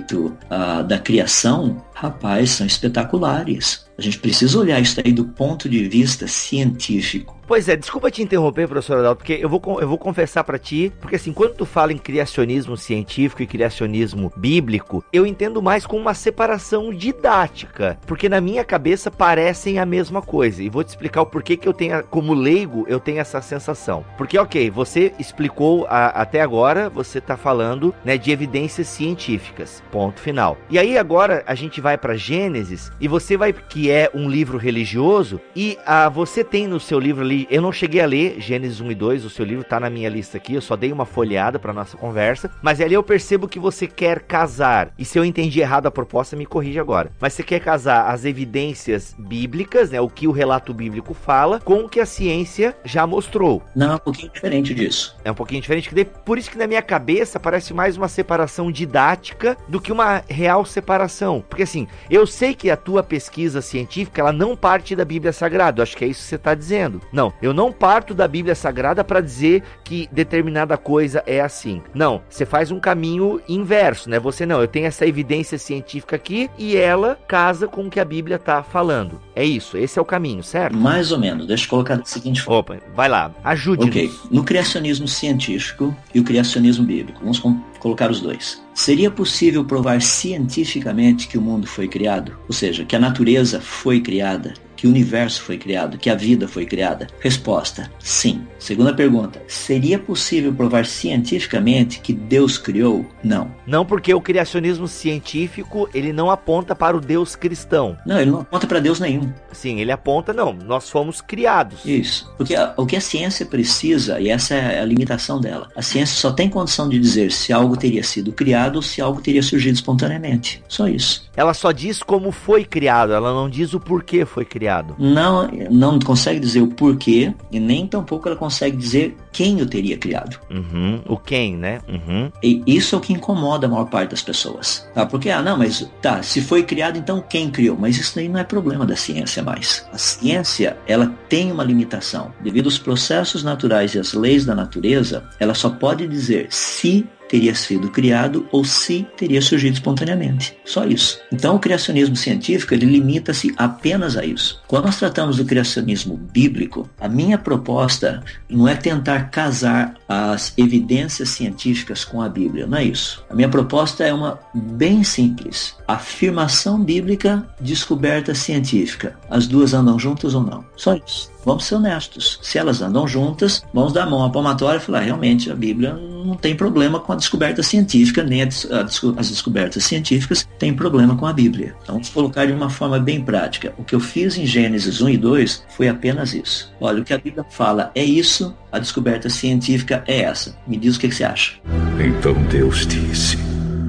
uh, 0.51 0.82
da 0.85 0.98
criação, 0.98 1.82
rapaz, 2.01 2.51
são 2.51 2.66
espetaculares. 2.66 3.85
A 3.98 4.02
gente 4.02 4.18
precisa 4.18 4.59
olhar 4.59 4.81
isso 4.81 4.98
aí 5.05 5.12
do 5.12 5.27
ponto 5.27 5.68
de 5.68 5.86
vista 5.86 6.27
científico. 6.27 7.39
Pois 7.47 7.68
é, 7.68 7.77
desculpa 7.77 8.12
te 8.12 8.22
interromper, 8.22 8.68
professor 8.68 8.98
Adalto, 8.98 9.18
porque 9.18 9.39
eu 9.43 9.48
vou, 9.48 9.60
eu 9.81 9.89
vou 9.89 9.98
confessar 9.98 10.44
para 10.44 10.56
ti, 10.56 10.93
porque 11.01 11.16
assim, 11.16 11.32
quando 11.32 11.55
tu 11.55 11.66
fala 11.66 11.93
em 11.93 11.98
criacionismo 11.98 12.77
científico 12.77 13.43
e 13.43 13.47
criacionismo 13.47 14.32
bíblico, 14.36 15.05
eu 15.12 15.27
entendo 15.27 15.60
mais 15.60 15.85
com 15.85 15.97
uma 15.97 16.14
separação 16.14 16.94
didática, 16.94 17.98
porque 18.06 18.28
na 18.28 18.40
minha 18.40 18.64
cabeça 18.64 19.10
parecem 19.10 19.81
a 19.81 19.85
mesma 19.85 20.22
coisa. 20.22 20.62
E 20.62 20.70
vou 20.70 20.85
te 20.85 20.90
explicar 20.90 21.22
o 21.22 21.27
porquê 21.27 21.56
que 21.56 21.66
eu 21.66 21.74
tenho, 21.74 22.05
como 22.05 22.35
leigo, 22.35 22.86
eu 22.89 23.01
tenho 23.01 23.18
essa 23.18 23.43
sensação. 23.43 24.05
Porque, 24.16 24.39
ok, 24.39 24.70
você 24.70 25.12
explicou 25.18 25.86
a, 25.89 26.06
até 26.06 26.40
agora, 26.40 26.89
você 26.89 27.20
tá 27.20 27.36
falando, 27.36 27.93
né, 28.05 28.16
de 28.16 28.31
evidências 28.31 28.86
científicas, 28.86 29.82
ponto 29.90 30.20
final. 30.20 30.56
E 30.70 30.78
aí 30.78 30.97
agora 30.97 31.43
a 31.48 31.56
gente 31.56 31.81
vai 31.81 31.89
para 31.96 32.16
Gênesis 32.16 32.90
e 33.00 33.08
você 33.08 33.36
vai, 33.36 33.52
que 33.52 33.90
é 33.90 34.10
um 34.14 34.28
livro 34.28 34.58
religioso, 34.58 35.40
e 35.54 35.78
a, 35.86 36.08
você 36.08 36.44
tem 36.44 36.66
no 36.66 36.80
seu 36.80 36.98
livro 36.98 37.24
ali 37.24 37.46
eu 37.50 37.62
não 37.62 37.72
cheguei 37.72 38.00
a 38.00 38.06
ler 38.06 38.40
Gênesis 38.40 38.80
1 38.80 38.90
e 38.90 38.94
2, 38.94 39.24
o 39.24 39.30
seu 39.30 39.44
livro 39.44 39.64
tá 39.64 39.80
na 39.80 39.90
minha 39.90 40.08
lista 40.08 40.36
aqui, 40.36 40.54
eu 40.54 40.60
só 40.60 40.76
dei 40.76 40.92
uma 40.92 41.04
folheada 41.04 41.58
para 41.58 41.72
nossa 41.72 41.96
conversa, 41.96 42.50
mas 42.62 42.80
ali 42.80 42.94
eu 42.94 43.02
percebo 43.02 43.48
que 43.48 43.58
você 43.58 43.86
quer 43.86 44.20
casar. 44.20 44.92
E 44.98 45.04
se 45.04 45.18
eu 45.18 45.24
entendi 45.24 45.60
errado 45.60 45.86
a 45.86 45.90
proposta, 45.90 46.36
me 46.36 46.46
corrija 46.46 46.80
agora. 46.80 47.10
Mas 47.20 47.32
você 47.32 47.42
quer 47.42 47.60
casar 47.60 48.08
as 48.08 48.24
evidências 48.24 49.14
bíblicas, 49.18 49.90
né, 49.90 50.00
o 50.00 50.08
que 50.08 50.28
o 50.28 50.32
relato 50.32 50.72
bíblico 50.72 51.14
fala, 51.14 51.60
com 51.60 51.84
o 51.84 51.88
que 51.88 52.00
a 52.00 52.06
ciência 52.06 52.76
já 52.84 53.06
mostrou. 53.06 53.62
Não, 53.74 53.92
é 53.92 53.94
um 53.94 53.98
pouquinho 53.98 54.32
diferente 54.32 54.74
disso. 54.74 55.16
É 55.24 55.30
um 55.30 55.34
pouquinho 55.34 55.60
diferente, 55.60 55.90
por 56.24 56.38
isso 56.38 56.50
que 56.50 56.58
na 56.58 56.66
minha 56.66 56.82
cabeça 56.82 57.40
parece 57.40 57.74
mais 57.74 57.96
uma 57.96 58.08
separação 58.08 58.70
didática 58.70 59.56
do 59.68 59.80
que 59.80 59.92
uma 59.92 60.22
real 60.28 60.64
separação. 60.64 61.44
Porque 61.48 61.62
assim, 61.62 61.80
eu 62.11 62.27
sei 62.27 62.55
que 62.55 62.70
a 62.70 62.77
tua 62.77 63.02
pesquisa 63.02 63.61
científica, 63.61 64.20
ela 64.20 64.32
não 64.32 64.57
parte 64.57 64.94
da 64.97 65.05
Bíblia 65.05 65.32
Sagrada, 65.32 65.82
acho 65.82 65.97
que 65.97 66.05
é 66.05 66.09
isso 66.09 66.23
que 66.23 66.28
você 66.28 66.36
está 66.36 66.55
dizendo. 66.55 67.01
Não, 67.12 67.32
eu 67.43 67.52
não 67.52 67.73
parto 67.73 68.15
da 68.15 68.27
Bíblia 68.27 68.55
Sagrada 68.55 69.05
para 69.05 69.20
dizer 69.20 69.62
que 69.85 70.09
determinada 70.12 70.77
coisa 70.77 71.23
é 71.27 71.40
assim. 71.40 71.82
Não, 71.94 72.23
você 72.28 72.44
faz 72.47 72.70
um 72.70 72.81
caminho 72.81 73.40
inverso, 73.48 74.09
né? 74.09 74.19
Você 74.19 74.47
não, 74.47 74.61
eu 74.61 74.69
tenho 74.69 74.86
essa 74.86 75.07
evidência 75.07 75.59
científica 75.59 76.16
aqui 76.16 76.51
e 76.59 76.77
ela 76.77 77.19
casa 77.28 77.66
com 77.66 77.86
o 77.86 77.90
que 77.90 78.01
a 78.01 78.05
Bíblia 78.05 78.36
está 78.36 78.62
falando. 78.62 79.20
É 79.35 79.44
isso, 79.44 79.77
esse 79.77 79.98
é 79.98 80.02
o 80.02 80.05
caminho, 80.05 80.43
certo? 80.43 80.77
Mais 80.77 81.12
ou 81.12 81.19
menos. 81.19 81.47
Deixa 81.47 81.65
eu 81.65 81.70
colocar 81.70 81.97
da 81.97 82.05
seguinte 82.05 82.43
forma. 82.43 82.61
Opa, 82.61 82.78
vai 82.94 83.09
lá, 83.09 83.32
ajude-nos. 83.44 83.89
Ok, 83.89 84.11
no 84.31 84.44
criacionismo 84.44 85.09
científico 85.09 85.94
e 86.15 86.20
o 86.20 86.24
criacionismo 86.24 86.85
bíblico, 86.85 87.20
vamos 87.20 87.39
colocar 87.81 88.11
os 88.11 88.20
dois. 88.20 88.62
Seria 88.73 89.11
possível 89.11 89.65
provar 89.65 90.01
cientificamente 90.01 91.27
que 91.27 91.36
o 91.36 91.43
mundo 91.43 91.66
foi 91.66 91.89
criado? 91.89 92.39
Ou 92.47 92.52
seja, 92.52 92.85
que 92.85 92.94
a 92.94 93.01
natureza 93.01 93.61
foi 93.61 94.01
criada? 94.01 94.55
Que 94.81 94.86
o 94.86 94.90
universo 94.90 95.43
foi 95.43 95.59
criado, 95.59 95.98
que 95.98 96.09
a 96.09 96.15
vida 96.15 96.48
foi 96.48 96.65
criada? 96.65 97.07
Resposta: 97.20 97.90
sim. 97.98 98.47
Segunda 98.59 98.94
pergunta: 98.94 99.43
seria 99.47 99.98
possível 99.98 100.55
provar 100.55 100.86
cientificamente 100.86 102.01
que 102.01 102.15
Deus 102.15 102.57
criou? 102.57 103.05
Não. 103.23 103.51
Não, 103.66 103.85
porque 103.85 104.15
o 104.15 104.23
criacionismo 104.23 104.89
científico 104.89 105.86
ele 105.93 106.15
não 106.15 106.31
aponta 106.31 106.74
para 106.74 106.97
o 106.97 107.01
Deus 107.01 107.36
cristão. 107.36 107.98
Não, 108.07 108.19
ele 108.19 108.31
não 108.31 108.40
aponta 108.40 108.66
para 108.66 108.81
Deus 108.81 108.98
nenhum. 108.98 109.31
Sim, 109.52 109.81
ele 109.81 109.93
aponta 109.93 110.32
não. 110.32 110.55
Nós 110.55 110.89
fomos 110.89 111.20
criados. 111.20 111.85
Isso. 111.85 112.32
Porque 112.39 112.55
a, 112.55 112.73
o 112.74 112.86
que 112.86 112.97
a 112.97 113.02
ciência 113.02 113.44
precisa 113.44 114.19
e 114.19 114.31
essa 114.31 114.55
é 114.55 114.81
a 114.81 114.85
limitação 114.86 115.39
dela. 115.39 115.69
A 115.77 115.82
ciência 115.82 116.16
só 116.16 116.32
tem 116.32 116.48
condição 116.48 116.89
de 116.89 116.98
dizer 116.98 117.32
se 117.32 117.52
algo 117.52 117.77
teria 117.77 118.02
sido 118.02 118.32
criado 118.32 118.77
ou 118.77 118.82
se 118.82 119.02
algo 119.02 119.20
teria 119.20 119.43
surgido 119.43 119.74
espontaneamente. 119.74 120.62
Só 120.66 120.89
isso. 120.89 121.28
Ela 121.36 121.52
só 121.52 121.70
diz 121.70 122.02
como 122.02 122.32
foi 122.32 122.65
criado. 122.65 123.12
Ela 123.12 123.35
não 123.35 123.51
diz 123.51 123.74
o 123.74 123.81
porquê 123.81 124.24
foi 124.24 124.47
criado 124.47 124.69
criado. 124.70 124.94
Não, 124.98 125.48
não 125.70 125.98
consegue 125.98 126.38
dizer 126.38 126.60
o 126.60 126.68
porquê 126.68 127.34
e 127.51 127.59
nem 127.59 127.86
tampouco 127.86 128.28
ela 128.28 128.36
consegue 128.36 128.76
dizer 128.76 129.16
quem 129.32 129.60
o 129.60 129.66
teria 129.66 129.97
criado. 129.97 130.38
Uhum, 130.51 131.02
o 131.06 131.16
quem, 131.16 131.56
né? 131.56 131.80
Uhum. 131.88 132.30
E 132.42 132.62
isso 132.66 132.94
é 132.94 132.98
o 132.98 133.01
que 133.01 133.12
incomoda 133.12 133.66
a 133.66 133.70
maior 133.70 133.86
parte 133.86 134.10
das 134.10 134.22
pessoas. 134.22 134.88
Tá? 134.94 135.05
Porque, 135.05 135.30
ah, 135.30 135.42
não, 135.42 135.59
mas 135.59 135.90
tá, 136.01 136.22
se 136.22 136.40
foi 136.40 136.62
criado, 136.62 136.98
então 136.98 137.22
quem 137.28 137.51
criou? 137.51 137.76
Mas 137.78 137.97
isso 137.98 138.18
aí 138.18 138.28
não 138.28 138.38
é 138.38 138.44
problema 138.44 138.86
da 138.86 138.97
ciência 138.97 139.42
mais. 139.42 139.86
A 139.92 139.98
ciência, 139.98 140.76
ela 140.86 141.12
tem 141.28 141.51
uma 141.51 141.64
limitação. 141.64 142.32
Devido 142.40 142.66
aos 142.66 142.78
processos 142.78 143.42
naturais 143.42 143.94
e 143.94 143.98
às 143.98 144.12
leis 144.12 144.44
da 144.44 144.55
natureza, 144.55 145.24
ela 145.38 145.55
só 145.55 145.70
pode 145.70 146.06
dizer 146.06 146.47
se 146.51 147.06
teria 147.31 147.55
sido 147.55 147.89
criado 147.89 148.44
ou 148.51 148.65
se 148.65 149.07
teria 149.16 149.40
surgido 149.40 149.74
espontaneamente. 149.74 150.57
Só 150.65 150.85
isso. 150.85 151.20
Então, 151.32 151.55
o 151.55 151.61
criacionismo 151.61 152.16
científico 152.16 152.74
ele 152.74 152.86
limita-se 152.86 153.55
apenas 153.57 154.16
a 154.16 154.24
isso. 154.24 154.61
Quando 154.66 154.86
nós 154.86 154.98
tratamos 154.98 155.36
do 155.36 155.44
criacionismo 155.44 156.16
bíblico, 156.16 156.90
a 157.01 157.09
minha 157.09 157.39
proposta 157.39 158.20
não 158.48 158.66
é 158.66 158.74
tentar 158.74 159.31
casar 159.31 159.94
as 160.09 160.52
evidências 160.59 161.28
científicas 161.28 162.05
com 162.05 162.20
a 162.20 162.28
Bíblia, 162.28 162.66
não 162.66 162.78
é 162.78 162.85
isso. 162.85 163.24
A 163.31 163.35
minha 163.35 163.48
proposta 163.48 164.05
é 164.05 164.12
uma 164.12 164.40
bem 164.52 165.05
simples: 165.05 165.77
afirmação 165.86 166.82
bíblica, 166.82 167.47
descoberta 167.61 168.35
científica. 168.35 169.16
As 169.31 169.47
duas 169.47 169.73
andam 169.73 169.98
juntas 169.98 170.35
ou 170.35 170.43
não? 170.43 170.65
Só 170.77 170.94
isso. 170.94 171.31
Vamos 171.44 171.64
ser 171.64 171.76
honestos. 171.76 172.38
Se 172.42 172.58
elas 172.58 172.82
andam 172.82 173.08
juntas, 173.08 173.64
vamos 173.72 173.92
dar 173.92 174.04
a 174.04 174.10
mão 174.10 174.24
à 174.24 174.30
palmatória 174.30 174.78
e 174.78 174.80
falar: 174.80 175.00
realmente 175.00 175.50
a 175.50 175.54
Bíblia 175.54 175.94
não 175.94 176.34
tem 176.34 176.54
problema 176.54 177.00
com 177.00 177.12
a 177.12 177.16
descoberta 177.16 177.62
científica, 177.62 178.22
nem 178.22 178.42
as 178.42 179.30
descobertas 179.30 179.84
científicas 179.84 180.46
têm 180.58 180.74
problema 180.74 181.16
com 181.16 181.26
a 181.26 181.32
Bíblia. 181.32 181.74
Então, 181.82 181.94
vamos 181.94 182.08
colocar 182.10 182.46
de 182.46 182.52
uma 182.52 182.68
forma 182.68 182.98
bem 182.98 183.22
prática. 183.22 183.72
O 183.78 183.84
que 183.84 183.94
eu 183.94 184.00
fiz 184.00 184.36
em 184.36 184.46
Gênesis 184.46 185.00
1 185.00 185.08
e 185.10 185.16
2 185.16 185.64
foi 185.76 185.88
apenas 185.88 186.34
isso. 186.34 186.72
Olha, 186.80 187.00
o 187.00 187.04
que 187.04 187.14
a 187.14 187.18
Bíblia 187.18 187.44
fala 187.50 187.90
é 187.94 188.04
isso, 188.04 188.54
a 188.70 188.78
descoberta 188.78 189.28
científica 189.28 190.04
é 190.06 190.22
essa. 190.22 190.56
Me 190.66 190.76
diz 190.76 190.96
o 190.96 191.00
que, 191.00 191.08
que 191.08 191.14
você 191.14 191.24
acha. 191.24 191.54
Então 191.98 192.34
Deus 192.44 192.86
disse: 192.86 193.38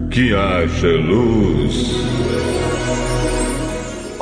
Que 0.09 0.33
haja 0.33 0.87
luz. 0.87 1.91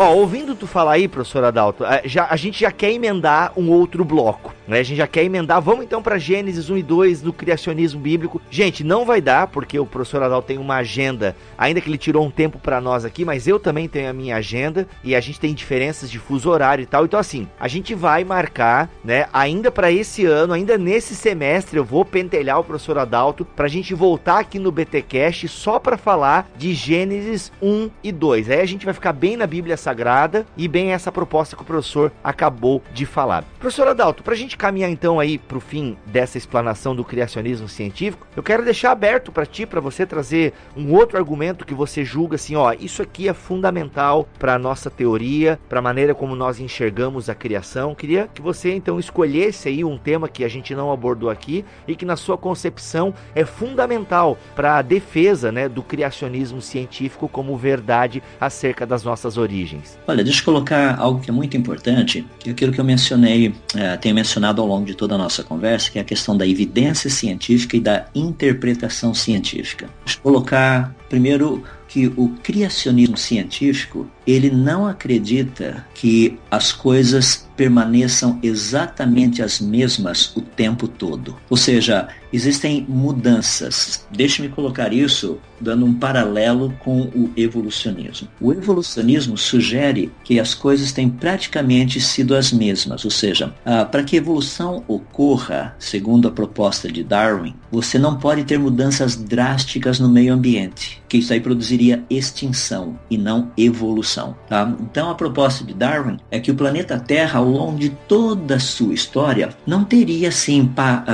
Ó, 0.01 0.13
ouvindo 0.13 0.55
tu 0.55 0.65
falar 0.65 0.93
aí, 0.93 1.09
professor 1.09 1.43
Adalto, 1.43 1.83
a, 1.83 1.99
já, 2.05 2.25
a 2.29 2.37
gente 2.37 2.61
já 2.61 2.71
quer 2.71 2.89
emendar 2.89 3.51
um 3.57 3.69
outro 3.69 4.05
bloco, 4.05 4.55
né? 4.69 4.79
A 4.79 4.83
gente 4.83 4.97
já 4.97 5.07
quer 5.07 5.23
emendar. 5.23 5.61
Vamos 5.61 5.83
então 5.83 6.01
para 6.01 6.17
Gênesis 6.19 6.69
1 6.69 6.77
e 6.77 6.83
2 6.83 7.21
do 7.21 7.33
criacionismo 7.33 7.99
bíblico. 7.99 8.41
Gente, 8.49 8.83
não 8.83 9.03
vai 9.03 9.19
dar, 9.19 9.47
porque 9.47 9.79
o 9.79 9.85
professor 9.85 10.21
Adalto 10.21 10.47
tem 10.47 10.57
uma 10.57 10.75
agenda, 10.75 11.35
ainda 11.57 11.81
que 11.81 11.89
ele 11.89 11.97
tirou 11.97 12.25
um 12.25 12.31
tempo 12.31 12.59
para 12.59 12.79
nós 12.79 13.03
aqui, 13.03 13.25
mas 13.25 13.47
eu 13.47 13.59
também 13.59 13.87
tenho 13.87 14.09
a 14.09 14.13
minha 14.13 14.35
agenda 14.35 14.87
e 15.03 15.15
a 15.15 15.19
gente 15.19 15.39
tem 15.39 15.53
diferenças 15.53 16.09
de 16.09 16.19
fuso 16.19 16.49
horário 16.49 16.83
e 16.83 16.85
tal. 16.85 17.05
Então, 17.05 17.19
assim, 17.19 17.47
a 17.59 17.67
gente 17.67 17.95
vai 17.95 18.23
marcar, 18.23 18.89
né, 19.03 19.25
ainda 19.33 19.71
para 19.71 19.91
esse 19.91 20.25
ano, 20.25 20.53
ainda 20.53 20.77
nesse 20.77 21.15
semestre, 21.15 21.77
eu 21.77 21.83
vou 21.83 22.05
pentelhar 22.05 22.59
o 22.59 22.63
professor 22.63 22.97
Adalto 22.99 23.43
pra 23.43 23.67
gente 23.67 23.93
voltar 23.95 24.39
aqui 24.39 24.59
no 24.59 24.71
BTcast 24.71 25.47
só 25.47 25.79
para 25.79 25.97
falar 25.97 26.49
de 26.55 26.73
Gênesis 26.73 27.51
1 27.61 27.89
e 28.03 28.11
2. 28.11 28.51
Aí 28.51 28.61
a 28.61 28.65
gente 28.65 28.85
vai 28.85 28.93
ficar 28.93 29.13
bem 29.13 29.35
na 29.35 29.47
Bíblia 29.47 29.77
Sagrada 29.77 30.45
e 30.55 30.67
bem 30.67 30.91
essa 30.91 31.11
proposta 31.11 31.55
que 31.55 31.63
o 31.63 31.65
professor 31.65 32.11
acabou 32.23 32.83
de 32.93 33.05
falar. 33.05 33.43
Professor 33.59 33.87
Adalto, 33.87 34.21
para 34.21 34.33
a 34.33 34.37
gente 34.37 34.58
caminhar 34.59 34.91
então 34.91 35.19
aí 35.19 35.37
para 35.37 35.57
o 35.57 35.61
fim 35.61 35.97
dessa 36.05 36.37
explanação 36.37 36.93
do 36.93 37.03
criacionismo 37.03 37.69
científico, 37.69 38.27
eu 38.35 38.43
quero 38.43 38.63
deixar 38.63 38.91
aberto 38.91 39.31
para 39.31 39.45
ti, 39.45 39.65
para 39.65 39.79
você 39.79 40.05
trazer 40.05 40.53
um 40.75 40.93
outro 40.93 41.17
argumento 41.17 41.65
que 41.65 41.73
você 41.73 42.03
julga 42.03 42.35
assim, 42.35 42.55
ó, 42.55 42.73
isso 42.73 43.01
aqui 43.01 43.29
é 43.29 43.33
fundamental 43.33 44.27
para 44.37 44.55
a 44.55 44.59
nossa 44.59 44.89
teoria, 44.89 45.57
para 45.69 45.79
a 45.79 45.81
maneira 45.81 46.13
como 46.13 46.35
nós 46.35 46.59
enxergamos 46.59 47.29
a 47.29 47.35
criação. 47.35 47.95
Queria 47.95 48.27
que 48.33 48.41
você 48.41 48.73
então 48.73 48.99
escolhesse 48.99 49.69
aí 49.69 49.83
um 49.83 49.97
tema 49.97 50.27
que 50.27 50.43
a 50.43 50.49
gente 50.49 50.75
não 50.75 50.91
abordou 50.91 51.29
aqui 51.29 51.63
e 51.87 51.95
que 51.95 52.05
na 52.05 52.17
sua 52.17 52.37
concepção 52.37 53.13
é 53.33 53.45
fundamental 53.45 54.37
para 54.55 54.77
a 54.77 54.81
defesa, 54.81 55.51
né, 55.51 55.69
do 55.69 55.81
criacionismo 55.81 56.61
científico 56.61 57.29
como 57.29 57.55
verdade 57.55 58.21
acerca 58.41 58.85
das 58.85 59.03
nossas 59.03 59.37
origens. 59.37 59.97
Olha, 60.05 60.23
deixa 60.23 60.41
eu 60.41 60.45
colocar 60.45 60.99
algo 60.99 61.21
que 61.21 61.29
é 61.29 61.33
muito 61.33 61.55
importante, 61.55 62.27
que 62.39 62.49
é 62.49 62.51
aquilo 62.51 62.73
que 62.73 62.81
eu 62.81 62.85
mencionei, 62.85 63.53
é, 63.73 63.95
tenho 63.95 64.15
mencionado 64.15 64.48
ao 64.57 64.67
longo 64.67 64.85
de 64.85 64.95
toda 64.95 65.15
a 65.15 65.17
nossa 65.17 65.43
conversa, 65.43 65.91
que 65.91 65.99
é 65.99 66.01
a 66.01 66.05
questão 66.05 66.35
da 66.35 66.47
evidência 66.47 67.09
científica 67.09 67.77
e 67.77 67.79
da 67.79 68.07
interpretação 68.15 69.13
científica. 69.13 69.89
Colocar 70.23 70.95
primeiro 71.07 71.63
que 71.87 72.07
o 72.15 72.29
criacionismo 72.43 73.17
científico 73.17 74.07
ele 74.25 74.51
não 74.51 74.87
acredita 74.87 75.85
que 75.93 76.37
as 76.51 76.71
coisas 76.71 77.48
permaneçam 77.59 78.39
exatamente 78.41 79.43
as 79.43 79.59
mesmas 79.59 80.33
o 80.33 80.39
tempo 80.39 80.87
todo. 80.87 81.35
Ou 81.49 81.57
seja, 81.57 82.07
existem 82.31 82.85
mudanças. 82.87 84.07
Deixe-me 84.09 84.47
colocar 84.47 84.93
isso 84.93 85.37
dando 85.59 85.85
um 85.85 85.93
paralelo 85.93 86.73
com 86.79 87.01
o 87.01 87.29
evolucionismo. 87.35 88.29
O 88.39 88.53
evolucionismo 88.53 89.37
sugere 89.37 90.09
que 90.23 90.39
as 90.39 90.53
coisas 90.53 90.93
têm 90.93 91.09
praticamente 91.09 91.99
sido 91.99 92.33
as 92.33 92.51
mesmas, 92.51 93.03
ou 93.03 93.11
seja, 93.11 93.53
ah, 93.65 93.83
para 93.83 94.03
que 94.03 94.15
evolução 94.15 94.83
ocorra, 94.87 95.75
segundo 95.77 96.29
a 96.29 96.31
proposta 96.31 96.89
de 96.89 97.03
Darwin, 97.03 97.55
você 97.69 97.99
não 97.99 98.17
pode 98.17 98.45
ter 98.45 98.57
mudanças 98.57 99.15
drásticas 99.15 99.99
no 99.99 100.09
meio 100.09 100.33
ambiente, 100.33 101.01
que 101.09 101.17
isso 101.17 101.33
aí 101.33 101.41
produziria 101.41 102.03
extinção 102.09 102.97
e 103.09 103.17
não 103.17 103.51
evolução. 103.57 104.35
Tá? 104.47 104.73
Então 104.79 105.09
a 105.09 105.15
proposta 105.15 105.63
de 105.63 105.73
Darwin 105.73 106.17
é 106.31 106.39
que 106.39 106.51
o 106.51 106.55
planeta 106.55 106.99
Terra, 106.99 107.41
longo 107.49 107.77
de 107.77 107.89
toda 107.89 108.55
a 108.55 108.59
sua 108.59 108.93
história, 108.93 109.49
não 109.65 109.83
teria 109.83 110.31
sim 110.31 110.69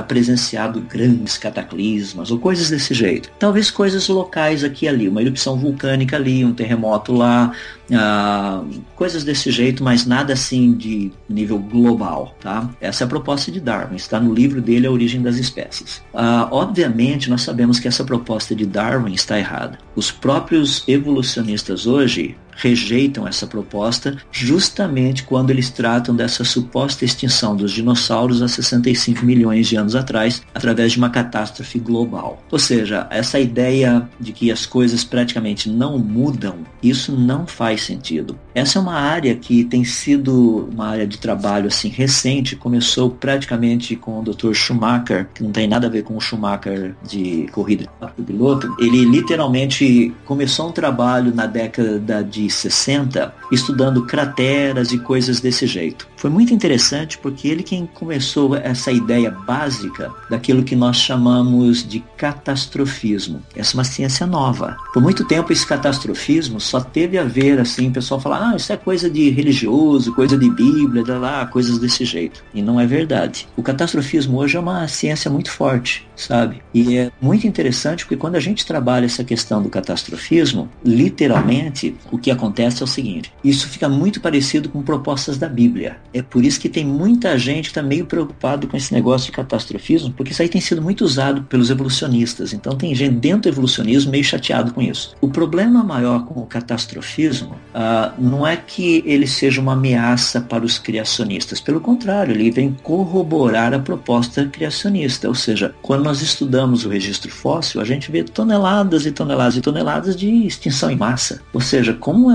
presenciado 0.08 0.82
grandes 0.82 1.38
cataclismas 1.38 2.32
ou 2.32 2.40
coisas 2.40 2.70
desse 2.70 2.94
jeito. 2.94 3.30
Talvez 3.40 3.72
coisas 3.72 4.08
locais 4.08 4.64
aqui 4.64 4.86
e 4.86 4.88
ali, 4.88 5.10
uma 5.10 5.22
erupção 5.22 5.58
vulcânica 5.58 6.16
ali, 6.16 6.46
um 6.46 6.54
terremoto 6.54 7.14
lá, 7.14 7.52
ah, 7.94 8.64
coisas 8.96 9.24
desse 9.24 9.52
jeito, 9.52 9.84
mas 9.84 10.06
nada 10.06 10.34
assim 10.34 10.74
de 10.74 11.12
nível 11.30 11.60
global, 11.60 12.36
tá? 12.40 12.70
Essa 12.80 13.04
é 13.04 13.06
a 13.06 13.08
proposta 13.08 13.52
de 13.52 13.60
Darwin, 13.60 13.96
está 13.96 14.20
no 14.20 14.34
livro 14.34 14.62
dele 14.62 14.88
A 14.88 14.92
Origem 14.92 15.22
das 15.22 15.38
Espécies. 15.38 16.02
Ah, 16.14 16.48
obviamente, 16.52 17.30
nós 17.30 17.42
sabemos 17.42 17.80
que 17.80 17.88
essa 17.88 18.04
proposta 18.04 18.56
de 18.56 18.66
Darwin 18.66 19.14
está 19.14 19.38
errada. 19.38 19.78
Os 19.96 20.12
próprios 20.12 20.84
evolucionistas 20.88 21.86
hoje 21.88 22.36
rejeitam 22.56 23.28
essa 23.28 23.46
proposta 23.46 24.18
justamente 24.32 25.24
quando 25.24 25.50
eles 25.50 25.70
tratam 25.70 26.16
dessa 26.16 26.44
suposta 26.44 27.06
extinção 27.06 27.56
dos 27.56 27.72
dinossauros 27.72 28.42
há 28.42 28.48
65 28.48 29.26
milhões 29.26 29.68
de 29.68 29.76
anos 29.76 29.96
atrás, 29.96 30.42
através 30.54 30.94
de 30.94 30.98
uma 30.98 31.10
catástrofe 31.10 31.80
global. 31.80 32.44
Ou 32.52 32.60
seja, 32.60 33.08
essa 33.10 33.40
ideia 33.40 34.08
de 34.20 34.32
que 34.32 34.52
as 34.52 34.66
coisas 34.66 35.04
praticamente 35.04 35.70
não 35.70 35.98
mudam, 35.98 36.60
isso 36.82 37.12
não 37.12 37.46
faz 37.46 37.82
sentido. 37.82 38.38
Essa 38.54 38.80
é 38.80 38.82
uma 38.82 38.96
área 38.96 39.36
que 39.36 39.64
tem 39.64 39.84
sido 39.84 40.70
uma 40.72 40.88
área 40.88 41.06
de 41.06 41.18
trabalho 41.18 41.68
assim 41.68 41.90
recente, 41.90 42.56
começou 42.56 43.10
praticamente 43.10 43.96
com 43.96 44.20
o 44.20 44.24
Dr. 44.24 44.54
Schumacher, 44.54 45.28
que 45.34 45.44
não 45.44 45.52
tem 45.52 45.68
nada 45.68 45.88
a 45.88 45.90
ver 45.90 46.04
com 46.04 46.16
o 46.16 46.22
Schumacher 46.22 46.96
de 47.06 47.48
corrida 47.52 47.86
de 48.18 48.24
piloto. 48.24 48.74
Ele 48.80 49.04
literalmente 49.04 50.14
começou 50.26 50.70
um 50.70 50.72
trabalho 50.72 51.34
na 51.34 51.46
década 51.46 52.24
de 52.24 52.45
60 52.50 53.32
estudando 53.52 54.06
crateras 54.06 54.92
e 54.92 54.98
coisas 54.98 55.40
desse 55.40 55.68
jeito. 55.68 56.08
Foi 56.18 56.30
muito 56.30 56.54
interessante 56.54 57.18
porque 57.18 57.48
ele 57.48 57.64
quem 57.64 57.86
começou 57.86 58.56
essa 58.56 58.92
ideia 58.92 59.30
básica 59.32 60.12
daquilo 60.30 60.64
que 60.64 60.76
nós 60.76 60.98
chamamos 60.98 61.88
de 61.88 62.04
catastrofismo. 62.18 63.42
Essa 63.56 63.74
é 63.74 63.78
uma 63.78 63.84
ciência 63.84 64.26
nova. 64.26 64.78
Por 64.94 65.02
muito 65.02 65.26
tempo 65.26 65.52
esse 65.52 65.66
catastrofismo 65.66 66.60
só 66.60 66.80
teve 66.80 67.18
a 67.18 67.24
ver 67.24 67.60
assim, 67.60 67.90
o 67.90 67.92
pessoal 67.92 68.20
fala, 68.20 68.52
ah, 68.52 68.56
isso 68.56 68.72
é 68.74 68.78
coisa 68.78 69.10
de 69.10 69.30
religioso, 69.30 70.14
coisa 70.14 70.38
de 70.38 70.50
Bíblia, 70.50 71.04
lá, 71.18 71.46
coisas 71.46 71.78
desse 71.78 72.06
jeito. 72.06 72.44
E 72.54 72.62
não 72.62 72.80
é 72.80 72.86
verdade. 72.86 73.48
O 73.56 73.64
catastrofismo 73.64 74.38
hoje 74.38 74.58
é 74.58 74.60
uma 74.60 74.88
ciência 74.88 75.30
muito 75.30 75.52
forte, 75.52 76.08
sabe? 76.16 76.62
E 76.74 76.98
é 76.98 77.12
muito 77.22 77.48
interessante 77.48 78.04
porque 78.04 78.18
quando 78.18 78.36
a 78.36 78.40
gente 78.40 78.66
trabalha 78.66 79.06
essa 79.06 79.24
questão 79.24 79.62
do 79.62 79.70
catastrofismo, 79.70 80.70
literalmente 80.84 81.96
o 82.12 82.18
que 82.18 82.32
acontece 82.32 82.82
é 82.82 82.86
o 82.86 82.88
seguinte: 82.88 83.32
isso 83.50 83.68
fica 83.68 83.88
muito 83.88 84.20
parecido 84.20 84.70
com 84.70 84.82
propostas 84.82 85.38
da 85.38 85.48
Bíblia. 85.48 85.98
É 86.14 86.22
por 86.22 86.44
isso 86.44 86.60
que 86.60 86.70
tem 86.70 86.86
muita 86.86 87.38
gente 87.38 87.64
que 87.64 87.68
está 87.70 87.84
meio 87.84 88.06
preocupado 88.06 88.68
com 88.68 88.76
esse 88.76 88.94
negócio 88.94 89.28
de 89.28 89.32
catastrofismo, 89.32 90.12
porque 90.14 90.32
isso 90.32 90.42
aí 90.42 90.50
tem 90.50 90.62
sido 90.62 90.82
muito 90.82 91.04
usado 91.04 91.44
pelos 91.44 91.70
evolucionistas. 91.70 92.54
Então 92.54 92.76
tem 92.76 92.94
gente 92.96 93.16
dentro 93.16 93.44
do 93.44 93.50
evolucionismo 93.50 94.12
meio 94.12 94.24
chateado 94.24 94.74
com 94.74 94.82
isso. 94.82 95.16
O 95.22 95.30
problema 95.30 95.84
maior 95.84 96.26
com 96.26 96.40
o 96.40 96.46
catastrofismo 96.46 97.56
uh, 97.74 98.14
não 98.18 98.46
é 98.46 98.56
que 98.58 99.04
ele 99.06 99.28
seja 99.28 99.62
uma 99.62 99.74
ameaça 99.74 100.42
para 100.42 100.66
os 100.66 100.80
criacionistas. 100.80 101.62
Pelo 101.62 101.80
contrário, 101.80 102.34
ele 102.34 102.52
vem 102.52 102.76
corroborar 102.84 103.74
a 103.74 103.80
proposta 103.80 104.46
criacionista. 104.46 105.28
Ou 105.28 105.36
seja, 105.36 105.74
quando 105.82 106.04
nós 106.04 106.22
estudamos 106.22 106.86
o 106.86 106.90
registro 106.90 107.32
fóssil, 107.32 107.82
a 107.82 107.86
gente 107.86 108.12
vê 108.12 108.24
toneladas 108.24 109.06
e 109.06 109.12
toneladas 109.12 109.58
e 109.58 109.62
toneladas 109.62 110.16
de 110.16 110.30
extinção 110.46 110.90
em 110.90 110.96
massa. 110.96 111.42
Ou 111.54 111.62
seja, 111.62 111.94
como 111.94 112.30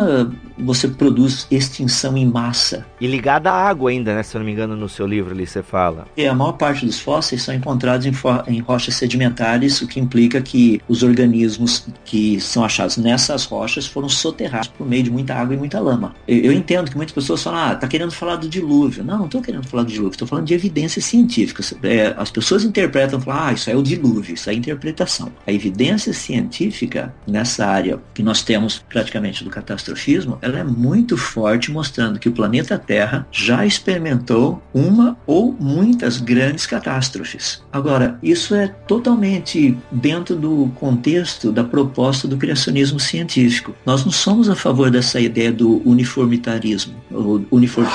você 0.59 0.89
produz 1.01 1.47
extinção 1.51 2.15
em 2.15 2.27
massa. 2.27 2.85
E 3.01 3.07
ligada 3.07 3.51
à 3.51 3.55
água 3.55 3.89
ainda, 3.89 4.15
né? 4.15 4.23
Se 4.23 4.37
eu 4.37 4.41
não 4.41 4.45
me 4.45 4.53
engano, 4.53 4.77
no 4.77 4.87
seu 4.87 5.07
livro 5.07 5.33
ali 5.33 5.47
você 5.47 5.63
fala. 5.63 6.07
E 6.15 6.27
a 6.27 6.35
maior 6.35 6.53
parte 6.53 6.85
dos 6.85 7.01
fósseis 7.01 7.43
são 7.43 7.55
encontrados 7.55 8.05
em, 8.05 8.13
em 8.47 8.61
rochas 8.61 8.97
sedimentares, 8.97 9.81
o 9.81 9.87
que 9.87 9.99
implica 9.99 10.43
que 10.43 10.79
os 10.87 11.03
organismos 11.03 11.87
que 12.05 12.39
são 12.39 12.63
achados 12.63 12.99
nessas 12.99 13.47
rochas 13.47 13.87
foram 13.87 14.11
soterrados 14.11 14.69
por 14.69 14.87
meio 14.87 15.03
de 15.03 15.11
muita 15.11 15.35
água 15.35 15.55
e 15.55 15.57
muita 15.57 15.81
lama. 15.81 16.15
Eu, 16.29 16.37
eu 16.37 16.53
entendo 16.53 16.91
que 16.91 16.97
muitas 16.99 17.15
pessoas 17.15 17.43
falam, 17.43 17.61
ah, 17.61 17.75
tá 17.75 17.89
querendo 17.89 18.13
falar 18.13 18.37
do 18.37 18.47
dilúvio. 18.47 19.03
Não, 19.03 19.21
não 19.21 19.25
estou 19.25 19.41
querendo 19.41 19.67
falar 19.67 19.85
do 19.85 19.91
dilúvio, 19.91 20.13
estou 20.13 20.29
falando 20.29 20.49
de 20.49 20.53
evidências 20.53 21.07
científicas. 21.07 21.73
É, 21.83 22.15
as 22.19 22.31
pessoas 22.31 22.63
interpretam, 22.63 23.19
falam, 23.19 23.45
ah, 23.45 23.53
isso 23.55 23.71
é 23.71 23.75
o 23.75 23.83
dilúvio, 23.83 24.35
isso 24.35 24.51
é 24.51 24.53
a 24.53 24.57
interpretação. 24.57 25.33
A 25.47 25.53
evidência 25.53 26.13
científica 26.13 27.15
nessa 27.27 27.65
área 27.65 27.99
que 28.13 28.23
nós 28.23 28.43
temos 28.43 28.85
praticamente 28.87 29.43
do 29.43 29.49
catastrofismo, 29.49 30.37
ela 30.43 30.59
é 30.59 30.65
muito 30.65 30.90
forte, 31.17 31.71
mostrando 31.71 32.19
que 32.19 32.29
o 32.29 32.33
planeta 32.33 32.79
Terra 32.79 33.27
já 33.31 33.65
experimentou 33.65 34.62
uma 34.73 35.17
ou 35.27 35.57
muitas 35.59 36.19
grandes 36.19 36.67
catástrofes. 36.67 37.62
Agora, 37.73 38.19
isso 38.23 38.55
é 38.55 38.69
totalmente 38.69 39.77
dentro 39.91 40.37
do 40.37 40.71
contexto 40.77 41.53
da 41.53 41.65
proposta 41.65 42.27
do 42.27 42.37
criacionismo 42.37 42.99
científico. 42.99 43.75
Nós 43.85 44.05
não 44.05 44.12
somos 44.12 44.49
a 44.49 44.55
favor 44.55 44.91
dessa 44.91 45.21
ideia 45.21 45.53
do 45.53 45.83
uniformitarismo, 45.89 46.95
ou 47.11 47.45
uniform, 47.51 47.87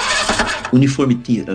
uniformita, 0.72 1.53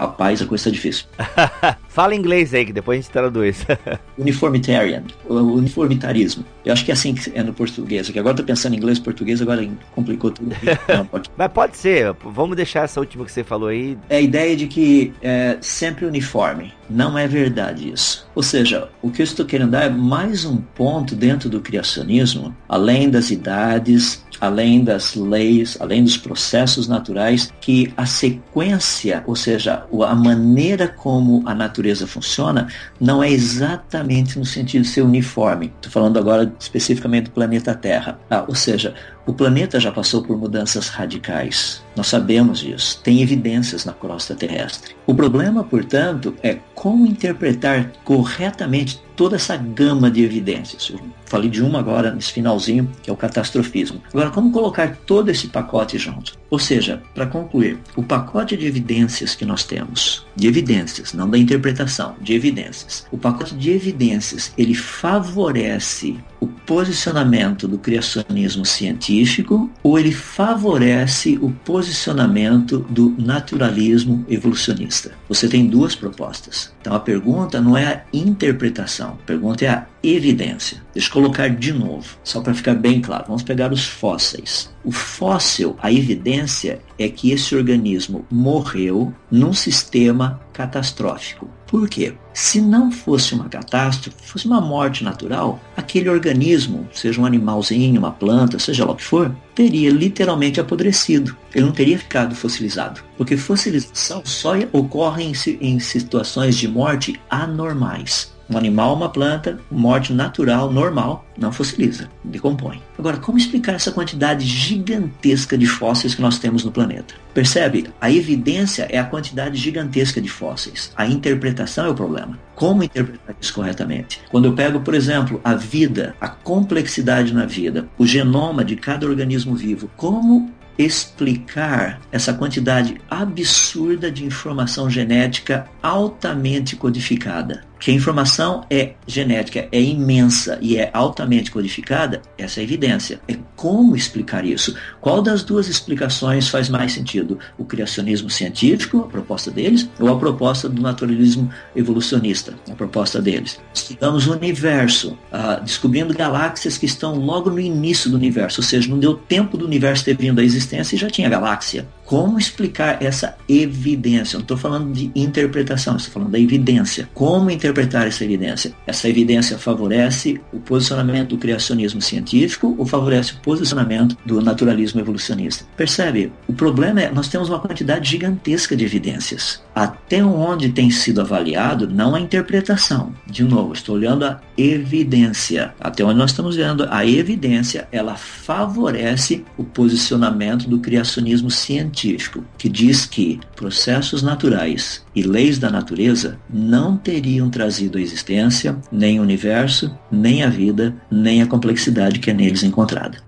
Rapaz, 0.00 0.40
a 0.40 0.46
coisa 0.46 0.64
tá 0.64 0.70
difícil. 0.70 1.04
Fala 1.90 2.14
inglês 2.14 2.54
aí, 2.54 2.64
que 2.64 2.72
depois 2.72 2.98
a 2.98 3.02
gente 3.02 3.10
traduz. 3.10 3.66
Uniformitarian, 4.16 5.02
uniformitarismo. 5.28 6.44
Eu 6.64 6.72
acho 6.72 6.84
que 6.84 6.92
é 6.92 6.94
assim 6.94 7.14
que 7.14 7.32
é 7.34 7.42
no 7.42 7.52
português. 7.52 8.08
Aqui 8.08 8.16
agora 8.16 8.36
tô 8.36 8.44
pensando 8.44 8.74
em 8.74 8.76
inglês 8.76 8.98
e 8.98 9.00
português, 9.00 9.42
agora 9.42 9.68
complicou 9.92 10.30
tudo. 10.30 10.54
Não, 10.88 11.04
pode. 11.04 11.28
Mas 11.36 11.52
pode 11.52 11.76
ser, 11.76 12.14
vamos 12.24 12.54
deixar 12.54 12.84
essa 12.84 13.00
última 13.00 13.24
que 13.24 13.32
você 13.32 13.42
falou 13.42 13.70
aí. 13.70 13.98
É 14.08 14.18
a 14.18 14.20
ideia 14.20 14.56
de 14.56 14.68
que 14.68 15.12
é 15.20 15.58
sempre 15.60 16.06
uniforme. 16.06 16.72
Não 16.88 17.18
é 17.18 17.26
verdade 17.26 17.90
isso. 17.92 18.28
Ou 18.36 18.42
seja, 18.42 18.88
o 19.02 19.10
que 19.10 19.22
eu 19.22 19.24
estou 19.24 19.44
querendo 19.44 19.70
dar 19.70 19.84
é 19.84 19.90
mais 19.90 20.44
um 20.44 20.58
ponto 20.58 21.16
dentro 21.16 21.48
do 21.48 21.60
criacionismo, 21.60 22.54
além 22.68 23.10
das 23.10 23.30
idades, 23.30 24.24
além 24.40 24.82
das 24.82 25.14
leis, 25.14 25.76
além 25.80 26.02
dos 26.02 26.16
processos 26.16 26.88
naturais, 26.88 27.52
que 27.60 27.92
a 27.96 28.06
sequência, 28.06 29.22
ou 29.26 29.36
seja, 29.36 29.84
a 30.04 30.14
maneira 30.14 30.88
como 30.88 31.42
a 31.46 31.54
natureza 31.54 31.79
funciona, 32.06 32.68
não 33.00 33.22
é 33.22 33.30
exatamente 33.30 34.38
no 34.38 34.44
sentido 34.44 34.82
de 34.82 34.88
ser 34.88 35.02
uniforme. 35.02 35.72
Estou 35.76 35.90
falando 35.90 36.18
agora 36.18 36.52
especificamente 36.58 37.24
do 37.24 37.30
planeta 37.30 37.74
Terra. 37.74 38.18
Ah, 38.30 38.44
ou 38.46 38.54
seja, 38.54 38.94
o 39.26 39.32
planeta 39.32 39.78
já 39.78 39.92
passou 39.92 40.22
por 40.22 40.36
mudanças 40.36 40.88
radicais. 40.88 41.82
Nós 41.94 42.08
sabemos 42.08 42.60
disso. 42.60 43.00
Tem 43.02 43.22
evidências 43.22 43.84
na 43.84 43.92
crosta 43.92 44.34
terrestre. 44.34 44.96
O 45.06 45.14
problema, 45.14 45.62
portanto, 45.62 46.34
é 46.42 46.58
como 46.74 47.06
interpretar 47.06 47.92
corretamente 48.04 49.00
toda 49.20 49.36
essa 49.36 49.54
gama 49.54 50.10
de 50.10 50.24
evidências. 50.24 50.88
Eu 50.88 50.98
falei 51.26 51.50
de 51.50 51.62
uma 51.62 51.78
agora 51.78 52.10
nesse 52.10 52.32
finalzinho, 52.32 52.90
que 53.02 53.10
é 53.10 53.12
o 53.12 53.16
catastrofismo. 53.16 54.00
Agora, 54.08 54.30
como 54.30 54.50
colocar 54.50 54.96
todo 55.04 55.30
esse 55.30 55.48
pacote 55.48 55.98
junto? 55.98 56.38
Ou 56.48 56.58
seja, 56.58 57.02
para 57.14 57.26
concluir, 57.26 57.78
o 57.94 58.02
pacote 58.02 58.56
de 58.56 58.66
evidências 58.66 59.34
que 59.34 59.44
nós 59.44 59.62
temos, 59.62 60.26
de 60.34 60.48
evidências, 60.48 61.12
não 61.12 61.28
da 61.28 61.36
interpretação, 61.36 62.16
de 62.18 62.32
evidências. 62.32 63.06
O 63.12 63.18
pacote 63.18 63.54
de 63.54 63.70
evidências, 63.70 64.54
ele 64.56 64.74
favorece 64.74 66.16
o 66.40 66.46
posicionamento 66.46 67.68
do 67.68 67.78
criacionismo 67.78 68.64
científico 68.64 69.70
ou 69.82 69.98
ele 69.98 70.12
favorece 70.12 71.38
o 71.42 71.50
posicionamento 71.50 72.78
do 72.88 73.14
naturalismo 73.18 74.24
evolucionista? 74.28 75.12
Você 75.28 75.46
tem 75.46 75.66
duas 75.66 75.94
propostas. 75.94 76.72
Então 76.80 76.94
a 76.94 77.00
pergunta 77.00 77.60
não 77.60 77.76
é 77.76 77.86
a 77.86 78.02
interpretação, 78.12 79.09
a 79.12 79.26
pergunta 79.26 79.64
é 79.64 79.68
a 79.68 79.86
evidência. 80.02 80.82
Deixa 80.92 81.08
eu 81.08 81.12
colocar 81.12 81.48
de 81.48 81.72
novo, 81.72 82.18
só 82.24 82.40
para 82.40 82.54
ficar 82.54 82.74
bem 82.74 83.00
claro. 83.00 83.24
Vamos 83.26 83.42
pegar 83.42 83.72
os 83.72 83.84
fósseis. 83.84 84.70
O 84.84 84.90
fóssil, 84.90 85.76
a 85.80 85.92
evidência 85.92 86.80
é 86.98 87.08
que 87.08 87.30
esse 87.30 87.54
organismo 87.54 88.24
morreu 88.30 89.14
num 89.30 89.52
sistema 89.52 90.40
catastrófico. 90.52 91.48
Por 91.66 91.88
quê? 91.88 92.14
Se 92.32 92.60
não 92.60 92.90
fosse 92.90 93.32
uma 93.32 93.48
catástrofe, 93.48 94.16
fosse 94.22 94.44
uma 94.46 94.60
morte 94.60 95.04
natural, 95.04 95.60
aquele 95.76 96.08
organismo, 96.08 96.88
seja 96.92 97.20
um 97.20 97.26
animalzinho, 97.26 98.00
uma 98.00 98.10
planta, 98.10 98.58
seja 98.58 98.84
lá 98.84 98.92
o 98.92 98.96
que 98.96 99.04
for, 99.04 99.32
teria 99.54 99.90
literalmente 99.90 100.60
apodrecido. 100.60 101.36
Ele 101.54 101.66
não 101.66 101.72
teria 101.72 101.98
ficado 101.98 102.34
fossilizado. 102.34 103.00
Porque 103.16 103.36
fossilização 103.36 104.22
só 104.24 104.54
ocorre 104.72 105.22
em, 105.22 105.32
em 105.60 105.78
situações 105.78 106.56
de 106.56 106.66
morte 106.66 107.20
anormais. 107.30 108.32
Um 108.50 108.58
animal, 108.58 108.96
uma 108.96 109.08
planta, 109.08 109.60
morte 109.70 110.12
natural, 110.12 110.72
normal, 110.72 111.24
não 111.38 111.52
fossiliza, 111.52 112.10
decompõe. 112.24 112.82
Agora, 112.98 113.16
como 113.16 113.38
explicar 113.38 113.74
essa 113.74 113.92
quantidade 113.92 114.44
gigantesca 114.44 115.56
de 115.56 115.66
fósseis 115.66 116.16
que 116.16 116.22
nós 116.22 116.40
temos 116.40 116.64
no 116.64 116.72
planeta? 116.72 117.14
Percebe? 117.32 117.88
A 118.00 118.10
evidência 118.10 118.88
é 118.90 118.98
a 118.98 119.04
quantidade 119.04 119.56
gigantesca 119.56 120.20
de 120.20 120.28
fósseis. 120.28 120.92
A 120.96 121.06
interpretação 121.06 121.86
é 121.86 121.90
o 121.90 121.94
problema. 121.94 122.36
Como 122.56 122.82
interpretar 122.82 123.36
isso 123.40 123.54
corretamente? 123.54 124.20
Quando 124.30 124.46
eu 124.46 124.52
pego, 124.52 124.80
por 124.80 124.94
exemplo, 124.94 125.40
a 125.44 125.54
vida, 125.54 126.16
a 126.20 126.28
complexidade 126.28 127.32
na 127.32 127.46
vida, 127.46 127.88
o 127.96 128.04
genoma 128.04 128.64
de 128.64 128.74
cada 128.74 129.06
organismo 129.06 129.54
vivo, 129.54 129.88
como 129.96 130.52
explicar 130.76 132.00
essa 132.10 132.32
quantidade 132.32 133.00
absurda 133.08 134.10
de 134.10 134.24
informação 134.24 134.90
genética 134.90 135.66
altamente 135.82 136.74
codificada? 136.74 137.69
Que 137.80 137.90
a 137.90 137.94
informação 137.94 138.64
é 138.70 138.92
genética, 139.06 139.66
é 139.72 139.80
imensa 139.80 140.58
e 140.60 140.76
é 140.76 140.90
altamente 140.92 141.50
codificada, 141.50 142.20
essa 142.36 142.60
é 142.60 142.62
a 142.62 142.64
evidência. 142.64 143.20
É 143.26 143.36
como 143.56 143.96
explicar 143.96 144.44
isso? 144.44 144.76
Qual 145.00 145.22
das 145.22 145.42
duas 145.42 145.66
explicações 145.66 146.48
faz 146.48 146.68
mais 146.68 146.92
sentido? 146.92 147.38
O 147.56 147.64
criacionismo 147.64 148.28
científico, 148.28 149.00
a 149.00 149.08
proposta 149.08 149.50
deles, 149.50 149.88
ou 149.98 150.08
a 150.08 150.18
proposta 150.18 150.68
do 150.68 150.80
naturalismo 150.82 151.50
evolucionista, 151.74 152.54
a 152.70 152.74
proposta 152.74 153.20
deles? 153.20 153.58
Estudamos 153.72 154.26
o 154.26 154.32
universo, 154.32 155.18
uh, 155.32 155.64
descobrindo 155.64 156.12
galáxias 156.12 156.76
que 156.76 156.86
estão 156.86 157.14
logo 157.14 157.50
no 157.50 157.58
início 157.58 158.10
do 158.10 158.16
universo, 158.16 158.60
ou 158.60 158.64
seja, 158.64 158.88
não 158.88 158.98
deu 158.98 159.14
tempo 159.14 159.56
do 159.56 159.64
universo 159.64 160.04
ter 160.04 160.16
vindo 160.16 160.40
à 160.40 160.44
existência 160.44 160.96
e 160.96 160.98
já 160.98 161.08
tinha 161.08 161.28
galáxia. 161.28 161.88
Como 162.10 162.40
explicar 162.40 163.00
essa 163.00 163.36
evidência? 163.48 164.36
Não 164.36 164.42
estou 164.42 164.56
falando 164.56 164.92
de 164.92 165.12
interpretação, 165.14 165.94
estou 165.94 166.14
falando 166.14 166.32
da 166.32 166.40
evidência. 166.40 167.08
Como 167.14 167.52
interpretar 167.52 168.08
essa 168.08 168.24
evidência? 168.24 168.72
Essa 168.84 169.08
evidência 169.08 169.56
favorece 169.56 170.40
o 170.52 170.58
posicionamento 170.58 171.28
do 171.28 171.38
criacionismo 171.38 172.02
científico 172.02 172.74
ou 172.76 172.84
favorece 172.84 173.34
o 173.34 173.36
posicionamento 173.36 174.16
do 174.26 174.42
naturalismo 174.42 175.00
evolucionista? 175.00 175.64
Percebe? 175.76 176.32
O 176.48 176.52
problema 176.52 177.00
é 177.00 177.12
nós 177.12 177.28
temos 177.28 177.48
uma 177.48 177.60
quantidade 177.60 178.10
gigantesca 178.10 178.74
de 178.74 178.84
evidências. 178.84 179.62
Até 179.72 180.24
onde 180.24 180.70
tem 180.70 180.90
sido 180.90 181.20
avaliado, 181.20 181.88
não 181.88 182.16
a 182.16 182.20
interpretação. 182.20 183.14
De 183.24 183.44
novo, 183.44 183.72
estou 183.72 183.94
olhando 183.94 184.24
a 184.24 184.40
evidência. 184.58 185.74
Até 185.80 186.02
onde 186.02 186.18
nós 186.18 186.32
estamos 186.32 186.56
vendo 186.56 186.88
a 186.90 187.06
evidência, 187.06 187.86
ela 187.92 188.16
favorece 188.16 189.44
o 189.56 189.62
posicionamento 189.62 190.68
do 190.68 190.80
criacionismo 190.80 191.52
científico 191.52 191.99
científico 192.00 192.42
que 192.56 192.68
diz 192.68 193.04
que 193.06 193.40
processos 193.54 194.22
naturais 194.22 195.04
e 195.14 195.22
leis 195.22 195.58
da 195.58 195.70
natureza 195.70 196.38
não 196.48 196.96
teriam 196.96 197.50
trazido 197.50 197.98
à 197.98 198.00
existência 198.00 198.76
nem 198.90 199.20
o 199.20 199.22
universo, 199.22 199.94
nem 200.10 200.42
a 200.42 200.48
vida, 200.48 200.94
nem 201.10 201.42
a 201.42 201.46
complexidade 201.46 202.18
que 202.18 202.30
é 202.30 202.34
neles 202.34 202.62
encontrada. 202.62 203.18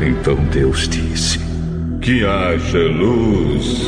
Então 0.00 0.36
Deus 0.52 0.88
disse: 0.88 1.38
Que 2.00 2.24
haja 2.24 2.88
luz. 2.88 3.82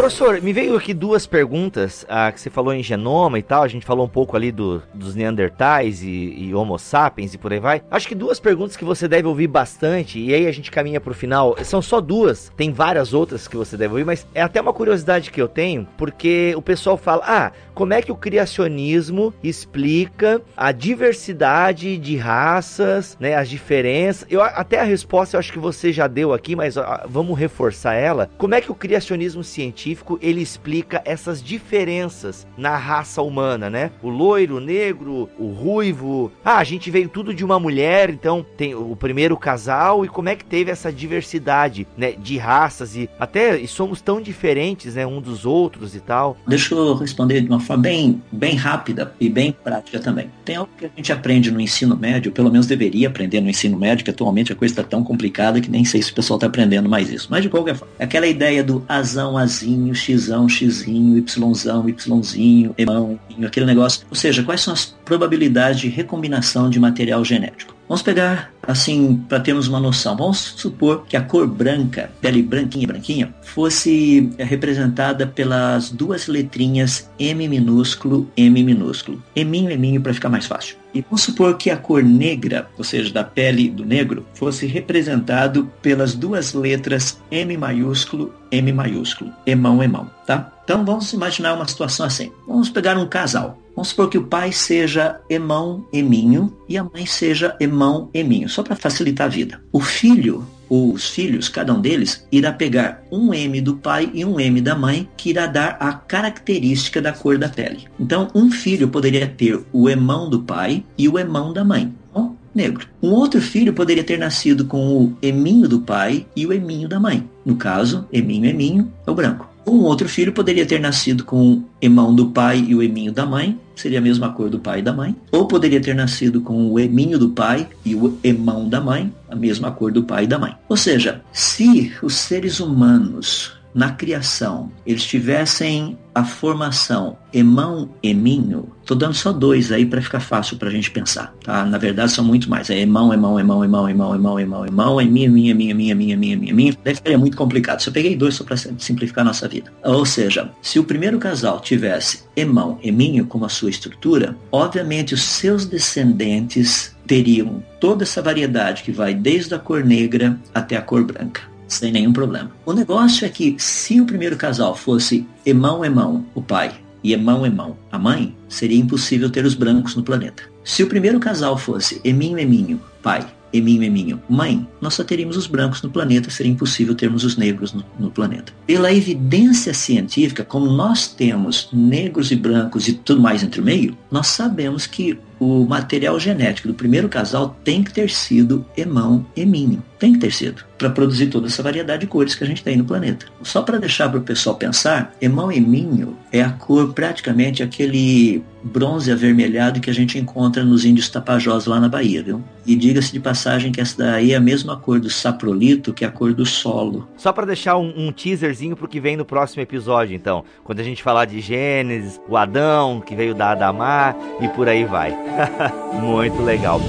Professor, 0.00 0.40
me 0.40 0.50
veio 0.50 0.78
aqui 0.78 0.94
duas 0.94 1.26
perguntas, 1.26 2.06
ah, 2.08 2.32
que 2.32 2.40
você 2.40 2.48
falou 2.48 2.72
em 2.72 2.82
genoma 2.82 3.38
e 3.38 3.42
tal, 3.42 3.62
a 3.62 3.68
gente 3.68 3.84
falou 3.84 4.06
um 4.06 4.08
pouco 4.08 4.34
ali 4.34 4.50
do, 4.50 4.82
dos 4.94 5.14
Neandertais 5.14 6.02
e, 6.02 6.08
e, 6.38 6.54
Homo 6.54 6.78
sapiens 6.78 7.34
e 7.34 7.38
por 7.38 7.52
aí 7.52 7.60
vai. 7.60 7.82
Acho 7.90 8.08
que 8.08 8.14
duas 8.14 8.40
perguntas 8.40 8.78
que 8.78 8.84
você 8.84 9.06
deve 9.06 9.28
ouvir 9.28 9.46
bastante, 9.46 10.18
e 10.18 10.32
aí 10.32 10.46
a 10.46 10.52
gente 10.52 10.70
caminha 10.70 11.02
pro 11.02 11.12
final, 11.12 11.54
são 11.62 11.82
só 11.82 12.00
duas, 12.00 12.50
tem 12.56 12.72
várias 12.72 13.12
outras 13.12 13.46
que 13.46 13.58
você 13.58 13.76
deve 13.76 13.92
ouvir, 13.92 14.06
mas 14.06 14.26
é 14.34 14.40
até 14.40 14.58
uma 14.58 14.72
curiosidade 14.72 15.30
que 15.30 15.40
eu 15.40 15.46
tenho, 15.46 15.86
porque 15.98 16.54
o 16.56 16.62
pessoal 16.62 16.96
fala, 16.96 17.22
ah, 17.26 17.52
como 17.74 17.92
é 17.92 18.00
que 18.00 18.10
o 18.10 18.16
criacionismo 18.16 19.34
explica 19.42 20.40
a 20.56 20.72
diversidade 20.72 21.98
de 21.98 22.16
raças, 22.16 23.18
né, 23.20 23.34
as 23.34 23.50
diferenças, 23.50 24.26
eu, 24.30 24.40
até 24.40 24.80
a 24.80 24.84
resposta 24.84 25.36
eu 25.36 25.38
acho 25.40 25.52
que 25.52 25.58
você 25.58 25.92
já 25.92 26.06
deu 26.06 26.32
aqui, 26.32 26.56
mas 26.56 26.78
ó, 26.78 27.02
vamos 27.06 27.38
reforçar 27.38 27.92
ela, 27.92 28.30
como 28.38 28.54
é 28.54 28.62
que 28.62 28.72
o 28.72 28.74
criacionismo 28.74 29.44
científico 29.44 29.89
científico 29.90 30.18
ele 30.22 30.40
explica 30.40 31.02
essas 31.04 31.42
diferenças 31.42 32.46
na 32.56 32.76
raça 32.76 33.22
humana, 33.22 33.68
né? 33.68 33.90
O 34.02 34.08
loiro, 34.08 34.56
o 34.56 34.60
negro, 34.60 35.28
o 35.38 35.48
ruivo. 35.48 36.30
Ah, 36.44 36.58
a 36.58 36.64
gente 36.64 36.90
veio 36.90 37.08
tudo 37.08 37.34
de 37.34 37.44
uma 37.44 37.58
mulher, 37.58 38.10
então 38.10 38.44
tem 38.56 38.74
o 38.74 38.94
primeiro 38.94 39.36
casal 39.36 40.04
e 40.04 40.08
como 40.08 40.28
é 40.28 40.36
que 40.36 40.44
teve 40.44 40.70
essa 40.70 40.92
diversidade, 40.92 41.86
né, 41.96 42.12
de 42.12 42.38
raças 42.38 42.96
e 42.96 43.08
até 43.18 43.58
e 43.58 43.66
somos 43.66 44.00
tão 44.00 44.20
diferentes, 44.20 44.94
né, 44.94 45.06
um 45.06 45.20
dos 45.20 45.44
outros 45.44 45.94
e 45.94 46.00
tal. 46.00 46.36
Deixa 46.46 46.74
eu 46.74 46.94
responder 46.94 47.40
de 47.40 47.48
uma 47.48 47.60
forma 47.60 47.82
bem, 47.82 48.22
bem 48.30 48.54
rápida 48.54 49.12
e 49.20 49.28
bem 49.28 49.52
prática 49.52 49.98
também. 49.98 50.30
Tem 50.44 50.56
algo 50.56 50.70
que 50.78 50.86
a 50.86 50.90
gente 50.96 51.12
aprende 51.12 51.50
no 51.50 51.60
ensino 51.60 51.96
médio, 51.96 52.32
pelo 52.32 52.50
menos 52.50 52.66
deveria 52.66 53.08
aprender 53.08 53.40
no 53.40 53.48
ensino 53.48 53.78
médio, 53.78 54.04
que 54.04 54.10
atualmente 54.10 54.52
a 54.52 54.56
coisa 54.56 54.72
está 54.72 54.82
tão 54.82 55.02
complicada 55.02 55.60
que 55.60 55.70
nem 55.70 55.84
sei 55.84 56.02
se 56.02 56.12
o 56.12 56.14
pessoal 56.14 56.36
está 56.36 56.46
aprendendo 56.46 56.88
mais 56.88 57.10
isso. 57.10 57.28
Mas 57.30 57.42
de 57.42 57.48
qualquer 57.48 57.74
forma, 57.74 57.92
aquela 57.98 58.26
ideia 58.26 58.62
do 58.62 58.84
azão, 58.88 59.36
azinho, 59.36 59.69
xão, 59.94 60.48
xizinho, 60.48 61.18
yzão, 61.18 61.88
yzinho, 61.88 62.74
emão, 62.76 63.18
aquele 63.44 63.66
negócio. 63.66 64.06
Ou 64.08 64.16
seja, 64.16 64.42
quais 64.42 64.60
são 64.60 64.72
as 64.72 64.86
probabilidades 65.04 65.80
de 65.80 65.88
recombinação 65.88 66.70
de 66.70 66.78
material 66.78 67.24
genético? 67.24 67.79
Vamos 67.90 68.02
pegar, 68.02 68.52
assim, 68.62 69.16
para 69.28 69.40
termos 69.40 69.66
uma 69.66 69.80
noção. 69.80 70.16
Vamos 70.16 70.38
supor 70.38 71.06
que 71.08 71.16
a 71.16 71.20
cor 71.20 71.44
branca, 71.48 72.08
pele 72.20 72.40
branquinha, 72.40 72.86
branquinha, 72.86 73.34
fosse 73.42 74.30
representada 74.38 75.26
pelas 75.26 75.90
duas 75.90 76.28
letrinhas 76.28 77.10
M 77.18 77.48
minúsculo, 77.48 78.30
M 78.36 78.62
minúsculo. 78.62 79.20
Eminho, 79.34 79.72
eminho, 79.72 80.00
para 80.00 80.14
ficar 80.14 80.28
mais 80.28 80.46
fácil. 80.46 80.76
E 80.94 81.00
vamos 81.00 81.22
supor 81.22 81.56
que 81.56 81.68
a 81.68 81.76
cor 81.76 82.04
negra, 82.04 82.68
ou 82.78 82.84
seja, 82.84 83.12
da 83.12 83.24
pele 83.24 83.68
do 83.68 83.84
negro, 83.84 84.24
fosse 84.34 84.66
representado 84.66 85.68
pelas 85.82 86.14
duas 86.14 86.52
letras 86.52 87.20
M 87.28 87.56
maiúsculo, 87.56 88.32
M 88.52 88.72
maiúsculo. 88.72 89.32
Emão, 89.44 89.82
emão, 89.82 90.08
tá? 90.24 90.52
Então 90.62 90.84
vamos 90.84 91.12
imaginar 91.12 91.54
uma 91.54 91.66
situação 91.66 92.06
assim. 92.06 92.30
Vamos 92.46 92.70
pegar 92.70 92.96
um 92.96 93.08
casal. 93.08 93.58
Vamos 93.74 93.88
supor 93.88 94.08
que 94.08 94.18
o 94.18 94.26
pai 94.26 94.52
seja 94.52 95.20
Emão 95.28 95.86
Eminho 95.92 96.54
e 96.68 96.76
a 96.76 96.84
mãe 96.84 97.06
seja 97.06 97.56
Emão 97.60 98.10
Eminho, 98.12 98.48
só 98.48 98.62
para 98.62 98.76
facilitar 98.76 99.26
a 99.26 99.30
vida. 99.30 99.60
O 99.72 99.80
filho 99.80 100.46
os 100.70 101.08
filhos, 101.08 101.48
cada 101.48 101.74
um 101.74 101.80
deles, 101.80 102.24
irá 102.30 102.52
pegar 102.52 103.02
um 103.10 103.34
M 103.34 103.60
do 103.60 103.74
pai 103.74 104.08
e 104.14 104.24
um 104.24 104.38
M 104.38 104.60
da 104.60 104.76
mãe, 104.76 105.08
que 105.16 105.30
irá 105.30 105.46
dar 105.46 105.76
a 105.80 105.92
característica 105.92 107.02
da 107.02 107.12
cor 107.12 107.36
da 107.36 107.48
pele. 107.48 107.88
Então, 107.98 108.28
um 108.32 108.52
filho 108.52 108.86
poderia 108.86 109.26
ter 109.26 109.60
o 109.72 109.90
emão 109.90 110.30
do 110.30 110.40
pai 110.40 110.84
e 110.96 111.08
o 111.08 111.18
emão 111.18 111.52
da 111.52 111.64
mãe. 111.64 111.92
Então, 112.08 112.36
negro. 112.54 112.86
Um 113.02 113.10
outro 113.10 113.40
filho 113.40 113.72
poderia 113.72 114.04
ter 114.04 114.18
nascido 114.18 114.64
com 114.64 114.96
o 114.96 115.16
eminho 115.20 115.68
do 115.68 115.80
pai 115.80 116.24
e 116.36 116.46
o 116.46 116.52
eminho 116.52 116.88
da 116.88 117.00
mãe. 117.00 117.28
No 117.44 117.56
caso, 117.56 118.06
eminho, 118.12 118.46
eminho 118.46 118.92
é 119.04 119.10
o 119.10 119.14
branco. 119.14 119.49
Um 119.66 119.80
outro 119.82 120.08
filho 120.08 120.32
poderia 120.32 120.66
ter 120.66 120.80
nascido 120.80 121.24
com 121.24 121.52
o 121.52 121.64
emão 121.80 122.14
do 122.14 122.30
pai 122.30 122.64
e 122.66 122.74
o 122.74 122.82
eminho 122.82 123.12
da 123.12 123.26
mãe, 123.26 123.58
seria 123.76 123.98
a 123.98 124.02
mesma 124.02 124.32
cor 124.32 124.48
do 124.48 124.58
pai 124.58 124.80
e 124.80 124.82
da 124.82 124.92
mãe. 124.92 125.14
Ou 125.30 125.46
poderia 125.46 125.80
ter 125.80 125.94
nascido 125.94 126.40
com 126.40 126.70
o 126.70 126.78
eminho 126.78 127.18
do 127.18 127.30
pai 127.30 127.68
e 127.84 127.94
o 127.94 128.18
emão 128.24 128.68
da 128.68 128.80
mãe, 128.80 129.12
a 129.28 129.36
mesma 129.36 129.70
cor 129.70 129.92
do 129.92 130.02
pai 130.02 130.24
e 130.24 130.26
da 130.26 130.38
mãe. 130.38 130.54
Ou 130.68 130.76
seja, 130.76 131.22
se 131.32 131.92
os 132.02 132.14
seres 132.14 132.58
humanos 132.58 133.59
na 133.74 133.92
criação 133.92 134.70
eles 134.86 135.04
tivessem 135.04 135.96
a 136.14 136.24
formação 136.24 137.16
emão 137.32 137.88
eminho, 138.02 138.68
tô 138.84 138.94
dando 138.94 139.14
só 139.14 139.32
dois 139.32 139.70
aí 139.70 139.86
para 139.86 140.02
ficar 140.02 140.20
fácil 140.20 140.56
para 140.56 140.68
a 140.68 140.72
gente 140.72 140.90
pensar, 140.90 141.32
tá? 141.44 141.64
Na 141.64 141.78
verdade 141.78 142.10
são 142.10 142.24
muito 142.24 142.50
mais, 142.50 142.68
é 142.68 142.80
emão, 142.80 143.14
emão, 143.14 143.38
emão, 143.38 143.64
emão, 143.64 143.88
emão, 143.88 144.14
emão, 144.14 144.40
emão, 144.40 144.66
emão, 144.66 145.00
eminho, 145.00 145.30
minha, 145.30 145.54
minha, 145.54 145.74
minha, 145.74 145.94
minha, 145.94 146.16
minha, 146.16 146.36
minha, 146.36 146.54
minha, 146.54 146.76
daí 146.82 146.94
ficaria 146.94 147.18
muito 147.18 147.36
complicado. 147.36 147.80
Se 147.80 147.88
eu 147.88 147.92
peguei 147.92 148.16
dois 148.16 148.34
só 148.34 148.44
para 148.44 148.56
simplificar 148.56 149.22
a 149.22 149.28
nossa 149.28 149.46
vida. 149.46 149.72
Ou 149.84 150.04
seja, 150.04 150.50
se 150.60 150.78
o 150.78 150.84
primeiro 150.84 151.18
casal 151.18 151.60
tivesse 151.60 152.24
emão, 152.34 152.78
eminho 152.82 153.26
como 153.26 153.44
a 153.44 153.48
sua 153.48 153.70
estrutura, 153.70 154.36
obviamente 154.50 155.14
os 155.14 155.22
seus 155.22 155.64
descendentes 155.64 156.96
teriam 157.06 157.62
toda 157.80 158.02
essa 158.02 158.20
variedade 158.20 158.82
que 158.82 158.92
vai 158.92 159.14
desde 159.14 159.54
a 159.54 159.58
cor 159.58 159.84
negra 159.84 160.38
até 160.54 160.76
a 160.76 160.82
cor 160.82 161.04
branca 161.04 161.50
sem 161.70 161.92
nenhum 161.92 162.12
problema. 162.12 162.50
O 162.66 162.72
negócio 162.72 163.24
é 163.24 163.28
que 163.28 163.54
se 163.58 164.00
o 164.00 164.04
primeiro 164.04 164.36
casal 164.36 164.74
fosse 164.74 165.26
irmão 165.46 165.84
irmão, 165.84 166.26
o 166.34 166.42
pai, 166.42 166.74
e 167.02 167.12
irmão 167.12 167.46
irmão, 167.46 167.76
a 167.90 167.98
mãe, 167.98 168.36
seria 168.48 168.78
impossível 168.78 169.30
ter 169.30 169.44
os 169.44 169.54
brancos 169.54 169.96
no 169.96 170.02
planeta. 170.02 170.42
Se 170.64 170.82
o 170.82 170.86
primeiro 170.86 171.18
casal 171.18 171.56
fosse 171.56 172.00
eminho 172.04 172.38
eminho, 172.38 172.80
pai, 173.02 173.26
eminho 173.52 173.82
eminho, 173.82 174.22
mãe, 174.28 174.66
nós 174.80 174.94
só 174.94 175.02
teríamos 175.02 175.36
os 175.36 175.46
brancos 175.46 175.80
no 175.82 175.90
planeta, 175.90 176.30
seria 176.30 176.52
impossível 176.52 176.94
termos 176.94 177.24
os 177.24 177.36
negros 177.36 177.72
no, 177.72 177.84
no, 177.98 178.10
planeta. 178.10 178.52
Pela 178.66 178.92
evidência 178.92 179.72
científica, 179.72 180.44
como 180.44 180.66
nós 180.70 181.08
temos 181.08 181.68
negros 181.72 182.30
e 182.30 182.36
brancos 182.36 182.86
e 182.86 182.92
tudo 182.92 183.20
mais 183.20 183.42
entre 183.42 183.60
o 183.60 183.64
meio, 183.64 183.96
nós 184.10 184.26
sabemos 184.26 184.86
que 184.86 185.18
o 185.40 185.64
material 185.64 186.20
genético 186.20 186.68
do 186.68 186.74
primeiro 186.74 187.08
casal 187.08 187.56
tem 187.64 187.82
que 187.82 187.92
ter 187.92 188.10
sido 188.10 188.64
emão 188.76 189.24
eminho. 189.34 189.82
Tem 189.98 190.12
que 190.12 190.18
ter 190.18 190.32
sido. 190.32 190.62
Para 190.78 190.90
produzir 190.90 191.26
toda 191.26 191.46
essa 191.46 191.62
variedade 191.62 192.02
de 192.02 192.06
cores 192.06 192.34
que 192.34 192.44
a 192.44 192.46
gente 192.46 192.62
tem 192.62 192.76
no 192.76 192.84
planeta. 192.84 193.26
Só 193.42 193.62
para 193.62 193.78
deixar 193.78 194.08
para 194.08 194.18
o 194.18 194.22
pessoal 194.22 194.56
pensar, 194.56 195.14
emão 195.20 195.50
eminho 195.52 196.16
é 196.32 196.42
a 196.42 196.50
cor 196.50 196.92
praticamente 196.94 197.62
aquele 197.62 198.42
bronze 198.62 199.10
avermelhado 199.10 199.80
que 199.80 199.90
a 199.90 199.92
gente 199.92 200.18
encontra 200.18 200.64
nos 200.64 200.84
índios 200.84 201.08
tapajós 201.08 201.66
lá 201.66 201.80
na 201.80 201.88
Bahia, 201.88 202.22
viu? 202.22 202.42
E 202.66 202.76
diga-se 202.76 203.12
de 203.12 203.20
passagem 203.20 203.72
que 203.72 203.80
essa 203.80 203.96
daí 203.98 204.32
é 204.32 204.36
a 204.36 204.40
mesma 204.40 204.76
cor 204.76 205.00
do 205.00 205.10
saprolito, 205.10 205.92
que 205.92 206.04
a 206.04 206.10
cor 206.10 206.32
do 206.32 206.46
solo. 206.46 207.08
Só 207.16 207.32
para 207.32 207.46
deixar 207.46 207.76
um, 207.76 207.92
um 207.96 208.12
teaserzinho 208.12 208.76
pro 208.76 208.88
que 208.88 209.00
vem 209.00 209.16
no 209.16 209.24
próximo 209.24 209.62
episódio, 209.62 210.14
então. 210.14 210.44
Quando 210.64 210.80
a 210.80 210.84
gente 210.84 211.02
falar 211.02 211.26
de 211.26 211.40
Gênesis, 211.40 212.20
o 212.28 212.36
Adão, 212.36 213.00
que 213.00 213.14
veio 213.14 213.34
da 213.34 213.50
Adamar, 213.50 214.16
e 214.40 214.48
por 214.48 214.68
aí 214.68 214.84
vai. 214.84 215.16
Muito 216.00 216.42
legal. 216.42 216.80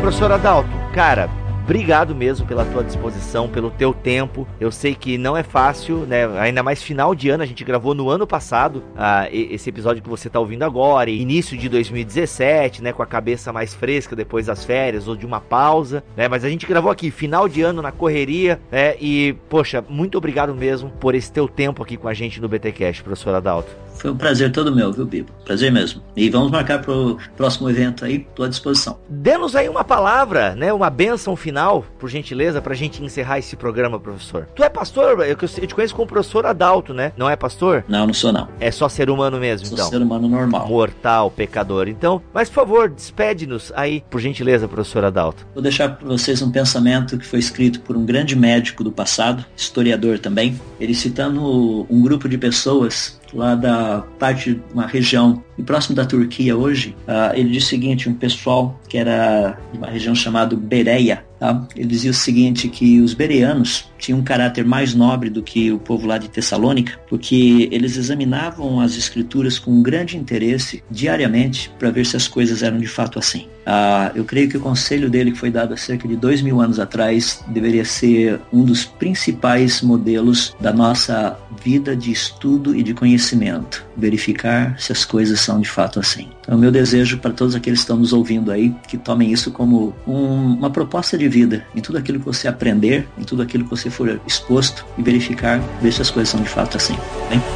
Professor 0.00 0.32
Adalto, 0.32 0.68
cara, 0.92 1.39
obrigado 1.70 2.16
mesmo 2.16 2.44
pela 2.48 2.64
tua 2.64 2.82
disposição, 2.82 3.48
pelo 3.48 3.70
teu 3.70 3.94
tempo. 3.94 4.44
Eu 4.58 4.72
sei 4.72 4.92
que 4.92 5.16
não 5.16 5.36
é 5.36 5.44
fácil, 5.44 5.98
né? 5.98 6.26
Ainda 6.40 6.64
mais 6.64 6.82
final 6.82 7.14
de 7.14 7.28
ano, 7.30 7.44
a 7.44 7.46
gente 7.46 7.62
gravou 7.62 7.94
no 7.94 8.10
ano 8.10 8.26
passado 8.26 8.82
uh, 8.96 9.28
esse 9.30 9.70
episódio 9.70 10.02
que 10.02 10.08
você 10.08 10.26
está 10.26 10.40
ouvindo 10.40 10.64
agora, 10.64 11.08
início 11.10 11.56
de 11.56 11.68
2017, 11.68 12.82
né? 12.82 12.92
Com 12.92 13.04
a 13.04 13.06
cabeça 13.06 13.52
mais 13.52 13.72
fresca 13.72 14.16
depois 14.16 14.46
das 14.46 14.64
férias 14.64 15.06
ou 15.06 15.14
de 15.14 15.24
uma 15.24 15.40
pausa, 15.40 16.02
né? 16.16 16.26
Mas 16.26 16.44
a 16.44 16.48
gente 16.48 16.66
gravou 16.66 16.90
aqui, 16.90 17.08
final 17.08 17.48
de 17.48 17.62
ano 17.62 17.80
na 17.80 17.92
correria, 17.92 18.60
né? 18.68 18.96
E, 19.00 19.36
poxa, 19.48 19.84
muito 19.88 20.18
obrigado 20.18 20.52
mesmo 20.52 20.90
por 20.90 21.14
esse 21.14 21.30
teu 21.30 21.46
tempo 21.46 21.84
aqui 21.84 21.96
com 21.96 22.08
a 22.08 22.14
gente 22.14 22.40
no 22.40 22.48
BTcast, 22.48 23.04
professor 23.04 23.32
Adalto. 23.32 23.89
Foi 24.00 24.10
um 24.10 24.16
prazer 24.16 24.50
todo 24.50 24.74
meu, 24.74 24.90
viu, 24.90 25.04
Bibo? 25.04 25.30
Prazer 25.44 25.70
mesmo. 25.70 26.02
E 26.16 26.30
vamos 26.30 26.50
marcar 26.50 26.80
para 26.80 26.90
o 26.90 27.18
próximo 27.36 27.68
evento 27.68 28.02
aí, 28.02 28.26
estou 28.26 28.46
à 28.46 28.48
disposição. 28.48 28.98
Dê-nos 29.06 29.54
aí 29.54 29.68
uma 29.68 29.84
palavra, 29.84 30.54
né? 30.54 30.72
Uma 30.72 30.88
benção 30.88 31.36
final, 31.36 31.84
por 31.98 32.08
gentileza, 32.08 32.62
para 32.62 32.72
a 32.72 32.76
gente 32.76 33.04
encerrar 33.04 33.38
esse 33.38 33.56
programa, 33.56 34.00
professor. 34.00 34.48
Tu 34.54 34.64
é 34.64 34.70
pastor? 34.70 35.20
Eu, 35.20 35.36
eu 35.36 35.36
te 35.36 35.74
conheço 35.74 35.94
como 35.94 36.08
professor 36.08 36.46
Adalto, 36.46 36.94
né? 36.94 37.12
Não 37.14 37.28
é 37.28 37.36
pastor? 37.36 37.84
Não, 37.86 38.06
não 38.06 38.14
sou 38.14 38.32
não. 38.32 38.48
É 38.58 38.70
só 38.70 38.88
ser 38.88 39.10
humano 39.10 39.38
mesmo, 39.38 39.66
sou 39.66 39.76
então? 39.76 39.90
ser 39.90 40.00
humano 40.00 40.26
normal. 40.26 40.66
Mortal, 40.66 41.30
pecador. 41.30 41.86
Então, 41.86 42.22
mas 42.32 42.48
por 42.48 42.54
favor, 42.54 42.88
despede-nos 42.88 43.70
aí, 43.76 44.02
por 44.08 44.18
gentileza, 44.18 44.66
professor 44.66 45.04
Adalto. 45.04 45.46
Vou 45.52 45.62
deixar 45.62 45.90
para 45.90 46.08
vocês 46.08 46.40
um 46.40 46.50
pensamento 46.50 47.18
que 47.18 47.26
foi 47.26 47.38
escrito 47.38 47.80
por 47.80 47.98
um 47.98 48.06
grande 48.06 48.34
médico 48.34 48.82
do 48.82 48.90
passado, 48.90 49.44
historiador 49.54 50.18
também. 50.18 50.58
Ele 50.80 50.94
citando 50.94 51.86
um 51.90 52.00
grupo 52.00 52.26
de 52.30 52.38
pessoas 52.38 53.19
lá 53.32 53.54
da 53.54 54.04
parte, 54.18 54.60
uma 54.72 54.86
região 54.86 55.42
próximo 55.62 55.94
da 55.94 56.04
Turquia 56.04 56.56
hoje, 56.56 56.96
uh, 57.06 57.34
ele 57.34 57.50
diz 57.50 57.64
o 57.64 57.66
seguinte, 57.66 58.08
um 58.08 58.14
pessoal 58.14 58.80
que 58.88 58.96
era 58.96 59.58
de 59.72 59.78
uma 59.78 59.88
região 59.88 60.14
chamada 60.14 60.56
Bereia, 60.56 61.24
tá? 61.38 61.66
ele 61.76 61.86
dizia 61.86 62.10
o 62.10 62.14
seguinte, 62.14 62.68
que 62.68 63.00
os 63.00 63.14
bereanos 63.14 63.90
tinham 63.98 64.20
um 64.20 64.22
caráter 64.22 64.64
mais 64.64 64.94
nobre 64.94 65.28
do 65.28 65.42
que 65.42 65.70
o 65.70 65.78
povo 65.78 66.06
lá 66.06 66.18
de 66.18 66.28
Tessalônica, 66.28 66.98
porque 67.08 67.68
eles 67.70 67.96
examinavam 67.96 68.80
as 68.80 68.96
escrituras 68.96 69.58
com 69.58 69.82
grande 69.82 70.16
interesse 70.16 70.82
diariamente 70.90 71.70
para 71.78 71.90
ver 71.90 72.06
se 72.06 72.16
as 72.16 72.26
coisas 72.26 72.62
eram 72.62 72.78
de 72.78 72.86
fato 72.86 73.18
assim. 73.18 73.46
Uh, 73.70 74.10
eu 74.16 74.24
creio 74.24 74.48
que 74.48 74.56
o 74.56 74.60
conselho 74.60 75.08
dele, 75.08 75.30
que 75.30 75.38
foi 75.38 75.50
dado 75.50 75.72
há 75.72 75.76
cerca 75.76 76.08
de 76.08 76.16
dois 76.16 76.42
mil 76.42 76.60
anos 76.60 76.80
atrás, 76.80 77.44
deveria 77.46 77.84
ser 77.84 78.40
um 78.52 78.64
dos 78.64 78.84
principais 78.84 79.80
modelos 79.80 80.56
da 80.58 80.72
nossa 80.72 81.38
vida 81.62 81.94
de 81.94 82.10
estudo 82.10 82.74
e 82.74 82.82
de 82.82 82.92
conhecimento. 82.92 83.86
Verificar 83.96 84.74
se 84.76 84.90
as 84.90 85.04
coisas 85.04 85.40
são 85.40 85.60
de 85.60 85.68
fato 85.68 86.00
assim. 86.00 86.28
Então, 86.40 86.58
meu 86.58 86.72
desejo 86.72 87.18
para 87.18 87.30
todos 87.30 87.54
aqueles 87.54 87.78
que 87.78 87.84
estão 87.84 87.96
nos 87.96 88.12
ouvindo 88.12 88.50
aí, 88.50 88.74
que 88.88 88.98
tomem 88.98 89.30
isso 89.30 89.52
como 89.52 89.94
um, 90.04 90.54
uma 90.54 90.70
proposta 90.70 91.16
de 91.16 91.28
vida, 91.28 91.64
em 91.76 91.80
tudo 91.80 91.96
aquilo 91.96 92.18
que 92.18 92.26
você 92.26 92.48
aprender, 92.48 93.06
em 93.16 93.22
tudo 93.22 93.42
aquilo 93.42 93.62
que 93.62 93.70
você 93.70 93.88
for 93.88 94.20
exposto 94.26 94.84
e 94.98 95.02
verificar, 95.02 95.60
ver 95.80 95.92
se 95.92 96.02
as 96.02 96.10
coisas 96.10 96.28
são 96.28 96.42
de 96.42 96.48
fato 96.48 96.76
assim. 96.76 96.96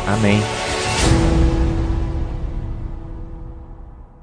Amém. 0.07 0.41